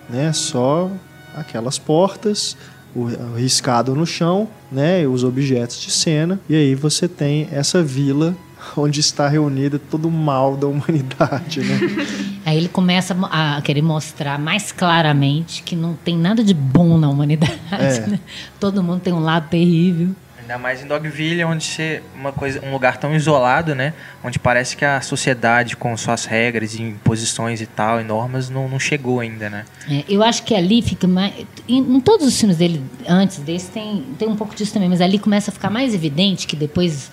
né? 0.08 0.32
Só 0.32 0.90
aquelas 1.34 1.78
portas, 1.78 2.56
o, 2.94 3.06
riscado 3.36 3.94
no 3.94 4.06
chão, 4.06 4.48
né? 4.70 5.02
E 5.02 5.06
os 5.06 5.24
objetos 5.24 5.80
de 5.80 5.90
cena. 5.90 6.40
E 6.48 6.54
aí 6.54 6.74
você 6.74 7.08
tem 7.08 7.48
essa 7.50 7.82
vila 7.82 8.34
onde 8.76 9.00
está 9.00 9.28
reunida 9.28 9.78
todo 9.78 10.08
o 10.08 10.10
mal 10.10 10.56
da 10.56 10.66
humanidade, 10.66 11.60
né? 11.60 11.78
Aí 12.46 12.58
ele 12.58 12.68
começa 12.68 13.16
a 13.30 13.62
querer 13.62 13.80
mostrar 13.80 14.38
mais 14.38 14.70
claramente 14.70 15.62
que 15.62 15.74
não 15.74 15.94
tem 15.94 16.14
nada 16.14 16.44
de 16.44 16.52
bom 16.52 16.98
na 16.98 17.08
humanidade. 17.08 17.56
É. 17.72 18.06
né? 18.06 18.20
Todo 18.60 18.82
mundo 18.82 19.00
tem 19.00 19.14
um 19.14 19.20
lado 19.20 19.48
terrível. 19.48 20.14
Ainda 20.44 20.58
mais 20.58 20.82
em 20.82 20.86
Dogville, 20.86 21.42
onde 21.42 21.64
você, 21.64 22.02
uma 22.14 22.30
coisa, 22.30 22.60
um 22.62 22.70
lugar 22.70 22.98
tão 22.98 23.14
isolado, 23.16 23.74
né? 23.74 23.94
Onde 24.22 24.38
parece 24.38 24.76
que 24.76 24.84
a 24.84 25.00
sociedade, 25.00 25.74
com 25.74 25.96
suas 25.96 26.26
regras 26.26 26.74
e 26.74 26.82
imposições 26.82 27.62
e 27.62 27.66
tal, 27.66 27.98
e 27.98 28.04
normas, 28.04 28.50
não, 28.50 28.68
não 28.68 28.78
chegou 28.78 29.20
ainda, 29.20 29.48
né? 29.48 29.64
É, 29.90 30.04
eu 30.06 30.22
acho 30.22 30.42
que 30.42 30.54
ali 30.54 30.82
fica 30.82 31.06
mais. 31.06 31.32
Em, 31.66 31.78
em 31.78 32.00
todos 32.00 32.26
os 32.26 32.38
filmes 32.38 32.58
dele, 32.58 32.84
antes 33.08 33.38
desse, 33.38 33.70
tem, 33.70 34.04
tem 34.18 34.28
um 34.28 34.36
pouco 34.36 34.54
disso 34.54 34.74
também, 34.74 34.88
mas 34.88 35.00
ali 35.00 35.18
começa 35.18 35.50
a 35.50 35.54
ficar 35.54 35.70
mais 35.70 35.94
evidente 35.94 36.46
que 36.46 36.54
depois, 36.56 37.10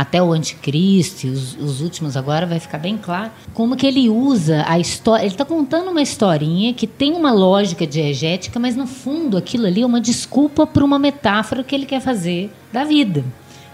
até 0.00 0.22
o 0.22 0.32
Anticristo, 0.32 1.26
os, 1.26 1.54
os 1.56 1.82
últimos 1.82 2.16
agora, 2.16 2.46
vai 2.46 2.58
ficar 2.58 2.78
bem 2.78 2.96
claro 2.96 3.30
como 3.52 3.76
que 3.76 3.86
ele 3.86 4.08
usa 4.08 4.64
a 4.66 4.78
história. 4.78 5.24
Ele 5.24 5.34
está 5.34 5.44
contando 5.44 5.90
uma 5.90 6.00
historinha 6.00 6.72
que 6.72 6.86
tem 6.86 7.12
uma 7.12 7.30
lógica 7.30 7.86
diegética, 7.86 8.58
mas 8.58 8.74
no 8.74 8.86
fundo 8.86 9.36
aquilo 9.36 9.66
ali 9.66 9.82
é 9.82 9.86
uma 9.86 10.00
desculpa 10.00 10.66
para 10.66 10.82
uma 10.82 10.98
metáfora 10.98 11.62
que 11.62 11.74
ele 11.74 11.84
quer 11.84 12.00
fazer 12.00 12.50
da 12.72 12.82
vida, 12.82 13.22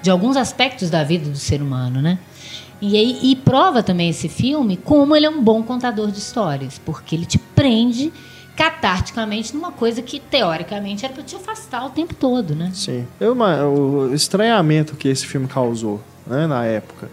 de 0.02 0.10
alguns 0.10 0.36
aspectos 0.36 0.90
da 0.90 1.04
vida 1.04 1.30
do 1.30 1.38
ser 1.38 1.62
humano, 1.62 2.02
né? 2.02 2.18
E, 2.82 2.96
aí, 2.96 3.20
e 3.22 3.36
prova 3.36 3.80
também 3.80 4.10
esse 4.10 4.28
filme 4.28 4.76
como 4.76 5.14
ele 5.14 5.26
é 5.26 5.30
um 5.30 5.40
bom 5.40 5.62
contador 5.62 6.10
de 6.10 6.18
histórias, 6.18 6.80
porque 6.84 7.14
ele 7.14 7.24
te 7.24 7.38
prende 7.38 8.12
catarticamente 8.56 9.54
numa 9.54 9.70
coisa 9.70 10.02
que 10.02 10.18
teoricamente 10.18 11.04
era 11.04 11.14
para 11.14 11.22
te 11.22 11.36
afastar 11.36 11.86
o 11.86 11.90
tempo 11.90 12.14
todo, 12.14 12.56
né? 12.56 12.72
Sim. 12.74 13.06
Eu, 13.20 13.36
o 13.36 14.12
estranhamento 14.12 14.96
que 14.96 15.06
esse 15.06 15.24
filme 15.24 15.46
causou 15.46 16.00
né, 16.26 16.46
na 16.46 16.64
época. 16.64 17.08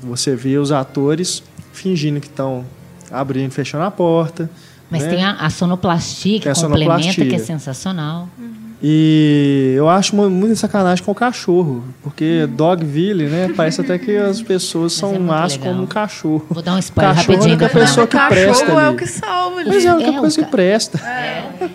Você 0.00 0.34
via 0.36 0.60
os 0.60 0.72
atores 0.72 1.42
fingindo 1.72 2.20
que 2.20 2.26
estão 2.26 2.64
abrindo 3.10 3.50
e 3.50 3.54
fechando 3.54 3.84
a 3.84 3.90
porta. 3.90 4.50
Mas 4.90 5.02
né? 5.02 5.10
tem 5.10 5.24
a, 5.24 5.32
a 5.32 5.50
sonoplastia 5.50 6.38
que 6.38 6.44
Tem 6.44 6.52
a 6.52 6.54
complementa, 6.54 6.92
sonoplastia. 7.02 7.26
que 7.26 7.34
é 7.34 7.38
sensacional. 7.38 8.28
E 8.82 9.72
eu 9.76 9.88
acho 9.88 10.14
mu- 10.14 10.28
muito 10.28 10.54
sacanagem 10.56 11.02
com 11.04 11.12
o 11.12 11.14
cachorro. 11.14 11.82
Porque 12.02 12.46
Dogville, 12.48 13.24
né? 13.26 13.52
Parece 13.56 13.80
até 13.80 13.98
que 13.98 14.16
as 14.16 14.42
pessoas 14.42 14.92
Mas 14.92 15.00
são 15.00 15.14
é 15.14 15.18
más 15.18 15.52
legal. 15.56 15.68
como 15.72 15.82
um 15.84 15.86
cachorro. 15.86 16.46
Vou 16.50 16.62
dar 16.62 16.74
um 16.74 16.78
spoiler 16.78 17.14
Cachorro 17.14 17.32
é 17.32 17.34
a 17.34 17.38
rapidinho 17.38 17.54
única 17.56 17.66
do 17.66 17.70
final. 17.70 17.86
pessoa 17.86 18.06
que 18.06 18.16
o 18.16 18.28
presta 18.28 18.60
cachorro 18.64 18.78
é 18.80 18.84
ali. 18.86 18.94
o 18.94 18.98
que 18.98 19.06
salva 19.06 19.60
ali. 19.60 19.68
Mas 19.70 19.84
é 19.84 19.88
a 19.88 19.94
única 19.94 20.10
É, 20.10 20.18
coisa 20.18 20.44
que 20.44 20.50
presta. 20.50 20.98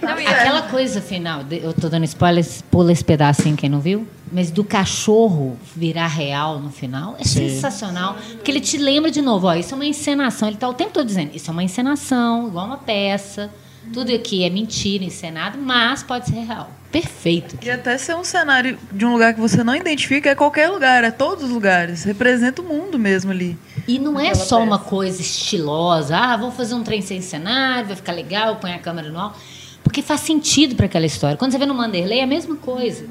Não, 0.01 0.09
é- 0.09 0.27
Aquela 0.27 0.61
coisa 0.63 1.01
final, 1.01 1.43
de- 1.43 1.57
eu 1.63 1.73
tô 1.73 1.89
dando 1.89 2.03
spoiler, 2.05 2.45
pula 2.69 2.91
esse 2.91 3.03
pedacinho 3.03 3.55
quem 3.57 3.69
não 3.69 3.79
viu, 3.79 4.05
mas 4.31 4.51
do 4.51 4.63
cachorro 4.63 5.57
virar 5.75 6.07
real 6.07 6.59
no 6.59 6.69
final 6.69 7.15
é 7.19 7.23
sensacional, 7.23 8.15
porque 8.33 8.51
ele 8.51 8.61
te 8.61 8.77
lembra 8.77 9.09
de 9.11 9.21
novo, 9.21 9.47
ó, 9.47 9.53
isso 9.55 9.73
é 9.73 9.75
uma 9.75 9.85
encenação, 9.85 10.47
ele 10.47 10.57
tá 10.57 10.69
o 10.69 10.73
tempo 10.73 10.91
todo 10.91 11.05
dizendo, 11.05 11.31
isso 11.33 11.49
é 11.49 11.51
uma 11.53 11.63
encenação, 11.63 12.47
igual 12.47 12.65
uma 12.67 12.77
peça, 12.77 13.49
tudo 13.91 14.13
aqui 14.13 14.43
é 14.43 14.49
mentira, 14.49 15.03
encenado, 15.03 15.57
mas 15.57 16.03
pode 16.03 16.27
ser 16.27 16.35
real. 16.45 16.69
Perfeito. 16.91 17.57
E 17.61 17.69
até 17.69 17.97
ser 17.97 18.15
um 18.15 18.23
cenário 18.23 18.77
de 18.91 19.05
um 19.05 19.13
lugar 19.13 19.33
que 19.33 19.39
você 19.39 19.63
não 19.63 19.73
identifica, 19.73 20.29
é 20.29 20.35
qualquer 20.35 20.67
lugar, 20.67 21.03
é 21.03 21.11
todos 21.11 21.45
os 21.45 21.49
lugares. 21.49 22.03
Representa 22.03 22.61
o 22.61 22.65
mundo 22.65 22.99
mesmo 22.99 23.31
ali. 23.31 23.57
E 23.87 23.97
não 23.97 24.19
é 24.19 24.35
só 24.35 24.57
peça. 24.57 24.57
uma 24.57 24.79
coisa 24.79 25.21
estilosa, 25.21 26.17
ah, 26.17 26.35
vou 26.35 26.51
fazer 26.51 26.75
um 26.75 26.83
trem 26.83 27.01
sem 27.01 27.21
cenário, 27.21 27.87
vai 27.87 27.95
ficar 27.95 28.11
legal, 28.11 28.57
põe 28.57 28.73
a 28.73 28.79
câmera 28.79 29.09
no 29.09 29.17
alto. 29.17 29.39
Porque 29.83 30.01
faz 30.01 30.21
sentido 30.21 30.75
para 30.75 30.85
aquela 30.85 31.05
história. 31.05 31.37
Quando 31.37 31.51
você 31.51 31.57
vê 31.57 31.65
no 31.65 31.73
Manderley, 31.73 32.19
é 32.19 32.23
a 32.23 32.27
mesma 32.27 32.57
coisa. 32.57 33.05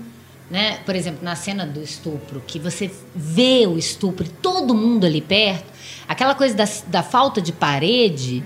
Né? 0.50 0.78
Por 0.84 0.94
exemplo, 0.94 1.20
na 1.22 1.34
cena 1.34 1.64
do 1.64 1.80
estupro, 1.80 2.42
que 2.46 2.58
você 2.58 2.90
vê 3.14 3.66
o 3.66 3.78
estupro 3.78 4.26
e 4.26 4.28
todo 4.28 4.74
mundo 4.74 5.06
ali 5.06 5.20
perto, 5.20 5.64
aquela 6.06 6.34
coisa 6.34 6.54
da, 6.54 6.68
da 6.88 7.02
falta 7.02 7.40
de 7.40 7.52
parede, 7.52 8.42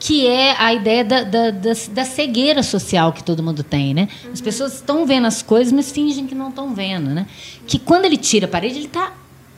que 0.00 0.26
é 0.26 0.56
a 0.58 0.72
ideia 0.72 1.04
da, 1.04 1.22
da, 1.22 1.50
da, 1.50 1.72
da 1.92 2.04
cegueira 2.06 2.62
social 2.62 3.12
que 3.12 3.22
todo 3.22 3.42
mundo 3.42 3.62
tem, 3.62 3.92
né? 3.92 4.08
As 4.32 4.40
pessoas 4.40 4.76
estão 4.76 5.06
vendo 5.06 5.26
as 5.26 5.42
coisas, 5.42 5.70
mas 5.72 5.92
fingem 5.92 6.26
que 6.26 6.34
não 6.34 6.48
estão 6.48 6.74
vendo, 6.74 7.10
né? 7.10 7.26
Que 7.66 7.78
quando 7.78 8.06
ele 8.06 8.16
tira 8.16 8.46
a 8.46 8.48
parede, 8.48 8.76
ele 8.76 8.86
está 8.86 9.12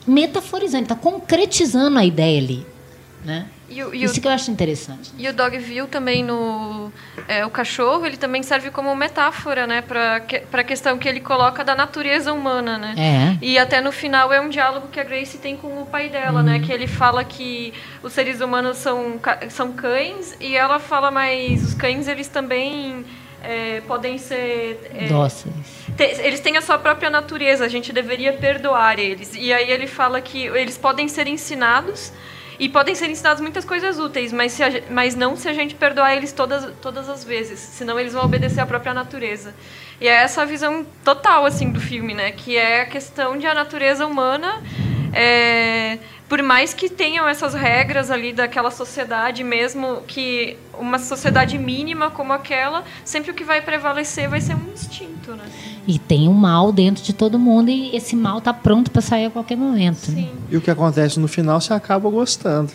metaforizando, 0.05 0.83
está 0.83 0.95
concretizando 0.95 1.97
a 1.97 2.05
ideia 2.05 2.39
ali, 2.39 2.65
né? 3.23 3.47
E 3.73 3.83
o, 3.83 3.93
e 3.95 4.03
o 4.03 4.05
Isso 4.05 4.21
que 4.21 4.27
eu 4.27 4.31
acho 4.31 4.51
interessante. 4.51 5.11
E 5.17 5.27
o 5.27 5.33
Dogville 5.33 5.87
também 5.87 6.23
no 6.23 6.91
é, 7.27 7.45
o 7.45 7.49
cachorro, 7.49 8.05
ele 8.05 8.17
também 8.17 8.43
serve 8.43 8.69
como 8.69 8.95
metáfora, 8.95 9.65
né, 9.65 9.81
para 9.81 10.21
a 10.51 10.63
questão 10.63 10.97
que 10.97 11.07
ele 11.09 11.19
coloca 11.19 11.63
da 11.63 11.73
natureza 11.75 12.31
humana, 12.31 12.77
né? 12.77 12.93
É. 12.97 13.37
E 13.45 13.57
até 13.57 13.81
no 13.81 13.91
final 13.91 14.31
é 14.31 14.39
um 14.39 14.49
diálogo 14.49 14.87
que 14.89 14.99
a 14.99 15.03
Grace 15.03 15.37
tem 15.37 15.57
com 15.57 15.81
o 15.81 15.85
pai 15.85 16.09
dela, 16.09 16.43
né, 16.43 16.55
Uhum. 16.57 16.61
que 16.61 16.71
ele 16.71 16.87
fala 16.87 17.23
que 17.23 17.73
os 18.03 18.13
seres 18.13 18.41
humanos 18.41 18.77
são 18.77 19.19
são 19.49 19.71
cães 19.73 20.37
e 20.39 20.55
ela 20.55 20.77
fala 20.79 21.09
mas 21.09 21.63
os 21.63 21.73
cães 21.73 22.07
eles 22.07 22.27
também 22.27 23.03
é, 23.43 23.81
podem 23.87 24.17
ser 24.17 24.79
é, 24.95 25.07
Dóceis. 25.07 25.53
eles 25.99 26.39
têm 26.39 26.55
a 26.57 26.61
sua 26.61 26.77
própria 26.77 27.09
natureza, 27.09 27.65
a 27.65 27.67
gente 27.67 27.91
deveria 27.91 28.33
perdoar 28.33 28.99
eles. 28.99 29.31
E 29.35 29.51
aí 29.51 29.69
ele 29.69 29.87
fala 29.87 30.21
que 30.21 30.45
eles 30.45 30.77
podem 30.77 31.07
ser 31.07 31.27
ensinados 31.27 32.11
e 32.63 32.69
podem 32.69 32.95
ser 32.95 33.09
ensinados 33.09 33.41
muitas 33.41 33.65
coisas 33.65 33.99
úteis, 33.99 34.31
mas, 34.31 34.53
se 34.53 34.63
a 34.63 34.69
mas 34.89 35.15
não 35.15 35.35
se 35.35 35.49
a 35.49 35.53
gente 35.53 35.75
perdoar 35.75 36.15
eles 36.15 36.31
todas, 36.31 36.73
todas 36.81 37.09
as 37.09 37.21
vezes, 37.21 37.59
senão 37.59 37.99
eles 37.99 38.13
vão 38.13 38.23
obedecer 38.23 38.61
à 38.61 38.65
própria 38.65 38.93
natureza. 38.93 39.53
E 39.99 40.07
é 40.07 40.11
essa 40.11 40.43
a 40.43 40.45
visão 40.45 40.85
total 41.03 41.45
assim 41.45 41.73
do 41.73 41.81
filme, 41.81 42.13
né? 42.13 42.31
Que 42.31 42.55
é 42.55 42.83
a 42.83 42.85
questão 42.85 43.37
de 43.37 43.45
a 43.45 43.53
natureza 43.53 44.07
humana 44.07 44.63
é, 45.11 45.99
por 46.33 46.41
mais 46.41 46.73
que 46.73 46.89
tenham 46.89 47.27
essas 47.27 47.53
regras 47.53 48.09
ali 48.09 48.33
daquela 48.33 48.71
sociedade, 48.71 49.43
mesmo 49.43 50.01
que 50.07 50.57
uma 50.79 50.97
sociedade 50.97 51.59
mínima 51.59 52.09
como 52.09 52.33
aquela, 52.33 52.83
sempre 53.05 53.29
o 53.29 53.35
que 53.35 53.43
vai 53.43 53.61
prevalecer 53.61 54.27
vai 54.27 54.41
ser 54.41 54.55
um 54.55 54.73
instinto, 54.73 55.33
né? 55.33 55.43
E 55.87 55.99
tem 55.99 56.27
um 56.27 56.33
mal 56.33 56.71
dentro 56.71 57.03
de 57.03 57.13
todo 57.13 57.37
mundo 57.37 57.69
e 57.69 57.95
esse 57.95 58.15
mal 58.15 58.41
tá 58.41 58.51
pronto 58.51 58.89
para 58.89 58.99
sair 58.99 59.25
a 59.25 59.29
qualquer 59.29 59.55
momento. 59.55 60.09
né? 60.09 60.23
Sim. 60.23 60.31
E 60.49 60.57
o 60.57 60.61
que 60.61 60.71
acontece 60.71 61.19
no 61.19 61.27
final, 61.27 61.61
você 61.61 61.71
acaba 61.71 62.09
gostando. 62.09 62.71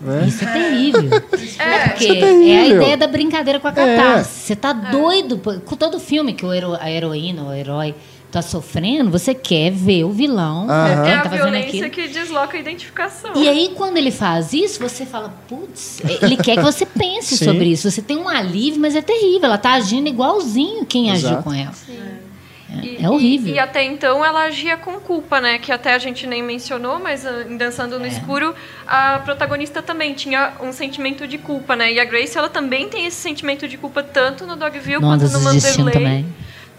Né? 0.00 0.26
Isso 0.28 0.44
é 0.44 0.52
terrível. 0.52 1.14
É, 1.58 1.88
porque 1.88 2.04
Isso 2.04 2.12
é 2.12 2.18
é, 2.18 2.20
terrível. 2.20 2.62
a 2.62 2.66
ideia 2.66 2.96
da 2.96 3.08
brincadeira 3.08 3.58
com 3.58 3.66
a 3.66 3.72
catarse. 3.72 4.30
Você 4.46 4.54
tá 4.54 4.72
doido, 4.72 5.38
pô, 5.38 5.54
com 5.54 5.74
todo 5.74 5.98
filme 5.98 6.32
que 6.32 6.46
o 6.46 6.52
hero, 6.52 6.76
a 6.78 6.88
heroína 6.88 7.42
o 7.42 7.52
herói 7.52 7.92
tá 8.34 8.42
sofrendo, 8.42 9.10
você 9.10 9.34
quer 9.34 9.70
ver 9.70 10.04
o 10.04 10.10
vilão. 10.10 10.68
Aham. 10.70 11.06
É 11.06 11.14
a 11.14 11.22
tá 11.22 11.28
violência 11.28 11.86
aquilo. 11.86 11.90
que 11.90 12.08
desloca 12.08 12.56
a 12.56 12.60
identificação. 12.60 13.32
E 13.34 13.48
aí, 13.48 13.72
quando 13.74 13.96
ele 13.96 14.10
faz 14.10 14.52
isso, 14.52 14.80
você 14.80 15.06
fala, 15.06 15.34
putz, 15.48 16.00
ele 16.22 16.36
quer 16.36 16.56
que 16.56 16.62
você 16.62 16.84
pense 16.86 17.36
Sim. 17.38 17.44
sobre 17.44 17.64
isso. 17.66 17.90
Você 17.90 18.02
tem 18.02 18.16
um 18.16 18.28
alívio, 18.28 18.80
mas 18.80 18.94
é 18.94 19.02
terrível. 19.02 19.44
Ela 19.46 19.58
tá 19.58 19.72
agindo 19.72 20.08
igualzinho 20.08 20.84
quem 20.86 21.10
agiu 21.10 21.28
Exato. 21.30 21.42
com 21.42 21.52
ela. 21.52 21.72
E- 22.82 22.96
É 23.00 23.08
horrível. 23.08 23.52
E, 23.52 23.56
e 23.56 23.58
até 23.60 23.84
então 23.84 24.24
ela 24.24 24.42
agia 24.44 24.76
com 24.76 24.94
culpa, 24.94 25.40
né? 25.40 25.58
Que 25.58 25.70
até 25.70 25.94
a 25.94 25.98
gente 25.98 26.26
nem 26.26 26.42
mencionou, 26.42 26.98
mas 26.98 27.24
ah, 27.24 27.44
em 27.48 27.56
Dançando 27.56 27.94
É. 27.96 27.98
no 28.00 28.06
Escuro, 28.06 28.52
a 28.86 29.20
protagonista 29.20 29.80
também 29.80 30.12
tinha 30.14 30.54
um 30.60 30.72
sentimento 30.72 31.26
de 31.28 31.38
culpa, 31.38 31.76
né? 31.76 31.92
E 31.92 32.00
a 32.00 32.04
Grace, 32.04 32.36
ela 32.36 32.48
também 32.48 32.88
tem 32.88 33.06
esse 33.06 33.16
sentimento 33.18 33.68
de 33.68 33.76
culpa 33.78 34.02
tanto 34.02 34.44
no 34.44 34.56
Dogville 34.56 34.94
No 34.94 35.02
quanto 35.02 35.28
no 35.28 35.40
Manderley. 35.40 35.92
também. 35.92 36.26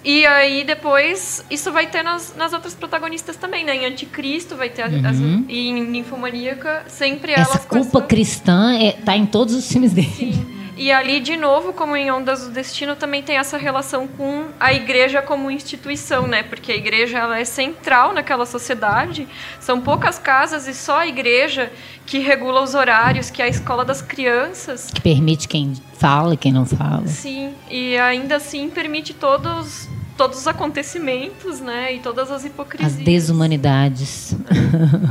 E 0.06 0.24
aí 0.26 0.64
depois 0.64 1.44
isso 1.50 1.72
vai 1.72 1.88
ter 1.88 2.04
nas, 2.04 2.36
nas 2.38 2.54
outras 2.54 2.76
protagonistas 2.76 3.36
também, 3.36 3.66
né? 3.66 3.76
Em 3.76 3.86
Anticristo 3.88 4.56
vai 4.56 4.70
ter 4.70 4.84
a- 4.84 5.10
as, 5.10 5.18
Uhum. 5.18 5.46
e 5.50 5.68
em 5.70 5.84
Ninfomaníaca 5.88 6.86
sempre 6.88 7.32
Essa 7.32 7.54
elas 7.54 7.66
com 7.66 7.80
culpa 7.80 7.98
essa- 7.98 8.08
cristã 8.08 8.74
é, 8.78 8.92
tá 8.92 9.18
em 9.18 9.26
todos 9.26 9.56
os 9.56 9.68
filmes 9.68 9.92
dele. 9.94 10.56
E 10.78 10.92
ali, 10.92 11.20
de 11.20 11.38
novo, 11.38 11.72
como 11.74 11.96
em 11.96 12.12
Ondas 12.12 12.44
do 12.44 12.52
Destino, 12.52 12.96
também 12.96 13.24
tem 13.24 13.38
essa 13.38 13.58
relação 13.58 14.08
com 14.08 14.48
a 14.60 14.74
igreja 14.74 15.22
como 15.22 15.50
instituição, 15.50 16.28
né? 16.28 16.44
Porque 16.44 16.72
a 16.72 16.76
igreja 16.76 17.20
ela 17.20 17.40
é 17.40 17.46
central 17.46 18.14
naquela 18.14 18.46
sociedade. 18.46 19.28
São 19.60 19.80
poucas 19.80 20.20
casas 20.20 20.68
e 20.68 20.74
só 20.74 21.00
a 21.00 21.08
igreja 21.08 21.72
que 22.06 22.20
regula 22.20 22.62
os 22.62 22.76
horários, 22.76 23.30
que 23.30 23.42
é 23.42 23.46
a 23.46 23.48
escola 23.48 23.86
das 23.86 24.02
crianças. 24.02 24.92
Que 24.92 25.02
permite 25.02 25.48
quem 25.48 25.74
fala 25.98 26.34
e 26.34 26.38
quem 26.38 26.52
não 26.52 26.66
fala. 26.66 27.08
Sim, 27.08 27.54
e 27.70 27.98
ainda 27.98 28.36
assim 28.36 28.70
permite 28.70 29.14
todos 29.14 29.88
todos 30.18 30.40
os 30.40 30.48
acontecimentos, 30.48 31.60
né? 31.60 31.96
E 31.96 32.00
todas 32.00 32.32
as 32.32 32.46
hipocrisias. 32.46 32.94
As 32.94 33.04
desumanidades. 33.04 34.34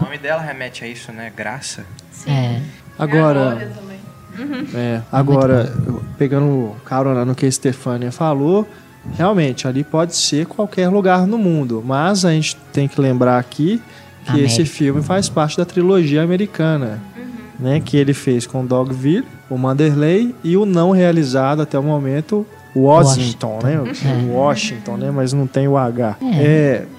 O 0.00 0.02
nome 0.02 0.18
dela 0.18 0.40
remete 0.40 0.84
a 0.84 0.88
isso, 0.88 1.12
né? 1.12 1.32
Graça. 1.34 1.84
É. 2.26 2.60
Agora, 2.98 3.58
é, 3.60 3.93
agora 5.10 5.72
pegando 6.18 6.74
carona 6.84 7.24
no 7.24 7.34
que 7.34 7.46
a 7.46 7.50
Stefania 7.50 8.12
falou, 8.12 8.66
realmente 9.16 9.68
ali 9.68 9.84
pode 9.84 10.16
ser 10.16 10.46
qualquer 10.46 10.88
lugar 10.88 11.26
no 11.26 11.38
mundo, 11.38 11.82
mas 11.84 12.24
a 12.24 12.30
gente 12.32 12.56
tem 12.72 12.88
que 12.88 13.00
lembrar 13.00 13.38
aqui 13.38 13.80
que 14.24 14.30
América. 14.30 14.46
esse 14.46 14.64
filme 14.64 15.02
faz 15.02 15.28
parte 15.28 15.56
da 15.56 15.64
trilogia 15.64 16.22
americana, 16.22 17.00
né, 17.58 17.80
que 17.80 17.96
ele 17.96 18.14
fez 18.14 18.46
com 18.46 18.64
Dogville, 18.64 19.26
o 19.50 19.58
Manderley 19.58 20.34
e 20.42 20.56
o 20.56 20.64
não 20.64 20.90
realizado 20.90 21.62
até 21.62 21.78
o 21.78 21.82
momento 21.82 22.46
Washington, 22.76 23.60
né? 23.62 23.78
O 24.28 24.32
Washington, 24.34 24.96
né? 24.96 25.10
Mas 25.10 25.32
não 25.32 25.46
tem 25.46 25.68
o 25.68 25.76
H. 25.76 26.16
É. 26.20 26.84
O 26.92 26.93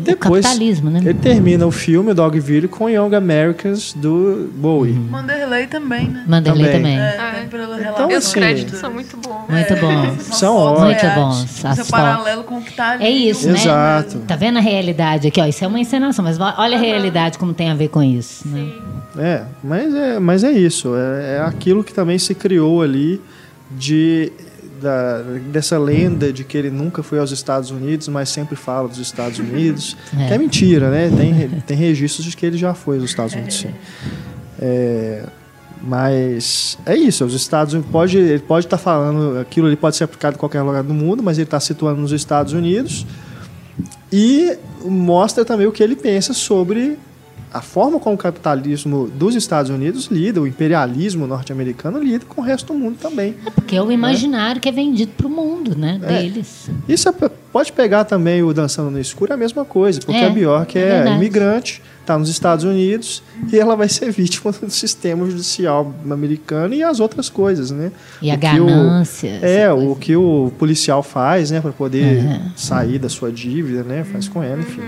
depois 0.00 0.44
capitalismo, 0.44 0.90
né? 0.90 1.00
ele 1.02 1.14
termina 1.14 1.66
o 1.66 1.70
filme, 1.70 2.10
o 2.10 2.14
Dogville, 2.14 2.68
com 2.68 2.88
Young 2.88 3.14
Americans 3.14 3.92
do 3.94 4.50
Bowie. 4.54 4.92
Manderley 4.94 5.66
também, 5.66 6.08
né? 6.08 6.24
Manderley 6.26 6.66
Também. 6.66 6.96
também. 6.96 6.98
É, 6.98 7.16
Ah, 7.18 7.32
tem 7.38 7.48
pela 7.48 7.76
E 7.78 7.82
relação. 7.82 8.08
os 8.08 8.14
assim, 8.14 8.32
créditos 8.32 8.78
são 8.78 8.92
muito 8.92 9.16
bons. 9.16 9.48
Muito 9.48 9.76
bom. 9.76 10.16
São 10.20 10.54
fotos 10.56 10.82
ótimos. 10.82 11.02
Muito 11.02 11.14
bons. 11.14 11.44
Isso 11.44 11.66
é 11.66 11.70
As 11.70 11.90
paralelo 11.90 12.44
com 12.44 12.58
o 12.58 12.62
que 12.62 12.72
tá 12.74 12.90
ali. 12.92 13.04
É 13.04 13.10
isso, 13.10 13.48
né? 13.48 13.54
Exato. 13.58 14.18
Tá 14.20 14.36
vendo 14.36 14.58
a 14.58 14.60
realidade 14.60 15.28
aqui? 15.28 15.40
Ó, 15.40 15.46
isso 15.46 15.64
é 15.64 15.68
uma 15.68 15.80
encenação, 15.80 16.24
mas 16.24 16.38
olha 16.38 16.76
a 16.76 16.80
realidade 16.80 17.38
como 17.38 17.52
tem 17.54 17.70
a 17.70 17.74
ver 17.74 17.88
com 17.88 18.02
isso. 18.02 18.46
Né? 18.48 18.72
É, 19.18 19.42
mas 19.64 19.94
é, 19.94 20.18
mas 20.18 20.44
é 20.44 20.52
isso. 20.52 20.94
É, 20.94 21.36
é 21.36 21.40
aquilo 21.40 21.82
que 21.82 21.92
também 21.94 22.18
se 22.18 22.34
criou 22.34 22.82
ali 22.82 23.20
de 23.70 24.30
da, 24.80 25.22
dessa 25.52 25.78
lenda 25.78 26.32
de 26.32 26.44
que 26.44 26.56
ele 26.56 26.70
nunca 26.70 27.02
foi 27.02 27.18
aos 27.18 27.30
Estados 27.30 27.70
Unidos, 27.70 28.08
mas 28.08 28.28
sempre 28.28 28.56
fala 28.56 28.88
dos 28.88 28.98
Estados 28.98 29.38
Unidos. 29.38 29.96
É. 30.16 30.28
Que 30.28 30.34
é 30.34 30.38
mentira, 30.38 30.90
né? 30.90 31.10
Tem, 31.14 31.48
tem 31.66 31.76
registros 31.76 32.24
de 32.24 32.36
que 32.36 32.46
ele 32.46 32.56
já 32.56 32.72
foi 32.74 32.96
aos 32.96 33.04
Estados 33.04 33.34
Unidos, 33.34 33.56
sim. 33.58 33.70
É, 34.58 35.24
mas 35.82 36.78
é 36.86 36.96
isso, 36.96 37.24
os 37.24 37.34
Estados 37.34 37.74
Unidos 37.74 37.90
pode, 37.90 38.16
ele 38.16 38.38
pode 38.38 38.66
estar 38.66 38.78
falando 38.78 39.38
aquilo, 39.38 39.68
ele 39.68 39.76
pode 39.76 39.96
ser 39.96 40.04
aplicado 40.04 40.36
em 40.36 40.38
qualquer 40.38 40.62
lugar 40.62 40.82
do 40.82 40.94
mundo, 40.94 41.22
mas 41.22 41.38
ele 41.38 41.44
está 41.44 41.60
situando 41.60 42.00
nos 42.00 42.12
Estados 42.12 42.52
Unidos 42.52 43.06
e 44.10 44.56
mostra 44.84 45.44
também 45.44 45.66
o 45.66 45.72
que 45.72 45.82
ele 45.82 45.96
pensa 45.96 46.32
sobre 46.32 46.98
a 47.56 47.60
forma 47.62 47.98
como 47.98 48.14
o 48.14 48.18
capitalismo 48.18 49.08
dos 49.08 49.34
Estados 49.34 49.70
Unidos 49.70 50.06
lida, 50.10 50.40
o 50.40 50.46
imperialismo 50.46 51.26
norte-americano 51.26 51.98
lida 52.02 52.24
com 52.28 52.40
o 52.40 52.44
resto 52.44 52.72
do 52.72 52.78
mundo 52.78 52.96
também. 53.00 53.34
Porque 53.54 53.76
é 53.76 53.82
o 53.82 53.90
imaginário 53.90 54.60
que 54.60 54.68
é 54.68 54.72
vendido 54.72 55.12
pro 55.16 55.28
mundo, 55.28 55.76
né? 55.76 55.98
É. 56.02 56.06
Deles. 56.22 56.68
Isso 56.88 57.08
é- 57.08 57.12
pode 57.52 57.72
pegar 57.72 58.04
também 58.04 58.42
o 58.42 58.52
Dançando 58.52 58.90
no 58.90 59.00
Escuro, 59.00 59.32
é 59.32 59.34
a 59.34 59.38
mesma 59.38 59.64
coisa, 59.64 60.00
porque 60.00 60.18
É, 60.20 60.26
a 60.26 60.30
Bjork 60.30 60.78
é 60.78 61.04
é, 61.08 61.14
imigrante, 61.16 61.80
está 62.02 62.18
nos 62.18 62.28
Estados 62.28 62.64
Unidos 62.64 63.22
e 63.52 63.58
ela 63.58 63.74
vai 63.74 63.88
ser 63.88 64.10
vítima 64.12 64.52
do 64.52 64.70
sistema 64.70 65.24
judicial 65.28 65.92
americano 66.04 66.74
e 66.74 66.82
as 66.82 67.00
outras 67.00 67.28
coisas, 67.30 67.70
né? 67.70 67.90
E 68.20 68.30
a 68.30 68.34
O 68.34 68.36
o- 68.36 68.40
ganância. 68.66 69.30
É, 69.42 69.72
o 69.72 69.94
que 69.96 70.14
o 70.14 70.52
policial 70.58 71.02
faz, 71.02 71.50
né, 71.50 71.60
para 71.60 71.72
poder 71.72 72.18
Uhum. 72.24 72.50
sair 72.54 72.98
da 72.98 73.08
sua 73.08 73.32
dívida, 73.32 73.82
né, 73.82 74.04
faz 74.04 74.28
com 74.28 74.42
ela, 74.42 74.60
enfim. 74.60 74.82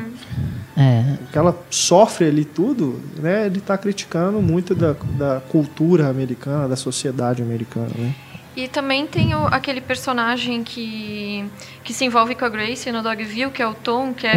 É. 0.79 1.17
Que 1.33 1.37
ela 1.39 1.59
sofre 1.71 2.27
ali 2.27 2.45
tudo, 2.45 3.01
né, 3.17 3.47
ele 3.47 3.59
está 3.59 3.77
criticando 3.77 4.41
muito 4.41 4.75
da, 4.75 4.95
da 5.19 5.41
cultura 5.49 6.09
americana, 6.09 6.69
da 6.69 6.77
sociedade 6.77 7.43
americana, 7.43 7.91
né? 7.97 8.15
E 8.57 8.67
também 8.67 9.07
tem 9.07 9.37
o- 9.37 9.47
aquele 9.47 9.81
personagem 9.81 10.65
que, 10.65 11.45
que 11.85 11.93
se 11.93 12.05
envolve 12.05 12.35
com 12.35 12.45
a 12.45 12.49
Grace 12.49 12.91
no 12.91 13.01
Dogville, 13.05 13.53
que 13.53 13.63
é 13.63 13.67
o 13.69 13.73
Tom, 13.73 14.13
que 14.13 14.27
é... 14.27 14.33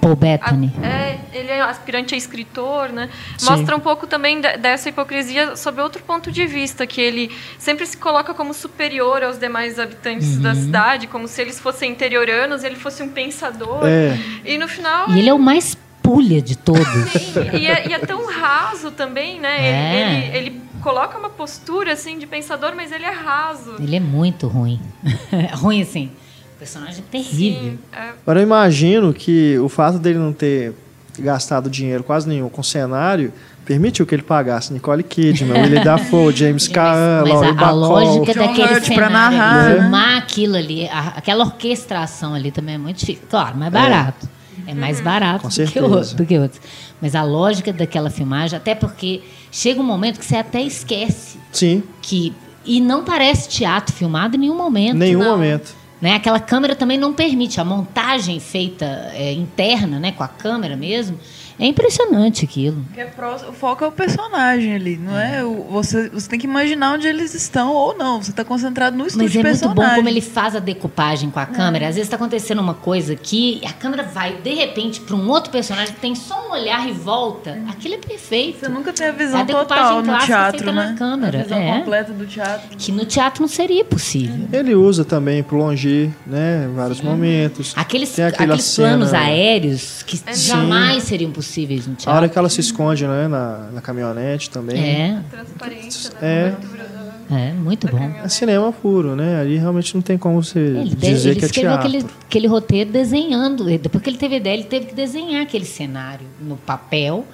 Paul 0.00 0.12
a- 0.12 0.16
Bettany. 0.16 0.72
é, 0.82 1.18
ele 1.34 1.50
é 1.50 1.60
aspirante 1.60 2.14
a 2.14 2.16
escritor, 2.16 2.88
né? 2.90 3.10
Sim. 3.36 3.50
Mostra 3.50 3.76
um 3.76 3.80
pouco 3.80 4.06
também 4.06 4.40
de- 4.40 4.56
dessa 4.56 4.88
hipocrisia 4.88 5.56
sob 5.56 5.82
outro 5.82 6.02
ponto 6.02 6.32
de 6.32 6.46
vista, 6.46 6.86
que 6.86 7.02
ele 7.02 7.30
sempre 7.58 7.84
se 7.86 7.98
coloca 7.98 8.32
como 8.32 8.54
superior 8.54 9.22
aos 9.22 9.38
demais 9.38 9.78
habitantes 9.78 10.36
Uhum. 10.36 10.42
da 10.42 10.54
cidade, 10.54 11.06
como 11.06 11.28
se 11.28 11.42
eles 11.42 11.60
fossem 11.60 11.90
interioranos, 11.92 12.64
ele 12.64 12.76
fosse 12.76 13.02
um 13.02 13.08
pensador. 13.10 13.80
É, 13.84 14.16
E 14.42 14.56
no 14.56 14.68
final... 14.68 15.10
E 15.10 15.18
ele 15.18 15.28
é 15.28 15.34
o 15.34 15.38
mais 15.38 15.76
pulha 16.06 16.40
de 16.40 16.56
todos. 16.56 17.36
E 17.52 17.66
é, 17.66 17.88
e 17.88 17.92
é 17.92 17.98
tão 17.98 18.30
raso 18.30 18.90
também, 18.92 19.40
né? 19.40 19.56
É. 19.58 20.28
Ele, 20.28 20.36
ele, 20.38 20.46
ele 20.48 20.60
coloca 20.82 21.18
uma 21.18 21.28
postura 21.30 21.92
assim 21.94 22.16
de 22.18 22.26
pensador, 22.26 22.72
mas 22.76 22.92
ele 22.92 23.04
é 23.04 23.10
raso. 23.10 23.74
Ele 23.80 23.96
é 23.96 24.00
muito 24.00 24.46
ruim. 24.46 24.80
ruim 25.54 25.82
assim. 25.82 26.10
O 26.54 26.58
personagem 26.58 27.00
é 27.06 27.10
terrível. 27.10 27.60
Sim, 27.72 27.78
é, 27.92 28.10
Agora 28.22 28.38
eu 28.38 28.42
imagino 28.44 29.12
que 29.12 29.58
o 29.58 29.68
fato 29.68 29.98
dele 29.98 30.18
não 30.18 30.32
ter 30.32 30.72
gastado 31.18 31.68
dinheiro 31.68 32.04
quase 32.04 32.28
nenhum 32.28 32.48
com 32.48 32.62
cenário 32.62 33.32
permitiu 33.64 34.06
que 34.06 34.14
ele 34.14 34.22
pagasse 34.22 34.72
Nicole 34.72 35.02
Kidman, 35.02 35.58
Willie 35.64 35.82
Dafoe, 35.82 36.32
James 36.34 36.68
Caan, 36.68 37.22
Mas 37.22 37.32
Laurie 37.32 37.48
a, 37.48 37.52
a 37.52 37.54
Bacall. 37.54 37.76
lógica 37.78 38.32
John 38.32 38.46
daquele 38.46 38.62
Hurt 38.74 38.84
pra 38.94 39.06
cenário, 39.06 39.12
narrar, 39.12 39.68
né? 39.70 39.80
filmar 39.80 40.16
aquilo 40.18 40.56
ali, 40.56 40.86
a- 40.88 41.14
aquela 41.16 41.44
orquestração 41.44 42.32
ali 42.34 42.52
também 42.52 42.76
é 42.76 42.78
muito 42.78 42.98
difícil. 42.98 43.24
Claro, 43.28 43.56
mais 43.56 43.72
barato. 43.72 44.28
É, 44.66 44.74
mais 44.74 45.00
barato 45.00 45.48
do 45.48 45.66
que, 45.66 45.80
outro, 45.80 46.16
do 46.16 46.26
que 46.26 46.38
outros. 46.38 46.60
Mas 47.00 47.14
a 47.14 47.22
lógica 47.22 47.72
daquela 47.72 48.10
filmagem, 48.10 48.56
até 48.56 48.74
porque 48.74 49.22
chega 49.50 49.80
um 49.80 49.84
momento 49.84 50.18
que 50.18 50.24
você 50.24 50.36
até 50.36 50.60
esquece 50.60 51.38
Sim, 51.52 51.82
que. 52.02 52.34
E 52.64 52.80
não 52.80 53.04
parece 53.04 53.48
teatro 53.48 53.94
filmado 53.94 54.34
em 54.34 54.40
nenhum 54.40 54.56
momento. 54.56 54.96
nenhum 54.96 55.20
não. 55.20 55.30
momento. 55.30 55.72
Né? 56.00 56.14
Aquela 56.14 56.40
câmera 56.40 56.74
também 56.74 56.98
não 56.98 57.12
permite. 57.12 57.60
A 57.60 57.64
montagem 57.64 58.40
feita 58.40 58.84
é, 59.14 59.32
interna, 59.32 60.00
né, 60.00 60.10
com 60.12 60.24
a 60.24 60.28
câmera 60.28 60.76
mesmo, 60.76 61.18
é 61.58 61.66
impressionante 61.66 62.44
aquilo. 62.44 62.84
Que 62.94 63.00
é 63.00 63.10
o 63.48 63.52
foco 63.52 63.84
é 63.84 63.88
o 63.88 63.92
personagem 63.92 64.74
ali, 64.74 64.96
não 64.96 65.18
é? 65.18 65.44
o- 65.44 65.64
você, 65.70 66.08
você 66.10 66.28
tem 66.28 66.38
que 66.38 66.46
imaginar 66.46 66.94
onde 66.94 67.06
eles 67.06 67.34
estão 67.34 67.72
ou 67.72 67.96
não. 67.96 68.22
Você 68.22 68.30
está 68.30 68.44
concentrado 68.44 68.96
no 68.96 69.06
estudo 69.06 69.22
Mas 69.24 69.34
é 69.36 69.42
muito 69.42 69.68
bom 69.70 69.88
como 69.94 70.08
ele 70.08 70.20
faz 70.20 70.54
a 70.56 70.58
decupagem 70.58 71.30
com 71.30 71.38
a 71.40 71.46
câmera. 71.46 71.88
Às 71.88 71.94
vezes 71.94 72.06
está 72.06 72.16
acontecendo 72.16 72.60
uma 72.60 72.74
coisa 72.74 73.12
aqui, 73.14 73.60
a 73.66 73.72
câmera 73.72 74.02
vai, 74.02 74.34
de 74.36 74.54
repente, 74.54 75.00
para 75.00 75.16
um 75.16 75.28
outro 75.28 75.50
personagem 75.50 75.94
que 75.94 76.00
tem 76.00 76.14
só 76.14 76.48
um 76.48 76.52
olhar 76.52 76.88
e 76.88 76.92
volta. 76.92 77.58
Aquilo 77.68 77.94
é 77.94 77.98
perfeito. 77.98 78.60
Você 78.60 78.68
nunca 78.68 78.92
tem 78.92 79.06
a 79.06 79.10
É 79.10 79.12
visão 79.12 79.40
a 79.40 79.44
total 79.44 79.98
no 79.98 80.04
clássica 80.04 80.26
teatro, 80.26 80.58
feita 80.58 80.72
né? 80.72 80.86
na 80.90 80.94
câmera, 80.94 81.40
A 81.40 81.42
visão 81.42 81.58
é. 81.58 81.78
completa 81.78 82.12
do 82.12 82.26
teatro. 82.26 82.76
Que 82.76 82.92
no 82.92 83.04
teatro 83.04 83.40
não 83.42 83.48
seria 83.48 83.84
possível. 83.84 84.46
Ele 84.52 84.74
usa 84.74 85.04
também 85.04 85.42
pro 85.42 85.56
Longir, 85.56 86.10
né, 86.26 86.66
em 86.70 86.74
vários 86.74 87.00
momentos. 87.00 87.72
Aqueles, 87.76 88.18
aqueles 88.18 88.62
cena- 88.64 88.88
planos 88.88 89.14
aéreos 89.14 90.02
que 90.02 90.20
É 90.26 90.34
jamais 90.34 91.04
seriam 91.04 91.30
possíveis 91.30 91.45
no 91.46 91.92
A 91.92 91.96
teatro. 91.96 92.10
hora 92.12 92.28
que 92.28 92.38
ela 92.38 92.48
se 92.48 92.60
esconde, 92.60 93.06
né, 93.06 93.28
na, 93.28 93.70
na 93.72 93.80
caminhonete 93.80 94.50
também. 94.50 94.78
É, 94.78 95.20
transparência 95.30 96.10
da 96.10 96.26
É. 96.26 96.50
cobertura 96.50 96.84
da- 96.84 97.36
é, 97.36 97.52
muito 97.52 97.88
bom. 97.88 97.98
É 98.22 98.28
cinema 98.28 98.70
puro, 98.72 99.16
né? 99.16 99.40
Ali 99.40 99.56
realmente 99.56 99.94
não 99.94 100.00
tem 100.02 100.16
como 100.16 100.40
você 100.42 100.58
Ele, 100.60 100.94
dizer 100.94 101.30
ele 101.30 101.38
que 101.40 101.44
é 101.44 101.48
escreveu 101.48 101.72
teatro. 101.72 101.88
aquele, 101.88 102.06
aquele 102.26 102.46
roteiro 102.46 102.90
desenhando. 102.92 103.64
Depois 103.64 104.02
que 104.02 104.10
ele 104.10 104.18
teve 104.18 104.34
a 104.34 104.38
ideia, 104.38 104.54
ele 104.54 104.64
teve 104.64 104.86
que 104.86 104.94
desenhar 104.94 105.42
aquele 105.42 105.64
cenário 105.64 106.26
no 106.40 106.56
papel 106.56 107.24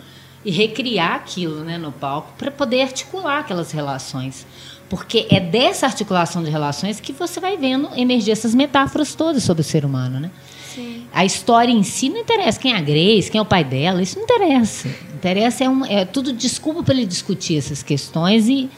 e 0.44 0.50
recriar 0.50 1.14
aquilo 1.16 1.62
né, 1.62 1.76
no 1.78 1.92
palco 1.92 2.32
para 2.38 2.50
poder 2.50 2.82
articular 2.82 3.40
aquelas 3.40 3.70
relações. 3.70 4.46
Porque 4.88 5.26
é 5.30 5.38
dessa 5.40 5.86
articulação 5.86 6.42
de 6.42 6.50
relações 6.50 6.98
que 7.00 7.12
você 7.12 7.38
vai 7.40 7.56
vendo 7.56 7.88
emergir 7.96 8.32
essas 8.32 8.54
metáforas 8.54 9.14
todas 9.14 9.42
sobre 9.42 9.60
o 9.60 9.64
ser 9.64 9.84
humano. 9.84 10.18
Né? 10.20 10.30
Sim. 10.74 11.04
A 11.12 11.24
história 11.24 11.70
em 11.70 11.82
si 11.82 12.08
não 12.08 12.18
interessa 12.18 12.58
quem 12.58 12.72
é 12.72 12.76
a 12.76 12.80
Grace, 12.80 13.30
quem 13.30 13.38
é 13.38 13.42
o 13.42 13.46
pai 13.46 13.64
dela, 13.64 14.02
isso 14.02 14.16
não 14.16 14.24
interessa. 14.24 14.88
Interessa 15.14 15.64
é, 15.64 15.68
um, 15.68 15.84
é 15.84 16.04
tudo 16.04 16.32
desculpa 16.32 16.82
para 16.82 16.94
ele 16.94 17.06
discutir 17.06 17.56
essas 17.56 17.82
questões 17.82 18.48
e, 18.48 18.68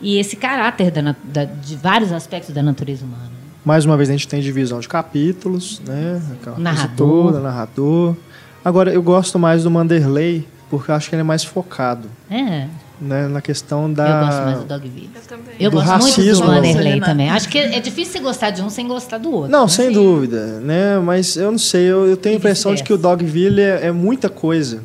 e 0.00 0.18
esse 0.18 0.36
caráter 0.36 0.90
da, 0.90 1.14
da, 1.24 1.44
de 1.44 1.76
vários 1.76 2.12
aspectos 2.12 2.54
da 2.54 2.62
natureza 2.62 3.04
humana. 3.04 3.30
Mais 3.64 3.84
uma 3.84 3.96
vez 3.96 4.08
a 4.08 4.12
gente 4.12 4.26
tem 4.26 4.40
divisão 4.40 4.80
de 4.80 4.88
capítulos, 4.88 5.80
né? 5.86 6.22
Aquela 6.32 6.58
narrador. 6.58 7.24
Toda, 7.24 7.40
narrador. 7.40 8.16
Agora, 8.64 8.92
eu 8.92 9.02
gosto 9.02 9.38
mais 9.38 9.64
do 9.64 9.70
Manderley, 9.70 10.46
porque 10.68 10.90
eu 10.90 10.94
acho 10.94 11.08
que 11.08 11.14
ele 11.14 11.20
é 11.20 11.24
mais 11.24 11.44
focado. 11.44 12.08
É. 12.30 12.68
Né, 13.00 13.26
na 13.28 13.40
questão 13.40 13.90
da. 13.90 14.06
Eu 14.06 14.26
gosto 14.26 14.42
mais 14.44 14.58
do 14.58 14.64
Dogville. 14.66 15.10
Eu 15.14 15.20
também. 15.22 15.54
Eu 15.58 15.70
Do 15.70 15.76
gosto 15.78 15.90
muito 15.90 16.04
racismo. 16.04 16.44
do 16.46 16.50
Wanderlei 16.52 17.00
Né? 17.00 17.06
também. 17.06 17.30
Acho 17.30 17.48
que 17.48 17.56
é 17.58 17.80
difícil 17.80 18.12
você 18.12 18.18
gostar 18.20 18.50
de 18.50 18.60
um 18.60 18.68
sem 18.68 18.86
gostar 18.86 19.16
do 19.18 19.30
outro. 19.32 19.50
Não, 19.50 19.62
né? 19.62 19.68
sem 19.68 19.90
dúvida, 19.90 20.60
né? 20.60 20.98
Mas 20.98 21.34
eu 21.36 21.50
não 21.50 21.58
sei, 21.58 21.84
eu, 21.84 22.06
eu 22.06 22.16
tenho 22.16 22.34
a 22.34 22.38
impressão 22.38 22.74
de 22.74 22.82
que 22.82 22.92
o. 22.92 22.98
Dogville 22.98 23.62
é, 23.62 23.86
é 23.86 23.92
muita 23.92 24.28
coisa. 24.28 24.82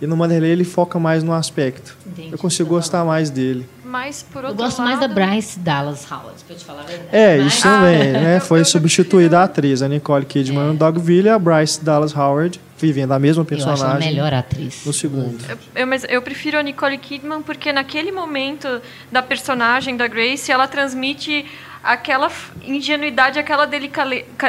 E 0.00 0.06
no 0.06 0.16
Manderley 0.16 0.50
ele 0.52 0.64
foca 0.64 0.98
mais 0.98 1.22
no 1.22 1.32
aspecto. 1.32 1.94
Entendi. 2.06 2.30
Eu 2.32 2.38
consigo 2.38 2.68
gostar 2.70 3.04
mais 3.04 3.28
dele. 3.30 3.66
Mas, 3.88 4.22
por 4.22 4.42
Eu 4.44 4.50
outro 4.50 4.64
gosto 4.64 4.78
lado... 4.82 4.88
mais 4.88 5.00
da 5.00 5.08
Bryce 5.08 5.58
Dallas 5.60 6.04
Howard, 6.12 6.44
pra 6.46 6.54
te 6.54 6.62
falar 6.64 6.82
a 6.82 6.84
verdade. 6.84 7.08
É, 7.10 7.38
Mas- 7.38 7.54
isso 7.54 7.62
também, 7.62 8.00
Ah, 8.02 8.20
né? 8.20 8.36
eu- 8.36 8.40
Foi 8.42 8.60
eu 8.60 8.64
substituída 8.66 9.40
a 9.40 9.44
atriz, 9.44 9.80
a 9.80 9.88
Nicole 9.88 10.26
Kidman 10.26 10.60
É. 10.64 10.66
no 10.68 10.74
Dogville 10.74 11.26
e 11.28 11.30
a 11.30 11.38
Bryce 11.38 11.82
Dallas 11.82 12.14
Howard 12.14 12.60
vivendo 12.78 13.12
a 13.12 13.18
mesma 13.18 13.40
Eu 13.48 13.56
acho 13.56 13.64
a 13.64 13.70
personagem 13.72 14.08
melhor 14.12 14.32
atriz. 14.34 14.84
no 14.84 14.92
segundo. 14.92 15.42
Eu, 15.48 15.58
eu- 15.74 15.86
mas 15.86 16.04
eu 16.08 16.20
prefiro 16.20 16.58
a 16.58 16.62
Nicole 16.62 16.98
Kidman 16.98 17.40
porque 17.42 17.72
naquele 17.72 18.12
momento 18.12 18.80
da 19.10 19.22
personagem 19.22 19.96
da 19.96 20.06
Grace, 20.06 20.52
ela 20.52 20.68
transmite 20.68 21.46
aquela 21.82 22.30
ingenuidade, 22.62 23.38
aquela 23.38 23.66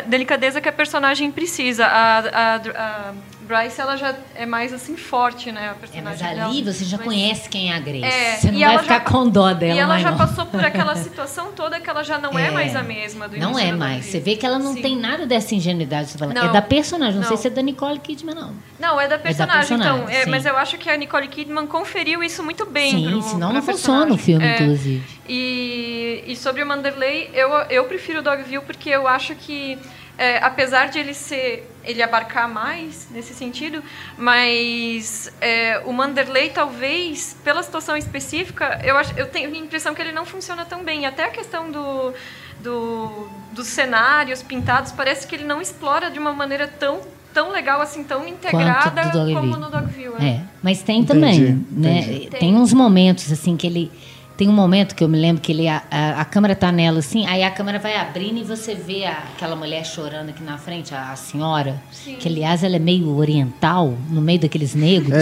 delicadeza 0.07 0.59
que 0.59 0.67
a 0.67 0.73
personagem 0.73 1.31
precisa. 1.31 1.85
A, 1.85 2.19
a, 2.19 2.55
a 2.55 3.13
Bryce, 3.49 3.81
ela 3.81 3.95
já 3.95 4.13
é 4.35 4.45
mais 4.45 4.71
assim 4.71 4.95
forte, 4.95 5.51
né? 5.51 5.69
A 5.69 5.71
É, 5.71 5.73
personagem 5.73 6.03
mas 6.03 6.21
ali 6.21 6.61
dela. 6.61 6.71
você 6.71 6.85
já 6.85 6.97
Mas- 6.97 7.05
conhece 7.07 7.49
quem 7.49 7.71
é 7.71 7.75
a 7.75 7.79
Grace. 7.79 8.03
É, 8.05 8.35
você 8.35 8.51
não 8.51 8.59
vai 8.59 8.77
ficar 8.77 8.93
já- 8.93 8.99
com 8.99 9.27
dó 9.27 9.51
dela, 9.53 9.73
E 9.73 9.79
ela 9.79 9.87
mais 9.87 10.03
já 10.03 10.11
não. 10.11 10.17
passou 10.19 10.45
por 10.45 10.63
aquela 10.63 10.95
situação 10.95 11.51
toda 11.55 11.79
que 11.79 11.89
ela 11.89 12.03
já 12.03 12.19
não 12.19 12.37
é, 12.37 12.49
É. 12.49 12.51
mais 12.51 12.75
a 12.75 12.83
mesma 12.83 13.27
do 13.27 13.37
Não 13.37 13.57
é 13.57 13.71
da 13.71 13.77
mais. 13.77 14.05
Você 14.05 14.19
vê 14.19 14.35
que 14.35 14.45
ela 14.45 14.59
não 14.59 14.73
Sim. 14.75 14.81
tem 14.83 14.95
nada 14.95 15.25
dessa 15.25 15.55
ingenuidade. 15.55 16.11
Você 16.11 16.17
fala. 16.19 16.31
É 16.31 16.35
Não. 16.35 16.51
da 16.51 16.61
personagem. 16.61 17.15
Não, 17.15 17.23
sei 17.23 17.31
Não. 17.35 17.41
se 17.41 17.47
é 17.47 17.49
da 17.49 17.61
Nicole 17.63 17.97
Kidman, 17.97 18.35
não. 18.35 18.53
Não, 18.79 19.01
é 19.01 19.07
da 19.07 19.17
personagem, 19.17 19.67
personagem, 19.77 20.03
então. 20.03 20.09
É, 20.09 20.27
mas 20.27 20.45
eu 20.45 20.55
acho 20.55 20.77
que 20.77 20.87
a 20.87 20.95
Nicole 20.95 21.27
Kidman 21.27 21.65
conferiu 21.65 22.21
isso 22.23 22.43
muito 22.43 22.67
bem. 22.67 22.91
Sim, 22.91 23.09
pro, 23.09 23.21
senão 23.23 23.51
não 23.51 23.63
funciona 23.63 24.13
o 24.13 24.17
filme, 24.17 24.45
É. 24.45 24.61
inclusive. 24.61 25.03
E, 25.27 26.23
e 26.27 26.35
sobre 26.35 26.61
o 26.61 26.67
Manderley, 26.67 27.31
eu, 27.33 27.49
eu 27.71 27.85
prefiro 27.85 28.19
o 28.19 28.21
Dogville 28.21 28.61
porque 28.63 28.89
eu 28.91 29.07
acho 29.07 29.33
que, 29.33 29.75
é, 30.19 30.37
apesar 30.37 30.89
de 30.89 30.99
ele 30.99 31.15
ser 31.15 31.67
ele 31.83 32.01
abarcar 32.03 32.49
mais 32.49 33.07
nesse 33.11 33.33
sentido, 33.33 33.83
mas 34.17 35.31
é, 35.41 35.81
o 35.85 35.93
Manderley 35.93 36.49
talvez 36.49 37.35
pela 37.43 37.63
situação 37.63 37.95
específica, 37.95 38.79
eu 38.83 38.97
acho, 38.97 39.17
eu 39.17 39.27
tenho 39.27 39.53
a 39.53 39.57
impressão 39.57 39.93
que 39.93 40.01
ele 40.01 40.11
não 40.11 40.25
funciona 40.25 40.65
tão 40.65 40.83
bem. 40.83 41.05
Até 41.05 41.25
a 41.25 41.29
questão 41.29 41.71
do, 41.71 42.13
do 42.61 43.29
dos 43.53 43.67
cenários 43.67 44.43
pintados 44.43 44.91
parece 44.91 45.27
que 45.27 45.35
ele 45.35 45.43
não 45.43 45.61
explora 45.61 46.11
de 46.11 46.19
uma 46.19 46.33
maneira 46.33 46.67
tão 46.67 47.01
tão 47.33 47.51
legal 47.51 47.79
assim, 47.81 48.03
tão 48.03 48.27
integrada 48.27 49.05
do 49.09 49.33
como 49.33 49.55
no 49.55 49.69
Dogville. 49.69 50.15
é. 50.19 50.25
É, 50.25 50.41
mas 50.63 50.81
tem 50.81 51.01
Entendi, 51.01 51.07
também, 51.07 51.65
né? 51.71 52.01
entendi. 52.01 52.29
Tem 52.31 52.55
uns 52.55 52.73
momentos 52.73 53.31
assim 53.31 53.55
que 53.55 53.67
ele 53.67 53.91
tem 54.39 54.47
um 54.47 54.53
momento 54.53 54.95
que 54.95 55.03
eu 55.03 55.09
me 55.09 55.19
lembro 55.19 55.41
que 55.41 55.51
ele 55.51 55.67
a, 55.67 55.83
a, 55.91 56.21
a 56.21 56.23
câmera 56.23 56.55
tá 56.55 56.71
nela 56.71 56.99
assim, 56.99 57.25
aí 57.27 57.43
a 57.43 57.51
câmera 57.51 57.77
vai 57.77 57.97
abrindo 57.97 58.37
e 58.39 58.43
você 58.45 58.73
vê 58.73 59.03
a- 59.03 59.21
aquela 59.35 59.53
mulher 59.53 59.85
chorando 59.85 60.29
aqui 60.29 60.41
na 60.41 60.57
frente, 60.57 60.95
a, 60.95 61.11
a 61.11 61.15
senhora, 61.17 61.75
Sim. 61.91 62.15
que 62.15 62.29
aliás 62.29 62.63
ela 62.63 62.77
é 62.77 62.79
meio 62.79 63.13
oriental, 63.17 63.93
no 64.09 64.21
meio 64.21 64.39
daqueles 64.39 64.73
negros, 64.73 65.13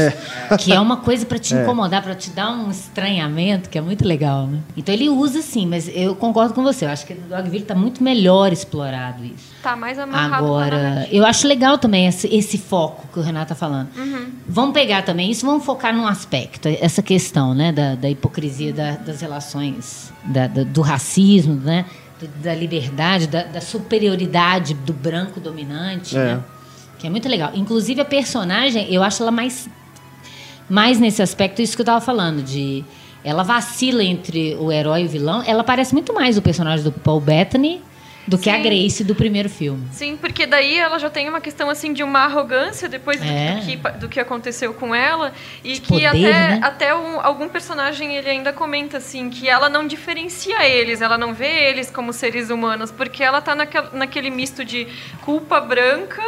que 0.60 0.72
é 0.72 0.80
uma 0.80 0.98
coisa 0.98 1.26
para 1.26 1.40
te 1.40 1.48
É. 1.58 1.64
incomodar, 1.64 2.04
para 2.04 2.14
te 2.14 2.30
dar 2.30 2.52
um 2.52 2.70
estranhamento, 2.70 3.70
que 3.72 3.78
é 3.80 3.82
muito 3.82 4.06
legal, 4.08 4.46
né? 4.46 4.60
Então 4.78 4.94
ele 4.94 5.10
usa 5.10 5.42
sim, 5.42 5.66
mas 5.66 5.90
eu 5.92 6.14
concordo 6.16 6.54
com 6.54 6.62
você, 6.62 6.86
eu 6.86 6.90
acho 6.90 7.04
que 7.08 7.16
no 7.16 7.28
Dogville 7.28 7.66
tá 7.66 7.74
muito 7.74 8.04
melhor 8.04 8.54
explorado 8.54 9.26
isso. 9.26 9.57
Tá 9.68 9.76
mais 9.76 10.00
amarrado 10.00 10.46
Agora, 10.46 11.08
eu 11.12 11.26
acho 11.26 11.46
legal 11.46 11.78
também 11.78 12.08
esse, 12.08 12.34
esse 12.34 12.58
foco 12.58 13.06
que 13.12 13.20
o 13.20 13.22
Renato 13.22 13.52
está 13.52 13.56
falando. 13.56 13.90
Uhum. 13.98 14.30
Vamos 14.48 14.74
pegar 14.74 15.02
também 15.04 15.30
isso, 15.30 15.46
vamos 15.46 15.66
focar 15.66 15.94
num 15.94 16.08
aspecto, 16.08 16.70
essa 16.70 17.02
questão 17.02 17.54
né, 17.54 17.74
da, 17.74 17.96
da 17.96 18.10
hipocrisia 18.10 18.72
da- 18.72 18.92
das 18.96 19.20
relações, 19.20 20.14
da- 20.24 20.48
da- 20.48 20.64
do 20.64 20.82
racismo, 20.82 21.56
né, 21.56 21.84
do- 22.18 22.28
da 22.42 22.56
liberdade, 22.56 23.28
da, 23.28 23.44
da 23.44 23.60
superioridade 23.60 24.74
do 24.74 24.94
branco 24.94 25.42
dominante, 25.42 26.16
É. 26.18 26.36
né, 26.36 26.40
que 26.98 27.06
é 27.06 27.10
muito 27.10 27.28
legal. 27.28 27.52
Inclusive, 27.54 28.00
a 28.00 28.06
personagem, 28.06 28.88
eu 28.94 29.04
acho 29.04 29.22
ela 29.22 29.32
mais, 29.32 29.70
mais 30.70 30.98
nesse 30.98 31.22
aspecto, 31.22 31.62
isso 31.62 31.76
que 31.76 31.82
eu 31.82 31.84
estava 31.84 32.00
falando, 32.00 32.42
de 32.42 32.86
ela 33.22 33.44
vacila 33.44 34.02
entre 34.02 34.56
o 34.56 34.72
herói 34.72 35.02
e 35.02 35.06
o 35.08 35.10
vilão. 35.10 35.44
Ela 35.46 35.62
parece 35.64 35.94
muito 35.94 36.14
mais 36.14 36.38
o 36.38 36.42
personagem 36.42 36.86
do 36.86 36.92
Paul 36.94 37.20
Bettany 37.20 37.82
do 38.28 38.38
que 38.38 38.50
a 38.50 38.56
Sim. 38.58 38.64
Grace 38.64 39.04
do 39.04 39.16
primeiro 39.16 39.50
filme. 39.50 39.88
Sim, 39.92 40.18
porque 40.18 40.46
daí 40.46 40.78
ela 40.78 41.00
já 41.00 41.10
tem 41.10 41.30
uma 41.30 41.40
questão 41.40 41.70
assim 41.70 41.94
de 41.94 42.04
uma 42.04 42.20
arrogância 42.26 42.90
depois 42.90 43.20
do, 43.22 43.26
É. 43.28 43.56
do 43.56 43.62
que, 43.66 43.78
do 44.00 44.10
que 44.10 44.20
aconteceu 44.20 44.74
com 44.74 44.94
ela 44.94 45.32
e 45.64 45.74
De 45.74 45.82
que 45.82 45.88
poder, 45.88 46.06
até, 46.08 46.20
né? 46.20 46.60
até 46.62 46.96
um- 46.96 47.22
algum 47.22 47.48
personagem 47.48 48.16
ele 48.16 48.30
ainda 48.30 48.52
comenta 48.52 48.98
assim 48.98 49.30
que 49.30 49.48
ela 49.48 49.70
não 49.70 49.88
diferencia 49.88 50.68
eles, 50.68 51.02
ela 51.02 51.18
não 51.18 51.34
vê 51.34 51.70
eles 51.70 51.90
como 51.90 52.12
seres 52.12 52.50
humanos 52.50 52.92
porque 52.92 53.24
ela 53.24 53.40
tá 53.42 53.56
naquele, 53.56 53.88
naquele 53.94 54.30
misto 54.30 54.66
de 54.66 54.88
culpa 55.22 55.60
branca 55.62 56.22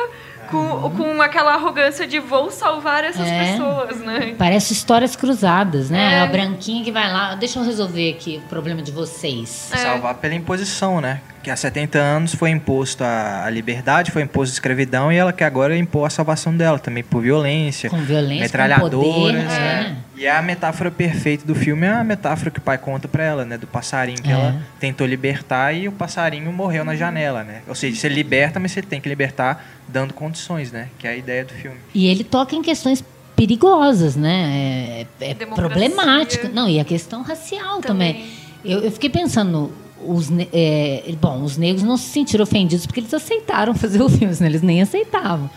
com, 0.49 0.89
com 0.97 1.21
aquela 1.21 1.53
arrogância 1.53 2.07
de 2.07 2.17
vou 2.17 2.49
salvar 2.49 3.03
essas 3.03 3.27
Uhum. 3.27 3.33
É. 3.33 3.51
pessoas, 3.51 3.97
né? 3.99 4.35
Parece 4.37 4.73
histórias 4.73 5.15
cruzadas, 5.15 5.89
né? 5.91 6.15
É. 6.15 6.21
A 6.21 6.25
branquinha 6.25 6.83
que 6.83 6.91
vai 6.91 7.11
lá, 7.11 7.35
deixa 7.35 7.59
eu 7.59 7.63
resolver 7.63 8.09
aqui 8.11 8.41
o 8.43 8.47
problema 8.49 8.81
de 8.81 8.91
vocês. 8.91 9.69
É. 9.71 9.77
Salvar 9.77 10.15
pela 10.15 10.33
imposição, 10.33 10.99
né? 10.99 11.21
Que 11.41 11.49
há 11.49 11.55
70 11.55 11.97
anos 11.97 12.35
foi 12.35 12.49
imposto 12.49 13.03
a, 13.03 13.45
a 13.45 13.49
liberdade, 13.49 14.11
foi 14.11 14.21
imposto 14.23 14.51
a 14.51 14.55
escravidão 14.55 15.09
e 15.11 15.15
ela 15.15 15.31
quer 15.31 15.45
agora 15.45 15.77
impor 15.77 16.05
a 16.05 16.09
salvação 16.09 16.55
dela 16.55 16.77
também 16.77 17.01
por 17.03 17.21
violência, 17.21 17.89
Com 17.89 17.97
violência, 17.97 18.43
metralhadoras. 18.43 18.91
com 18.91 19.13
poder, 19.13 19.43
né? 19.45 19.97
E 20.17 20.27
a 20.27 20.41
metáfora 20.41 20.91
perfeita 20.91 21.45
do 21.47 21.55
filme 21.55 21.85
é 21.87 21.91
a 21.91 22.03
metáfora 22.03 22.51
que 22.51 22.59
o 22.59 22.61
pai 22.61 22.77
conta 22.77 23.07
pra 23.07 23.23
ela, 23.23 23.45
né? 23.45 23.57
Do 23.57 23.67
passarinho 23.67 24.21
que 24.21 24.29
É. 24.29 24.33
ela 24.33 24.61
tentou 24.81 25.07
libertar 25.07 25.71
e 25.73 25.87
o 25.87 25.93
passarinho 25.93 26.51
morreu 26.51 26.83
na 26.83 26.93
janela, 26.95 27.41
né? 27.43 27.61
Ou 27.69 27.73
seja, 27.75 27.95
você 27.95 28.09
liberta, 28.09 28.59
mas 28.59 28.73
você 28.73 28.81
tem 28.81 28.99
que 28.99 29.07
libertar 29.07 29.65
dando 29.87 30.13
condições, 30.13 30.73
né? 30.73 30.89
Que 30.99 31.07
é 31.07 31.11
a 31.11 31.15
ideia 31.15 31.45
do 31.45 31.53
filme. 31.53 31.77
E 31.95 32.07
ele 32.07 32.25
toca 32.25 32.53
em 32.53 32.61
questões 32.61 33.01
perigosas, 33.33 34.17
né? 34.17 35.05
É, 35.21 35.29
é 35.31 35.33
Democracia. 35.33 35.69
problemático. 35.69 36.49
Não, 36.49 36.67
e 36.67 36.79
a 36.81 36.83
questão 36.83 37.21
racial 37.21 37.79
também. 37.79 38.13
Também. 38.15 38.29
Eu, 38.65 38.81
eu 38.81 38.91
fiquei 38.91 39.09
pensando, 39.09 39.71
os, 40.05 40.29
é, 40.53 41.03
bom, 41.19 41.43
os 41.43 41.57
negros 41.57 41.83
não 41.83 41.97
se 41.97 42.09
sentiram 42.09 42.43
ofendidos 42.43 42.85
porque 42.85 42.99
eles 42.99 43.13
aceitaram 43.13 43.73
fazer 43.73 44.01
o 44.01 44.09
filme, 44.09 44.33
senão 44.33 44.49
eles 44.49 44.61
nem 44.61 44.81
aceitavam. 44.81 45.49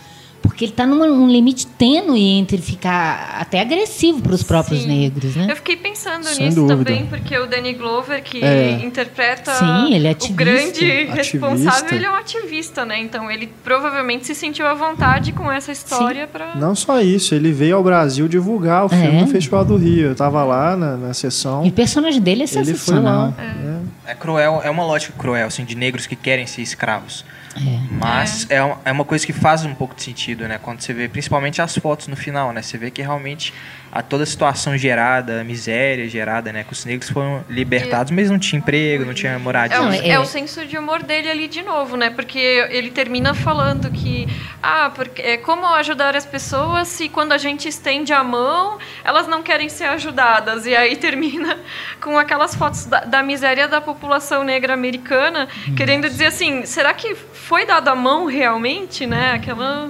Porque 0.43 0.65
ele 0.65 0.71
está 0.73 0.85
num 0.85 1.01
um 1.01 1.27
limite 1.27 1.65
tênue 1.65 2.21
entre 2.37 2.57
ficar 2.61 3.37
até 3.39 3.61
agressivo 3.61 4.21
para 4.21 4.33
os 4.33 4.43
próprios 4.43 4.81
Sim. 4.81 4.87
negros, 4.89 5.35
né? 5.35 5.47
Eu 5.49 5.55
fiquei 5.55 5.75
pensando 5.77 6.25
Sem 6.25 6.45
nisso 6.45 6.57
dúvida. 6.57 6.83
também, 6.91 7.05
porque 7.07 7.35
o 7.39 7.47
Danny 7.47 7.73
Glover, 7.73 8.21
que 8.21 8.43
É. 8.43 8.71
interpreta 8.83 9.51
Sim, 9.55 9.93
ele 9.95 10.07
é 10.07 10.11
o 10.11 10.33
grande 10.33 10.85
Ativista. 10.85 11.15
responsável, 11.15 11.95
ele 11.97 12.05
é 12.05 12.11
um 12.11 12.15
ativista, 12.15 12.85
né? 12.85 12.99
Então 12.99 13.31
ele 13.31 13.47
provavelmente 13.63 14.27
se 14.27 14.35
sentiu 14.35 14.67
à 14.67 14.73
vontade 14.75 15.31
com 15.31 15.51
essa 15.51 15.71
história 15.71 16.27
para. 16.27 16.53
Não 16.55 16.75
só 16.75 16.99
isso, 17.01 17.33
ele 17.33 17.51
veio 17.51 17.77
ao 17.77 17.83
Brasil 17.83 18.27
divulgar 18.27 18.85
o 18.85 18.89
filme 18.89 19.07
É. 19.07 19.21
no 19.21 19.27
Festival 19.27 19.63
do 19.65 19.77
Rio. 19.77 20.07
Eu 20.09 20.15
tava 20.15 20.43
lá 20.43 20.75
na, 20.75 20.97
na 20.97 21.13
sessão. 21.13 21.65
E 21.65 21.69
o 21.69 21.71
personagem 21.71 22.21
dele 22.21 22.41
é 22.41 22.43
Ele 22.43 22.51
foi 22.53 22.65
sensacional. 22.65 23.33
lá. 23.37 23.43
né? 23.43 23.81
É 24.05 24.13
cruel, 24.13 24.61
é 24.63 24.69
uma 24.69 24.83
lógica 24.85 25.13
cruel, 25.17 25.47
assim, 25.47 25.63
de 25.63 25.73
negros 25.75 26.05
que 26.05 26.15
querem 26.15 26.45
ser 26.45 26.61
escravos. 26.61 27.23
É. 27.55 27.79
Mas 27.91 28.47
é. 28.49 28.61
uma- 28.63 28.79
é 28.85 28.91
uma 28.91 29.05
coisa 29.05 29.25
que 29.25 29.33
faz 29.33 29.63
um 29.65 29.75
pouco 29.75 29.93
de 29.95 30.01
sentido, 30.03 30.47
né? 30.47 30.57
Quando 30.61 30.81
você 30.81 30.93
vê, 30.93 31.07
principalmente 31.07 31.61
as 31.61 31.75
fotos 31.77 32.07
no 32.07 32.15
final, 32.15 32.51
né? 32.51 32.61
Você 32.61 32.77
vê 32.77 32.89
que 32.89 33.01
realmente 33.01 33.53
a 33.93 34.01
toda 34.01 34.23
a 34.23 34.25
situação 34.25 34.75
gerada, 34.75 35.41
a 35.41 35.43
miséria 35.43 36.09
gerada, 36.09 36.51
né? 36.51 36.63
Que 36.63 36.73
os 36.73 36.83
negros 36.83 37.11
foram 37.11 37.45
libertados, 37.47 38.11
mas 38.11 38.27
não 38.27 38.39
tinha 38.39 38.57
emprego, 38.57 39.05
não 39.05 39.13
tinha 39.13 39.37
moradia. 39.37 39.77
É 39.77 40.09
é 40.09 40.09
é- 40.13 40.19
o 40.19 40.25
senso 40.25 40.65
de 40.65 40.75
humor 40.75 41.03
dele 41.03 41.29
ali 41.29 41.47
de 41.47 41.61
novo, 41.61 41.95
né? 41.95 42.09
Porque 42.09 42.39
ele 42.39 42.89
termina 42.89 43.35
falando 43.35 43.91
que, 43.91 44.27
ah, 44.63 44.91
porque 44.95 45.21
é 45.21 45.37
como 45.37 45.67
ajudar 45.75 46.15
as 46.15 46.25
pessoas 46.25 46.87
se 46.87 47.07
quando 47.07 47.33
a 47.33 47.37
gente 47.37 47.67
estende 47.67 48.11
a 48.11 48.23
mão, 48.23 48.79
elas 49.03 49.27
não 49.27 49.43
querem 49.43 49.69
ser 49.69 49.85
ajudadas. 49.85 50.65
E 50.65 50.75
aí 50.75 50.95
termina 50.95 51.59
com 52.01 52.17
aquelas 52.17 52.55
fotos 52.55 52.87
da, 52.87 53.01
da 53.01 53.21
miséria 53.21 53.67
da 53.67 53.79
população 53.79 54.43
negra 54.43 54.73
americana, 54.73 55.47
querendo 55.77 56.09
dizer 56.09 56.25
assim, 56.25 56.65
será 56.65 56.95
que 56.95 57.13
foi 57.13 57.63
dada 57.63 57.91
a 57.91 57.95
mão 57.95 58.25
realmente, 58.25 59.05
né? 59.05 59.33
Aquela 59.33 59.87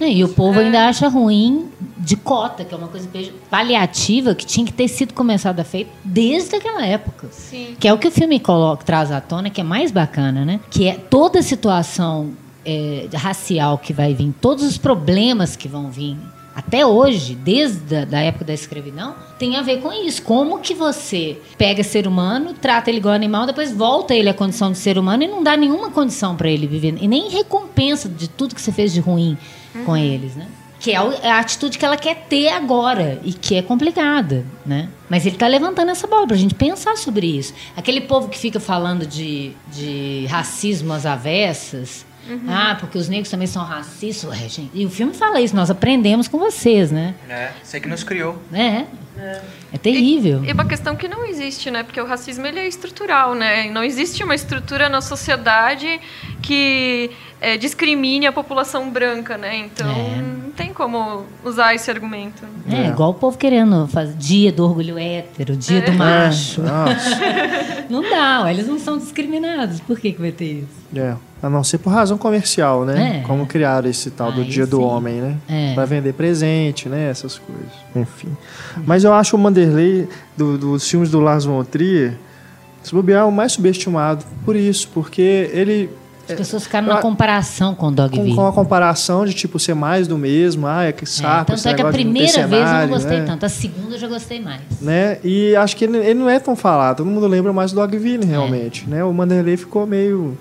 E 0.00 0.24
o 0.24 0.28
povo 0.30 0.58
ainda 0.58 0.88
acha 0.88 1.06
ruim 1.06 1.70
de 2.06 2.14
cota, 2.14 2.64
que 2.64 2.72
é 2.72 2.78
uma 2.78 2.86
coisa 2.86 3.08
paliativa 3.50 4.32
que 4.32 4.46
tinha 4.46 4.64
que 4.64 4.72
ter 4.72 4.86
sido 4.86 5.12
começada 5.12 5.62
a 5.62 5.64
feita 5.64 5.90
desde 6.04 6.54
aquela 6.54 6.86
época. 6.86 7.26
Sim. 7.32 7.74
Que 7.80 7.88
é 7.88 7.92
o 7.92 7.98
que 7.98 8.06
o 8.06 8.12
filme 8.12 8.38
coloca, 8.38 8.84
traz 8.84 9.10
à 9.10 9.20
tona, 9.20 9.50
que 9.50 9.60
é 9.60 9.64
mais 9.64 9.90
bacana, 9.90 10.44
né? 10.44 10.60
Que 10.70 10.86
é 10.86 10.94
toda 10.94 11.40
a 11.40 11.42
situação 11.42 12.30
é, 12.64 13.08
racial 13.12 13.76
que 13.76 13.92
vai 13.92 14.14
vir, 14.14 14.32
todos 14.40 14.62
os 14.62 14.78
problemas 14.78 15.56
que 15.56 15.66
vão 15.66 15.90
vir 15.90 16.16
até 16.54 16.86
hoje, 16.86 17.34
desde 17.34 17.96
a 17.96 18.04
da 18.04 18.20
época 18.20 18.44
da 18.44 18.54
escravidão, 18.54 19.16
tem 19.36 19.56
a 19.56 19.62
ver 19.62 19.80
com 19.80 19.92
isso. 19.92 20.22
Como 20.22 20.60
que 20.60 20.74
você 20.74 21.36
pega 21.58 21.82
ser 21.82 22.06
humano, 22.06 22.54
trata 22.54 22.88
ele 22.88 22.98
igual 22.98 23.14
animal, 23.14 23.46
depois 23.46 23.72
volta 23.72 24.14
ele 24.14 24.28
à 24.28 24.34
condição 24.34 24.70
de 24.70 24.78
ser 24.78 24.96
humano 24.96 25.24
e 25.24 25.26
não 25.26 25.42
dá 25.42 25.56
nenhuma 25.56 25.90
condição 25.90 26.36
para 26.36 26.48
ele 26.48 26.68
viver, 26.68 26.96
e 27.00 27.08
nem 27.08 27.28
recompensa 27.28 28.08
de 28.08 28.28
tudo 28.28 28.54
que 28.54 28.60
você 28.62 28.70
fez 28.70 28.92
de 28.92 29.00
ruim 29.00 29.36
com 29.84 29.96
eles, 29.96 30.36
né? 30.36 30.46
Que 30.78 30.92
é 30.92 30.96
a 30.96 31.38
atitude 31.38 31.78
que 31.78 31.84
ela 31.84 31.96
quer 31.96 32.26
ter 32.28 32.48
agora 32.48 33.18
e 33.24 33.32
que 33.32 33.54
é 33.54 33.62
complicada, 33.62 34.44
né? 34.64 34.88
Mas 35.08 35.24
ele 35.24 35.36
está 35.36 35.46
levantando 35.46 35.90
essa 35.90 36.06
bola 36.06 36.26
para 36.26 36.36
a 36.36 36.38
gente 36.38 36.54
pensar 36.54 36.96
sobre 36.96 37.26
isso. 37.26 37.54
Aquele 37.76 38.02
povo 38.02 38.28
que 38.28 38.38
fica 38.38 38.60
falando 38.60 39.06
de, 39.06 39.52
de 39.72 40.26
racismo 40.26 40.92
às 40.92 41.06
avessas, 41.06 42.04
Uhum. 42.28 42.40
Ah, 42.48 42.76
porque 42.78 42.98
os 42.98 43.08
negros 43.08 43.30
também 43.30 43.46
são 43.46 43.64
racistas. 43.64 44.28
Ué, 44.28 44.48
gente. 44.48 44.70
E 44.74 44.84
o 44.84 44.90
filme 44.90 45.14
fala 45.14 45.40
isso, 45.40 45.54
nós 45.54 45.70
aprendemos 45.70 46.26
com 46.26 46.38
vocês, 46.38 46.90
né? 46.90 47.14
É, 47.28 47.52
você 47.62 47.80
que 47.80 47.88
nos 47.88 48.02
criou. 48.02 48.42
É. 48.52 48.84
É, 49.18 49.40
é 49.72 49.78
terrível. 49.78 50.44
E, 50.44 50.48
e, 50.48 50.52
uma 50.52 50.66
questão 50.66 50.94
que 50.94 51.08
não 51.08 51.24
existe, 51.24 51.70
né? 51.70 51.82
Porque 51.82 52.00
o 52.00 52.06
racismo 52.06 52.46
ele 52.46 52.58
é 52.58 52.66
estrutural, 52.66 53.34
né? 53.34 53.70
Não 53.70 53.82
existe 53.82 54.22
uma 54.22 54.34
estrutura 54.34 54.88
na 54.88 55.00
sociedade 55.00 56.00
que 56.42 57.10
é, 57.40 57.56
discrimine 57.56 58.26
a 58.26 58.32
população 58.32 58.90
branca, 58.90 59.36
né? 59.36 59.56
Então 59.56 59.88
é. 59.90 60.22
não 60.22 60.50
tem 60.50 60.72
como 60.72 61.24
usar 61.44 61.74
esse 61.74 61.90
argumento. 61.90 62.42
É, 62.68 62.86
é. 62.86 62.88
igual 62.88 63.10
o 63.10 63.14
povo 63.14 63.36
querendo 63.36 63.86
fazer 63.88 64.14
dia 64.14 64.50
do 64.50 64.64
orgulho 64.64 64.98
hétero, 64.98 65.56
dia 65.56 65.82
do 65.82 65.90
é. 65.90 65.94
macho. 65.94 66.62
não 67.90 68.02
dá, 68.02 68.50
eles 68.50 68.66
não 68.66 68.78
são 68.78 68.96
discriminados. 68.98 69.80
Por 69.80 69.98
que, 69.98 70.12
que 70.12 70.20
vai 70.20 70.32
ter 70.32 70.60
isso? 70.60 70.98
É. 70.98 71.14
A 71.42 71.50
não 71.50 71.62
ser 71.62 71.78
por 71.78 71.90
razão 71.90 72.16
comercial, 72.16 72.84
né? 72.84 73.20
É. 73.20 73.26
Como 73.26 73.46
criaram 73.46 73.88
esse 73.88 74.10
tal 74.10 74.32
do 74.32 74.42
Dia 74.42 74.64
sim. 74.64 74.70
do 74.70 74.80
Homem, 74.80 75.16
né? 75.16 75.36
É. 75.46 75.74
Para 75.74 75.84
vender 75.84 76.14
presente, 76.14 76.88
né? 76.88 77.10
Essas 77.10 77.38
coisas. 77.38 77.72
Enfim. 77.94 78.34
Mas 78.86 79.04
eu 79.04 79.12
acho 79.12 79.36
o 79.36 79.38
Manderley, 79.38 80.08
do, 80.36 80.56
dos 80.56 80.88
filmes 80.88 81.10
do 81.10 81.20
Lars 81.20 81.44
von 81.44 81.62
Trier, 81.62 82.16
se 82.82 82.94
bobear, 82.94 83.22
é 83.22 83.24
o 83.24 83.32
mais 83.32 83.52
subestimado 83.52 84.24
por 84.44 84.56
isso, 84.56 84.88
porque 84.94 85.50
ele 85.52 85.90
as 86.28 86.38
pessoas 86.38 86.64
ficaram 86.64 86.88
na 86.88 86.98
comparação 86.98 87.74
com 87.74 87.88
o 87.88 87.90
Dogville. 87.90 88.30
Com, 88.30 88.36
com 88.36 88.46
a 88.46 88.52
comparação 88.52 89.24
de, 89.24 89.32
tipo, 89.32 89.58
ser 89.58 89.74
mais 89.74 90.08
do 90.08 90.18
mesmo. 90.18 90.66
Ah, 90.66 90.84
é 90.84 90.92
que 90.92 91.06
saco. 91.06 91.52
É, 91.52 91.56
tanto 91.56 91.68
é 91.68 91.74
que 91.74 91.82
a 91.82 91.90
primeira 91.90 92.46
vez 92.46 92.62
eu 92.68 92.76
não 92.78 92.88
gostei 92.88 93.18
né? 93.20 93.24
tanto. 93.26 93.46
A 93.46 93.48
segunda 93.48 93.94
eu 93.94 93.98
já 93.98 94.08
gostei 94.08 94.40
mais. 94.40 94.62
Né? 94.80 95.18
E 95.22 95.54
acho 95.56 95.76
que 95.76 95.84
ele, 95.84 95.98
ele, 95.98 96.14
não 96.14 96.28
é 96.28 96.38
tão 96.38 96.56
falado. 96.56 96.98
Todo 96.98 97.06
mundo 97.06 97.26
lembra 97.26 97.52
mais 97.52 97.72
do 97.72 97.80
Dogville, 97.80 98.24
é. 98.24 98.26
realmente. 98.26 98.84
É. 98.86 98.90
Né? 98.90 99.04
O 99.04 99.12
Manderley 99.12 99.56
ficou 99.56 99.86
meio... 99.86 100.36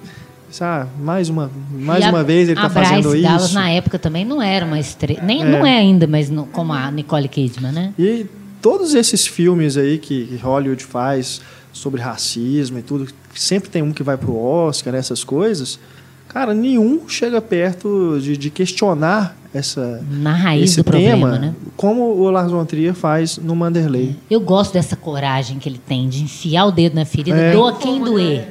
Sabe, 0.52 0.90
mais 1.02 1.28
uma, 1.28 1.52
mais 1.70 2.06
uma 2.06 2.24
vez 2.24 2.48
ele 2.48 2.58
está 2.58 2.70
fazendo 2.70 3.10
Bryce 3.10 3.18
isso. 3.18 3.28
Dallas 3.28 3.54
na 3.54 3.70
época 3.72 4.00
também 4.00 4.24
não 4.24 4.42
era 4.42 4.66
uma 4.66 4.80
estrela. 4.80 5.22
Nem, 5.22 5.42
é. 5.42 5.46
Não 5.46 5.66
é 5.66 5.78
ainda, 5.78 6.08
mas 6.08 6.30
no, 6.30 6.46
como 6.46 6.72
a 6.72 6.90
Nicole 6.90 7.28
Kidman, 7.28 7.74
né? 7.74 7.94
E 8.00 8.26
todos 8.62 8.94
esses 8.94 9.28
filmes 9.28 9.76
aí 9.76 9.98
que 9.98 10.40
Hollywood 10.42 10.82
faz 10.82 11.42
sobre 11.74 12.00
racismo 12.00 12.80
e 12.80 12.82
tudo, 12.82 13.12
sempre 13.36 13.70
tem 13.70 13.82
um 13.82 13.92
que 13.92 14.04
vai 14.04 14.18
pro 14.18 14.38
Oscar, 14.38 14.94
né, 14.94 15.00
essas 15.00 15.24
coisas. 15.24 15.80
Cara, 16.28 16.54
nenhum 16.54 17.08
chega 17.08 17.40
perto 17.40 18.20
de, 18.22 18.36
de 18.36 18.50
questionar 18.50 19.38
essa 19.54 20.04
na 20.10 20.34
raiz 20.34 20.72
esse 20.72 20.84
do 20.84 20.92
tema, 20.92 21.30
problema, 21.30 21.40
né? 21.40 21.56
como 21.78 22.04
o 22.04 22.30
Lars 22.30 22.52
von 22.52 22.66
Trier 22.66 22.94
faz 22.94 23.38
no 23.38 23.56
Manderley. 23.56 24.18
É. 24.30 24.36
Eu 24.36 24.42
gosto 24.42 24.74
dessa 24.74 24.98
coragem 24.98 25.60
que 25.60 25.70
ele 25.70 25.78
tem 25.78 26.10
de 26.10 26.24
enfiar 26.24 26.66
o 26.66 26.72
dedo 26.72 26.96
na 26.96 27.06
ferida, 27.06 27.38
é. 27.38 27.54
doa 27.54 27.78
quem 27.78 28.04
doer. 28.04 28.50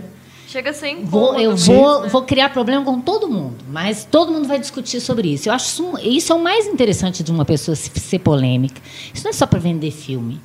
Chega 0.49 0.73
sem 0.73 1.05
vou, 1.05 1.39
Eu 1.39 1.57
vou, 1.57 2.03
né? 2.03 2.09
vou 2.09 2.23
criar 2.23 2.49
problema 2.51 2.85
com 2.85 3.01
todo 3.01 3.29
mundo, 3.29 3.57
mas 3.71 4.07
todo 4.09 4.33
mundo 4.33 4.47
vai 4.47 4.59
discutir 4.59 5.01
sobre 5.01 5.33
isso. 5.33 5.49
Eu 5.49 5.53
acho 5.53 5.67
isso, 5.67 5.99
isso 6.03 6.33
é 6.33 6.37
o 6.37 6.43
mais 6.43 6.67
interessante 6.67 7.23
de 7.23 7.33
uma 7.33 7.45
pessoa 7.45 7.75
ser 7.75 8.21
polêmica. 8.21 8.81
Isso 9.13 9.25
não 9.25 9.31
é 9.31 9.33
só 9.35 9.47
para 9.47 9.59
vender 9.59 9.91
filme. 9.91 10.41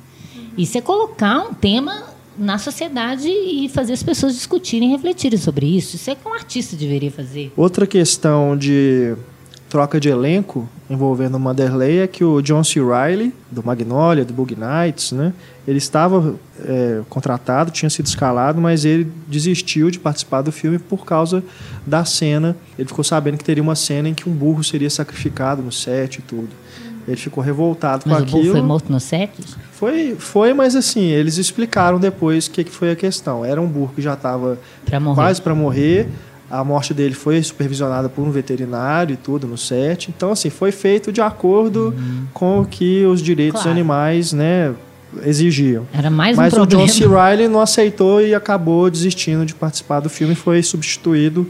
Isso 0.58 0.76
é 0.76 0.80
colocar 0.80 1.38
um 1.38 1.54
tema 1.54 2.09
na 2.40 2.56
sociedade 2.56 3.28
e 3.28 3.68
fazer 3.68 3.92
as 3.92 4.02
pessoas 4.02 4.34
discutirem 4.34 4.88
e 4.88 4.92
refletirem 4.92 5.38
sobre 5.38 5.66
isso. 5.66 5.96
Isso 5.96 6.10
é 6.10 6.14
que 6.14 6.26
um 6.26 6.32
artista 6.32 6.74
deveria 6.74 7.10
fazer. 7.10 7.52
Outra 7.54 7.86
questão 7.86 8.56
de 8.56 9.14
troca 9.68 10.00
de 10.00 10.08
elenco 10.08 10.68
envolvendo 10.88 11.36
o 11.36 11.40
Manderley 11.40 11.98
é 11.98 12.06
que 12.08 12.24
o 12.24 12.42
John 12.42 12.64
C. 12.64 12.80
Reilly, 12.82 13.32
do 13.48 13.64
Magnolia, 13.64 14.24
do 14.24 14.32
Bug 14.32 14.56
Nights, 14.56 15.12
né, 15.12 15.32
ele 15.66 15.78
estava 15.78 16.34
é, 16.64 17.02
contratado, 17.08 17.70
tinha 17.70 17.88
sido 17.88 18.06
escalado, 18.06 18.60
mas 18.60 18.84
ele 18.84 19.06
desistiu 19.28 19.90
de 19.90 20.00
participar 20.00 20.42
do 20.42 20.50
filme 20.50 20.80
por 20.80 21.04
causa 21.04 21.44
da 21.86 22.04
cena. 22.04 22.56
Ele 22.76 22.88
ficou 22.88 23.04
sabendo 23.04 23.36
que 23.36 23.44
teria 23.44 23.62
uma 23.62 23.76
cena 23.76 24.08
em 24.08 24.14
que 24.14 24.28
um 24.28 24.32
burro 24.32 24.64
seria 24.64 24.90
sacrificado 24.90 25.62
no 25.62 25.70
set 25.70 26.16
e 26.16 26.22
tudo. 26.22 26.48
Ele 27.10 27.20
ficou 27.20 27.42
revoltado 27.42 28.04
mas 28.06 28.18
com 28.18 28.22
aquilo. 28.22 28.38
Mas 28.38 28.46
o 28.46 28.52
burro 28.52 28.58
foi 28.58 28.68
morto 28.68 28.92
no 28.92 29.00
set? 29.00 29.32
Foi, 29.72 30.16
foi, 30.18 30.54
mas 30.54 30.76
assim, 30.76 31.04
eles 31.04 31.38
explicaram 31.38 31.98
depois 31.98 32.46
o 32.46 32.50
que, 32.50 32.64
que 32.64 32.70
foi 32.70 32.90
a 32.90 32.96
questão. 32.96 33.44
Era 33.44 33.60
um 33.60 33.66
burro 33.66 33.92
que 33.94 34.02
já 34.02 34.14
estava 34.14 34.58
quase 35.14 35.40
para 35.40 35.54
morrer. 35.54 36.08
A 36.50 36.64
morte 36.64 36.92
dele 36.92 37.14
foi 37.14 37.40
supervisionada 37.42 38.08
por 38.08 38.22
um 38.22 38.30
veterinário 38.30 39.14
e 39.14 39.16
tudo 39.16 39.46
no 39.46 39.56
set. 39.56 40.08
Então, 40.08 40.32
assim, 40.32 40.50
foi 40.50 40.72
feito 40.72 41.12
de 41.12 41.20
acordo 41.20 41.94
uhum. 41.96 42.26
com 42.34 42.60
o 42.60 42.66
que 42.66 43.04
os 43.04 43.22
direitos 43.22 43.62
claro. 43.62 43.70
animais, 43.70 44.32
né, 44.32 44.74
exigiam. 45.22 45.86
Era 45.92 46.10
mais 46.10 46.36
Mas 46.36 46.52
um 46.52 46.56
problema. 46.56 46.82
o 46.82 46.86
John 46.86 46.92
C. 46.92 47.06
Reilly 47.06 47.48
não 47.48 47.60
aceitou 47.60 48.20
e 48.20 48.34
acabou 48.34 48.90
desistindo 48.90 49.46
de 49.46 49.54
participar 49.54 50.00
do 50.00 50.08
filme 50.08 50.32
e 50.32 50.36
foi 50.36 50.62
substituído 50.62 51.46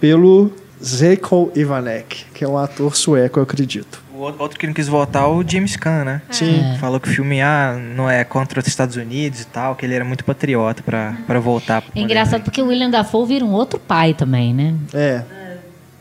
pelo 0.00 0.50
Zeiko 0.82 1.50
Ivanek, 1.54 2.26
que 2.34 2.44
é 2.44 2.48
um 2.48 2.58
ator 2.58 2.94
sueco, 2.96 3.38
eu 3.38 3.42
acredito. 3.42 4.02
O 4.16 4.42
outro 4.42 4.58
que 4.58 4.66
não 4.66 4.72
quis 4.72 4.88
votar 4.88 5.24
é 5.24 5.26
o 5.26 5.44
James 5.46 5.76
Caan, 5.76 6.04
né? 6.04 6.22
Sim. 6.30 6.74
É. 6.74 6.78
Falou 6.78 6.98
que 6.98 7.08
o 7.08 7.12
filme 7.12 7.42
ah, 7.42 7.78
não 7.94 8.08
é 8.08 8.24
contra 8.24 8.60
os 8.60 8.66
Estados 8.66 8.96
Unidos 8.96 9.42
e 9.42 9.46
tal, 9.46 9.76
que 9.76 9.84
ele 9.84 9.94
era 9.94 10.04
muito 10.04 10.24
patriota 10.24 10.82
para 10.82 11.38
voltar. 11.38 11.84
É 11.94 12.00
engraçado 12.00 12.42
porque 12.42 12.62
o 12.62 12.68
William 12.68 12.88
Dafoe 12.88 13.26
vira 13.26 13.44
um 13.44 13.52
outro 13.52 13.78
pai 13.78 14.14
também, 14.14 14.54
né? 14.54 14.74
É. 14.94 15.22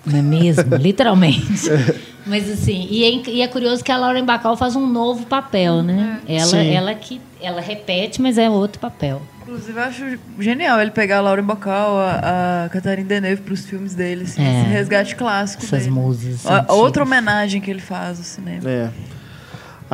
Não 0.05 0.19
é 0.19 0.21
mesmo? 0.21 0.75
Literalmente. 0.77 1.69
É. 1.69 1.95
Mas 2.25 2.49
assim, 2.49 2.87
e 2.89 3.03
é, 3.03 3.29
e 3.29 3.41
é, 3.41 3.47
curioso 3.47 3.83
que 3.83 3.91
a 3.91 3.97
Lauren 3.97 4.23
Bacall 4.25 4.55
faz 4.55 4.75
um 4.75 4.87
novo 4.87 5.25
papel, 5.25 5.83
né? 5.83 6.21
É. 6.27 6.37
Ela, 6.37 6.57
ela 6.63 6.95
que 6.95 7.21
ela 7.41 7.61
repete, 7.61 8.21
mas 8.21 8.37
é 8.37 8.49
outro 8.49 8.79
papel. 8.79 9.21
Inclusive, 9.45 9.77
eu 9.77 9.83
acho 9.83 10.19
genial 10.39 10.81
ele 10.81 10.89
pegar 10.89 11.17
a 11.17 11.21
Lauren 11.21 11.43
Bacall, 11.43 11.99
a, 11.99 12.65
a 12.65 12.69
Catarina 12.69 13.07
Deneuve 13.07 13.43
para 13.43 13.53
os 13.53 13.63
filmes 13.63 13.93
dele, 13.93 14.23
assim, 14.23 14.41
é. 14.41 14.61
esse 14.61 14.69
resgate 14.71 15.15
clássico 15.15 15.63
Essas 15.63 15.83
dele. 15.83 15.91
músicas. 15.91 16.43
outra 16.69 17.03
homenagem 17.03 17.61
que 17.61 17.69
ele 17.69 17.79
faz 17.79 18.17
ao 18.17 18.23
cinema. 18.23 18.67
É. 18.67 18.89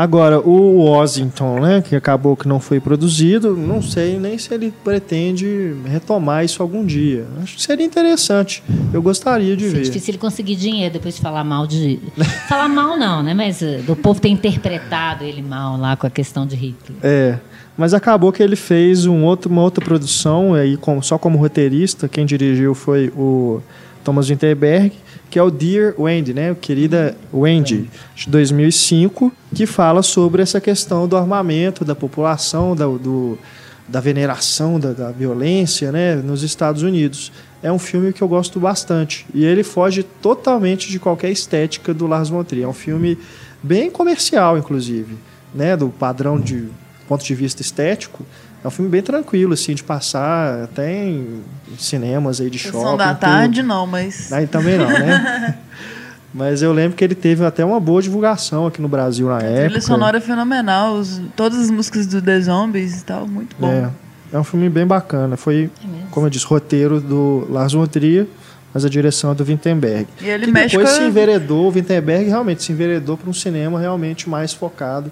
Agora, 0.02 0.40
o 0.40 0.78
Washington, 0.78 1.60
né, 1.60 1.80
que 1.80 1.96
acabou 1.96 2.36
que 2.36 2.48
não 2.48 2.60
foi 2.60 2.80
produzido, 2.80 3.56
não 3.56 3.84
sei 3.84 4.18
nem 4.18 4.36
se 4.36 4.52
ele 4.52 4.74
pretende 4.84 5.76
retomar 5.86 6.44
isso 6.44 6.64
algum 6.64 6.84
dia. 6.84 7.28
Acho 7.40 7.56
que 7.56 7.62
seria 7.62 7.86
interessante. 7.86 8.64
Eu 8.92 9.00
gostaria 9.00 9.56
de 9.56 9.66
Isso 9.66 9.76
ver. 9.76 9.82
É 9.82 9.84
difícil 9.84 10.14
ele 10.14 10.18
conseguir 10.18 10.56
dinheiro 10.56 10.94
depois 10.94 11.14
de 11.18 11.22
falar 11.22 11.44
mal 11.44 11.68
de. 11.68 12.00
falar 12.50 12.68
mal 12.68 12.98
não, 12.98 13.22
né? 13.22 13.36
Mas 13.36 13.62
uh, 13.62 13.78
do 13.86 13.96
povo 13.96 14.20
ter 14.20 14.30
interpretado 14.30 15.24
ele 15.24 15.44
mal 15.44 15.78
lá 15.78 15.96
com 15.96 16.08
a 16.08 16.10
questão 16.10 16.48
de 16.48 16.56
Hitler. 16.56 16.98
É. 17.04 17.38
Mas 17.78 17.94
acabou 17.94 18.32
que 18.32 18.42
ele 18.42 18.56
fez 18.56 19.06
um 19.06 19.24
outro, 19.24 19.52
uma 19.52 19.62
outra 19.62 19.86
produção, 19.86 20.56
aí 20.56 20.80
só 21.04 21.20
como 21.20 21.38
roteirista. 21.38 22.10
Quem 22.10 22.26
dirigiu 22.26 22.74
foi 22.74 23.14
o 23.16 23.62
Thomas 24.04 24.30
Winterberg, 24.30 24.94
que 25.32 25.40
é 25.40 25.44
o 25.44 25.50
Dear 25.50 25.94
Wendy, 25.98 26.34
né? 26.34 26.54
Querida 26.60 27.16
Wendy, 27.34 27.90
de 28.14 28.30
2005, 28.30 29.32
que 29.56 29.66
fala 29.66 30.04
sobre 30.04 30.44
essa 30.44 30.60
questão 30.60 31.08
do 31.08 31.16
armamento, 31.16 31.86
da 31.86 31.96
população, 31.96 32.76
da, 32.76 32.86
do, 32.86 33.40
da 33.88 34.02
veneração, 34.02 34.78
da, 34.78 34.92
da 34.92 35.10
violência 35.10 35.90
né? 35.90 36.16
nos 36.16 36.44
Estados 36.44 36.84
Unidos. 36.84 37.32
É 37.64 37.72
um 37.72 37.80
filme 37.80 38.12
que 38.12 38.22
eu 38.22 38.28
gosto 38.28 38.60
bastante. 38.60 39.26
E 39.34 39.46
ele 39.46 39.64
foge 39.64 40.04
totalmente 40.04 40.90
de 40.90 41.00
qualquer 41.00 41.32
estética 41.32 41.94
do 41.94 42.08
Lars 42.08 42.28
von 42.28 42.44
Trier. 42.44 42.66
É 42.66 42.68
um 42.68 42.74
filme 42.74 43.18
bem 43.64 43.90
comercial, 43.90 44.58
inclusive, 44.58 45.16
né? 45.56 45.78
do 45.78 45.88
padrão 45.88 46.38
de 46.38 46.68
ponto 47.08 47.24
de 47.24 47.34
vista 47.34 47.62
estético, 47.62 48.26
é 48.64 48.68
um 48.68 48.72
filme 48.72 48.90
bem 48.90 49.02
tranquilo, 49.02 49.54
assim, 49.54 49.74
de 49.74 49.84
passar 49.84 50.64
até 50.64 51.04
em 51.04 51.42
cinemas 51.78 52.40
aí 52.40 52.50
de 52.50 52.60
Sessão 52.60 52.82
shopping. 52.82 52.98
da 52.98 53.16
tarde, 53.16 53.62
tudo. 53.62 53.68
não, 53.68 53.88
mas. 53.88 54.32
Aí 54.32 54.46
também 54.46 54.78
não, 54.78 54.88
né? 54.88 55.58
mas 56.34 56.62
eu 56.62 56.72
lembro 56.72 56.96
que 56.96 57.04
ele 57.04 57.16
teve 57.16 57.44
até 57.44 57.66
uma 57.66 57.80
boa 57.80 58.02
divulgação 58.02 58.68
aqui 58.68 58.80
no 58.80 58.88
Brasil 58.88 59.28
na 59.28 59.38
a 59.38 59.42
época. 59.42 59.60
A 59.60 59.66
trilha 59.66 59.82
sonora 59.82 60.18
é 60.18 60.22
fenomenal, 60.22 60.96
os, 60.96 61.20
todas 61.36 61.60
as 61.60 61.72
músicas 61.72 62.06
do 62.06 62.22
The 62.22 62.42
Zombies 62.42 63.02
e 63.02 63.04
tal, 63.04 63.28
muito 63.28 63.56
bom. 63.60 63.68
É, 63.72 63.90
é 64.32 64.40
um 64.40 64.44
filme 64.44 64.70
bem 64.70 64.86
bacana. 64.86 65.36
Foi, 65.36 65.70
é 65.84 65.88
como 66.12 66.28
eu 66.28 66.30
disse, 66.30 66.46
roteiro 66.46 67.02
do 67.02 67.48
Lars 67.50 67.74
von 67.74 67.88
Trier, 67.88 68.28
mas 68.72 68.86
a 68.86 68.90
direção 68.90 69.32
é 69.32 69.36
do 69.36 69.44
Wittenberg. 69.44 70.08
E 70.22 70.30
ele 70.30 70.46
que 70.46 70.52
mexe 70.52 70.78
depois 70.78 70.92
com... 70.92 70.98
se 70.98 71.04
enveredou, 71.08 71.66
o 71.66 71.74
Wittenberg 71.74 72.30
realmente 72.30 72.62
se 72.62 72.72
enveredou 72.72 73.18
para 73.18 73.28
um 73.28 73.34
cinema 73.34 73.80
realmente 73.80 74.30
mais 74.30 74.54
focado 74.54 75.12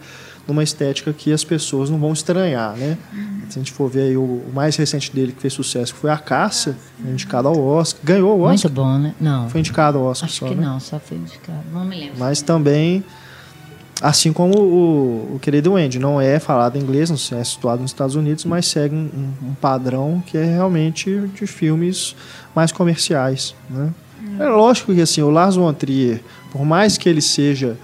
numa 0.49 0.63
estética 0.63 1.13
que 1.13 1.31
as 1.31 1.43
pessoas 1.43 1.89
não 1.89 1.97
vão 1.97 2.13
estranhar, 2.13 2.76
né? 2.76 2.97
Se 3.49 3.57
a 3.57 3.61
gente 3.61 3.71
for 3.71 3.89
ver 3.89 4.01
aí 4.01 4.17
o, 4.17 4.21
o 4.21 4.51
mais 4.53 4.76
recente 4.76 5.13
dele 5.13 5.31
que 5.31 5.41
fez 5.41 5.53
sucesso, 5.53 5.93
que 5.93 5.99
foi 5.99 6.11
A 6.11 6.17
Caça, 6.17 6.77
indicado 7.03 7.47
ao 7.47 7.59
Oscar. 7.59 8.01
Ganhou 8.03 8.38
o 8.38 8.41
Oscar? 8.41 8.49
Muito 8.49 8.69
bom, 8.69 8.97
né? 8.97 9.15
Não. 9.19 9.49
Foi 9.49 9.59
indicado 9.59 9.97
ao 9.97 10.05
Oscar 10.05 10.30
Acho 10.30 10.39
só, 10.39 10.47
que 10.47 10.55
né? 10.55 10.65
não, 10.65 10.80
só 10.80 10.99
foi 10.99 11.17
indicado. 11.17 11.63
Não 11.71 11.85
me 11.85 11.99
lembro. 11.99 12.19
Mas 12.19 12.41
também, 12.41 13.03
assim 14.01 14.31
como 14.31 14.57
o, 14.59 15.35
o 15.35 15.39
querido 15.39 15.76
Andy, 15.76 15.97
não 15.97 16.21
é 16.21 16.39
falado 16.39 16.77
em 16.77 16.81
inglês, 16.81 17.09
não 17.09 17.39
é 17.39 17.43
situado 17.43 17.81
nos 17.81 17.91
Estados 17.91 18.15
Unidos, 18.15 18.45
mas 18.45 18.67
segue 18.67 18.95
um, 18.95 19.34
um 19.41 19.53
padrão 19.55 20.23
que 20.26 20.38
é 20.38 20.45
realmente 20.45 21.27
de 21.34 21.47
filmes 21.47 22.15
mais 22.53 22.71
comerciais. 22.71 23.55
Né? 23.69 23.91
É 24.39 24.47
lógico 24.47 24.93
que 24.93 25.01
assim, 25.01 25.21
o 25.21 25.30
Lars 25.30 25.55
von 25.55 25.73
Trier, 25.73 26.21
por 26.51 26.63
mais 26.63 26.97
que 26.97 27.09
ele 27.09 27.21
seja 27.21 27.77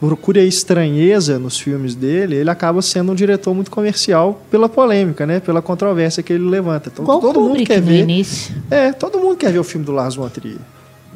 procure 0.00 0.40
a 0.40 0.44
estranheza 0.44 1.38
nos 1.38 1.58
filmes 1.58 1.94
dele, 1.94 2.36
ele 2.36 2.50
acaba 2.50 2.80
sendo 2.82 3.12
um 3.12 3.14
diretor 3.14 3.54
muito 3.54 3.70
comercial 3.70 4.40
pela 4.50 4.68
polêmica, 4.68 5.26
né? 5.26 5.40
Pela 5.40 5.60
controvérsia 5.62 6.22
que 6.22 6.32
ele 6.32 6.44
levanta. 6.48 6.88
Então 6.92 7.04
Igual 7.04 7.20
todo 7.20 7.40
mundo 7.40 7.62
quer 7.64 7.80
ver. 7.80 8.00
início. 8.00 8.54
É, 8.70 8.92
todo 8.92 9.18
mundo 9.18 9.36
quer 9.36 9.52
ver 9.52 9.58
o 9.58 9.64
filme 9.64 9.84
do 9.84 9.92
Lars 9.92 10.14
von 10.14 10.28
Trier. 10.28 10.56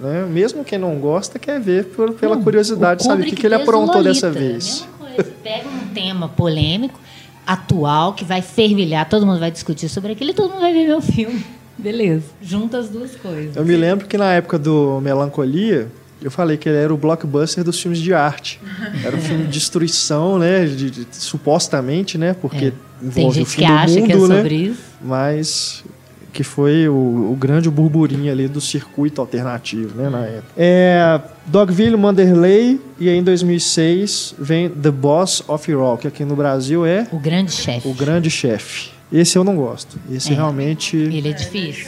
Né? 0.00 0.26
Mesmo 0.30 0.64
quem 0.64 0.78
não 0.78 0.94
gosta 0.96 1.38
quer 1.38 1.58
ver 1.60 1.86
por- 1.86 2.12
pela 2.12 2.36
Não, 2.36 2.42
curiosidade, 2.42 3.02
o 3.02 3.06
sabe 3.06 3.22
o 3.22 3.24
que, 3.26 3.34
que 3.34 3.46
ele 3.46 3.54
aprontou 3.56 3.96
Lolita, 3.96 4.04
dessa 4.14 4.26
é 4.26 4.28
a 4.28 4.32
vez. 4.32 4.86
coisa. 4.98 5.24
Pega 5.42 5.68
um 5.68 5.92
tema 5.92 6.28
polêmico, 6.28 7.00
atual, 7.46 8.12
que 8.12 8.24
vai 8.24 8.40
fervilhar, 8.42 9.08
todo 9.08 9.26
mundo 9.26 9.40
vai 9.40 9.50
discutir 9.50 9.88
sobre 9.88 10.12
aquilo 10.12 10.30
e 10.30 10.34
todo 10.34 10.50
mundo 10.50 10.60
vai 10.60 10.72
ver 10.72 10.86
meu 10.86 11.00
filme. 11.00 11.44
Beleza. 11.76 12.24
Junta 12.42 12.78
as 12.78 12.88
duas 12.88 13.14
coisas. 13.16 13.56
Eu 13.56 13.64
me 13.64 13.76
lembro 13.76 14.06
que 14.06 14.16
na 14.18 14.32
época 14.34 14.58
do 14.58 15.00
Melancolia, 15.00 15.88
eu 16.22 16.30
falei 16.30 16.56
que 16.56 16.68
ele 16.68 16.78
era 16.78 16.92
o 16.92 16.96
blockbuster 16.96 17.62
dos 17.64 17.80
filmes 17.80 18.00
de 18.00 18.12
arte. 18.14 18.60
Era 19.04 19.16
um 19.16 19.20
filme 19.20 19.44
de 19.44 19.50
destruição, 19.50 20.38
né? 20.38 20.64
De, 20.66 20.90
de- 20.90 21.06
supostamente, 21.12 22.16
né? 22.18 22.34
Porque 22.34 22.66
É. 22.66 22.70
Tem 22.70 23.08
envolve 23.08 23.28
o 23.28 23.32
gente 23.44 23.50
fim 23.50 23.62
que 23.62 23.66
do 23.68 23.72
acha 23.72 23.94
mundo, 23.94 24.06
que 24.06 24.12
é 24.12 24.16
né? 24.16 24.36
sobre 24.36 24.54
isso. 24.56 24.80
Mas 25.00 25.84
que 26.32 26.42
foi 26.44 26.88
o, 26.88 26.92
o 27.32 27.36
grande 27.38 27.68
burburinho 27.70 28.30
ali 28.30 28.46
do 28.46 28.60
circuito 28.60 29.20
alternativo, 29.20 29.96
né, 30.00 30.08
na 30.08 30.24
época. 30.24 30.52
É, 30.56 31.20
Dogville, 31.46 31.96
Manderley, 31.96 32.80
e 33.00 33.08
aí 33.08 33.16
em 33.16 33.22
2006 33.24 34.34
vem 34.38 34.68
The 34.68 34.90
Boss 34.90 35.42
of 35.48 35.72
Rock, 35.72 36.02
que 36.02 36.08
aqui 36.08 36.24
no 36.24 36.36
Brasil 36.36 36.84
é 36.86 37.08
O 37.10 37.18
grande 37.18 37.50
chefe. 37.50 37.88
O 37.88 37.94
Grande 37.94 38.30
Chefe. 38.30 38.90
Esse 39.12 39.36
eu 39.38 39.42
não 39.42 39.56
gosto. 39.56 39.98
Esse 40.12 40.32
É. 40.32 40.34
realmente... 40.36 40.96
Ele 40.96 41.28
é 41.30 41.32
difícil. 41.32 41.86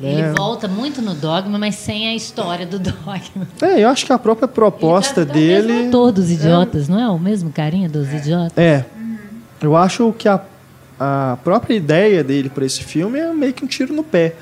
Ele 0.00 0.20
É. 0.20 0.32
volta 0.32 0.68
muito 0.68 1.00
no 1.00 1.14
dogma, 1.14 1.58
mas 1.58 1.74
sem 1.76 2.06
a 2.08 2.14
história 2.14 2.66
do 2.66 2.78
dogma. 2.80 3.46
É, 3.62 3.82
eu 3.82 3.88
acho 3.88 4.04
que 4.06 4.12
a 4.12 4.18
própria 4.18 4.46
proposta 4.48 5.20
Ele 5.22 5.30
O 5.30 5.32
dele... 5.32 5.88
ator 5.88 6.12
dos 6.12 6.30
idiotas, 6.30 6.88
não 6.88 7.00
é? 7.00 7.08
O 7.08 7.18
mesmo 7.18 7.50
carinha 7.50 7.88
dos 7.88 8.12
idiotas. 8.12 8.56
É. 8.58 8.84
Eu 9.60 9.74
acho 9.74 10.14
que 10.18 10.28
a, 10.28 10.40
a 11.00 11.38
própria 11.42 11.74
ideia 11.74 12.22
dele 12.22 12.48
para 12.50 12.64
esse 12.64 12.84
filme 12.84 13.18
é 13.18 13.32
meio 13.32 13.52
que 13.54 13.64
um 13.64 13.68
tiro 13.68 13.94
no 13.94 14.04
pé. 14.04 14.34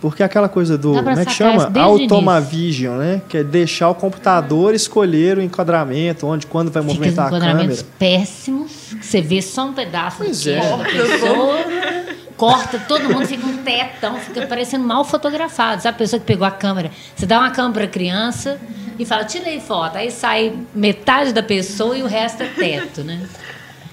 Porque 0.00 0.22
aquela 0.22 0.48
coisa 0.48 0.76
do. 0.76 0.92
Como 0.92 1.08
é 1.10 1.24
que 1.24 1.32
chama? 1.32 1.70
Automavision, 1.80 2.98
né? 2.98 3.22
Que 3.28 3.38
é 3.38 3.44
deixar 3.44 3.88
o 3.90 3.94
computador 3.94 4.74
escolher 4.74 5.38
o 5.38 5.42
enquadramento, 5.42 6.26
onde, 6.26 6.46
quando 6.46 6.70
vai 6.70 6.82
Fica 6.82 6.94
movimentar 6.94 7.24
a 7.24 7.28
enquadramentos 7.28 7.82
câmera. 7.82 7.96
péssimos, 7.98 8.70
que 9.00 9.06
você 9.06 9.20
vê 9.22 9.40
só 9.40 9.66
um 9.66 9.72
pedaço 9.72 10.18
Pois 10.18 10.42
do 10.44 10.50
é. 10.50 10.60
queixo 10.60 10.76
da 10.78 10.84
pessoa, 10.84 11.56
corta, 12.36 12.78
todo 12.86 13.04
mundo 13.08 13.26
fica 13.26 13.46
um 13.46 13.56
tetão, 13.58 14.16
fica 14.16 14.46
parecendo 14.46 14.86
mal 14.86 15.04
fotografado. 15.04 15.82
Sabe 15.82 15.94
a 15.96 15.98
pessoa 15.98 16.20
que 16.20 16.26
pegou 16.26 16.46
a 16.46 16.50
câmera? 16.50 16.90
Você 17.14 17.26
dá 17.26 17.38
uma 17.38 17.50
câmera 17.50 17.72
pra 17.72 17.86
criança 17.88 18.60
e 18.98 19.04
fala, 19.04 19.24
tirei 19.24 19.60
foto. 19.60 19.96
Aí 19.96 20.10
sai 20.10 20.52
metade 20.74 21.32
da 21.32 21.42
pessoa 21.42 21.96
e 21.96 22.02
o 22.02 22.06
resto 22.06 22.42
é 22.42 22.46
teto, 22.46 23.02
né? 23.04 23.20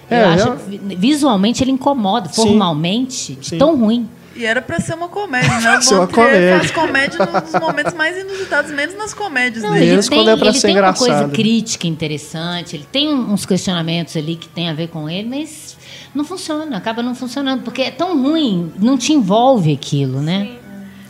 Eu 0.10 0.18
É, 0.18 0.24
acho 0.26 0.48
eu- 0.48 0.56
que 0.57 0.78
vi- 0.78 0.95
visualmente 0.95 1.64
ele 1.64 1.72
incomoda, 1.72 2.30
formalmente, 2.30 3.38
Sim. 3.41 3.57
tão 3.57 3.78
ruim. 3.78 4.07
E 4.36 4.45
era 4.45 4.61
pra 4.64 4.80
ser 4.80 4.95
uma 4.95 5.07
comédia, 5.07 5.60
né? 5.60 5.78
O 5.78 5.82
Ser 5.82 5.94
uma 5.95 6.07
comédia. 6.07 6.57
faz 6.57 6.72
comédia 6.72 7.20
nos 7.26 7.61
momentos 7.61 7.94
mais 7.94 8.18
inusitados, 8.18 8.72
menos 8.72 8.95
nas 8.95 9.14
comédias 9.14 9.64
Não, 9.64 9.72
dele. 9.74 9.84
ele 9.86 9.91
Menos 9.91 10.07
tem, 10.07 10.18
quando 10.18 10.30
é 10.30 10.34
ele 10.49 10.60
tem 10.60 10.80
uma 10.80 10.94
coisa 10.94 11.30
crítica 11.30 11.86
interessante, 11.88 12.76
ele 12.76 12.86
tem 12.91 13.14
uns 13.14 13.45
questionamentos 13.45 14.18
ali 14.18 14.36
que 14.36 14.48
tem 14.49 14.70
a 14.70 14.74
ver 14.74 14.88
com 14.90 15.07
ele, 15.10 15.30
mas 15.30 15.78
não 16.14 16.23
funciona, 16.23 16.77
acaba 16.77 17.02
não 17.03 17.15
funcionando, 17.15 17.64
porque 17.64 17.81
é 17.84 17.91
tão 17.91 18.22
ruim, 18.22 18.72
não 18.80 18.98
te 18.98 19.14
envolve 19.14 19.72
aquilo, 19.73 20.22
né? 20.22 20.57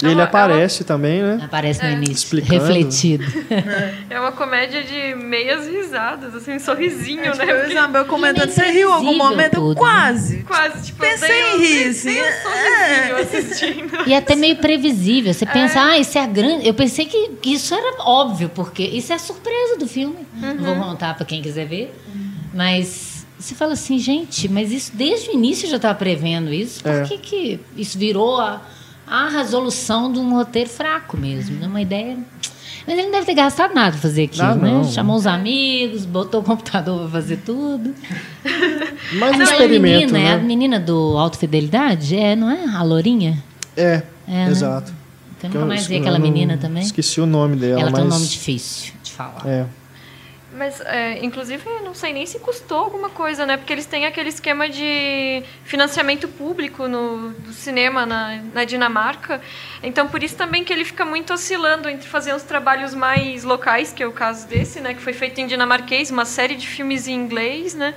E 0.02 0.06
ele 0.06 0.14
É 0.16 0.16
uma- 0.18 0.24
aparece 0.26 0.84
também, 0.84 1.22
né? 1.22 1.40
Aparece 1.42 1.82
no 1.86 1.92
início, 1.92 2.14
Explicando. 2.26 2.54
refletido. 2.66 3.24
É 4.10 4.20
uma 4.20 4.34
comédia 4.34 4.84
de 4.84 5.16
meias 5.16 5.66
risadas, 5.66 6.36
assim, 6.36 6.54
um 6.56 6.60
sorrisinho, 6.60 7.22
É, 7.22 7.32
tipo, 7.32 7.38
né? 7.46 7.52
eu 7.52 7.56
e 7.56 7.60
Porque 7.62 7.74
Isabel 7.74 8.06
comentando, 8.06 8.50
E 8.50 8.52
você 8.52 8.66
riu 8.72 8.90
em 8.90 8.92
algum 8.92 9.16
momento? 9.18 9.54
Eu 9.54 9.62
tudo, 9.62 9.70
né? 9.76 9.80
quase. 9.80 10.38
Quase, 10.44 10.86
tipo, 10.88 11.00
Pensei 11.00 11.42
em 11.54 11.58
rir, 11.58 11.88
assim, 11.88 12.20
um 12.20 12.24
sorrisinho 12.44 13.18
assistindo. 13.22 14.10
E 14.10 14.14
é 14.14 14.18
até 14.18 14.36
meio 14.36 14.58
previsível. 14.58 15.34
Você 15.34 15.46
pensa, 15.46 15.82
ah, 15.82 15.98
isso 15.98 16.18
é 16.18 16.22
a 16.22 16.28
grande. 16.28 16.68
Eu 16.68 16.74
pensei 16.74 17.06
que 17.06 17.32
isso 17.46 17.74
era 17.74 17.96
óbvio, 18.04 18.50
porque 18.50 18.84
isso 18.84 19.14
é 19.14 19.16
a 19.16 19.20
surpresa 19.20 19.78
do 19.78 19.88
filme. 19.88 20.18
Não 20.34 20.76
vou 20.76 20.84
contar 20.84 21.16
para 21.16 21.26
quem 21.26 21.42
quiser 21.42 21.66
ver. 21.66 21.94
Mas 22.54 23.13
você 23.44 23.56
fala 23.56 23.74
assim, 23.74 23.98
gente, 24.00 24.48
mas 24.50 24.72
isso 24.72 24.92
desde 24.96 25.30
o 25.30 25.34
início 25.34 25.68
já 25.70 25.76
estava 25.78 25.96
prevendo 25.96 26.54
isso. 26.54 26.82
Por 26.82 26.92
É. 26.92 27.04
que, 27.04 27.18
que 27.18 27.60
isso 27.76 27.98
virou 27.98 28.40
a, 28.40 28.62
a 29.08 29.30
resolução 29.30 30.12
de 30.12 30.20
um 30.20 30.34
roteiro 30.34 30.70
fraco 30.70 31.18
mesmo? 31.18 31.58
né? 31.60 31.68
Uma 31.68 31.82
ideia. 31.82 32.18
Mas 32.86 32.96
ele 32.98 33.04
não 33.06 33.12
deve 33.12 33.26
ter 33.28 33.34
gastado 33.36 33.74
nada 33.74 33.92
pra 33.92 34.02
fazer 34.02 34.24
aquilo, 34.24 34.44
Ah, 34.46 34.56
né? 34.56 34.72
não. 34.72 34.84
Chamou 34.84 35.16
os 35.16 35.26
amigos, 35.26 36.06
botou 36.06 36.42
o 36.42 36.44
computador 36.44 37.02
para 37.02 37.10
fazer 37.22 37.38
tudo. 37.38 37.94
Um 39.14 39.24
Aquela 39.26 39.44
experimento, 39.44 40.14
menina, 40.14 40.20
é 40.20 40.34
a 40.34 40.38
né? 40.38 40.44
menina 40.44 40.80
do 40.80 41.18
Alto 41.18 41.38
Fidelidade? 41.38 42.16
É, 42.16 42.36
não 42.36 42.50
é? 42.50 42.66
A 42.66 42.82
Lourinha? 42.84 43.42
É, 43.78 44.02
É, 44.28 44.32
né? 44.46 44.48
exato. 44.50 44.92
Eu 45.44 45.50
Que 45.50 45.56
nunca 45.58 45.68
mais 45.68 45.82
eu- 45.84 45.88
vi 45.90 45.96
aquela 45.98 46.16
eu 46.16 46.20
não- 46.20 46.26
menina 46.28 46.58
também. 46.58 46.82
Esqueci 46.84 47.20
o 47.22 47.26
nome 47.26 47.56
dela, 47.58 47.82
Ela 47.82 47.92
mas... 47.92 48.00
tem 48.00 48.06
um 48.06 48.10
nome 48.14 48.26
difícil 48.26 48.94
de 49.04 49.12
falar. 49.12 49.42
É. 49.46 49.66
Mas, 50.56 50.80
é, 50.82 51.24
inclusive, 51.26 51.64
não 51.84 51.94
sei 51.94 52.14
nem 52.14 52.26
se 52.26 52.40
custou 52.40 52.78
alguma 52.78 53.10
coisa, 53.10 53.46
né? 53.46 53.58
Porque 53.58 53.74
eles 53.74 53.86
têm 53.86 54.06
aquele 54.06 54.30
esquema 54.30 54.70
de 54.70 55.44
financiamento 55.64 56.28
público 56.28 56.88
no 56.88 57.32
do 57.32 57.52
cinema 57.52 58.06
na, 58.06 58.40
na 58.54 58.64
Dinamarca. 58.64 59.42
Então, 59.82 60.08
por 60.08 60.22
isso 60.22 60.36
também 60.36 60.64
que 60.64 60.72
ele 60.72 60.86
fica 60.86 61.04
muito 61.04 61.34
oscilando 61.34 61.90
entre 61.90 62.08
fazer 62.08 62.34
uns 62.36 62.44
trabalhos 62.44 62.94
mais 62.94 63.44
locais, 63.44 63.92
que 63.92 64.04
é 64.04 64.08
o 64.08 64.12
caso 64.12 64.48
desse, 64.48 64.80
né? 64.80 64.94
Que 64.94 65.02
foi 65.02 65.14
feito 65.14 65.42
em 65.42 65.48
dinamarquês, 65.48 66.12
uma 66.12 66.26
série 66.26 66.56
de 66.56 66.68
filmes 66.68 67.08
em 67.08 67.14
inglês, 67.14 67.74
né? 67.74 67.96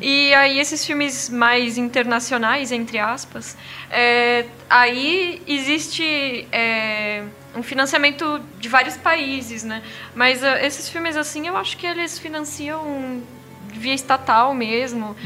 E 0.00 0.34
aí 0.34 0.58
esses 0.58 0.84
filmes 0.84 1.30
mais 1.30 1.78
internacionais, 1.78 2.70
entre 2.70 2.98
aspas, 2.98 3.56
é, 3.90 4.44
aí 4.68 5.40
existe 5.46 6.46
é, 6.52 7.22
um 7.56 7.62
financiamento 7.62 8.40
de 8.58 8.68
vários 8.68 8.96
países, 8.96 9.62
né? 9.64 9.82
Mas 10.14 10.42
ah, 10.42 10.60
esses 10.64 10.88
filmes 10.88 11.16
assim, 11.16 11.46
eu 11.48 11.56
acho 11.56 11.76
que 11.76 11.86
eles 11.86 12.18
financiam 12.18 13.22
via 13.72 13.94
estatal 13.94 14.54
mesmo. 14.54 15.16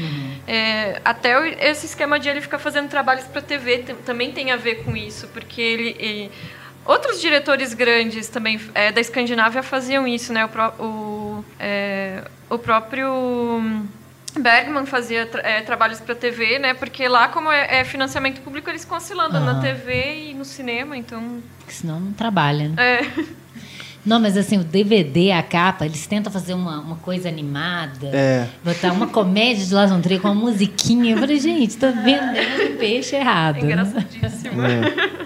É, 0.47 0.99
até 1.05 1.69
esse 1.69 1.85
esquema 1.85 2.19
de 2.19 2.29
ele 2.29 2.41
ficar 2.41 2.57
fazendo 2.59 2.89
trabalhos 2.89 3.25
para 3.25 3.41
TV 3.41 3.79
tam- 3.79 3.95
também 4.05 4.31
tem 4.31 4.51
a 4.51 4.55
ver 4.57 4.83
com 4.83 4.95
isso, 4.97 5.27
porque 5.29 5.61
ele, 5.61 5.95
ele- 5.99 6.31
outros 6.85 7.21
diretores 7.21 7.73
grandes 7.75 8.27
também 8.27 8.59
é, 8.73 8.91
da 8.91 8.99
Escandinávia 8.99 9.61
faziam 9.61 10.07
isso, 10.07 10.33
né? 10.33 10.45
O, 10.45 10.83
o, 10.83 11.45
é, 11.59 12.23
o 12.49 12.57
próprio 12.57 13.61
Bergman 14.41 14.85
fazia 14.85 15.25
tra- 15.25 15.41
é, 15.47 15.61
trabalhos 15.61 15.99
para 15.99 16.15
TV, 16.15 16.59
né? 16.59 16.73
Porque 16.73 17.07
lá, 17.07 17.27
como 17.27 17.51
é, 17.51 17.79
é 17.79 17.83
financiamento 17.85 18.41
público, 18.41 18.69
eles 18.69 18.83
ficam 18.83 18.97
oscilando 18.97 19.39
na. 19.39 19.59
TV 19.61 20.29
e 20.29 20.33
no 20.33 20.45
cinema, 20.45 20.95
então. 20.97 21.41
Porque 21.59 21.73
senão 21.73 21.99
não 21.99 22.13
trabalha, 22.13 22.69
né? 22.69 22.75
É. 22.77 23.01
Não, 24.05 24.19
mas 24.19 24.37
assim, 24.37 24.57
o 24.57 24.63
DVD, 24.63 25.31
a 25.31 25.43
capa, 25.43 25.85
eles 25.85 26.07
tentam 26.07 26.31
fazer 26.31 26.53
uma, 26.53 26.79
uma 26.79 26.95
coisa 26.97 27.27
animada. 27.27 28.07
É. 28.13 28.47
Botar 28.63 28.91
uma 28.91 29.07
comédia 29.07 29.65
de 29.65 29.73
Las 29.73 29.91
Trier 30.01 30.21
com 30.21 30.29
uma 30.29 30.35
musiquinha. 30.49 31.13
Eu 31.13 31.17
falei, 31.17 31.39
gente, 31.39 31.77
tá 31.77 31.91
vendendo 31.91 32.77
peixe 32.77 33.15
errado. 33.15 33.57
É 33.57 33.61
né? 33.61 33.65
engraçadíssimo. 33.65 34.61
É. 34.61 35.19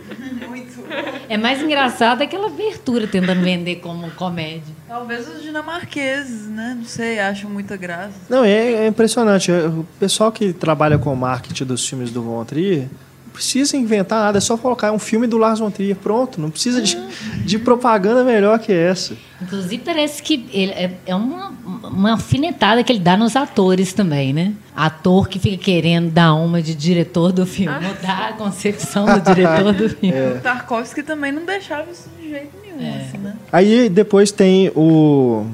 É 1.30 1.38
mais 1.38 1.62
engraçado 1.62 2.22
aquela 2.22 2.48
abertura 2.48 3.08
tentando 3.08 3.42
vender 3.42 3.78
como 3.78 4.12
comédia. 4.12 4.74
Talvez 4.88 5.28
os 5.28 5.42
dinamarqueses, 5.42 6.48
né? 6.48 6.76
Não 6.78 6.86
sei, 6.86 7.20
acham 7.20 7.50
muita 7.50 7.76
graça. 7.76 8.14
Não, 8.30 8.44
é, 8.44 8.86
é 8.86 8.88
impressionante. 8.88 9.52
O 9.52 9.86
pessoal 10.00 10.32
que 10.32 10.54
trabalha 10.54 10.98
com 10.98 11.12
o 11.12 11.18
marketing 11.18 11.66
dos 11.66 11.88
filmes 11.88 12.12
do 12.12 12.22
Von 12.22 12.46
Trier 12.46 12.88
precisa 13.34 13.76
inventar 13.76 14.22
nada, 14.22 14.38
é 14.38 14.42
só 14.42 14.56
colocar 14.56 14.92
um 14.92 15.00
filme 15.00 15.26
do 15.26 15.38
Lars 15.38 15.60
von 15.60 15.72
Trier, 15.72 15.96
pronto. 15.96 16.40
Não 16.40 16.50
precisa 16.50 16.82
de, 16.82 16.98
de 17.44 17.58
propaganda 17.58 18.24
melhor 18.24 18.60
que 18.60 18.72
essa. 18.72 19.18
Inclusive, 19.42 19.80
parece 19.80 20.22
que 20.22 20.46
ele 20.54 20.72
é, 20.72 20.92
é 21.08 21.16
uma, 21.16 21.50
uma 21.84 22.12
alfinetada 22.12 22.84
que 22.84 22.92
ele 22.92 23.00
dá 23.00 23.18
nos 23.18 23.36
atores 23.36 23.92
também, 23.92 24.32
né? 24.32 24.54
Ator 24.76 25.28
que 25.28 25.40
fica 25.40 25.58
querendo 25.58 26.12
dar 26.12 26.36
uma 26.36 26.62
de 26.62 26.76
diretor 26.76 27.32
do 27.32 27.46
filme, 27.46 27.76
mudar 27.76 28.30
a 28.30 28.34
concepção 28.34 29.06
do 29.06 29.20
diretor 29.22 29.74
do 29.74 29.90
filme. 29.98 30.16
É. 30.16 30.36
O 30.38 30.42
Tarkovsky 30.42 31.04
também 31.04 31.32
não 31.32 31.44
deixava 31.44 31.92
isso 31.92 32.10
de 32.20 32.30
jeito 32.30 32.52
nenhum, 32.62 32.96
assim, 32.96 33.18
né? 33.18 33.36
Aí 33.52 33.90
depois 33.90 34.32
tem 34.32 34.72
o 34.76 35.46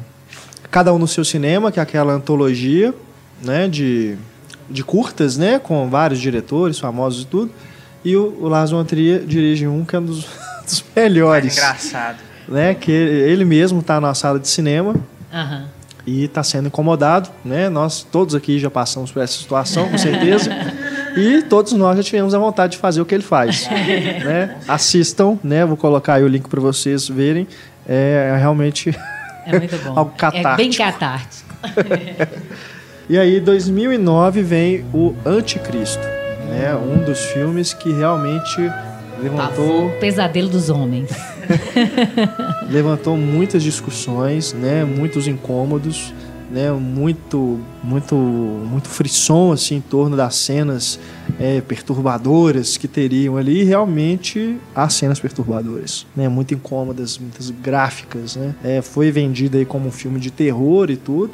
Cada 0.72 0.93
um 0.93 0.99
no 0.99 1.07
seu 1.07 1.26
cinema, 1.26 1.72
que 1.72 1.80
é 1.80 1.84
aquela 1.84 2.14
antologia, 2.14 2.93
né, 3.41 3.68
de 3.68 4.15
de 4.69 4.84
curtas, 4.84 5.38
né? 5.38 5.57
Com 5.57 5.89
vários 5.89 6.19
diretores 6.19 6.77
famosos 6.77 7.23
e 7.23 7.26
tudo. 7.26 7.51
E 8.03 8.15
o, 8.15 8.38
o 8.41 8.47
Lars 8.47 8.71
von 8.71 8.84
Trier 8.85 9.23
dirige 9.26 9.67
um 9.67 9.84
que 9.85 9.95
é 9.95 9.99
um 9.99 10.05
dos, 10.05 10.26
dos 10.65 10.84
melhores. 10.95 11.57
Mais 11.57 11.57
engraçado. 11.57 12.17
Né? 12.47 12.73
Que 12.73 12.91
ele 12.91 13.45
mesmo 13.45 13.80
está 13.80 13.99
na 14.01 14.13
sala 14.13 14.39
de 14.39 14.47
cinema 14.47 14.95
Aham. 15.31 15.65
e 16.07 16.23
está 16.23 16.41
sendo 16.43 16.67
incomodado, 16.67 17.30
né? 17.45 17.69
Nós 17.69 18.01
todos 18.11 18.34
aqui 18.34 18.57
já 18.57 18.69
passamos 18.71 19.11
por 19.11 19.21
essa 19.21 19.34
situação, 19.38 19.88
com 19.89 19.97
certeza. 19.99 20.49
e 21.15 21.43
todos 21.43 21.73
nós 21.73 21.97
já 21.97 22.03
tivemos 22.03 22.34
a 22.34 22.39
vontade 22.39 22.71
de 22.73 22.77
fazer 22.80 23.01
o 23.01 23.05
que 23.05 23.13
ele 23.13 23.23
faz, 23.23 23.67
né? 23.69 24.57
Assistam, 24.67 25.38
né? 25.43 25.63
Vou 25.65 25.77
colocar 25.77 26.15
aí 26.15 26.23
o 26.23 26.27
link 26.27 26.47
para 26.49 26.59
vocês 26.59 27.07
verem. 27.07 27.47
É 27.88 28.35
realmente 28.39 28.97
É 29.45 29.57
muito 29.59 29.77
bom. 29.84 29.93
Algo 29.99 30.13
É 30.34 30.55
bem 30.55 30.71
catártico. 30.71 31.45
catártico. 31.63 32.39
E 33.09 33.17
aí, 33.17 33.39
2009 33.39 34.41
vem 34.43 34.85
o 34.93 35.15
Anticristo, 35.26 36.01
né? 36.49 36.76
Um 36.76 37.03
dos 37.03 37.19
filmes 37.26 37.73
que 37.73 37.91
realmente 37.91 38.59
levantou, 39.21 39.47
Pavor, 39.47 39.91
pesadelo 39.99 40.49
dos 40.49 40.69
homens. 40.69 41.09
levantou 42.69 43.15
muitas 43.15 43.63
discussões, 43.63 44.53
né? 44.53 44.84
Muitos 44.84 45.27
incômodos, 45.27 46.13
né? 46.49 46.71
Muito, 46.71 47.59
muito, 47.84 48.15
muito 48.15 48.88
frisson 48.88 49.51
assim 49.51 49.76
em 49.76 49.81
torno 49.81 50.17
das 50.17 50.35
cenas 50.35 50.99
é, 51.39 51.61
perturbadoras 51.61 52.77
que 52.77 52.88
teriam 52.88 53.38
ali. 53.38 53.61
E 53.61 53.63
realmente 53.63 54.57
há 54.73 54.89
cenas 54.89 55.19
perturbadoras, 55.19 56.05
né? 56.15 56.27
Muito 56.27 56.53
incômodas, 56.53 57.17
muitas 57.17 57.49
gráficas, 57.49 58.35
né? 58.35 58.55
É, 58.63 58.81
foi 58.81 59.11
vendido 59.11 59.57
aí 59.57 59.65
como 59.65 59.88
um 59.88 59.91
filme 59.91 60.19
de 60.19 60.31
terror 60.31 60.89
e 60.89 60.97
tudo. 60.97 61.31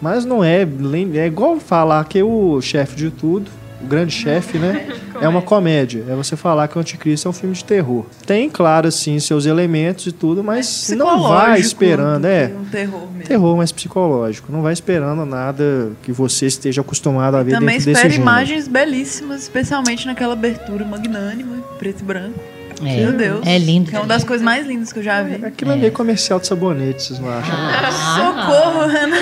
Mas 0.00 0.24
não 0.24 0.42
é, 0.42 0.66
é 1.14 1.26
igual 1.26 1.60
falar 1.60 2.02
que 2.06 2.22
o 2.22 2.58
chefe 2.62 2.96
de 2.96 3.10
tudo, 3.10 3.50
o 3.82 3.86
grande 3.86 4.12
chefe, 4.12 4.58
né? 4.58 4.86
É 5.20 5.28
uma 5.28 5.42
comédia. 5.42 6.02
É 6.08 6.14
você 6.14 6.34
falar 6.34 6.66
que 6.66 6.78
o 6.78 6.80
Anticristo 6.80 7.28
é 7.28 7.30
um 7.30 7.34
filme 7.34 7.54
de 7.54 7.62
terror. 7.62 8.06
Tem, 8.24 8.48
claro, 8.48 8.88
assim, 8.88 9.20
seus 9.20 9.44
elementos 9.44 10.06
e 10.06 10.12
tudo, 10.12 10.42
mas 10.42 10.88
não 10.96 11.04
vai 11.06 11.60
Psicológico 11.60 11.66
esperando, 11.66 12.22
do 12.22 12.26
é. 12.26 12.50
Um 12.58 12.64
terror 12.64 13.12
mesmo. 13.12 13.24
Terror 13.24 13.56
mais 13.58 13.70
psicológico. 13.70 14.50
Não 14.50 14.62
vai 14.62 14.72
esperando 14.72 15.26
nada 15.26 15.92
que 16.02 16.10
você 16.10 16.46
esteja 16.46 16.80
acostumado 16.80 17.36
a 17.36 17.42
ver 17.42 17.52
Também 17.52 17.76
dentro 17.76 17.84
desse 17.84 17.90
espera 17.90 18.08
gênero. 18.08 18.22
imagens 18.22 18.66
belíssimas, 18.66 19.42
especialmente 19.42 20.06
naquela 20.06 20.32
abertura 20.32 20.86
magnânima, 20.86 21.58
preto 21.78 22.00
e 22.00 22.04
branco. 22.04 22.40
É, 22.82 22.96
Meu 23.04 23.12
Deus. 23.12 23.46
É 23.46 23.58
lindo. 23.58 23.90
Que 23.90 23.96
é 23.96 23.98
uma 23.98 24.08
das 24.08 24.24
coisas 24.24 24.42
mais 24.42 24.66
lindas 24.66 24.90
que 24.90 25.00
eu 25.00 25.02
já 25.02 25.22
vi. 25.22 25.44
Aquilo 25.44 25.72
ali 25.72 25.84
é 25.84 25.90
comercial 25.90 26.40
de 26.40 26.46
sabonete, 26.46 27.02
vocês 27.02 27.18
não 27.18 27.28
acham? 27.28 27.54
Ah, 27.54 28.16
Socorro, 28.16 28.80
Ana. 28.80 29.16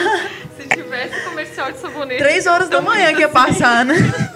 Se 0.56 0.68
tivesse 0.68 1.24
comercial 1.28 1.72
de 1.72 1.78
sabonete. 1.78 2.22
Três 2.22 2.46
horas 2.46 2.68
da 2.68 2.80
manhã 2.80 3.12
que 3.14 3.20
ia 3.20 3.28
passar, 3.28 3.84
né? 3.84 3.96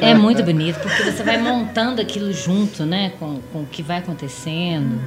É 0.00 0.14
muito 0.14 0.42
bonito, 0.42 0.78
porque 0.80 1.02
você 1.10 1.22
vai 1.22 1.38
montando 1.40 2.00
aquilo 2.00 2.32
junto, 2.32 2.84
né? 2.84 3.12
Com, 3.18 3.40
com 3.52 3.62
o 3.62 3.66
que 3.66 3.82
vai 3.82 3.98
acontecendo. 3.98 4.98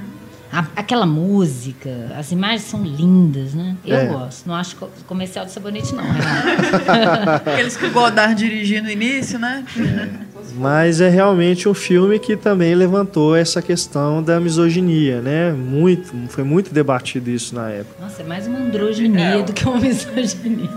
A- 0.52 0.66
aquela 0.78 1.06
música, 1.06 1.90
as 2.18 2.32
imagens 2.32 2.62
são 2.62 2.82
lindas, 2.82 3.54
né? 3.54 3.76
Eu 3.86 3.98
É. 3.98 4.06
gosto. 4.06 4.48
Não 4.48 4.56
acho 4.56 4.78
co- 4.78 4.90
comercial 5.06 5.44
de 5.46 5.52
sabonete, 5.52 5.94
não, 5.94 6.06
Renato. 6.06 7.50
Aqueles 7.52 7.76
que 7.76 7.86
o 7.86 7.92
Godard 7.92 8.34
dirigia 8.36 8.82
no 8.82 8.90
início, 8.90 9.38
né? 9.38 9.66
Mas 10.56 11.02
é 11.02 11.10
realmente 11.10 11.68
um 11.68 11.74
filme 11.74 12.18
que 12.18 12.38
também 12.38 12.74
levantou 12.76 13.36
essa 13.36 13.62
questão 13.62 14.24
da 14.24 14.40
misoginia, 14.40 15.20
né? 15.22 15.52
Muito, 15.52 16.14
foi 16.30 16.46
muito 16.46 16.74
debatido 16.74 17.30
isso 17.30 17.54
na 17.54 17.70
época. 17.70 18.02
Nossa, 18.02 18.22
é 18.22 18.26
mais 18.26 18.48
uma 18.48 18.58
androginia 18.58 19.44
do 19.44 19.52
que 19.52 19.66
uma 19.68 19.78
misoginia. 19.82 20.70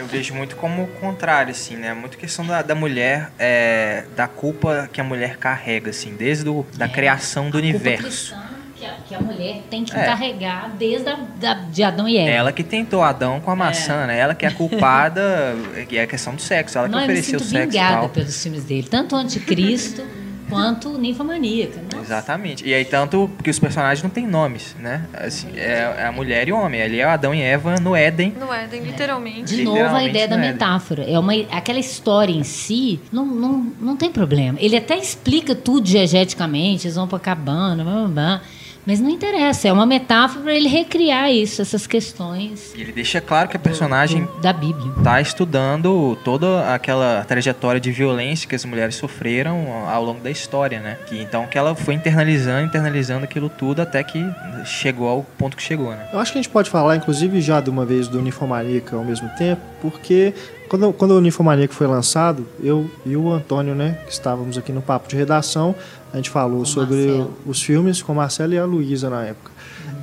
Eu 0.00 0.06
vejo 0.06 0.34
muito 0.34 0.56
como 0.56 0.84
o 0.84 0.86
contrário, 0.86 1.50
assim, 1.50 1.76
né? 1.76 1.92
Muito 1.92 2.16
questão 2.16 2.46
da, 2.46 2.62
da 2.62 2.74
mulher, 2.74 3.30
é, 3.38 4.04
da 4.16 4.26
culpa 4.26 4.88
que 4.90 4.98
a 4.98 5.04
mulher 5.04 5.36
carrega, 5.36 5.90
assim, 5.90 6.14
desde 6.16 6.48
o, 6.48 6.64
da 6.74 6.88
criação 6.88 7.50
do 7.50 7.58
É. 7.58 7.60
A 7.60 7.72
culpa 7.72 7.76
universo. 7.76 8.34
Que 8.76 8.86
a, 8.86 8.94
que 9.06 9.14
a 9.14 9.20
mulher 9.20 9.62
tem 9.70 9.84
que 9.84 9.94
É. 9.94 10.04
carregar 10.06 10.70
desde 10.78 11.06
a, 11.06 11.16
da, 11.38 11.52
de 11.52 11.82
Adão 11.82 12.08
e 12.08 12.16
Eva. 12.16 12.30
Ela 12.30 12.50
que 12.50 12.64
tentou 12.64 13.02
Adão 13.02 13.38
com 13.40 13.50
a 13.50 13.56
maçã, 13.56 14.06
né? 14.06 14.18
Ela 14.18 14.34
que 14.34 14.46
é 14.46 14.48
a 14.48 14.52
culpada, 14.52 15.54
que 15.86 15.98
é 15.98 16.02
a 16.04 16.06
questão 16.06 16.34
do 16.34 16.40
sexo. 16.40 16.78
Ela 16.78 16.88
que 16.88 16.94
Não, 16.94 17.00
eu 17.02 17.06
me 17.06 17.12
ofereceu 17.12 17.38
o 17.38 17.42
sinto 17.42 17.50
sexo 17.50 17.68
e 17.68 17.70
vingada 17.72 17.96
tal. 18.00 18.08
pelos 18.08 18.42
filmes 18.42 18.64
dele. 18.64 18.88
Tanto 18.90 19.14
o 19.14 19.18
Anticristo 19.18 20.02
quanto 20.50 20.98
Ninfomaníaca. 20.98 21.80
Nossa. 21.82 22.04
Exatamente. 22.04 22.66
E 22.66 22.74
aí, 22.74 22.84
tanto 22.84 23.30
que 23.42 23.50
os 23.50 23.58
personagens 23.58 24.02
não 24.02 24.10
têm 24.10 24.26
nomes, 24.26 24.76
né? 24.78 25.06
Assim, 25.14 25.48
é, 25.56 25.94
é 25.98 26.06
a 26.06 26.12
mulher 26.12 26.48
e 26.48 26.52
o 26.52 26.56
homem. 26.56 26.82
Ali 26.82 27.00
é 27.00 27.04
Adão 27.04 27.34
e 27.34 27.40
Eva 27.40 27.76
no 27.80 27.94
Éden. 27.94 28.34
No 28.38 28.52
Éden, 28.52 28.82
literalmente. 28.82 29.56
De 29.56 29.64
novo, 29.64 29.76
a 29.76 29.80
Literalmente 29.80 30.10
ideia 30.10 30.28
da 30.28 30.36
é. 30.36 30.52
metáfora. 30.52 31.02
É 31.04 31.18
uma, 31.18 31.32
aquela 31.50 31.78
história 31.78 32.32
em 32.32 32.42
si, 32.42 33.00
não, 33.12 33.24
não, 33.24 33.72
não 33.80 33.96
tem 33.96 34.10
problema. 34.10 34.58
Ele 34.60 34.76
até 34.76 34.96
explica 34.96 35.54
tudo 35.54 35.82
diegeticamente, 35.82 36.86
eles 36.86 36.96
vão 36.96 37.08
pra 37.08 37.18
cabana, 37.18 37.82
blá, 37.84 37.92
blá, 37.92 38.08
blá, 38.08 38.42
mas 38.90 39.00
não 39.00 39.08
interessa. 39.08 39.68
É 39.68 39.72
uma 39.72 39.86
metáfora 39.86 40.42
para 40.42 40.54
ele 40.54 40.68
recriar 40.68 41.30
isso, 41.30 41.62
essas 41.62 41.86
questões 41.86 42.72
E 42.76 42.80
ele 42.80 42.90
deixa 42.92 43.20
claro 43.20 43.48
que 43.48 43.56
a 43.56 43.60
personagem 43.60 44.24
do- 44.24 44.40
da 44.40 44.52
Bíblia. 44.52 44.92
tá 45.04 45.20
estudando 45.20 46.18
toda 46.24 46.74
aquela 46.74 47.24
trajetória 47.24 47.80
de 47.80 47.90
violência 47.92 48.48
que 48.48 48.54
as 48.54 48.64
mulheres 48.64 48.96
sofreram 48.96 49.86
ao 49.88 50.04
longo 50.04 50.20
da 50.20 50.30
história, 50.30 50.80
né? 50.80 50.98
Que, 51.06 51.20
então 51.20 51.46
que 51.46 51.56
ela 51.56 51.74
foi 51.74 51.94
internalizando, 51.94 52.66
internalizando 52.66 53.24
aquilo 53.24 53.48
tudo 53.48 53.80
até 53.80 54.02
que 54.02 54.24
chegou 54.64 55.08
ao 55.08 55.22
ponto 55.38 55.56
que 55.56 55.62
chegou, 55.62 55.90
né? 55.90 56.08
Eu 56.12 56.18
acho 56.18 56.32
que 56.32 56.38
a 56.38 56.42
gente 56.42 56.50
pode 56.50 56.68
falar, 56.68 56.96
inclusive, 56.96 57.40
já 57.40 57.60
de 57.60 57.70
uma 57.70 57.84
vez 57.86 58.08
do 58.08 58.20
Ninfomaníaca 58.20 58.96
ao 58.96 59.04
mesmo 59.04 59.28
tempo, 59.38 59.60
porque 59.80 60.34
quando, 60.70 60.92
quando 60.92 61.10
o 61.10 61.20
Ninfomaníaca 61.20 61.74
foi 61.74 61.88
lançado, 61.88 62.46
eu 62.62 62.88
e 63.04 63.16
o 63.16 63.28
Antônio, 63.32 63.74
né, 63.74 63.98
que 64.06 64.12
estávamos 64.12 64.56
aqui 64.56 64.70
no 64.70 64.80
papo 64.80 65.08
de 65.08 65.16
redação, 65.16 65.74
a 66.12 66.16
gente 66.16 66.30
falou 66.30 66.60
Com 66.60 66.64
sobre 66.64 67.06
Marcelo. 67.06 67.30
os 67.44 67.60
filmes 67.60 68.00
com 68.00 68.12
a 68.12 68.14
Marcela 68.14 68.54
e 68.54 68.58
a 68.58 68.64
Luísa 68.64 69.10
na 69.10 69.24
época. 69.24 69.49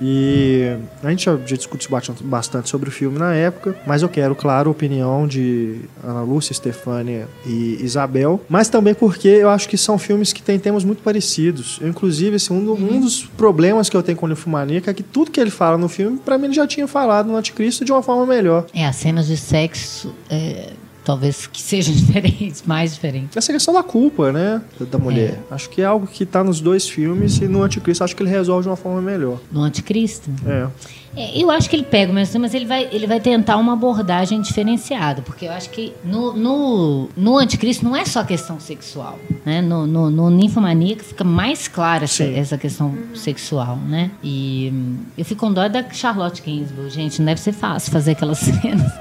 E 0.02 0.76
a 1.04 1.10
gente 1.10 1.26
já, 1.26 1.38
já 1.46 1.56
discutiu 1.56 1.90
bastante- 1.90 2.24
bastante 2.24 2.70
sobre 2.70 2.90
o 2.90 2.92
filme 2.92 3.18
na 3.18 3.34
época, 3.34 3.76
mas 3.86 4.02
eu 4.02 4.10
quero, 4.10 4.36
claro, 4.36 4.70
a 4.70 4.72
opinião 4.72 5.28
de 5.28 5.82
Ana 6.04 6.22
Lúcia, 6.22 6.52
Estefânia 6.52 7.28
e 7.46 7.78
Isabel, 7.82 8.40
mas 8.50 8.70
também 8.70 8.94
porque 8.94 9.28
eu 9.28 9.50
acho 9.50 9.68
que 9.70 9.78
são 9.78 9.98
filmes 9.98 10.32
que 10.34 10.42
têm 10.42 10.60
temas 10.60 10.84
muito 10.84 11.02
parecidos. 11.02 11.80
Eu, 11.82 11.88
inclusive, 11.90 12.36
assim, 12.36 12.54
um, 12.54 12.64
do- 12.64 12.74
um 12.74 13.00
dos 13.02 13.24
problemas 13.26 13.90
que 13.90 13.98
eu 13.98 14.04
tenho 14.04 14.18
com 14.18 14.26
o 14.26 14.30
Ninfomaníaca 14.30 14.92
é 14.92 14.94
que 14.94 15.04
tudo 15.04 15.32
que 15.32 15.40
ele 15.40 15.52
fala 15.52 15.78
no 15.78 15.88
filme, 15.90 16.18
pra 16.24 16.38
mim, 16.38 16.46
ele 16.46 16.54
já 16.54 16.68
tinha 16.68 16.88
falado 16.88 17.28
no 17.28 17.36
Anticristo 17.36 17.84
de 17.86 17.92
uma 17.92 18.02
forma 18.04 18.26
melhor. 18.26 18.66
É, 18.74 18.86
as 18.86 18.96
cenas 18.96 19.28
de 19.28 19.38
sexo, 19.38 20.14
é, 20.30 20.72
talvez 21.08 21.48
que 21.48 21.62
sejam 21.62 21.96
diferentes, 21.96 22.64
mais 22.66 22.94
diferentes. 22.94 23.38
Essa 23.38 23.54
questão 23.54 23.74
da 23.74 23.82
culpa, 23.82 24.34
né, 24.34 24.62
da, 24.92 24.98
mulher. 24.98 25.42
Acho 25.50 25.70
que 25.70 25.82
é 25.82 25.86
algo 25.86 26.06
que 26.06 26.26
tá 26.26 26.44
nos 26.44 26.60
dois 26.60 26.90
filmes 26.90 27.38
e 27.38 27.48
no 27.48 27.64
Anticristo 27.64 28.04
acho 28.04 28.14
que 28.14 28.22
ele 28.22 28.30
resolve 28.30 28.64
de 28.64 28.70
uma 28.70 28.76
forma 28.76 29.02
melhor. 29.02 29.40
No 29.50 29.62
Anticristo. 29.62 30.30
É. 30.46 30.68
É, 31.16 31.42
eu 31.42 31.50
acho 31.50 31.68
que 31.68 31.76
ele 31.76 31.84
pega 31.84 32.12
o 32.12 32.16
mesmo 32.16 32.40
mas 32.40 32.54
ele 32.54 32.66
vai, 32.66 32.88
ele 32.92 33.08
vai 33.08 33.20
tentar 33.20 33.58
uma 33.58 33.74
abordagem 33.74 34.40
diferenciada, 34.40 35.24
porque 35.24 35.46
eu 35.46 35.52
acho 35.52 35.72
que 35.72 35.92
no, 36.04 36.34
no, 36.34 37.10
no 37.18 37.38
Anticristo 37.38 37.84
não 37.84 37.96
é 37.96 38.06
só 38.06 38.24
questão 38.24 38.60
sexual, 38.60 39.18
né? 39.44 39.60
No, 39.60 39.88
no, 39.88 40.12
no 40.12 40.30
Ninfomaníaca 40.30 41.04
fica 41.04 41.24
mais 41.24 41.68
clara 41.68 42.04
essa, 42.04 42.24
essa 42.24 42.56
questão 42.56 42.96
sexual, 43.16 43.78
né? 43.78 44.12
E 44.24 44.72
hum, 44.72 44.98
eu 45.18 45.26
fico 45.26 45.40
com 45.40 45.52
dó 45.52 45.68
da 45.68 45.90
Charlotte 45.90 46.44
Gainsbourg, 46.46 46.90
gente, 46.92 47.18
não 47.20 47.26
deve 47.26 47.42
ser 47.42 47.54
fácil 47.54 47.92
fazer 47.92 48.12
aquelas 48.12 48.38
cenas. 48.38 48.92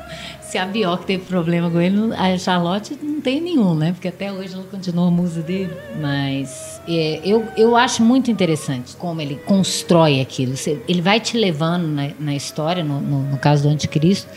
Se 0.49 0.59
a 0.59 0.65
Bjork 0.65 1.05
teve 1.07 1.25
problema 1.25 1.69
com 1.71 1.81
ele, 1.81 2.15
a 2.15 2.39
Charlotte 2.39 2.97
não 3.03 3.21
tem 3.21 3.41
nenhum, 3.41 3.75
né? 3.75 3.93
Porque 3.93 4.07
até 4.09 4.33
hoje 4.33 4.55
ela 4.55 4.63
continua 4.65 5.09
a 5.09 5.11
musa 5.11 5.43
dele. 5.43 5.73
Mas 6.01 6.81
é, 6.87 7.21
eu, 7.25 7.47
eu 7.57 7.77
acho 7.77 8.03
muito 8.03 8.31
interessante 8.31 8.95
como 8.97 9.21
ele 9.21 9.35
constrói 9.45 10.21
aquilo. 10.21 10.55
Ele 10.89 11.03
vai 11.03 11.19
te 11.19 11.37
levando 11.37 11.89
na, 11.89 12.11
na 12.21 12.35
história, 12.35 12.85
no, 12.85 13.01
no, 13.01 13.23
no 13.23 13.39
caso 13.39 13.65
do 13.65 13.69
Anticristo. 13.71 14.29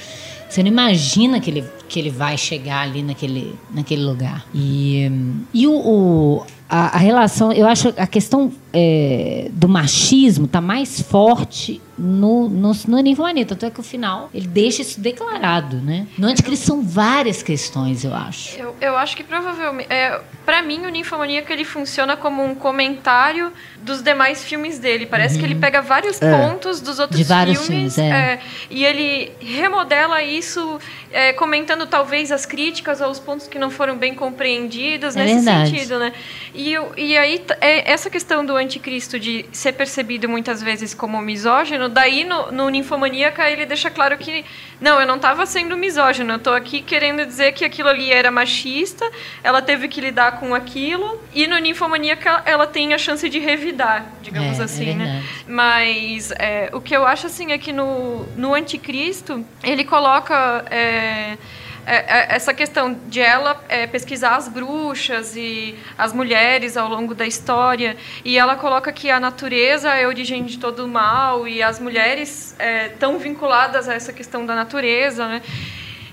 Você 0.49 0.63
não 0.63 0.69
imagina 0.71 1.39
que 1.39 1.51
ele, 1.51 1.63
que 1.87 1.99
ele 1.99 2.09
vai 2.09 2.35
chegar 2.35 2.81
ali 2.81 3.03
naquele, 3.03 3.53
naquele 3.71 4.03
lugar. 4.03 4.47
E, 4.51 5.11
e 5.53 5.67
o, 5.67 5.73
o- 5.73 6.43
a, 6.67 6.95
a 6.95 6.97
relação, 6.97 7.51
eu 7.51 7.67
acho 7.67 7.93
a 7.97 8.07
questão 8.07 8.51
é, 8.73 9.49
do 9.53 9.69
machismo 9.69 10.45
está 10.45 10.59
mais 10.59 10.99
forte 11.01 11.79
no, 11.99 12.47
no, 12.49 12.71
no 12.87 12.97
Ninfomania. 13.01 13.45
Tanto 13.45 13.65
é 13.65 13.69
que 13.69 13.79
o 13.79 13.83
final 13.83 14.29
ele 14.33 14.47
deixa 14.47 14.81
isso 14.81 14.99
declarado. 14.99 15.77
Né? 15.81 16.07
No 16.17 16.27
Anticristo 16.27 16.65
são 16.65 16.81
várias 16.81 17.43
questões, 17.43 18.03
eu 18.03 18.13
acho. 18.15 18.57
Eu, 18.57 18.75
eu 18.81 18.97
acho 18.97 19.15
que 19.17 19.23
provavelmente. 19.23 19.91
É, 19.91 20.19
para 20.45 20.61
mim, 20.63 20.85
o 20.85 20.89
Ninfomaníaco 20.89 21.51
ele 21.51 21.63
funciona 21.65 22.15
como 22.17 22.43
um 22.43 22.55
comentário 22.55 23.51
dos 23.83 24.01
demais 24.01 24.43
filmes 24.43 24.79
dele. 24.79 25.05
Parece 25.05 25.37
que 25.37 25.45
ele 25.45 25.55
pega 25.55 25.81
vários 25.81 26.21
É. 26.21 26.31
pontos 26.37 26.79
dos 26.81 26.97
outros 26.99 27.17
De 27.19 27.23
vários 27.23 27.67
filmes. 27.67 27.95
filmes, 27.95 28.13
é. 28.13 28.33
é, 28.33 28.39
e 28.69 28.83
ele 28.85 29.31
remodela 29.39 30.23
isso, 30.23 30.79
é, 31.11 31.33
comentando 31.33 31.85
talvez 31.85 32.31
as 32.31 32.45
críticas 32.45 33.01
ou 33.01 33.09
os 33.11 33.19
pontos 33.19 33.47
que 33.47 33.59
não 33.59 33.69
foram 33.69 33.97
bem 33.97 34.15
compreendidos 34.15 35.15
É 35.15 35.19
nesse 35.23 35.35
verdade. 35.35 35.69
sentido, 35.71 35.99
né? 35.99 36.13
E, 36.53 36.71
eu- 36.73 36.91
e 36.97 37.17
aí, 37.17 37.43
é, 37.61 37.91
essa 37.91 38.09
questão 38.09 38.45
do 38.45 38.55
anticristo 38.55 39.19
de 39.19 39.45
ser 39.51 39.73
percebido 39.73 40.27
muitas 40.29 40.61
vezes 40.63 40.93
como 40.93 41.19
misógino 41.21 41.88
Daí, 41.89 42.23
no, 42.23 42.51
no 42.51 42.69
Ninfomaníaca, 42.69 43.49
ele 43.49 43.65
deixa 43.65 43.89
claro 43.89 44.17
que, 44.17 44.45
não, 44.79 44.99
eu 44.99 45.07
não 45.07 45.15
estava 45.15 45.45
sendo 45.45 45.75
misógino, 45.75 46.33
eu 46.33 46.37
estou 46.37 46.53
aqui 46.53 46.81
querendo 46.81 47.25
dizer 47.25 47.53
que 47.53 47.65
aquilo 47.65 47.89
ali 47.89 48.11
era 48.11 48.31
machista, 48.31 49.09
ela 49.43 49.61
teve 49.61 49.87
que 49.87 49.99
lidar 49.99 50.39
com 50.39 50.55
aquilo, 50.55 51.21
e 51.33 51.47
no 51.47 51.57
Ninfomaníaca 51.57 52.43
ela 52.45 52.67
tem 52.67 52.93
a 52.93 52.97
chance 52.97 53.27
de 53.29 53.39
revidar, 53.39 54.05
digamos 54.21 54.59
É, 54.59 54.61
é 54.61 54.65
assim, 54.65 54.93
né? 54.93 55.05
verdade. 55.05 55.43
Mas 55.47 56.31
é, 56.31 56.69
o 56.73 56.79
que 56.79 56.95
eu 56.95 57.05
acho, 57.05 57.27
assim, 57.27 57.51
é 57.51 57.57
que 57.57 57.73
no, 57.73 58.25
no 58.37 58.53
Anticristo, 58.53 59.45
ele 59.63 59.83
coloca... 59.83 60.65
é, 61.85 61.95
é, 61.95 62.35
essa 62.35 62.53
questão 62.53 62.97
de 63.07 63.19
ela 63.19 63.63
é, 63.67 63.87
pesquisar 63.87 64.35
as 64.35 64.47
bruxas 64.47 65.35
e 65.35 65.75
as 65.97 66.13
mulheres 66.13 66.77
ao 66.77 66.87
longo 66.89 67.15
da 67.15 67.25
história 67.25 67.97
e 68.23 68.37
ela 68.37 68.55
coloca 68.55 68.91
que 68.91 69.09
a 69.09 69.19
natureza 69.19 69.93
é 69.93 70.03
a 70.03 70.07
origem 70.07 70.45
de 70.45 70.57
todo 70.57 70.85
o 70.85 70.87
mal 70.87 71.47
e 71.47 71.63
as 71.63 71.79
mulheres 71.79 72.55
estão 72.91 73.17
vinculadas 73.17 73.89
a 73.89 73.93
essa 73.93 74.13
questão 74.13 74.45
da 74.45 74.55
natureza, 74.55 75.27
né? 75.27 75.41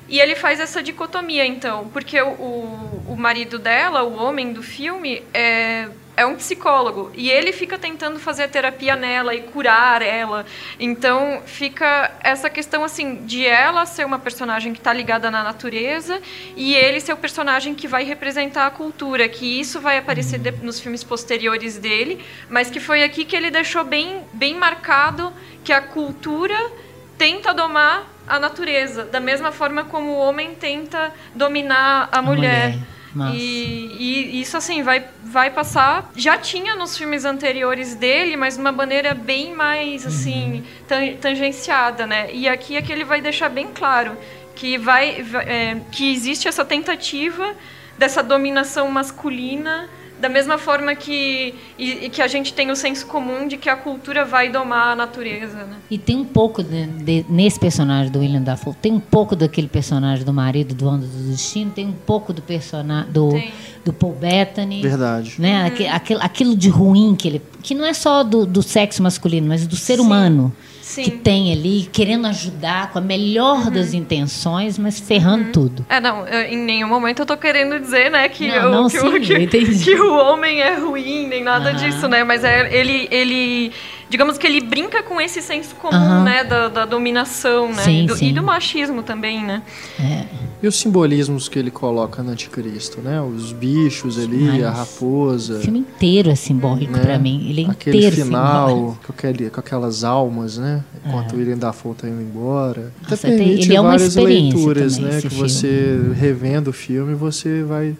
E 0.09 0.21
ele 0.21 0.37
faz 0.37 0.61
essa 0.61 0.83
dicotomia, 0.83 1.45
então, 1.45 1.89
porque 1.89 2.21
o, 2.21 2.27
o, 3.09 3.17
marido 3.17 3.59
dela, 3.59 4.05
o 4.05 4.15
homem 4.15 4.53
do 4.53 4.63
filme, 4.63 5.25
é, 5.35 5.89
é 6.17 6.25
um 6.25 6.37
psicólogo. 6.37 7.11
E 7.15 7.29
ele 7.29 7.53
fica 7.53 7.77
tentando 7.77 8.21
fazer 8.21 8.45
a 8.45 8.49
terapia 8.49 8.95
nela 8.95 9.35
e 9.35 9.43
curar 9.43 10.03
ela. 10.03 10.47
Então, 10.79 11.43
fica 11.45 12.13
essa 12.23 12.49
questão, 12.49 12.85
assim, 12.85 13.27
de 13.27 13.45
ela 13.45 13.85
ser 13.85 14.07
uma 14.07 14.19
personagem 14.19 14.73
que 14.73 14.79
está 14.79 14.93
ligada 14.93 15.29
na 15.29 15.43
natureza 15.43 16.23
e 16.57 16.75
ele 16.75 17.01
ser 17.01 17.13
o 17.13 17.17
personagem 17.17 17.75
que 17.75 17.89
vai 17.89 18.05
representar 18.05 18.67
a 18.67 18.71
cultura. 18.71 19.29
Que 19.29 19.59
isso 19.59 19.81
vai 19.81 19.99
aparecer 19.99 20.41
nos 20.63 20.79
filmes 20.79 21.03
posteriores 21.03 21.79
dele, 21.79 22.25
mas 22.49 22.71
que 22.71 22.79
foi 22.79 23.03
aqui 23.03 23.25
que 23.25 23.35
ele 23.35 23.51
deixou 23.51 23.83
bem, 23.83 24.23
bem 24.33 24.55
marcado 24.55 25.33
que 25.65 25.73
a 25.73 25.81
cultura 25.81 26.57
tenta 27.19 27.53
domar 27.53 28.16
a 28.27 28.39
natureza, 28.39 29.05
da 29.05 29.21
mesma 29.21 29.53
forma 29.53 29.85
como 29.85 30.11
o 30.11 30.19
homem 30.19 30.55
tenta 30.55 31.13
dominar 31.35 32.09
a, 32.13 32.21
mulher. 32.23 32.71
mulher. 32.73 32.79
Nossa. 33.15 33.35
E, 33.35 33.97
e 33.99 34.41
isso 34.43 34.57
assim 34.57 34.83
vai 34.83 35.05
vai 35.25 35.51
passar. 35.51 36.11
Já 36.15 36.37
tinha 36.37 36.75
nos 36.77 36.97
filmes 36.99 37.25
anteriores 37.25 37.95
dele, 37.95 38.37
mas 38.37 38.55
de 38.55 38.61
uma 38.61 38.73
maneira 38.73 39.15
bem 39.15 39.55
mais 39.55 40.07
assim 40.07 40.65
tan- 40.87 41.15
tangenciada, 41.21 42.07
né? 42.07 42.29
E 42.33 42.47
aqui 42.49 42.77
é 42.77 42.83
que 42.83 42.93
ele 42.93 43.05
vai 43.05 43.21
deixar 43.23 43.49
bem 43.49 43.69
claro 43.75 44.17
que 44.55 44.77
vai, 44.79 45.23
vai- 45.23 45.45
é, 45.49 45.81
que 45.93 46.13
existe 46.13 46.47
essa 46.49 46.65
tentativa 46.65 47.55
dessa 47.99 48.23
dominação 48.23 48.91
masculina 48.91 49.89
da 50.21 50.29
mesma 50.29 50.57
forma 50.59 50.95
que, 50.95 51.55
e, 51.79 52.07
e 52.07 52.09
que 52.11 52.23
a 52.23 52.27
gente 52.27 52.53
tem 52.55 52.71
o 52.71 52.77
senso 52.77 53.07
comum 53.07 53.47
de 53.47 53.57
que 53.57 53.69
a 53.69 53.77
cultura 53.77 54.25
vai 54.25 54.49
domar 54.51 54.93
a 54.93 54.97
natureza, 54.97 55.59
né? 55.59 55.77
E 55.91 55.99
tem 55.99 56.17
um 56.17 56.25
pouco 56.25 56.63
de- 56.63 56.87
de- 56.87 57.27
nesse 57.29 57.61
personagem 57.61 58.11
do 58.11 58.19
William 58.21 58.41
Dafoe, 58.43 58.75
tem 58.81 58.93
um 58.93 59.01
pouco 59.01 59.37
daquele 59.37 59.69
personagem 59.69 60.25
do 60.25 60.33
marido 60.33 60.75
do 60.75 60.89
Onda 60.89 61.07
do 61.07 61.31
Destino, 61.31 61.71
tem 61.71 61.87
um 61.87 61.93
pouco 61.93 62.33
do 62.33 62.41
personagem 62.43 63.11
do, 63.13 63.29
Tem. 63.31 63.53
do 63.85 63.93
Paul 63.93 64.15
Bettany. 64.15 64.81
Verdade. 64.83 65.35
Né? 65.39 65.67
Aque- 65.67 65.87
Aquilo, 65.87 66.21
aquilo 66.23 66.57
de 66.57 66.69
ruim 66.69 67.15
que 67.15 67.29
ele. 67.29 67.43
Que 67.63 67.75
não 67.75 67.85
é 67.85 67.93
só 67.93 68.23
do, 68.23 68.47
do 68.47 68.63
sexo 68.63 69.03
masculino, 69.03 69.47
mas 69.49 69.67
do 69.67 69.77
ser 69.77 70.01
humano. 70.01 70.53
Sim. 70.97 71.03
Que 71.05 71.11
tem 71.11 71.53
ali, 71.53 71.87
querendo 71.93 72.27
ajudar 72.27 72.91
com 72.91 72.99
a 72.99 73.03
melhor 73.03 73.71
das 73.71 73.93
intenções, 73.93 74.79
mas 74.79 74.99
ferrando 74.99 75.53
tudo. 75.53 75.85
É, 75.91 76.01
não, 76.01 76.27
eu- 76.27 76.53
em 76.53 76.57
nenhum 76.57 76.89
momento 76.89 77.21
eu 77.21 77.27
tô 77.27 77.37
querendo 77.37 77.79
dizer, 77.79 78.11
né, 78.11 78.27
que, 78.31 78.49
Não, 78.49 78.69
o, 78.69 78.71
não, 78.71 78.85
que, 78.89 78.99
sim, 78.99 79.07
o, 79.07 79.21
que, 79.21 79.33
eu 79.35 79.85
que 79.85 80.01
o 80.01 80.15
homem 80.17 80.63
é 80.63 80.75
ruim, 80.77 81.27
nem 81.27 81.45
nada 81.45 81.69
Aham. 81.71 81.77
disso, 81.79 82.09
né? 82.09 82.25
Mas 82.25 82.43
é, 82.45 82.75
ele, 82.75 83.07
ele, 83.11 83.73
digamos 84.09 84.39
que 84.39 84.47
ele 84.47 84.61
brinca 84.61 85.03
com 85.03 85.21
esse 85.21 85.41
senso 85.43 85.75
comum, 85.77 85.95
Aham. 85.97 86.25
né, 86.25 86.45
da, 86.45 86.69
da 86.69 86.85
dominação, 86.85 87.73
né? 87.73 87.83
Sim, 87.83 88.05
e, 88.05 88.07
do, 88.07 88.17
sim. 88.17 88.29
e 88.29 88.33
do 88.33 88.43
machismo 88.43 89.03
também, 89.03 89.43
né? 89.45 89.63
E 90.63 90.67
os 90.67 90.77
simbolismos 90.77 91.49
que 91.51 91.59
ele 91.59 91.71
coloca 91.71 92.23
no 92.23 92.31
Anticristo, 92.31 93.01
né? 93.03 93.21
Os 93.21 93.53
bichos 93.53 94.19
ali, 94.19 94.39
Demais. 94.39 94.65
a 94.65 94.71
raposa. 94.71 95.59
O 95.59 95.61
filme 95.61 95.81
inteiro 95.81 96.31
é 96.31 96.35
simbólico 96.35 96.93
né? 96.93 97.01
pra 97.01 97.19
mim. 97.19 97.47
Ele 97.51 97.65
é 97.67 97.71
Aquele 97.71 97.99
inteiro 97.99 98.17
simbólico. 98.17 98.47
final, 98.49 98.99
com, 99.07 99.13
aquele- 99.13 99.51
com 99.51 99.61
aquelas 99.61 100.03
almas, 100.03 100.57
né? 100.57 100.83
Enquanto 101.05 101.35
o 101.35 101.37
William 101.37 101.59
Dafoe 101.59 101.95
tá 101.95 102.09
indo 102.09 102.23
embora. 102.23 102.91
Até 103.03 103.11
Nossa, 103.11 103.29
tem- 103.29 103.37
permite 103.37 103.67
ele 103.69 103.77
é 103.77 103.81
uma 103.81 103.91
várias 103.91 104.09
experiência 104.09 104.57
leituras, 104.57 104.97
também, 104.97 105.13
né? 105.13 105.21
Que 105.21 105.29
filme. 105.29 105.49
você, 105.51 106.01
revendo 106.15 106.71
o 106.71 106.73
filme, 106.73 107.15
você 107.15 107.63
vai 107.63 107.95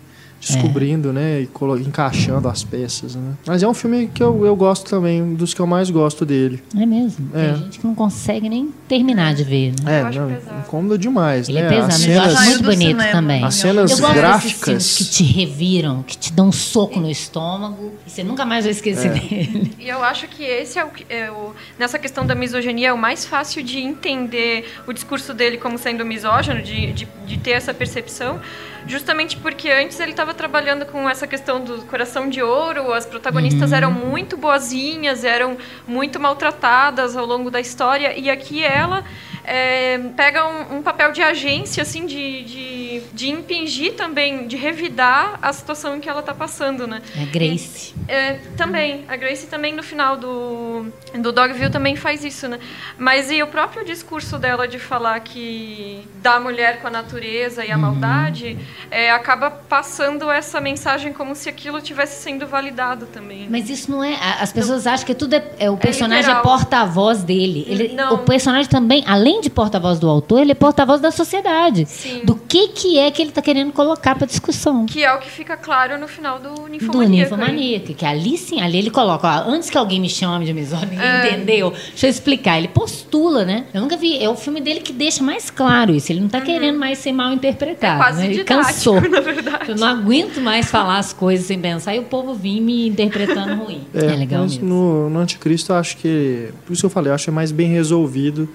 descobrindo, 0.55 1.13
né? 1.13 1.43
E 1.43 1.49
encaixando 1.87 2.49
as 2.49 2.63
peças, 2.63 3.15
né? 3.17 3.35
Mas 3.47 3.63
é 3.63 3.69
um 3.69 3.75
filme 3.75 4.09
que 4.13 4.23
eu, 4.23 4.45
eu 4.47 4.55
gosto 4.55 4.89
também, 4.89 5.35
dos 5.35 5.53
que 5.53 5.61
eu 5.61 5.67
mais 5.67 5.91
gosto 5.91 6.25
dele. 6.25 6.63
É 6.77 6.87
mesmo. 6.87 7.31
É. 7.35 7.53
Tem 7.53 7.57
gente 7.65 7.79
que 7.81 7.87
não 7.87 7.95
consegue 7.95 8.49
nem 8.49 8.73
terminar 8.89 9.35
de 9.35 9.45
ver, 9.45 9.75
né? 9.83 10.01
É, 10.01 10.03
acho 10.03 10.21
não, 10.21 10.59
incômodo 10.61 10.99
demais, 10.99 11.49
Ele 11.49 11.61
né? 11.61 11.67
é 11.67 11.69
pesado, 11.69 11.87
As 11.93 11.99
mas 11.99 12.09
eu 12.09 12.15
cenas, 12.15 12.35
acho 12.35 12.49
muito 12.51 12.63
bonito 12.65 12.89
cinema. 12.99 13.13
também. 13.13 13.45
as 13.45 13.55
cenas 13.55 14.01
gráficas. 14.01 14.97
que 14.97 15.05
te 15.05 15.25
reviram, 15.25 16.03
que 16.03 16.17
te 16.17 16.33
dão 16.33 16.49
um 16.49 16.53
soco 16.53 17.01
no 17.01 17.11
estômago 17.11 17.93
e 18.07 18.11
você 18.11 18.23
nunca 18.23 18.45
mais 18.45 18.65
vai 18.65 18.73
esquecer 18.73 19.11
dele. 19.13 19.73
E 19.79 19.89
eu 19.89 20.03
acho 20.03 20.29
que 20.29 20.43
esse 20.43 20.79
é 20.79 20.85
o, 20.85 20.89
é 21.09 21.31
o 21.31 21.53
nessa 21.79 21.99
questão 21.99 22.27
da 22.27 22.35
misoginia 22.35 22.89
é 22.89 22.93
o 22.93 22.99
mais 22.99 23.25
fácil 23.25 23.63
de 23.63 23.79
entender 23.79 24.65
o 24.87 24.93
discurso 24.93 25.33
dele 25.35 25.57
como 25.59 25.79
sendo 25.79 26.05
misógino, 26.05 26.63
de, 26.63 26.93
de, 26.93 27.09
de 27.27 27.39
ter 27.39 27.51
essa 27.53 27.73
percepção, 27.75 28.41
justamente 28.87 29.37
porque 29.37 29.71
antes 29.71 29.99
ele 30.01 30.13
estava 30.13 30.33
trabalhando 30.33 30.87
com 30.87 31.09
essa 31.09 31.27
questão 31.27 31.63
do 31.63 31.83
coração 31.83 32.29
de 32.29 32.43
ouro, 32.43 32.93
as 32.93 33.07
protagonistas 33.07 33.73
eram 33.73 33.91
muito 33.91 34.37
boazinhas, 34.37 35.25
eram 35.25 35.57
muito 35.87 36.21
maltratadas 36.21 37.17
ao 37.17 37.27
longo 37.27 37.51
da 37.51 37.61
história, 37.61 38.19
e 38.19 38.31
aqui 38.31 38.63
ela 38.63 39.05
é, 39.47 39.99
pega 40.17 40.45
um, 40.45 40.79
um 40.79 40.83
papel 40.83 41.13
de 41.13 41.23
agência, 41.23 41.83
assim, 41.83 42.05
de, 42.05 42.43
de, 42.43 43.03
de 43.13 43.31
impingir 43.31 43.95
também, 43.95 44.49
de 44.49 44.57
revidar 44.57 45.39
a 45.41 45.53
situação 45.53 45.97
em 45.97 46.01
que 46.01 46.09
ela 46.09 46.19
está 46.19 46.35
passando, 46.35 46.85
né? 46.87 47.01
É 47.17 47.25
Grace. 47.27 47.95
É, 48.09 48.35
também. 48.57 49.05
A 49.07 49.17
Grace 49.17 49.47
também 49.47 49.73
no 49.73 49.85
final 49.85 50.17
do, 50.17 50.87
do 51.15 51.31
Dogville 51.31 51.71
também 51.71 51.95
faz 51.95 52.25
isso, 52.25 52.49
né? 52.49 52.59
Mas 52.99 53.31
e 53.31 53.41
o 53.41 53.47
próprio 53.47 53.85
discurso 53.85 54.37
dela 54.37 54.67
de 54.67 54.81
falar 54.81 55.21
que 55.21 56.03
da 56.21 56.41
mulher 56.41 56.81
com 56.81 56.89
a 56.89 56.91
natureza 56.91 57.65
e 57.65 57.71
a 57.71 57.79
maldade 57.79 58.59
é, 58.91 59.11
acaba 59.11 59.51
passando 59.51 60.31
essa 60.31 60.61
mensagem 60.61 61.13
como 61.13 61.35
se 61.35 61.49
aquilo 61.49 61.81
tivesse 61.81 62.23
sendo 62.23 62.47
validado 62.47 63.07
também. 63.07 63.47
Mas 63.51 63.69
isso 63.71 63.91
não 63.91 64.03
é. 64.03 64.17
As 64.41 64.53
pessoas 64.53 64.87
acham 64.87 65.07
que 65.07 65.15
tudo 65.15 65.35
é. 65.35 65.45
é 65.59 65.71
o 65.71 65.77
personagem 65.77 66.25
é 66.25 66.35
literal. 66.35 66.43
porta-voz 66.43 67.23
dele. 67.23 67.65
Ele, 67.69 67.95
Não. 67.95 68.15
O 68.15 68.19
personagem 68.19 68.69
também, 68.69 69.05
além 69.07 69.41
de 69.41 69.51
porta-voz 69.51 69.99
do 69.99 70.09
autor, 70.09 70.41
ele 70.41 70.53
é 70.53 70.55
porta-voz 70.55 71.01
da 71.01 71.11
sociedade. 71.11 71.87
Sim. 71.87 72.23
Do 72.25 72.35
que, 72.37 72.69
que 72.69 72.99
é 72.99 73.11
que 73.11 73.21
ele 73.23 73.31
está 73.31 73.43
querendo 73.43 73.73
colocar 73.73 74.15
para 74.15 74.27
discussão. 74.27 74.87
Que 74.87 75.05
é 75.05 75.13
o 75.15 75.19
que 75.19 75.31
fica 75.31 75.57
claro 75.57 75.99
no 75.99 76.09
final 76.09 76.39
do 76.39 76.55
Do 76.55 76.69
Ninfomaníaco. 76.69 77.37
ninfomaníaco, 77.37 77.95
que 77.95 78.05
ali 78.05 78.37
sim, 78.39 78.61
ali 78.61 78.79
ele 78.79 78.91
coloca, 78.91 79.27
ó, 79.29 79.51
antes 79.51 79.69
que 79.71 79.77
alguém 79.79 80.01
me 80.01 80.09
chame 80.09 80.45
de 80.45 80.53
misógino, 80.53 81.01
É. 81.01 81.29
entendeu? 81.29 81.71
Deixa 81.71 82.07
eu 82.07 82.11
explicar, 82.11 82.59
ele 82.59 82.69
postula, 82.69 83.45
né? 83.45 83.67
Eu 83.75 83.81
nunca 83.81 83.97
vi, 83.97 84.23
é 84.23 84.29
o 84.29 84.37
filme 84.37 84.61
dele 84.61 84.81
que 84.81 84.93
deixa 84.93 85.23
mais 85.23 85.51
claro 85.51 85.95
isso, 85.95 86.11
ele 86.13 86.21
não 86.21 86.29
tá 86.29 86.41
querendo 86.41 86.79
mais 86.79 86.99
ser 86.99 87.13
mal 87.13 87.33
interpretado, 87.33 87.97
Uhum. 87.97 88.01
É 88.01 88.05
quase 88.05 88.19
né? 88.21 88.27
Ele 88.27 88.45
cansou. 88.67 89.01
na 89.09 89.21
verdade. 89.21 89.71
Eu 89.71 89.77
não 89.77 89.87
aguento 89.89 90.41
mais 90.41 90.71
falar 90.71 90.99
as 90.99 91.13
coisas 91.13 91.47
sem 91.47 91.59
pensar 91.59 91.95
e 91.95 91.99
o 91.99 92.05
povo 92.05 92.35
vir 92.35 92.61
me 92.61 92.89
interpretando 92.89 93.55
ruim. 93.63 93.87
É, 93.95 94.07
legal 94.07 94.43
mas 94.43 94.53
mesmo. 94.53 94.69
no, 94.69 95.11
no 95.11 95.19
Anticristo 95.21 95.73
eu 95.73 95.77
acho 95.77 95.97
que. 95.97 96.51
Por 96.65 96.73
isso 96.73 96.83
que 96.83 96.87
eu 96.87 96.91
falei, 96.91 97.11
eu 97.11 97.15
acho 97.15 97.25
que 97.25 97.31
é 97.31 97.33
mais 97.33 97.53
bem 97.53 97.69
resolvido 97.69 98.49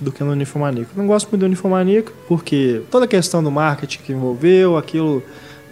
do 0.00 0.10
que 0.12 0.22
no 0.22 0.34
Ninfomaníaco. 0.34 0.90
Eu 0.94 1.00
não 1.00 1.06
gosto 1.06 1.28
muito 1.28 1.40
do 1.40 1.48
Ninfomaníaco, 1.48 2.12
porque 2.28 2.82
toda 2.90 3.04
a 3.04 3.08
questão 3.08 3.42
do 3.42 3.50
marketing 3.50 4.00
que 4.04 4.12
envolveu, 4.12 4.76
aquilo 4.76 5.22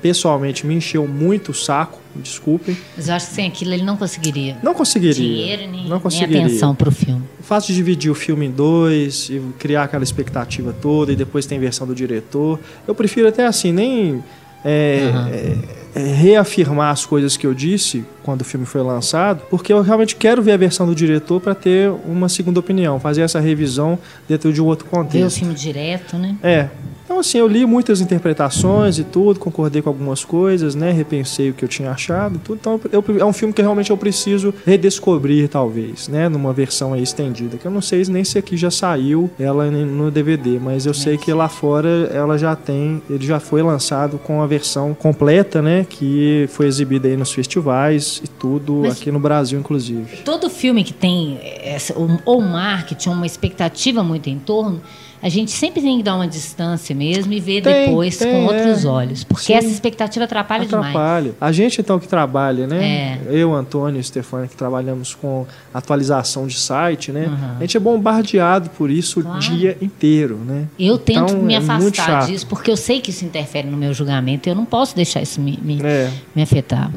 pessoalmente 0.03 0.67
me 0.67 0.75
encheu 0.75 1.07
muito 1.07 1.51
o 1.51 1.55
saco, 1.55 1.99
desculpem. 2.17 2.77
Mas 2.97 3.09
eu 3.09 3.15
acho 3.15 3.29
que 3.29 3.35
sem 3.35 3.47
aquilo 3.49 3.73
ele 3.73 3.85
não 3.85 3.97
conseguiria. 3.97 4.57
Não 4.63 4.75
conseguiria. 4.75 5.15
Dinheiro 5.15 5.63
nem, 5.63 5.83
não 5.85 5.91
nem 5.91 6.01
conseguiria. 6.01 6.47
atenção 6.47 6.75
pro 6.75 6.91
filme. 6.91 7.23
O 7.39 7.43
fato 7.43 7.67
de 7.67 7.75
dividir 7.75 8.11
o 8.11 8.15
filme 8.15 8.47
em 8.47 8.51
dois 8.51 9.29
e 9.31 9.41
criar 9.59 9.85
aquela 9.85 10.05
expectativa 10.05 10.75
toda 10.81 11.13
e 11.13 11.17
depois 11.17 11.47
tem 11.47 11.59
versão 11.59 11.87
do 11.87 11.95
diretor, 11.95 12.59
eu 12.87 12.95
prefiro 12.95 13.29
até 13.29 13.47
assim, 13.47 13.73
nem 13.73 14.23
é, 14.65 15.11
Aham. 15.13 15.31
é, 15.31 15.57
é, 15.95 16.13
reafirmar 16.15 16.91
as 16.93 17.05
coisas 17.05 17.37
que 17.37 17.47
eu 17.47 17.53
disse 17.55 18.05
quando 18.23 18.43
o 18.43 18.45
filme 18.45 18.67
foi 18.67 18.83
lançado, 18.83 19.43
porque 19.51 19.73
eu 19.73 19.81
realmente 19.83 20.15
quero 20.17 20.43
ver 20.43 20.53
a 20.53 20.57
versão 20.57 20.87
do 20.87 20.95
diretor 20.95 21.41
para 21.41 21.55
ter 21.55 21.91
uma 22.07 22.29
segunda 22.29 22.61
opinião, 22.61 23.01
fazer 23.01 23.23
essa 23.23 23.41
revisão 23.41 23.99
dentro 24.29 24.53
de 24.53 24.61
um 24.63 24.67
outro 24.67 24.87
Ver 24.87 24.97
o 24.97 25.03
contexto. 25.03 25.39
filme 25.39 25.55
direto, 25.55 26.17
né? 26.17 26.37
É. 26.43 26.69
Então, 27.11 27.19
assim, 27.19 27.39
eu 27.39 27.49
li 27.49 27.67
muitas 27.67 28.01
interpretações 28.01 28.97
e 28.97 29.03
tudo, 29.03 29.41
concordei 29.41 29.83
com 29.83 29.89
algumas 29.89 30.25
coisas, 30.25 30.77
né? 30.77 30.93
Repensei 30.93 31.51
o 31.51 31.53
que 31.53 31.65
eu 31.65 31.69
tinha 31.69 31.91
achado 31.91 32.37
e 32.37 32.39
tudo. 32.39 32.59
Então, 32.61 32.81
eu, 32.93 33.05
é 33.19 33.25
um 33.25 33.33
filme 33.33 33.53
que 33.53 33.61
realmente 33.61 33.91
eu 33.91 33.97
preciso 33.97 34.55
redescobrir, 34.65 35.49
talvez, 35.49 36.07
né? 36.07 36.29
Numa 36.29 36.53
versão 36.53 36.93
aí 36.93 37.03
estendida. 37.03 37.57
Que 37.57 37.67
eu 37.67 37.71
não 37.73 37.83
sei 37.83 38.05
nem 38.09 38.23
se 38.23 38.39
aqui 38.39 38.57
já 38.57 38.71
saiu 38.71 39.29
ela 39.41 39.69
no 39.73 40.09
DVD, 40.09 40.61
mas 40.61 40.87
eu 40.87 40.95
sei 40.95 41.19
que 41.19 41.33
lá 41.33 41.49
fora 41.49 42.09
ela 42.15 42.39
já 42.39 42.55
tem, 42.55 43.03
ele 43.11 43.27
já 43.27 43.41
foi 43.41 43.61
lançado 43.61 44.17
com 44.17 44.41
a 44.41 44.47
versão 44.47 44.95
completa, 44.95 45.61
né? 45.61 45.85
Que 45.91 46.47
foi 46.51 46.67
exibida 46.69 47.09
aí 47.09 47.17
nos 47.17 47.33
festivais 47.33 48.23
e 48.25 48.29
tudo, 48.29 48.83
mas 48.85 49.01
aqui 49.01 49.11
no 49.11 49.19
Brasil, 49.19 49.59
inclusive. 49.59 50.19
Todo 50.19 50.49
filme 50.49 50.85
que 50.85 50.93
tem 50.93 51.41
essa, 51.43 51.93
ou 52.25 52.41
marketing, 52.41 53.09
uma 53.09 53.27
expectativa 53.27 54.01
muito 54.01 54.31
em 54.31 54.39
torno 54.39 54.81
a 55.23 55.29
gente 55.29 55.51
sempre 55.51 55.83
tem 55.83 55.99
que 55.99 56.03
dar 56.03 56.15
uma 56.15 56.27
distância 56.27 56.95
mesmo 56.95 57.33
e 57.33 57.41
ver 57.41 57.63
tem, 57.63 57.87
depois 57.87 58.17
tem, 58.17 58.33
com 58.33 58.47
outros 58.47 58.85
é. 58.85 58.89
olhos. 58.89 59.25
Porque 59.25 59.47
Sim. 59.47 59.55
essa 59.55 59.69
expectativa 59.69 60.25
atrapalha, 60.25 60.65
atrapalha, 60.65 61.31
demais. 61.31 61.37
A 61.41 61.53
gente, 61.53 61.81
então, 61.81 61.99
que 61.99 62.09
trabalha, 62.09 62.67
né? 62.67 63.19
É. 63.23 63.29
Eu, 63.31 63.55
Antônio 63.55 64.01
e 64.01 64.05
Stefania, 64.05 64.49
que 64.49 64.57
trabalhamos 64.57 65.15
com 65.15 65.47
atualização 65.75 66.47
de 66.47 66.57
site, 66.57 67.13
né? 67.13 67.27
Uhum. 67.27 67.57
A 67.59 67.61
gente 67.61 67.77
é 67.77 67.81
bombardeado 67.81 68.71
por 68.71 68.91
isso 68.91 69.21
claro. 69.23 69.37
o 69.37 69.41
dia 69.41 69.77
inteiro, 69.81 70.37
né? 70.39 70.67
Eu 70.79 70.95
então, 70.95 71.27
tento 71.27 71.37
me 71.37 71.55
é 71.55 71.59
afastar 71.59 72.27
disso, 72.27 72.47
porque 72.47 72.71
eu 72.71 72.77
sei 72.77 73.01
que 73.01 73.11
isso 73.11 73.25
interfere 73.25 73.69
no 73.69 73.77
meu 73.77 73.93
julgamento 73.93 74.49
e 74.49 74.51
eu 74.51 74.55
não 74.55 74.65
posso 74.65 74.97
deixar 74.97 75.21
isso 75.21 75.41
me, 75.41 75.59
me, 75.63 75.81
é. 75.83 76.11
me 76.35 76.43
afetar. 76.43 76.91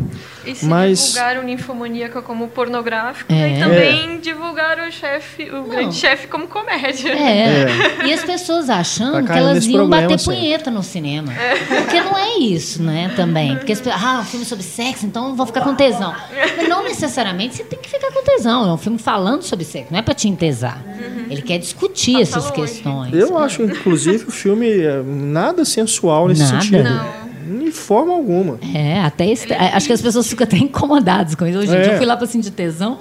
E 0.46 0.56
se 0.56 0.66
Mas... 0.66 1.00
divulgar 1.00 1.38
o 1.38 1.44
ninfomaníaca 1.44 2.22
como 2.22 2.48
pornográfico 2.48 3.32
é. 3.32 3.58
e 3.58 3.60
também 3.60 4.20
divulgar 4.20 4.80
o 4.80 4.92
chefe, 4.92 5.50
o 5.50 5.54
não. 5.54 5.70
grande 5.70 5.96
chefe 5.96 6.28
como 6.28 6.48
comédia. 6.48 7.12
É. 7.14 7.66
E 8.06 8.14
as 8.14 8.24
pessoas 8.24 8.70
achando 8.70 9.26
tá 9.26 9.34
que 9.34 9.40
elas 9.40 9.66
iam 9.66 9.88
bater 9.88 10.20
sempre. 10.20 10.40
punheta 10.40 10.72
no 10.72 10.84
cinema. 10.84 11.34
É. 11.34 11.56
Porque 11.82 12.02
não 12.02 12.18
é 12.18 12.38
isso, 12.38 12.82
né? 12.82 13.12
Também. 13.16 13.56
Porque 13.56 13.72
as 13.72 13.80
pessoas, 13.80 14.04
ah, 14.04 14.20
um 14.22 14.26
filme 14.26 14.46
sobre 14.46 14.64
sexo, 14.64 15.06
então 15.06 15.36
vou 15.36 15.46
ficar 15.46 15.62
com 15.62 15.76
tesão. 15.76 16.14
Mas 16.58 16.68
não 16.68 16.84
necessariamente 16.84 17.56
você 17.56 17.64
tem 17.64 17.80
que 17.80 17.90
ficar 17.90 18.12
com 18.12 18.24
tesão. 18.24 18.68
É 18.68 18.74
um 18.74 18.78
filme 18.78 18.98
falando 19.00 19.44
sobre 19.44 19.66
sexo, 19.66 19.92
não 19.92 20.00
é 20.00 20.02
para 20.02 20.14
te 20.14 20.28
entesar. 20.28 20.82
Uhum. 20.86 21.26
Ele 21.30 21.42
quer 21.42 21.58
discutir 21.58 22.14
Passa 22.14 22.22
essas 22.40 22.44
longe. 22.46 22.62
questões. 22.62 23.14
Eu 23.14 23.38
acho, 23.38 23.64
inclusive, 23.64 24.26
o 24.26 24.32
filme 24.32 24.70
é 24.70 25.02
nada 25.04 25.64
sensual 25.66 26.28
nesse 26.28 26.44
nada. 26.44 26.62
sentido. 26.62 26.84
Não. 26.84 27.33
De 27.44 27.72
forma 27.72 28.14
alguma. 28.14 28.60
É, 28.74 29.00
até 29.02 29.28
este... 29.28 29.54
acho 29.54 29.88
que 29.88 29.94
as 29.94 30.02
pessoas 30.02 30.28
ficam 30.28 30.46
até 30.46 30.58
incomodadas 30.58 31.36
com 31.36 31.46
isso. 31.46 31.60
Hoje 31.60 31.72
em 31.72 31.76
é. 31.76 31.82
dia 31.82 31.94
eu 31.94 31.98
fui 31.98 32.06
lá 32.06 32.18
para 32.18 32.28
sentir 32.28 32.52
tesão. 32.52 33.00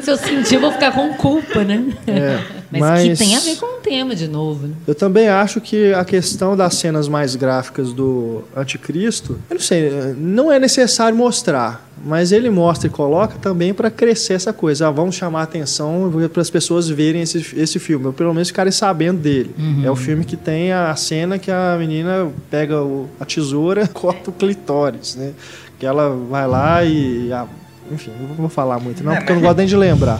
Se 0.00 0.10
eu 0.10 0.16
sentir, 0.16 0.54
eu 0.54 0.60
vou 0.60 0.72
ficar 0.72 0.92
com 0.92 1.14
culpa, 1.14 1.64
né? 1.64 1.84
É. 2.06 2.38
Mas, 2.70 2.80
Mas, 2.80 3.18
que 3.18 3.24
tem 3.24 3.36
a 3.36 3.40
ver 3.40 3.56
com 3.56 3.66
o 3.66 3.80
tema 3.80 4.14
de 4.14 4.28
novo. 4.28 4.66
Né? 4.66 4.74
Eu 4.86 4.94
também 4.94 5.28
acho 5.28 5.60
que 5.60 5.92
a 5.92 6.04
questão 6.04 6.56
das 6.56 6.74
cenas 6.74 7.08
mais 7.08 7.34
gráficas 7.36 7.92
do 7.92 8.42
Anticristo, 8.56 9.38
eu 9.50 9.54
não 9.54 9.60
sei, 9.60 9.90
não 10.16 10.52
é 10.52 10.58
necessário 10.58 11.16
mostrar, 11.16 11.86
mas 12.04 12.30
ele 12.32 12.50
mostra 12.50 12.86
e 12.86 12.90
coloca 12.90 13.36
também 13.40 13.72
para 13.72 13.90
crescer 13.90 14.34
essa 14.34 14.52
coisa. 14.52 14.88
Ah, 14.88 14.90
vamos 14.90 15.14
chamar 15.14 15.40
a 15.40 15.44
atenção 15.44 16.12
para 16.32 16.42
as 16.42 16.50
pessoas 16.50 16.88
verem 16.88 17.22
esse, 17.22 17.44
esse 17.56 17.78
filme, 17.78 18.06
ou 18.06 18.12
pelo 18.12 18.32
menos 18.32 18.48
ficarem 18.48 18.72
sabendo 18.72 19.20
dele. 19.20 19.54
Uhum. 19.58 19.82
É 19.84 19.90
o 19.90 19.96
filme 19.96 20.24
que 20.24 20.36
tem 20.36 20.72
a 20.72 20.94
cena 20.94 21.38
que 21.38 21.50
a 21.50 21.76
menina 21.78 22.30
pega 22.50 22.82
o, 22.82 23.08
a 23.18 23.24
tesoura 23.24 23.88
corta 23.92 24.30
o 24.30 24.32
clitóris, 24.32 25.16
né? 25.16 25.32
Que 25.78 25.86
ela 25.86 26.08
vai 26.08 26.46
lá 26.46 26.84
e 26.84 27.32
a, 27.32 27.46
enfim, 27.90 28.10
não 28.20 28.34
vou 28.34 28.48
falar 28.48 28.78
muito, 28.78 29.02
não, 29.04 29.12
é, 29.12 29.16
porque 29.16 29.32
eu 29.32 29.36
não 29.36 29.42
gosto 29.42 29.58
nem 29.58 29.66
de 29.66 29.76
lembrar. 29.76 30.18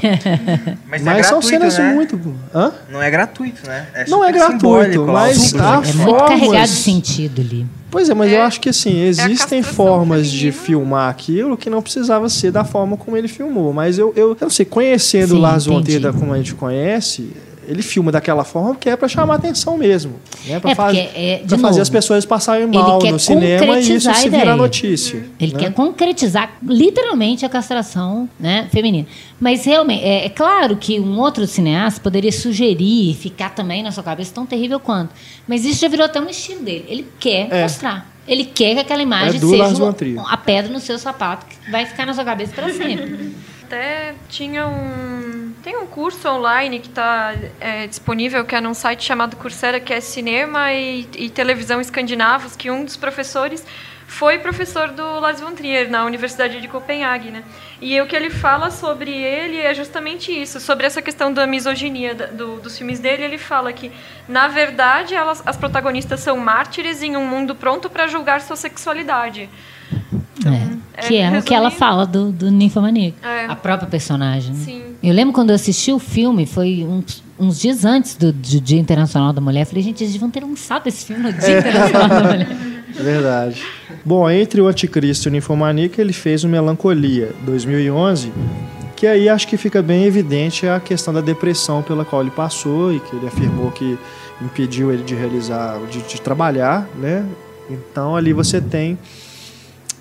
mas, 0.86 1.02
mas 1.02 1.18
é 1.18 1.22
são 1.22 1.42
cenas 1.42 1.78
né? 1.78 1.92
muito. 1.92 2.18
Hã? 2.54 2.72
Não 2.90 3.02
é 3.02 3.10
gratuito, 3.10 3.66
né? 3.66 3.86
É 3.94 4.08
não 4.08 4.24
é 4.24 4.32
gratuito, 4.32 5.04
mas 5.06 5.54
há 5.54 5.80
é 5.80 5.82
formas... 5.82 5.94
muito 5.94 6.24
carregado 6.24 6.68
de 6.68 6.76
sentido 6.76 7.40
ali. 7.40 7.66
Pois 7.90 8.10
é, 8.10 8.14
mas 8.14 8.32
é, 8.32 8.36
eu 8.36 8.42
acho 8.42 8.60
que 8.60 8.68
assim, 8.68 9.00
é 9.00 9.06
existem 9.06 9.62
formas 9.62 10.30
de 10.30 10.52
filmar 10.52 11.08
aquilo 11.08 11.56
que 11.56 11.70
não 11.70 11.80
precisava 11.80 12.28
ser 12.28 12.50
da 12.50 12.64
forma 12.64 12.96
como 12.96 13.16
ele 13.16 13.28
filmou. 13.28 13.72
Mas 13.72 13.98
eu, 13.98 14.12
eu, 14.16 14.30
eu 14.30 14.36
não 14.40 14.50
sei, 14.50 14.66
conhecendo 14.66 15.28
Sim, 15.28 15.36
o 15.36 15.38
Lars 15.38 15.66
von 15.66 15.82
Trier 15.82 16.12
como 16.12 16.32
a 16.32 16.36
gente 16.36 16.54
conhece, 16.54 17.30
ele 17.68 17.82
filma 17.82 18.12
daquela 18.12 18.44
forma 18.44 18.70
porque 18.70 18.88
é 18.88 18.96
para 18.96 19.08
chamar 19.08 19.36
atenção 19.36 19.76
mesmo. 19.76 20.14
Né? 20.46 20.60
Para 20.60 20.70
é 20.70 20.74
faz, 20.74 20.96
é, 20.96 21.42
fazer 21.60 21.80
as 21.80 21.90
pessoas 21.90 22.24
passarem 22.24 22.66
mal 22.66 22.98
no 23.00 23.18
cinema 23.18 23.78
e 23.78 23.96
isso 23.96 24.12
se 24.14 24.28
virar 24.28 24.56
notícia. 24.56 25.24
Ele 25.38 25.52
né? 25.52 25.58
quer 25.58 25.72
concretizar 25.72 26.56
literalmente 26.62 27.44
a 27.44 27.48
castração 27.48 28.28
né, 28.38 28.68
feminina. 28.70 29.06
Mas 29.40 29.64
realmente, 29.64 30.04
é, 30.04 30.26
é, 30.26 30.28
claro 30.28 30.76
que 30.76 30.98
um 30.98 31.18
outro 31.18 31.46
cineasta 31.46 32.00
poderia 32.00 32.32
sugerir, 32.32 33.14
ficar 33.14 33.50
também 33.50 33.82
na 33.82 33.90
sua 33.90 34.02
cabeça 34.02 34.32
tão 34.34 34.46
terrível 34.46 34.80
quanto. 34.80 35.14
Mas 35.46 35.64
isso 35.64 35.80
já 35.80 35.88
virou 35.88 36.06
até 36.06 36.20
um 36.20 36.28
estilo 36.28 36.62
dele. 36.62 36.84
Ele 36.88 37.06
quer 37.18 37.48
é. 37.50 37.62
mostrar. 37.62 38.14
Ele 38.26 38.44
quer 38.44 38.74
que 38.74 38.80
aquela 38.80 39.02
imagem 39.02 39.36
é 39.36 39.38
seja 39.38 40.24
a 40.26 40.36
pedra 40.36 40.72
no 40.72 40.80
seu 40.80 40.98
sapato 40.98 41.46
que 41.46 41.70
vai 41.70 41.86
ficar 41.86 42.06
na 42.06 42.12
sua 42.12 42.24
cabeça 42.24 42.52
para 42.52 42.72
sempre. 42.72 43.34
Até 43.66 44.14
tinha 44.28 44.64
um. 44.64 45.52
Tem 45.60 45.76
um 45.76 45.88
curso 45.88 46.28
online 46.28 46.78
que 46.78 46.86
está 46.86 47.34
é, 47.58 47.88
disponível, 47.88 48.44
que 48.44 48.54
é 48.54 48.60
num 48.60 48.74
site 48.74 49.02
chamado 49.02 49.34
Coursera, 49.34 49.80
que 49.80 49.92
é 49.92 50.00
Cinema 50.00 50.72
e, 50.72 51.08
e 51.16 51.28
Televisão 51.28 51.80
Escandinavos, 51.80 52.54
que 52.54 52.70
um 52.70 52.84
dos 52.84 52.96
professores 52.96 53.66
foi 54.06 54.38
professor 54.38 54.92
do 54.92 55.02
Lars 55.18 55.40
von 55.40 55.50
Trier 55.50 55.90
na 55.90 56.04
Universidade 56.04 56.60
de 56.60 56.68
Copenhague, 56.68 57.32
né? 57.32 57.42
E 57.80 58.00
o 58.00 58.06
que 58.06 58.14
ele 58.14 58.30
fala 58.30 58.70
sobre 58.70 59.10
ele 59.10 59.60
é 59.60 59.74
justamente 59.74 60.30
isso, 60.30 60.60
sobre 60.60 60.86
essa 60.86 61.02
questão 61.02 61.32
da 61.32 61.44
misoginia 61.44 62.14
do, 62.14 62.60
dos 62.60 62.78
filmes 62.78 63.00
dele. 63.00 63.24
Ele 63.24 63.36
fala 63.36 63.72
que, 63.72 63.90
na 64.28 64.46
verdade, 64.46 65.12
elas, 65.12 65.42
as 65.44 65.56
protagonistas 65.56 66.20
são 66.20 66.36
mártires 66.36 67.02
em 67.02 67.16
um 67.16 67.26
mundo 67.26 67.52
pronto 67.52 67.90
para 67.90 68.06
julgar 68.06 68.40
sua 68.42 68.54
sexualidade. 68.54 69.50
É, 70.96 71.02
que 71.02 71.16
é, 71.16 71.38
o 71.38 71.42
que 71.42 71.54
ela 71.54 71.70
fala 71.70 72.06
do, 72.06 72.32
do 72.32 72.50
Ninfomaníaco. 72.50 73.18
É. 73.22 73.46
A 73.46 73.56
própria 73.56 73.88
personagem. 73.88 74.54
Né? 74.54 74.64
Sim. 74.64 74.82
Eu 75.02 75.14
lembro 75.14 75.32
quando 75.32 75.50
eu 75.50 75.56
assisti 75.56 75.92
o 75.92 75.98
filme, 75.98 76.46
foi 76.46 76.84
uns, 76.88 77.22
uns 77.38 77.60
dias 77.60 77.84
antes 77.84 78.16
do, 78.16 78.32
do, 78.32 78.60
Dia 78.60 78.78
Internacional 78.78 79.32
da 79.32 79.40
Mulher. 79.40 79.62
Eu 79.62 79.66
falei, 79.66 79.82
gente, 79.82 80.02
eles 80.02 80.12
deviam 80.12 80.30
ter 80.30 80.42
lançado 80.42 80.86
esse 80.86 81.04
filme 81.04 81.22
no 81.22 81.32
Dia 81.32 81.58
Internacional 81.58 82.08
da 82.08 82.22
Mulher. 82.22 82.48
Verdade. 82.96 83.62
Bom, 84.04 84.30
entre 84.30 84.60
o 84.60 84.66
Anticristo 84.66 85.28
e 85.28 85.30
o 85.30 85.32
Ninfomaníaco, 85.32 86.00
ele 86.00 86.12
fez 86.12 86.44
o 86.44 86.48
Melancolia, 86.48 87.34
2011, 87.44 88.32
que 88.96 89.06
aí 89.06 89.28
acho 89.28 89.46
que 89.46 89.56
fica 89.56 89.82
bem 89.82 90.04
evidente 90.04 90.66
a 90.66 90.80
questão 90.80 91.12
da 91.12 91.20
depressão 91.20 91.82
pela 91.82 92.04
qual 92.04 92.22
ele 92.22 92.30
passou 92.30 92.92
e 92.92 93.00
que 93.00 93.14
ele 93.14 93.26
afirmou 93.26 93.70
que 93.70 93.98
impediu 94.40 94.92
ele 94.92 95.02
de 95.02 95.14
realizar, 95.14 95.78
de, 95.90 96.00
de 96.02 96.20
trabalhar, 96.20 96.88
né? 96.96 97.24
Então 97.68 98.16
ali 98.16 98.32
você 98.32 98.60
tem 98.60 98.98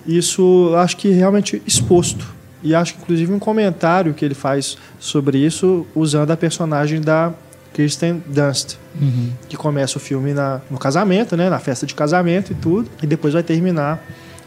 isso 0.08 0.74
acho 0.78 0.98
que 0.98 1.10
realmente 1.10 1.62
exposto. 1.66 2.34
E 2.64 2.74
acho 2.74 2.96
que 2.96 3.02
inclusive 3.02 3.32
um 3.32 3.40
comentário 3.40 4.14
que 4.14 4.26
ele 4.26 4.34
faz 4.34 4.78
sobre 5.00 5.38
isso 5.38 5.86
usando 5.96 6.32
a 6.32 6.38
personagem 6.38 7.00
da 7.00 7.32
Kirsten 7.74 8.24
Dunst, 8.28 8.78
uhum. 9.00 9.32
que 9.50 9.58
começa 9.58 9.98
o 9.98 10.02
filme 10.02 10.34
na, 10.34 10.62
no 10.72 10.78
casamento, 10.78 11.36
né, 11.36 11.50
na 11.50 11.60
festa 11.60 11.86
de 11.86 11.94
casamento 11.94 12.54
e 12.54 12.56
tudo, 12.56 12.90
e 13.04 13.08
depois 13.08 13.34
vai 13.34 13.44
terminar 13.44 14.04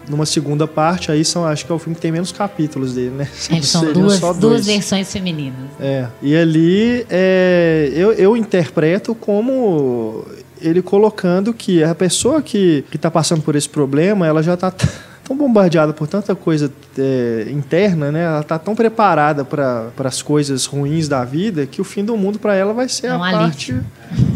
numa 0.09 0.25
segunda 0.25 0.67
parte, 0.67 1.13
aí 1.13 1.25
são, 1.25 1.45
acho 1.45 1.67
que 1.67 1.71
é 1.71 1.75
o 1.75 1.79
filme 1.79 1.95
que 1.95 2.01
tem 2.01 2.11
menos 2.11 2.33
capítulos 2.33 2.95
dele, 2.95 3.11
né? 3.11 3.29
Eles 3.51 3.69
são 3.69 3.85
duas, 3.93 4.21
duas 4.39 4.67
versões 4.67 5.13
femininas. 5.13 5.69
É, 5.79 6.07
e 6.23 6.35
ali 6.35 7.07
é, 7.11 7.93
eu, 7.95 8.13
eu 8.15 8.37
interpreto 8.37 9.15
como 9.15 10.25
ele 10.61 10.83
colocando 10.83 11.53
que 11.53 11.85
a 11.85 11.95
pessoa 11.95 12.43
que 12.43 12.85
está 12.93 13.11
passando 13.11 13.43
por 13.43 13.55
esse 13.55 13.69
problema, 13.69 14.27
ela 14.27 14.43
já 14.43 14.55
está 14.55 14.73
tão 15.29 15.37
bombardeada 15.37 15.93
por 15.93 16.09
tanta 16.09 16.35
coisa 16.35 16.73
é, 16.99 17.49
interna, 17.51 18.11
né? 18.11 18.25
Ela 18.25 18.41
está 18.41 18.59
tão 18.59 18.75
preparada 18.75 19.45
para 19.45 19.93
as 19.99 20.23
coisas 20.23 20.65
ruins 20.65 21.07
da 21.07 21.23
vida 21.23 21.67
que 21.67 21.83
o 21.83 21.85
fim 21.85 22.03
do 22.03 22.17
mundo 22.17 22.39
para 22.39 22.55
ela 22.55 22.73
vai 22.73 22.89
ser 22.89 23.09
é 23.09 23.15
um 23.15 23.23
a 23.23 23.31
parte 23.31 23.79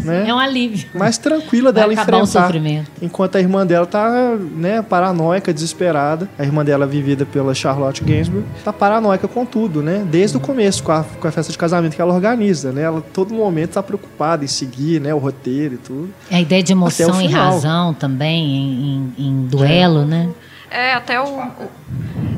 né, 0.03 0.29
é 0.29 0.33
um 0.33 0.37
alívio. 0.37 0.87
mais 0.93 1.17
tranquila 1.17 1.71
vai 1.71 1.81
dela 1.81 1.93
enfrentar. 1.93 2.21
O 2.21 2.27
sofrimento. 2.27 2.91
Enquanto 3.01 3.37
a 3.37 3.39
irmã 3.39 3.65
dela 3.65 3.85
está 3.85 4.35
né, 4.55 4.83
paranoica, 4.83 5.51
desesperada. 5.51 6.29
A 6.37 6.43
irmã 6.43 6.63
dela, 6.63 6.85
vivida 6.85 7.25
pela 7.25 7.55
Charlotte 7.55 8.03
Gainsbourg, 8.03 8.45
está 8.57 8.71
paranoica 8.71 9.27
com 9.27 9.45
tudo, 9.47 9.81
né? 9.81 10.05
Desde 10.11 10.37
o 10.37 10.39
começo, 10.39 10.83
com 10.83 10.91
a, 10.91 11.03
com 11.03 11.27
a 11.27 11.31
festa 11.31 11.51
de 11.51 11.57
casamento 11.57 11.95
que 11.95 12.01
ela 12.01 12.13
organiza, 12.13 12.71
né? 12.71 12.83
Ela 12.83 13.01
todo 13.01 13.33
momento 13.33 13.69
está 13.69 13.81
preocupada 13.81 14.45
em 14.45 14.47
seguir, 14.47 15.01
né, 15.01 15.13
o 15.13 15.17
roteiro 15.17 15.73
e 15.73 15.77
tudo. 15.77 16.09
A 16.29 16.39
ideia 16.39 16.61
de 16.61 16.71
emoção 16.71 17.19
e 17.19 17.27
razão 17.27 17.95
também 17.95 18.45
em, 18.45 19.13
em, 19.17 19.27
em 19.27 19.45
duelo, 19.47 20.03
é. 20.03 20.05
né? 20.05 20.29
É, 20.73 20.93
até 20.93 21.21
o, 21.21 21.25
o, 21.25 21.71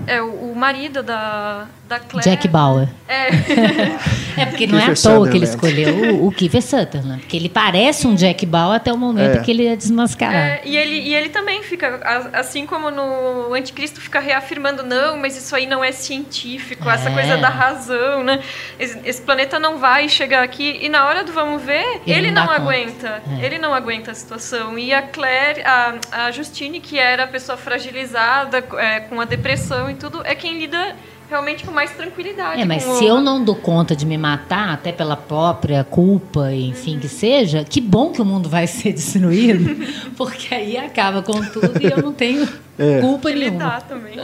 é, 0.05 0.21
o 0.21 0.53
marido 0.53 1.01
da, 1.01 1.67
Da 1.87 1.99
Claire. 1.99 2.29
Jack 2.29 2.47
Bauer. 2.47 2.87
É. 3.07 3.29
É 4.37 4.45
porque 4.47 4.67
não 4.67 4.77
é 4.77 4.87
à 4.91 4.93
toa 4.93 5.29
que 5.29 5.37
ele 5.37 5.45
escolheu 5.45 6.15
o, 6.15 6.27
o 6.27 6.31
Kiefer 6.31 6.61
Sutherland. 6.61 7.21
Porque 7.21 7.37
ele 7.37 7.47
parece 7.47 8.05
um 8.05 8.13
Jack 8.15 8.45
Bauer 8.45 8.75
até 8.75 8.91
o 8.91 8.97
momento 8.97 9.37
É. 9.37 9.39
que 9.39 9.49
ele 9.49 9.65
é 9.65 9.77
desmascarado. 9.77 10.35
É, 10.37 10.61
e, 10.65 10.75
ele, 10.75 10.99
e 11.07 11.15
ele 11.15 11.29
também 11.29 11.63
fica, 11.63 12.01
assim 12.33 12.65
como 12.65 12.91
no 12.91 13.53
Anticristo, 13.53 14.01
fica 14.01 14.19
reafirmando, 14.19 14.83
não, 14.83 15.15
mas 15.17 15.37
isso 15.37 15.55
aí 15.55 15.65
não 15.65 15.81
é 15.81 15.93
científico, 15.93 16.89
essa 16.89 17.09
É. 17.09 17.13
coisa 17.13 17.37
da 17.37 17.47
razão, 17.47 18.25
né? 18.25 18.41
Esse, 18.77 18.99
esse 19.05 19.21
planeta 19.21 19.57
não 19.57 19.77
vai 19.77 20.09
chegar 20.09 20.43
aqui. 20.43 20.79
E 20.81 20.89
na 20.89 21.05
hora 21.05 21.23
do 21.23 21.31
vamos 21.31 21.61
ver, 21.61 22.01
Ele 22.05 22.17
ele, 22.25 22.31
não 22.31 22.45
não, 22.47 22.51
aguenta. 22.51 23.21
É. 23.39 23.45
Ele 23.45 23.57
não 23.57 23.73
aguenta 23.73 24.11
a 24.11 24.13
situação. 24.15 24.77
E 24.77 24.93
a 24.93 25.01
Claire, 25.01 25.61
a, 25.63 25.95
a 26.11 26.31
Justine, 26.31 26.81
que 26.81 26.99
era 26.99 27.23
a 27.23 27.27
pessoa 27.27 27.57
fragilizada, 27.57 28.61
é, 28.79 28.99
com 28.99 29.21
a 29.21 29.25
depressão 29.25 29.89
e 29.89 29.93
tudo, 29.93 30.21
é 30.25 30.35
quem 30.35 30.59
lida 30.59 30.93
realmente 31.29 31.63
com 31.65 31.71
mais 31.71 31.91
tranquilidade. 31.91 32.61
É, 32.61 32.65
mas 32.65 32.83
com 32.85 32.95
se 32.95 33.03
o- 33.05 33.07
eu 33.07 33.21
não 33.21 33.43
dou 33.43 33.55
conta 33.55 33.95
de 33.95 34.05
me 34.05 34.17
matar, 34.17 34.69
até 34.73 34.91
pela 34.91 35.15
própria 35.17 35.83
culpa, 35.83 36.51
enfim, 36.53 36.99
que 36.99 37.07
seja, 37.07 37.63
que 37.63 37.81
bom 37.81 38.11
que 38.11 38.21
o 38.21 38.25
mundo 38.25 38.47
vai 38.49 38.65
ser 38.67 38.93
destruído, 38.93 39.75
porque 40.17 40.53
aí 40.53 40.77
acaba 40.77 41.21
com 41.21 41.41
tudo 41.45 41.71
e 41.81 41.85
eu 41.91 42.01
não 42.01 42.13
tenho 42.13 42.47
É. 42.77 42.99
culpa 43.01 43.29
nenhuma. 43.29 43.49
lidar 43.51 43.81
também. 43.83 44.19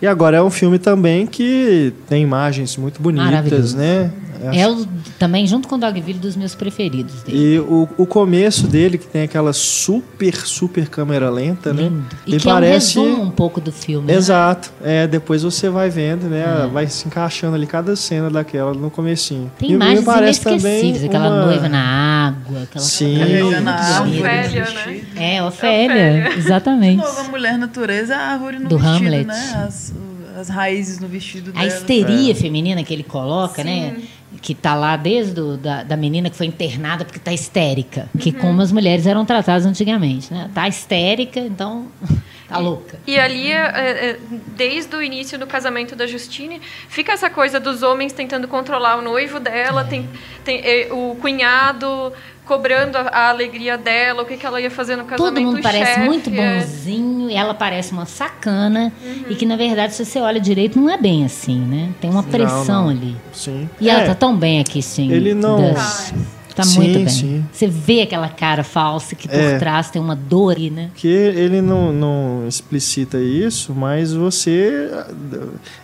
E 0.00 0.06
agora 0.06 0.36
é 0.38 0.42
um 0.42 0.50
filme 0.50 0.78
também 0.78 1.26
que 1.26 1.92
tem 2.08 2.22
imagens 2.22 2.76
muito 2.76 3.00
bonitas, 3.00 3.74
né? 3.74 4.10
É 4.52 4.68
o, 4.68 4.86
também, 5.18 5.46
junto 5.46 5.68
com 5.68 5.76
o 5.76 5.78
Dogville, 5.78 6.18
dos 6.18 6.36
meus 6.36 6.54
preferidos 6.54 7.22
dele. 7.22 7.54
E 7.54 7.58
o, 7.60 7.88
o 7.96 8.06
começo 8.06 8.66
dele, 8.66 8.98
que 8.98 9.06
tem 9.06 9.22
aquela 9.22 9.52
super, 9.52 10.34
super 10.46 10.88
câmera 10.88 11.30
lenta, 11.30 11.72
né? 11.72 11.82
Lindo. 11.84 12.04
E 12.26 12.30
Ele 12.32 12.38
que 12.40 12.44
parece. 12.44 12.98
é 12.98 13.00
um 13.00 13.04
resumo 13.04 13.22
um 13.24 13.30
pouco 13.30 13.60
do 13.60 13.72
filme. 13.72 14.06
né? 14.08 14.14
Exato. 14.14 14.72
É, 14.82 15.06
depois 15.06 15.42
você 15.42 15.68
vai 15.68 15.88
vendo, 15.90 16.24
né? 16.28 16.64
É. 16.64 16.66
Vai 16.66 16.86
se 16.86 17.06
encaixando 17.06 17.54
ali 17.56 17.66
cada 17.66 17.94
cena 17.96 18.28
daquela 18.30 18.74
no 18.74 18.90
comecinho. 18.90 19.50
Tem 19.58 19.70
E 19.70 19.72
imagens 19.74 20.04
parece 20.04 20.40
inesquecíveis, 20.48 20.92
também 20.94 21.08
aquela 21.08 21.28
uma- 21.28 21.46
noiva 21.46 21.68
na 21.68 22.26
água, 22.28 22.62
aquela 22.62 22.84
Sim. 22.84 23.20
A 23.20 23.24
árvore 23.24 24.10
bonita. 24.10 24.20
Ofélia, 24.20 24.60
né? 24.64 24.64
vestido. 24.84 25.06
É, 25.20 25.42
Ofélia, 25.44 26.28
exatamente. 26.36 26.96
Nova 27.02 27.22
Mulher 27.24 27.58
Natureza 27.58 28.14
é 28.14 28.16
a 28.16 28.20
árvore 28.32 28.58
no 28.58 28.68
Do 28.68 28.78
vestido, 28.78 28.96
Hamlet. 29.06 29.26
né? 29.26 29.64
As, 29.66 29.92
as 30.38 30.48
raízes 30.48 30.98
no 31.00 31.06
vestido 31.08 31.50
A 31.50 31.54
dela. 31.54 31.66
histeria 31.66 32.32
É. 32.32 32.34
feminina 32.34 32.82
que 32.82 32.92
ele 32.92 33.02
coloca, 33.04 33.62
né? 33.62 33.96
Que 34.40 34.54
tá 34.54 34.74
lá 34.74 34.96
desde 34.96 35.40
o, 35.40 35.56
da, 35.56 35.82
da 35.82 35.96
menina 35.96 36.28
que 36.30 36.36
foi 36.36 36.46
internada 36.46 37.04
porque 37.04 37.18
tá 37.18 37.32
histérica. 37.32 38.08
Que 38.18 38.30
Uhum. 38.30 38.38
como 38.40 38.60
as 38.62 38.72
mulheres 38.72 39.06
eram 39.06 39.24
tratadas 39.24 39.66
antigamente, 39.66 40.32
né? 40.32 40.50
Tá 40.54 40.68
histérica, 40.68 41.40
então 41.40 41.86
tá 42.48 42.58
louca. 42.58 42.98
E 43.06 43.18
ali, 43.18 43.50
é, 43.50 43.56
é, 43.56 44.18
desde 44.56 44.94
o 44.94 45.02
início 45.02 45.38
do 45.38 45.46
casamento 45.46 45.96
da 45.96 46.06
Justine, 46.06 46.60
fica 46.88 47.12
essa 47.12 47.30
coisa 47.30 47.58
dos 47.58 47.82
homens 47.82 48.12
tentando 48.12 48.46
controlar 48.48 48.96
o 48.96 49.02
noivo 49.02 49.40
dela, 49.40 49.84
tem, 49.84 50.08
tem, 50.44 50.60
é, 50.64 50.88
o 50.92 51.16
cunhado 51.20 52.12
cobrando 52.44 52.96
a, 52.96 53.00
a 53.02 53.28
alegria 53.30 53.76
dela, 53.78 54.22
o 54.22 54.26
que, 54.26 54.36
que 54.36 54.44
ela 54.44 54.60
ia 54.60 54.70
fazer 54.70 54.96
no 54.96 55.04
casamento. 55.04 55.34
Todo 55.34 55.40
mundo 55.44 55.58
o 55.58 55.62
parece 55.62 55.94
chefe, 55.94 56.00
muito 56.06 56.30
é. 56.30 56.58
bonzinho 56.60 57.30
e 57.30 57.34
ela 57.34 57.54
parece 57.54 57.92
uma 57.92 58.06
sacana. 58.06 58.92
Uhum. 59.04 59.24
E 59.30 59.34
que, 59.34 59.46
na 59.46 59.56
verdade, 59.56 59.94
se 59.94 60.04
você 60.04 60.20
olha 60.20 60.40
direito, 60.40 60.78
não 60.78 60.90
é 60.90 60.96
bem 60.96 61.24
assim, 61.24 61.58
né? 61.58 61.90
Tem 62.00 62.10
uma 62.10 62.22
pressão 62.22 62.84
não. 62.84 62.90
ali. 62.90 63.16
Sim. 63.32 63.68
E 63.80 63.88
ela 63.88 64.02
É, 64.02 64.06
tá 64.06 64.14
tão 64.14 64.36
bem 64.36 64.60
aqui, 64.60 64.82
sim. 64.82 65.10
Ele 65.10 65.34
não- 65.34 65.72
das- 65.72 66.12
Tá 66.54 66.62
Sim, 66.62 66.78
muito 66.78 66.94
bem. 66.94 67.08
sim. 67.08 67.44
Você 67.52 67.66
vê 67.66 68.02
aquela 68.02 68.28
cara 68.28 68.62
falsa 68.62 69.16
que 69.16 69.26
por 69.26 69.34
É. 69.36 69.58
trás 69.58 69.90
tem 69.90 70.00
uma 70.00 70.14
dor 70.14 70.56
né? 70.70 70.88
que 70.94 71.08
ele 71.08 71.60
não, 71.60 71.92
não 71.92 72.46
explicita 72.46 73.18
isso, 73.18 73.74
mas 73.74 74.12
você 74.12 74.88
ah, 74.92 75.08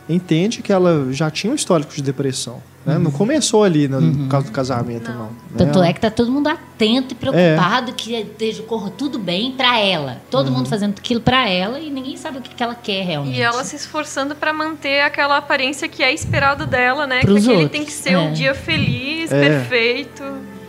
entende 0.08 0.62
que 0.62 0.72
ela 0.72 1.12
já 1.12 1.28
tinha 1.28 1.52
um 1.52 1.56
histórico 1.56 1.92
de 1.92 2.00
depressão. 2.02 2.62
Né? 2.84 2.98
Não 2.98 3.10
começou 3.10 3.62
ali 3.62 3.86
no, 3.88 4.00
por 4.16 4.28
causa 4.28 4.46
do 4.46 4.52
casamento, 4.52 5.10
não. 5.10 5.22
Uhum. 5.22 5.28
Tanto 5.56 5.80
né? 5.80 5.90
é 5.90 5.92
que 5.92 6.00
tá 6.00 6.10
todo 6.10 6.30
mundo 6.32 6.48
atento 6.48 7.14
e 7.14 7.16
É. 7.16 7.18
preocupado 7.54 7.92
que 7.92 8.14
esteja 8.14 8.62
corra 8.62 8.90
tudo 8.90 9.18
bem 9.18 9.52
pra 9.52 9.78
ela. 9.78 10.18
Todo 10.30 10.48
Uhum. 10.48 10.54
mundo 10.58 10.68
fazendo 10.68 10.94
aquilo 10.98 11.20
pra 11.20 11.48
ela 11.48 11.78
e 11.78 11.90
ninguém 11.90 12.16
sabe 12.16 12.38
o 12.38 12.40
que, 12.40 12.54
que 12.54 12.62
ela 12.62 12.74
quer 12.74 13.04
realmente. 13.04 13.36
E 13.36 13.42
ela 13.42 13.62
se 13.64 13.76
esforçando 13.76 14.34
para 14.34 14.52
manter 14.52 15.02
aquela 15.02 15.36
aparência 15.36 15.88
que 15.88 16.02
é 16.02 16.12
esperado 16.12 16.66
dela, 16.66 17.06
né? 17.06 17.20
Pros 17.20 17.34
que 17.44 17.50
aquele 17.50 17.64
outros, 17.64 17.72
tem 17.72 17.84
que 17.84 17.92
ser 17.92 18.12
é. 18.12 18.18
um 18.18 18.32
dia 18.32 18.54
feliz, 18.54 19.30
É. 19.30 19.40
perfeito. 19.40 20.22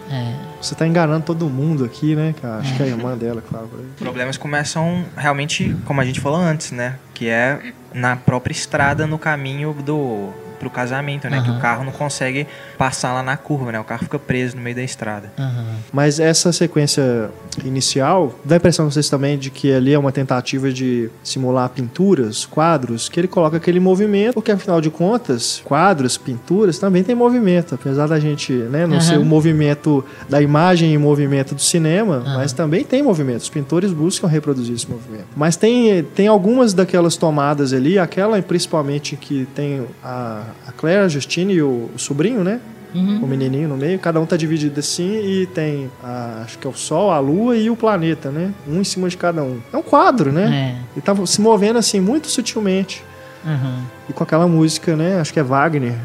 É. 0.10 0.36
Você 0.62 0.76
tá 0.76 0.86
enganando 0.86 1.26
todo 1.26 1.50
mundo 1.50 1.84
aqui, 1.86 2.16
né, 2.16 2.36
cara? 2.40 2.58
Acho 2.58 2.74
É. 2.74 2.78
que 2.78 2.84
a 2.84 2.88
irmã 2.88 3.18
dela, 3.18 3.42
claro. 3.48 3.70
problemas 3.98 4.38
começam 4.38 5.06
realmente, 5.18 5.76
como 5.86 6.02
a 6.02 6.06
gente 6.06 6.20
falou 6.20 6.40
antes, 6.40 6.72
né? 6.72 6.98
Que 7.16 7.30
é 7.30 7.74
na 7.94 8.16
própria 8.16 8.52
estrada, 8.54 9.08
no 9.08 9.18
caminho 9.18 9.74
do 9.84 10.30
pro 10.62 10.70
casamento, 10.70 11.28
né? 11.28 11.42
Que 11.42 11.50
Aham. 11.50 11.58
o 11.58 11.62
carro 11.62 11.84
não 11.84 11.92
consegue 11.92 12.46
passar 12.78 13.14
lá 13.14 13.24
na 13.24 13.36
curva, 13.36 13.72
né? 13.72 13.80
O 13.80 13.84
carro 13.84 14.04
fica 14.04 14.20
preso 14.20 14.56
no 14.56 14.62
meio 14.62 14.76
da 14.76 14.84
estrada. 14.84 15.34
Aham. 15.40 15.66
Mas 15.92 16.20
essa 16.20 16.54
sequência 16.54 17.32
inicial 17.66 18.34
dá 18.46 18.56
a 18.56 18.58
impressão 18.58 18.90
vocês 18.90 19.10
também 19.10 19.38
de 19.38 19.50
que 19.50 19.74
ali 19.74 19.92
é 19.92 19.98
uma 19.98 20.12
tentativa 20.12 20.72
de 20.72 21.10
simular 21.24 21.68
pinturas, 21.70 22.46
quadros, 22.46 23.10
que 23.10 23.20
ele 23.20 23.28
coloca 23.28 23.58
aquele 23.58 23.80
movimento, 23.80 24.36
porque 24.36 24.52
afinal 24.52 24.80
de 24.80 24.92
contas, 24.92 25.62
quadros, 25.66 26.16
pinturas 26.18 26.78
também 26.78 27.04
tem 27.04 27.16
movimento, 27.16 27.74
apesar 27.74 28.08
da 28.08 28.20
gente 28.20 28.54
né, 28.54 28.86
não 28.86 28.98
Aham. 28.98 29.02
ser 29.02 29.18
o 29.18 29.26
movimento 29.26 30.06
da 30.30 30.42
imagem 30.42 30.94
e 30.94 30.98
movimento 30.98 31.56
do 31.56 31.62
cinema, 31.62 32.22
mas 32.36 32.54
também 32.54 32.84
tem 32.84 33.02
movimento. 33.02 33.42
Os 33.42 33.50
pintores 33.50 33.92
buscam 33.92 34.28
reproduzir 34.28 34.76
esse 34.76 34.90
movimento. 34.90 35.26
Mas 35.36 35.56
tem, 35.56 36.04
tem 36.04 36.28
algumas 36.28 36.74
daquelas 36.74 37.18
tomadas 37.18 37.74
ali, 37.74 37.98
aquela 37.98 38.40
principalmente 38.42 39.16
que 39.16 39.48
tem 39.56 39.86
a, 40.04 40.44
a 40.68 40.72
Claire, 40.72 41.06
a 41.06 41.08
Justine 41.08 41.54
e 41.54 41.62
o, 41.62 41.90
o 41.96 42.00
sobrinho, 42.00 42.44
né? 42.44 42.60
Uhum. 42.94 43.22
o 43.24 43.26
menininho 43.28 43.70
no 43.70 43.78
meio, 43.78 43.98
cada 44.00 44.20
um 44.20 44.26
tá 44.26 44.36
dividido 44.36 44.78
assim 44.78 45.18
e 45.24 45.46
tem, 45.46 45.90
a- 46.04 46.42
acho 46.44 46.60
que 46.60 46.68
é 46.68 46.70
o 46.70 46.74
Sol, 46.74 47.10
a 47.10 47.20
Lua 47.20 47.56
e 47.56 47.70
o 47.70 47.76
planeta, 47.78 48.30
né? 48.30 48.52
Um 48.68 48.82
em 48.82 48.84
cima 48.84 49.08
de 49.08 49.16
cada 49.16 49.42
um. 49.42 49.60
É 49.72 49.78
um 49.78 49.82
quadro, 49.82 50.30
né? 50.30 50.76
É. 50.76 50.98
E 50.98 51.02
tá 51.02 51.16
se 51.26 51.40
movendo 51.40 51.80
assim 51.80 52.02
muito 52.02 52.28
sutilmente 52.28 53.02
Aham. 53.46 53.86
e 54.10 54.12
com 54.12 54.22
aquela 54.26 54.46
música, 54.46 54.94
né? 54.98 55.22
Acho 55.22 55.32
que 55.32 55.40
é 55.40 55.44
Wagner 55.44 55.96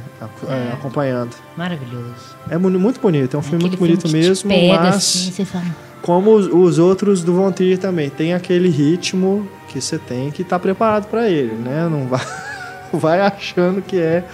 é, 0.48 0.73
acompanhando. 0.74 1.31
Maravilhoso. 1.56 2.14
É 2.48 2.56
mu- 2.56 2.70
muito 2.70 3.01
bonito, 3.01 3.35
é 3.36 3.40
um 3.40 3.43
filme 3.43 3.64
Aquele 3.66 3.70
muito 3.70 4.02
bonito 4.02 4.06
te 4.06 4.12
mesmo, 4.12 4.48
pega, 4.48 4.78
mas 4.85 4.94
assim, 4.94 5.32
você 5.32 5.44
fala, 5.44 5.64
como 6.02 6.35
os, 6.36 6.47
os 6.47 6.78
outros 6.78 7.24
do 7.24 7.35
Von 7.35 7.51
Trier 7.51 7.78
também, 7.78 8.09
tem 8.10 8.32
aquele 8.32 8.68
ritmo 8.68 9.48
que 9.66 9.81
você 9.81 9.98
tem 9.98 10.31
que 10.31 10.43
estar 10.43 10.60
preparado 10.60 11.09
para 11.09 11.28
ele, 11.28 11.52
né? 11.55 11.89
Não 11.90 12.06
vai 12.06 12.20
vai 12.98 13.20
achando 13.20 13.82
que 13.82 13.98
é 13.98 14.24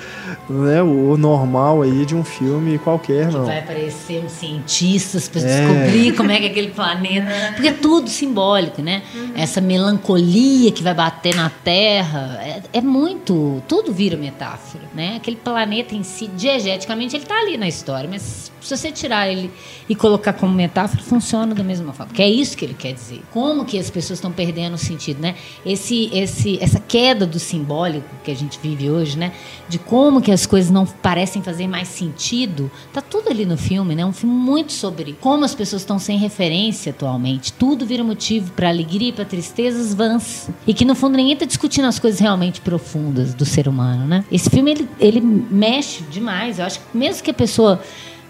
né, 0.48 0.82
o 0.82 1.16
normal 1.16 1.82
aí 1.82 2.05
de 2.05 2.14
um 2.14 2.24
filme 2.24 2.78
qualquer, 2.78 3.28
que 3.28 3.34
não. 3.34 3.44
vai 3.44 3.59
aparecer 3.59 4.24
uns 4.24 4.32
cientistas 4.32 5.28
para 5.28 5.40
É. 5.43 5.44
descobrir 5.66 6.12
como 6.16 6.30
é 6.30 6.39
que 6.39 6.47
é 6.47 6.51
aquele 6.51 6.68
planeta. 6.70 7.26
Porque 7.55 7.68
é 7.68 7.72
tudo 7.72 8.09
simbólico, 8.09 8.82
né? 8.82 9.02
Essa 9.34 9.60
melancolia 9.60 10.70
que 10.72 10.82
vai 10.82 10.94
bater 10.94 11.34
na 11.34 11.51
Terra. 11.51 12.39
É, 12.43 12.62
é 12.74 12.80
muito. 12.80 13.62
Tudo 13.68 13.93
vira 13.93 14.16
metáfora, 14.16 14.84
né? 14.94 15.14
Aquele 15.16 15.36
planeta 15.36 15.94
em 15.94 16.02
si, 16.02 16.26
diegeticamente, 16.28 17.16
ele 17.16 17.24
tá 17.24 17.39
ali 17.39 17.56
na 17.56 17.68
história, 17.68 18.09
mas 18.10 18.51
se 18.62 18.76
você 18.76 18.93
tirar 18.93 19.28
ele 19.28 19.51
e 19.89 19.94
colocar 19.94 20.32
como 20.32 20.55
metáfora, 20.55 21.02
funciona 21.02 21.55
da 21.55 21.64
mesma 21.64 21.93
forma. 21.93 22.06
Porque 22.06 22.22
é 22.22 22.28
isso 22.28 22.56
que 22.56 22.64
ele 22.64 22.74
quer 22.74 22.93
dizer. 22.93 23.20
Como 23.30 23.64
que 23.64 23.78
as 23.78 23.90
pessoas 23.90 24.18
estão 24.18 24.30
perdendo 24.30 24.74
o 24.74 24.78
sentido, 24.78 25.20
né? 25.20 25.34
Esse, 25.66 26.10
esse, 26.12 26.59
essa 26.62 26.78
queda 26.78 27.26
do 27.26 27.39
simbólico 27.39 28.09
que 28.24 28.30
a 28.30 28.36
gente 28.36 28.59
vive 28.62 28.90
hoje, 28.90 29.18
né? 29.18 29.32
De 29.68 29.78
como 29.78 30.20
que 30.20 30.30
as 30.30 30.47
coisas 30.47 30.70
não 30.70 30.86
parecem 30.86 31.43
fazer 31.43 31.66
mais 31.66 31.89
sentido. 31.89 32.70
Tá 32.93 33.01
tudo 33.01 33.28
ali 33.30 33.44
no 33.44 33.56
filme, 33.56 33.94
né? 33.94 34.05
Um 34.06 34.12
filme 34.12 34.34
muito 34.34 34.72
sobre 34.72 35.16
como 35.20 35.44
as 35.44 35.55
pessoas 35.55 35.82
estão 35.82 35.98
sem 35.98 36.16
referência 36.16 36.90
atualmente. 36.90 37.52
Tudo 37.52 37.84
vira 37.84 38.05
motivo 38.05 38.52
para 38.52 38.68
alegria 38.68 39.09
e 39.09 39.12
para 39.12 39.24
tristezas 39.24 39.93
vãs. 39.93 40.48
E 40.66 40.72
que 40.72 40.84
no 40.84 40.94
fundo 40.94 41.16
ninguém 41.16 41.36
tá 41.36 41.44
discutindo 41.44 41.86
as 41.86 41.98
coisas 41.98 42.20
realmente 42.20 42.60
profundas 42.60 43.34
do 43.34 43.44
ser 43.44 43.66
humano, 43.66 44.06
né? 44.06 44.24
Esse 44.30 44.48
filme 44.48 44.70
ele, 44.70 44.89
ele 45.01 45.20
mexe 45.20 46.02
demais. 46.05 46.59
Eu 46.59 46.66
acho 46.66 46.78
que 46.78 46.97
mesmo 46.97 47.22
que 47.22 47.30
a 47.30 47.34
pessoa 47.34 47.80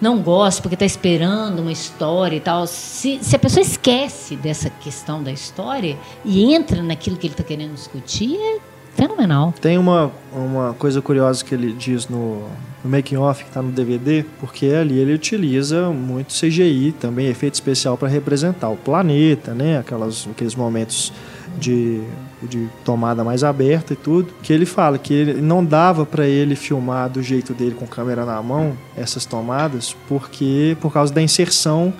não 0.03 0.20
gosta 0.20 0.61
porque 0.61 0.74
está 0.74 0.85
esperando 0.85 1.61
uma 1.61 1.70
história 1.70 2.37
e 2.37 2.41
tal. 2.41 2.66
Se, 2.66 3.20
se 3.23 3.37
a 3.37 3.39
pessoa 3.39 3.62
esquece 3.62 4.35
dessa 4.35 4.69
questão 4.69 5.23
da 5.23 5.31
história 5.31 5.97
e 6.24 6.53
entra 6.53 6.83
naquilo 6.83 7.16
que 7.16 7.29
ele 7.29 7.35
está 7.35 7.45
querendo 7.45 7.73
discutir, 7.73 8.37
é 8.37 8.59
fenomenal. 8.97 9.55
Tem 9.61 9.79
uma, 9.79 10.11
uma 10.33 10.74
coisa 10.74 11.01
curiosa 11.01 11.45
que 11.45 11.55
ele 11.55 11.73
diz 11.73 12.09
no, 12.09 12.49
no 12.83 12.91
making 12.91 13.16
off 13.16 13.45
que 13.45 13.51
está 13.51 13.62
no 13.62 13.70
DVD, 13.70 14.24
porque 14.41 14.66
ali 14.66 14.99
ele 14.99 15.15
utiliza 15.15 15.91
muito 15.91 16.35
CGI, 16.35 16.93
também 16.99 17.29
efeito 17.29 17.55
especial 17.55 17.97
para 17.97 18.09
representar 18.09 18.70
o 18.70 18.77
planeta, 18.77 19.55
né? 19.55 19.79
Aquelas, 19.79 20.27
aqueles 20.29 20.57
momentos 20.57 21.12
de, 21.57 22.03
de 22.47 22.69
tomada 22.85 23.23
mais 23.24 23.44
aberta 23.44 23.93
e 23.93 23.97
tudo. 23.97 24.32
Que 24.43 24.52
ele 24.52 24.66
fala 24.66 24.98
que 24.98 25.12
ele 25.12 25.40
não 25.40 25.64
dava 25.64 26.05
para 26.05 26.27
ele 26.27 26.55
filmar 26.55 27.09
do 27.09 27.23
jeito 27.23 27.52
dele 27.52 27.74
com 27.74 27.86
câmera 27.86 28.24
na 28.24 28.43
mão 28.43 28.77
essas 28.97 29.24
tomadas, 29.24 29.97
porque 30.09 30.77
por 30.81 30.93
causa 30.93 31.12
da 31.12 31.23
inserção 31.23 31.93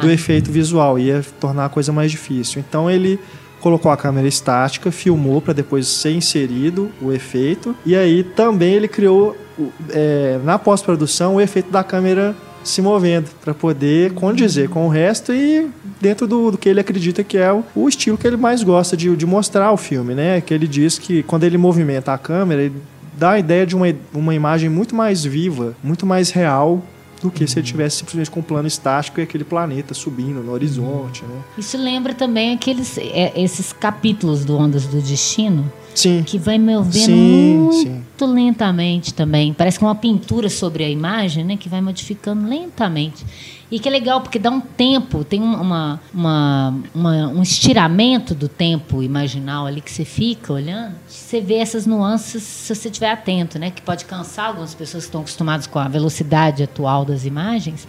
do 0.00 0.10
efeito 0.10 0.50
visual 0.50 0.98
ia 0.98 1.24
tornar 1.40 1.66
a 1.66 1.68
coisa 1.68 1.92
mais 1.92 2.10
difícil. 2.10 2.62
Então 2.66 2.90
ele 2.90 3.18
colocou 3.60 3.90
a 3.90 3.96
câmera 3.96 4.28
estática, 4.28 4.90
filmou 4.90 5.40
para 5.40 5.52
depois 5.52 5.86
ser 5.86 6.12
inserido 6.12 6.90
o 7.02 7.12
efeito. 7.12 7.74
E 7.84 7.96
aí 7.96 8.22
também 8.22 8.74
ele 8.74 8.88
criou 8.88 9.36
é, 9.90 10.38
na 10.44 10.58
pós-produção 10.58 11.36
o 11.36 11.40
efeito 11.40 11.70
da 11.70 11.82
câmera 11.82 12.34
se 12.64 12.82
movendo 12.82 13.30
para 13.42 13.54
poder 13.54 14.12
condizer 14.12 14.68
com 14.68 14.86
o 14.86 14.88
resto 14.88 15.32
e 15.32 15.68
dentro 16.00 16.26
do, 16.26 16.50
do, 16.50 16.58
que 16.58 16.68
ele 16.68 16.80
acredita 16.80 17.24
que 17.24 17.38
é 17.38 17.52
o, 17.52 17.64
o 17.74 17.88
estilo 17.88 18.18
que 18.18 18.26
ele 18.26 18.36
mais 18.36 18.62
gosta 18.62 18.96
de, 18.96 19.14
de, 19.16 19.26
mostrar 19.26 19.72
o 19.72 19.76
filme, 19.76 20.14
né? 20.14 20.40
Que 20.40 20.52
ele 20.52 20.66
diz 20.66 20.98
que 20.98 21.22
quando 21.22 21.44
ele 21.44 21.56
movimenta 21.56 22.12
a 22.12 22.18
câmera, 22.18 22.62
ele 22.62 22.76
dá 23.16 23.32
a 23.32 23.38
ideia 23.38 23.66
de 23.66 23.74
uma, 23.74 23.86
uma 24.14 24.34
imagem 24.34 24.68
muito 24.68 24.94
mais 24.94 25.24
viva, 25.24 25.74
muito 25.82 26.06
mais 26.06 26.30
real 26.30 26.82
do 27.20 27.30
que 27.30 27.46
se 27.46 27.58
ele 27.58 27.66
tivesse 27.66 27.96
simplesmente 27.96 28.30
com 28.30 28.40
um 28.40 28.42
plano 28.42 28.68
estático 28.68 29.20
e 29.20 29.22
aquele 29.22 29.44
planeta 29.44 29.94
subindo 29.94 30.42
no 30.42 30.52
horizonte, 30.52 31.24
né? 31.24 31.40
Isso 31.56 31.76
lembra 31.76 32.14
também 32.14 32.54
aqueles 32.54 32.98
é, 32.98 33.32
esses 33.40 33.72
capítulos 33.72 34.44
do 34.44 34.56
Ondas 34.56 34.86
do 34.86 35.00
Destino, 35.00 35.70
Sim. 35.98 36.22
Que 36.22 36.38
vai 36.38 36.58
movendo 36.58 37.06
sim, 37.06 37.56
muito 37.56 38.26
sim. 38.26 38.32
lentamente 38.32 39.12
também. 39.12 39.52
Parece 39.52 39.80
que 39.80 39.84
é 39.84 39.88
uma 39.88 39.96
pintura 39.96 40.48
sobre 40.48 40.84
a 40.84 40.88
imagem, 40.88 41.44
né? 41.44 41.56
Que 41.56 41.68
vai 41.68 41.80
modificando 41.80 42.48
lentamente. 42.48 43.26
E 43.70 43.78
que 43.78 43.88
é 43.88 43.90
legal, 43.90 44.20
porque 44.20 44.38
dá 44.38 44.50
um 44.50 44.60
tempo, 44.60 45.22
tem 45.24 45.42
uma, 45.42 46.00
uma, 46.12 46.74
uma, 46.94 47.28
um 47.28 47.42
estiramento 47.42 48.34
do 48.34 48.48
tempo 48.48 49.02
imaginal 49.02 49.66
ali 49.66 49.80
que 49.80 49.90
você 49.90 50.04
fica 50.04 50.52
olhando. 50.52 50.94
Você 51.06 51.40
vê 51.40 51.56
essas 51.56 51.84
nuances 51.84 52.42
se 52.42 52.74
você 52.74 52.88
estiver 52.88 53.10
atento, 53.10 53.58
né? 53.58 53.70
Que 53.70 53.82
pode 53.82 54.06
cansar 54.06 54.46
algumas 54.46 54.74
pessoas 54.74 55.04
que 55.04 55.08
estão 55.08 55.20
acostumadas 55.20 55.66
com 55.66 55.78
a 55.78 55.86
velocidade 55.86 56.62
atual 56.62 57.04
das 57.04 57.26
imagens 57.26 57.86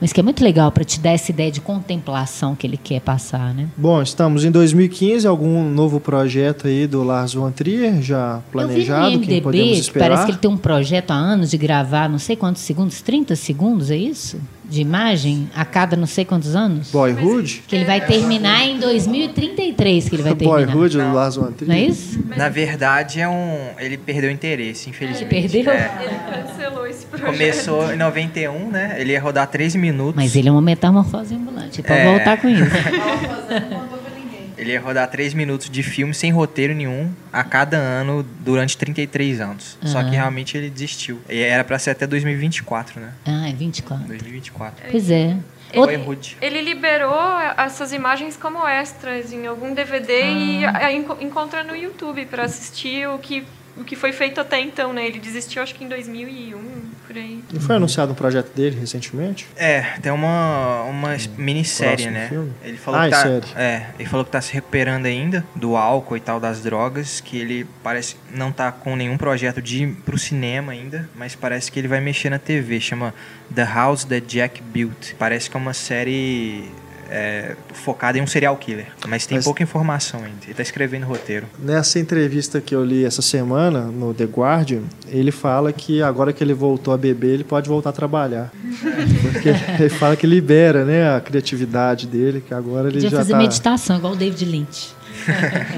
mas 0.00 0.12
que 0.12 0.20
é 0.20 0.22
muito 0.22 0.42
legal 0.42 0.72
para 0.72 0.82
te 0.82 0.98
dar 0.98 1.10
essa 1.10 1.30
ideia 1.30 1.52
de 1.52 1.60
contemplação 1.60 2.56
que 2.56 2.66
ele 2.66 2.78
quer 2.78 3.00
passar, 3.00 3.52
né? 3.52 3.68
Bom, 3.76 4.00
estamos 4.00 4.44
em 4.44 4.50
2015, 4.50 5.26
algum 5.26 5.68
novo 5.68 6.00
projeto 6.00 6.66
aí 6.66 6.86
do 6.86 7.02
Lars 7.02 7.34
von 7.34 7.50
Trier 7.50 8.00
já 8.00 8.40
planejado? 8.50 9.12
Eu 9.12 9.20
vi 9.20 9.26
no 9.26 9.48
MDB, 9.48 9.80
que 9.82 9.98
parece 9.98 10.24
que 10.24 10.30
ele 10.30 10.38
tem 10.38 10.50
um 10.50 10.56
projeto 10.56 11.10
há 11.10 11.14
anos 11.14 11.50
de 11.50 11.58
gravar 11.58 12.08
não 12.08 12.18
sei 12.18 12.34
quantos 12.34 12.62
segundos, 12.62 13.02
30 13.02 13.36
segundos, 13.36 13.90
é 13.90 13.96
isso? 13.96 14.40
De 14.70 14.80
imagem 14.80 15.50
a 15.54 15.64
cada 15.64 15.96
não 15.96 16.06
sei 16.06 16.24
quantos 16.24 16.54
anos. 16.54 16.90
Boyhood? 16.90 17.64
Que 17.66 17.76
ele 17.76 17.84
vai 17.84 18.00
terminar 18.00 18.64
em 18.64 18.78
2033, 18.78 20.08
que 20.08 20.14
ele 20.14 20.22
vai 20.22 20.34
terminar. 20.34 20.66
Boyhood 20.66 20.96
do 20.96 21.12
Lars 21.12 21.36
von 21.36 21.52
Trier. 21.52 21.68
Não 21.68 21.74
é 21.74 21.80
isso? 21.80 22.24
Na 22.36 22.48
verdade, 22.48 23.20
é 23.20 23.28
um... 23.28 23.70
ele 23.78 23.98
perdeu 23.98 24.30
interesse, 24.30 24.88
infelizmente. 24.88 25.34
Ele 25.34 25.48
perdeu? 25.48 25.72
É. 25.72 25.90
Ele 26.00 26.44
cancelou 26.46 26.86
esse 26.86 27.04
projeto. 27.06 27.26
Começou 27.26 27.92
em 27.92 27.96
91, 27.96 28.70
né? 28.70 28.96
Ele 28.98 29.12
ia 29.12 29.20
rodar 29.20 29.46
13 29.48 29.76
minutos. 29.76 30.14
Mas 30.14 30.36
ele 30.36 30.48
é 30.48 30.52
uma 30.52 30.62
metamorfose 30.62 31.34
ambulante. 31.34 31.82
Pode 31.82 31.98
é... 31.98 32.04
voltar 32.04 32.40
com 32.40 32.48
isso. 32.48 32.64
Ele 34.60 34.72
ia 34.72 34.80
rodar 34.80 35.08
3 35.08 35.32
minutos 35.32 35.70
de 35.70 35.82
filme 35.82 36.12
sem 36.12 36.30
roteiro 36.30 36.74
nenhum 36.74 37.10
a 37.32 37.42
cada 37.42 37.78
ano 37.78 38.22
durante 38.40 38.76
33 38.76 39.40
anos. 39.40 39.78
Uhum. 39.82 39.88
Só 39.88 40.04
que 40.04 40.10
realmente 40.10 40.56
ele 40.56 40.68
desistiu. 40.68 41.20
E 41.28 41.40
era 41.40 41.64
para 41.64 41.78
ser 41.78 41.90
até 41.90 42.06
2024, 42.06 43.00
né? 43.00 43.12
Ah, 43.24 43.48
é 43.48 43.52
24. 43.52 44.06
2024. 44.06 44.84
Pois 44.90 45.10
é. 45.10 45.36
Ele, 45.72 46.18
ele, 46.42 46.60
liberou 46.62 47.38
essas 47.56 47.92
imagens 47.92 48.36
como 48.36 48.66
extras 48.66 49.32
em 49.32 49.46
algum 49.46 49.72
DVD 49.72 50.64
ah. 50.66 50.90
e 50.90 50.96
encontra 51.24 51.62
no 51.62 51.76
YouTube 51.76 52.26
para 52.26 52.44
assistir 52.44 53.08
o 53.08 53.18
que 53.18 53.46
o 53.80 53.84
que 53.84 53.96
foi 53.96 54.12
feito 54.12 54.40
até 54.40 54.60
então, 54.60 54.92
né? 54.92 55.06
Ele 55.06 55.18
desistiu 55.18 55.62
acho 55.62 55.74
que 55.74 55.84
em 55.84 55.88
2001, 55.88 56.60
por 57.06 57.16
aí. 57.16 57.42
Não 57.52 57.60
foi 57.60 57.76
anunciado 57.76 58.12
um 58.12 58.14
projeto 58.14 58.54
dele 58.54 58.78
recentemente? 58.78 59.46
É, 59.56 59.82
tem 60.02 60.12
uma, 60.12 60.82
uma 60.82 61.16
minissérie, 61.36 62.10
né? 62.10 62.28
Filme? 62.28 62.52
Ele 62.62 62.76
falou 62.76 63.00
ah, 63.00 63.04
que 63.04 63.10
tá, 63.10 63.22
série. 63.22 63.46
é, 63.56 63.86
ele 63.98 64.08
falou 64.08 64.24
que 64.24 64.30
tá 64.30 64.40
se 64.40 64.52
recuperando 64.52 65.06
ainda 65.06 65.44
do 65.54 65.76
álcool 65.76 66.16
e 66.16 66.20
tal 66.20 66.38
das 66.38 66.62
drogas, 66.62 67.20
que 67.20 67.38
ele 67.38 67.66
parece 67.82 68.16
não 68.34 68.52
tá 68.52 68.70
com 68.70 68.94
nenhum 68.94 69.16
projeto 69.16 69.60
de 69.62 69.84
ir 69.84 69.94
pro 70.04 70.18
cinema 70.18 70.72
ainda, 70.72 71.08
mas 71.16 71.34
parece 71.34 71.72
que 71.72 71.78
ele 71.78 71.88
vai 71.88 72.00
mexer 72.00 72.30
na 72.30 72.38
TV, 72.38 72.80
chama 72.80 73.14
The 73.54 73.64
House 73.64 74.04
That 74.04 74.26
Jack 74.26 74.62
Built. 74.62 75.14
Parece 75.18 75.50
que 75.50 75.56
é 75.56 75.60
uma 75.60 75.74
série 75.74 76.70
é, 77.10 77.56
focada 77.72 78.16
em 78.16 78.22
um 78.22 78.26
serial 78.26 78.56
killer, 78.56 78.86
mas 79.08 79.26
tem 79.26 79.38
mas, 79.38 79.44
pouca 79.44 79.62
informação 79.62 80.20
ainda. 80.20 80.38
Ele 80.44 80.52
está 80.52 80.62
escrevendo 80.62 81.04
roteiro. 81.04 81.46
Nessa 81.58 81.98
entrevista 81.98 82.60
que 82.60 82.74
eu 82.74 82.84
li 82.84 83.04
essa 83.04 83.20
semana 83.20 83.82
no 83.82 84.14
The 84.14 84.24
Guardian, 84.24 84.82
ele 85.08 85.32
fala 85.32 85.72
que 85.72 86.00
agora 86.00 86.32
que 86.32 86.42
ele 86.42 86.54
voltou 86.54 86.94
a 86.94 86.96
beber, 86.96 87.34
ele 87.34 87.44
pode 87.44 87.68
voltar 87.68 87.90
a 87.90 87.92
trabalhar. 87.92 88.52
Porque 89.32 89.48
ele 89.80 89.88
fala 89.88 90.14
que 90.14 90.26
libera 90.26 90.84
né, 90.84 91.14
a 91.14 91.20
criatividade 91.20 92.06
dele, 92.06 92.40
que 92.46 92.54
agora 92.54 92.88
ele 92.88 92.94
Podia 92.94 93.10
já 93.10 93.18
fazer 93.18 93.32
tá... 93.32 93.38
meditação, 93.38 93.96
igual 93.96 94.12
o 94.12 94.16
David 94.16 94.44
Lynch. 94.44 94.94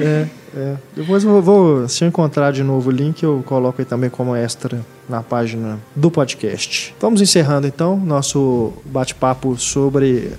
é, 0.01 0.27
é. 0.57 0.75
Depois 0.97 1.25
eu 1.25 1.41
vou, 1.43 1.89
se 1.89 2.05
eu 2.05 2.09
encontrar 2.09 2.53
de 2.53 2.63
novo 2.63 2.91
o 2.91 2.93
link, 2.93 3.23
eu 3.23 3.43
coloco 3.47 3.81
aí 3.81 3.85
também 3.85 4.11
como 4.11 4.35
extra 4.37 4.81
na 5.09 5.21
página 5.23 5.79
do 5.97 6.11
podcast. 6.11 6.95
Vamos 7.01 7.21
encerrando 7.21 7.67
então 7.67 7.97
nosso 7.97 8.73
bate-papo 8.87 9.59
sobre 9.59 10.31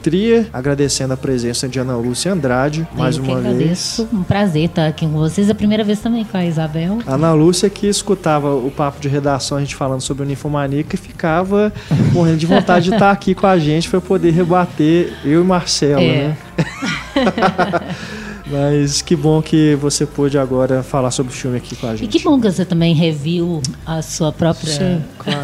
Trier, 0.00 0.46
agradecendo 0.52 1.14
a 1.14 1.16
presença 1.16 1.66
de 1.68 1.78
Ana 1.80 1.96
Lúcia 1.96 2.32
Andrade 2.32 2.86
Eu 2.92 2.98
mais 2.98 3.16
uma 3.16 3.38
agradeço. 3.38 4.04
vez. 4.04 4.12
Um 4.12 4.22
prazer 4.22 4.64
estar 4.66 4.86
aqui 4.86 5.06
com 5.06 5.12
vocês, 5.14 5.48
a 5.50 5.54
primeira 5.54 5.82
vez 5.82 6.00
também 6.00 6.24
com 6.24 6.36
a 6.36 6.44
Isabel. 6.44 6.98
Ana 7.06 7.32
Lúcia 7.32 7.68
que 7.70 7.86
escutava 7.88 8.54
o 8.54 8.70
papo 8.70 9.00
de 9.00 9.08
redação 9.08 9.56
a 9.56 9.60
gente 9.60 9.74
falando 9.74 10.00
sobre 10.02 10.22
o 10.22 10.26
Ninfomaníaca 10.26 10.94
e 10.94 10.98
ficava 10.98 11.72
morrendo 12.12 12.36
de 12.38 12.46
vontade 12.46 12.86
de 12.88 12.94
estar 12.94 13.10
aqui 13.10 13.34
com 13.34 13.46
a 13.46 13.58
gente 13.58 13.88
para 13.88 14.00
poder 14.00 14.30
rebater 14.32 15.12
eu 15.24 15.40
e 15.42 15.44
Marcela, 15.44 16.00
É. 16.00 16.28
né? 16.28 16.36
Mas 18.50 19.02
que 19.02 19.14
bom 19.16 19.42
que 19.42 19.74
você 19.76 20.06
pôde 20.06 20.38
agora 20.38 20.82
falar 20.82 21.10
sobre 21.10 21.32
o 21.32 21.34
filme 21.34 21.56
aqui 21.58 21.76
com 21.76 21.86
a 21.86 21.96
gente. 21.96 22.04
E 22.04 22.08
que 22.08 22.22
bom 22.24 22.40
que 22.40 22.50
você 22.50 22.64
também 22.64 22.94
reviu 22.94 23.60
a 23.86 24.00
sua 24.02 24.32
própria 24.32 24.72
Sim, 24.72 25.04
claro. 25.18 25.38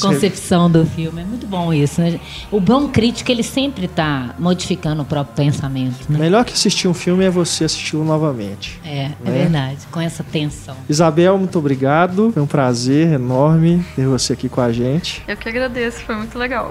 concepção 0.00 0.70
do 0.70 0.84
filme. 0.86 1.22
É 1.22 1.24
muito 1.24 1.46
bom 1.46 1.72
isso, 1.72 2.00
né? 2.00 2.20
O 2.50 2.60
bom 2.60 2.88
crítico, 2.88 3.30
ele 3.30 3.42
sempre 3.42 3.86
está 3.86 4.34
modificando 4.38 5.02
o 5.02 5.04
próprio 5.04 5.34
pensamento, 5.36 6.10
né? 6.10 6.18
Melhor 6.18 6.44
que 6.44 6.52
assistir 6.52 6.88
um 6.88 6.94
filme 6.94 7.24
é 7.24 7.30
você 7.30 7.64
assistir-o 7.64 8.04
novamente. 8.04 8.80
É, 8.84 9.04
é 9.04 9.08
Né? 9.24 9.30
verdade. 9.42 9.78
Com 9.90 10.00
essa 10.00 10.22
tensão. 10.22 10.76
Isabel, 10.88 11.36
muito 11.38 11.58
obrigado. 11.58 12.30
Foi 12.32 12.42
um 12.42 12.46
prazer 12.46 13.12
enorme 13.14 13.84
ter 13.96 14.06
você 14.06 14.32
aqui 14.34 14.48
com 14.48 14.60
a 14.60 14.72
gente. 14.72 15.22
Eu 15.26 15.36
que 15.36 15.48
agradeço, 15.48 15.98
foi 16.00 16.14
muito 16.16 16.38
legal. 16.38 16.70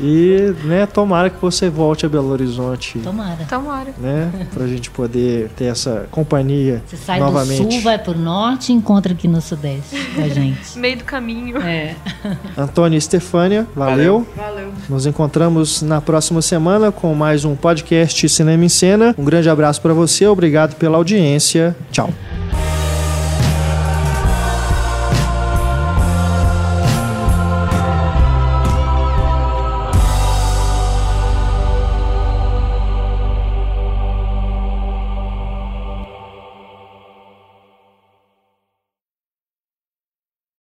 E, 0.00 0.54
né, 0.64 0.86
tomara 0.86 1.30
que 1.30 1.40
você 1.40 1.68
volte 1.68 2.06
a 2.06 2.08
Belo 2.08 2.28
Horizonte, 2.30 2.98
Tomara. 2.98 3.44
Tomara. 3.48 3.94
né, 3.98 4.48
pra 4.52 4.66
gente 4.66 4.90
poder 4.94 5.50
ter 5.56 5.64
essa 5.66 6.06
companhia 6.10 6.82
Você 6.86 6.96
sai 6.96 7.18
novamente. 7.18 7.62
do 7.62 7.72
sul, 7.72 7.82
vai 7.82 7.98
pro 7.98 8.16
norte 8.16 8.72
e 8.72 8.74
encontra 8.74 9.12
aqui 9.12 9.26
no 9.28 9.40
sudeste 9.40 9.96
com 10.14 10.22
a 10.22 10.28
gente. 10.28 10.60
Meio 10.78 10.98
do 10.98 11.04
caminho. 11.04 11.58
É. 11.60 11.96
Antônio 12.56 12.96
e 12.96 12.98
Estefânia, 12.98 13.66
valeu. 13.74 14.26
Valeu. 14.36 14.72
Nos 14.88 15.04
encontramos 15.04 15.82
na 15.82 16.00
próxima 16.00 16.40
semana 16.40 16.92
com 16.92 17.12
mais 17.14 17.44
um 17.44 17.56
podcast 17.56 18.28
Cinema 18.28 18.64
em 18.64 18.68
Cena. 18.68 19.14
Um 19.18 19.24
grande 19.24 19.50
abraço 19.50 19.80
para 19.80 19.92
você, 19.92 20.26
obrigado 20.26 20.76
pela 20.76 20.96
audiência. 20.96 21.76
Tchau. 21.90 22.10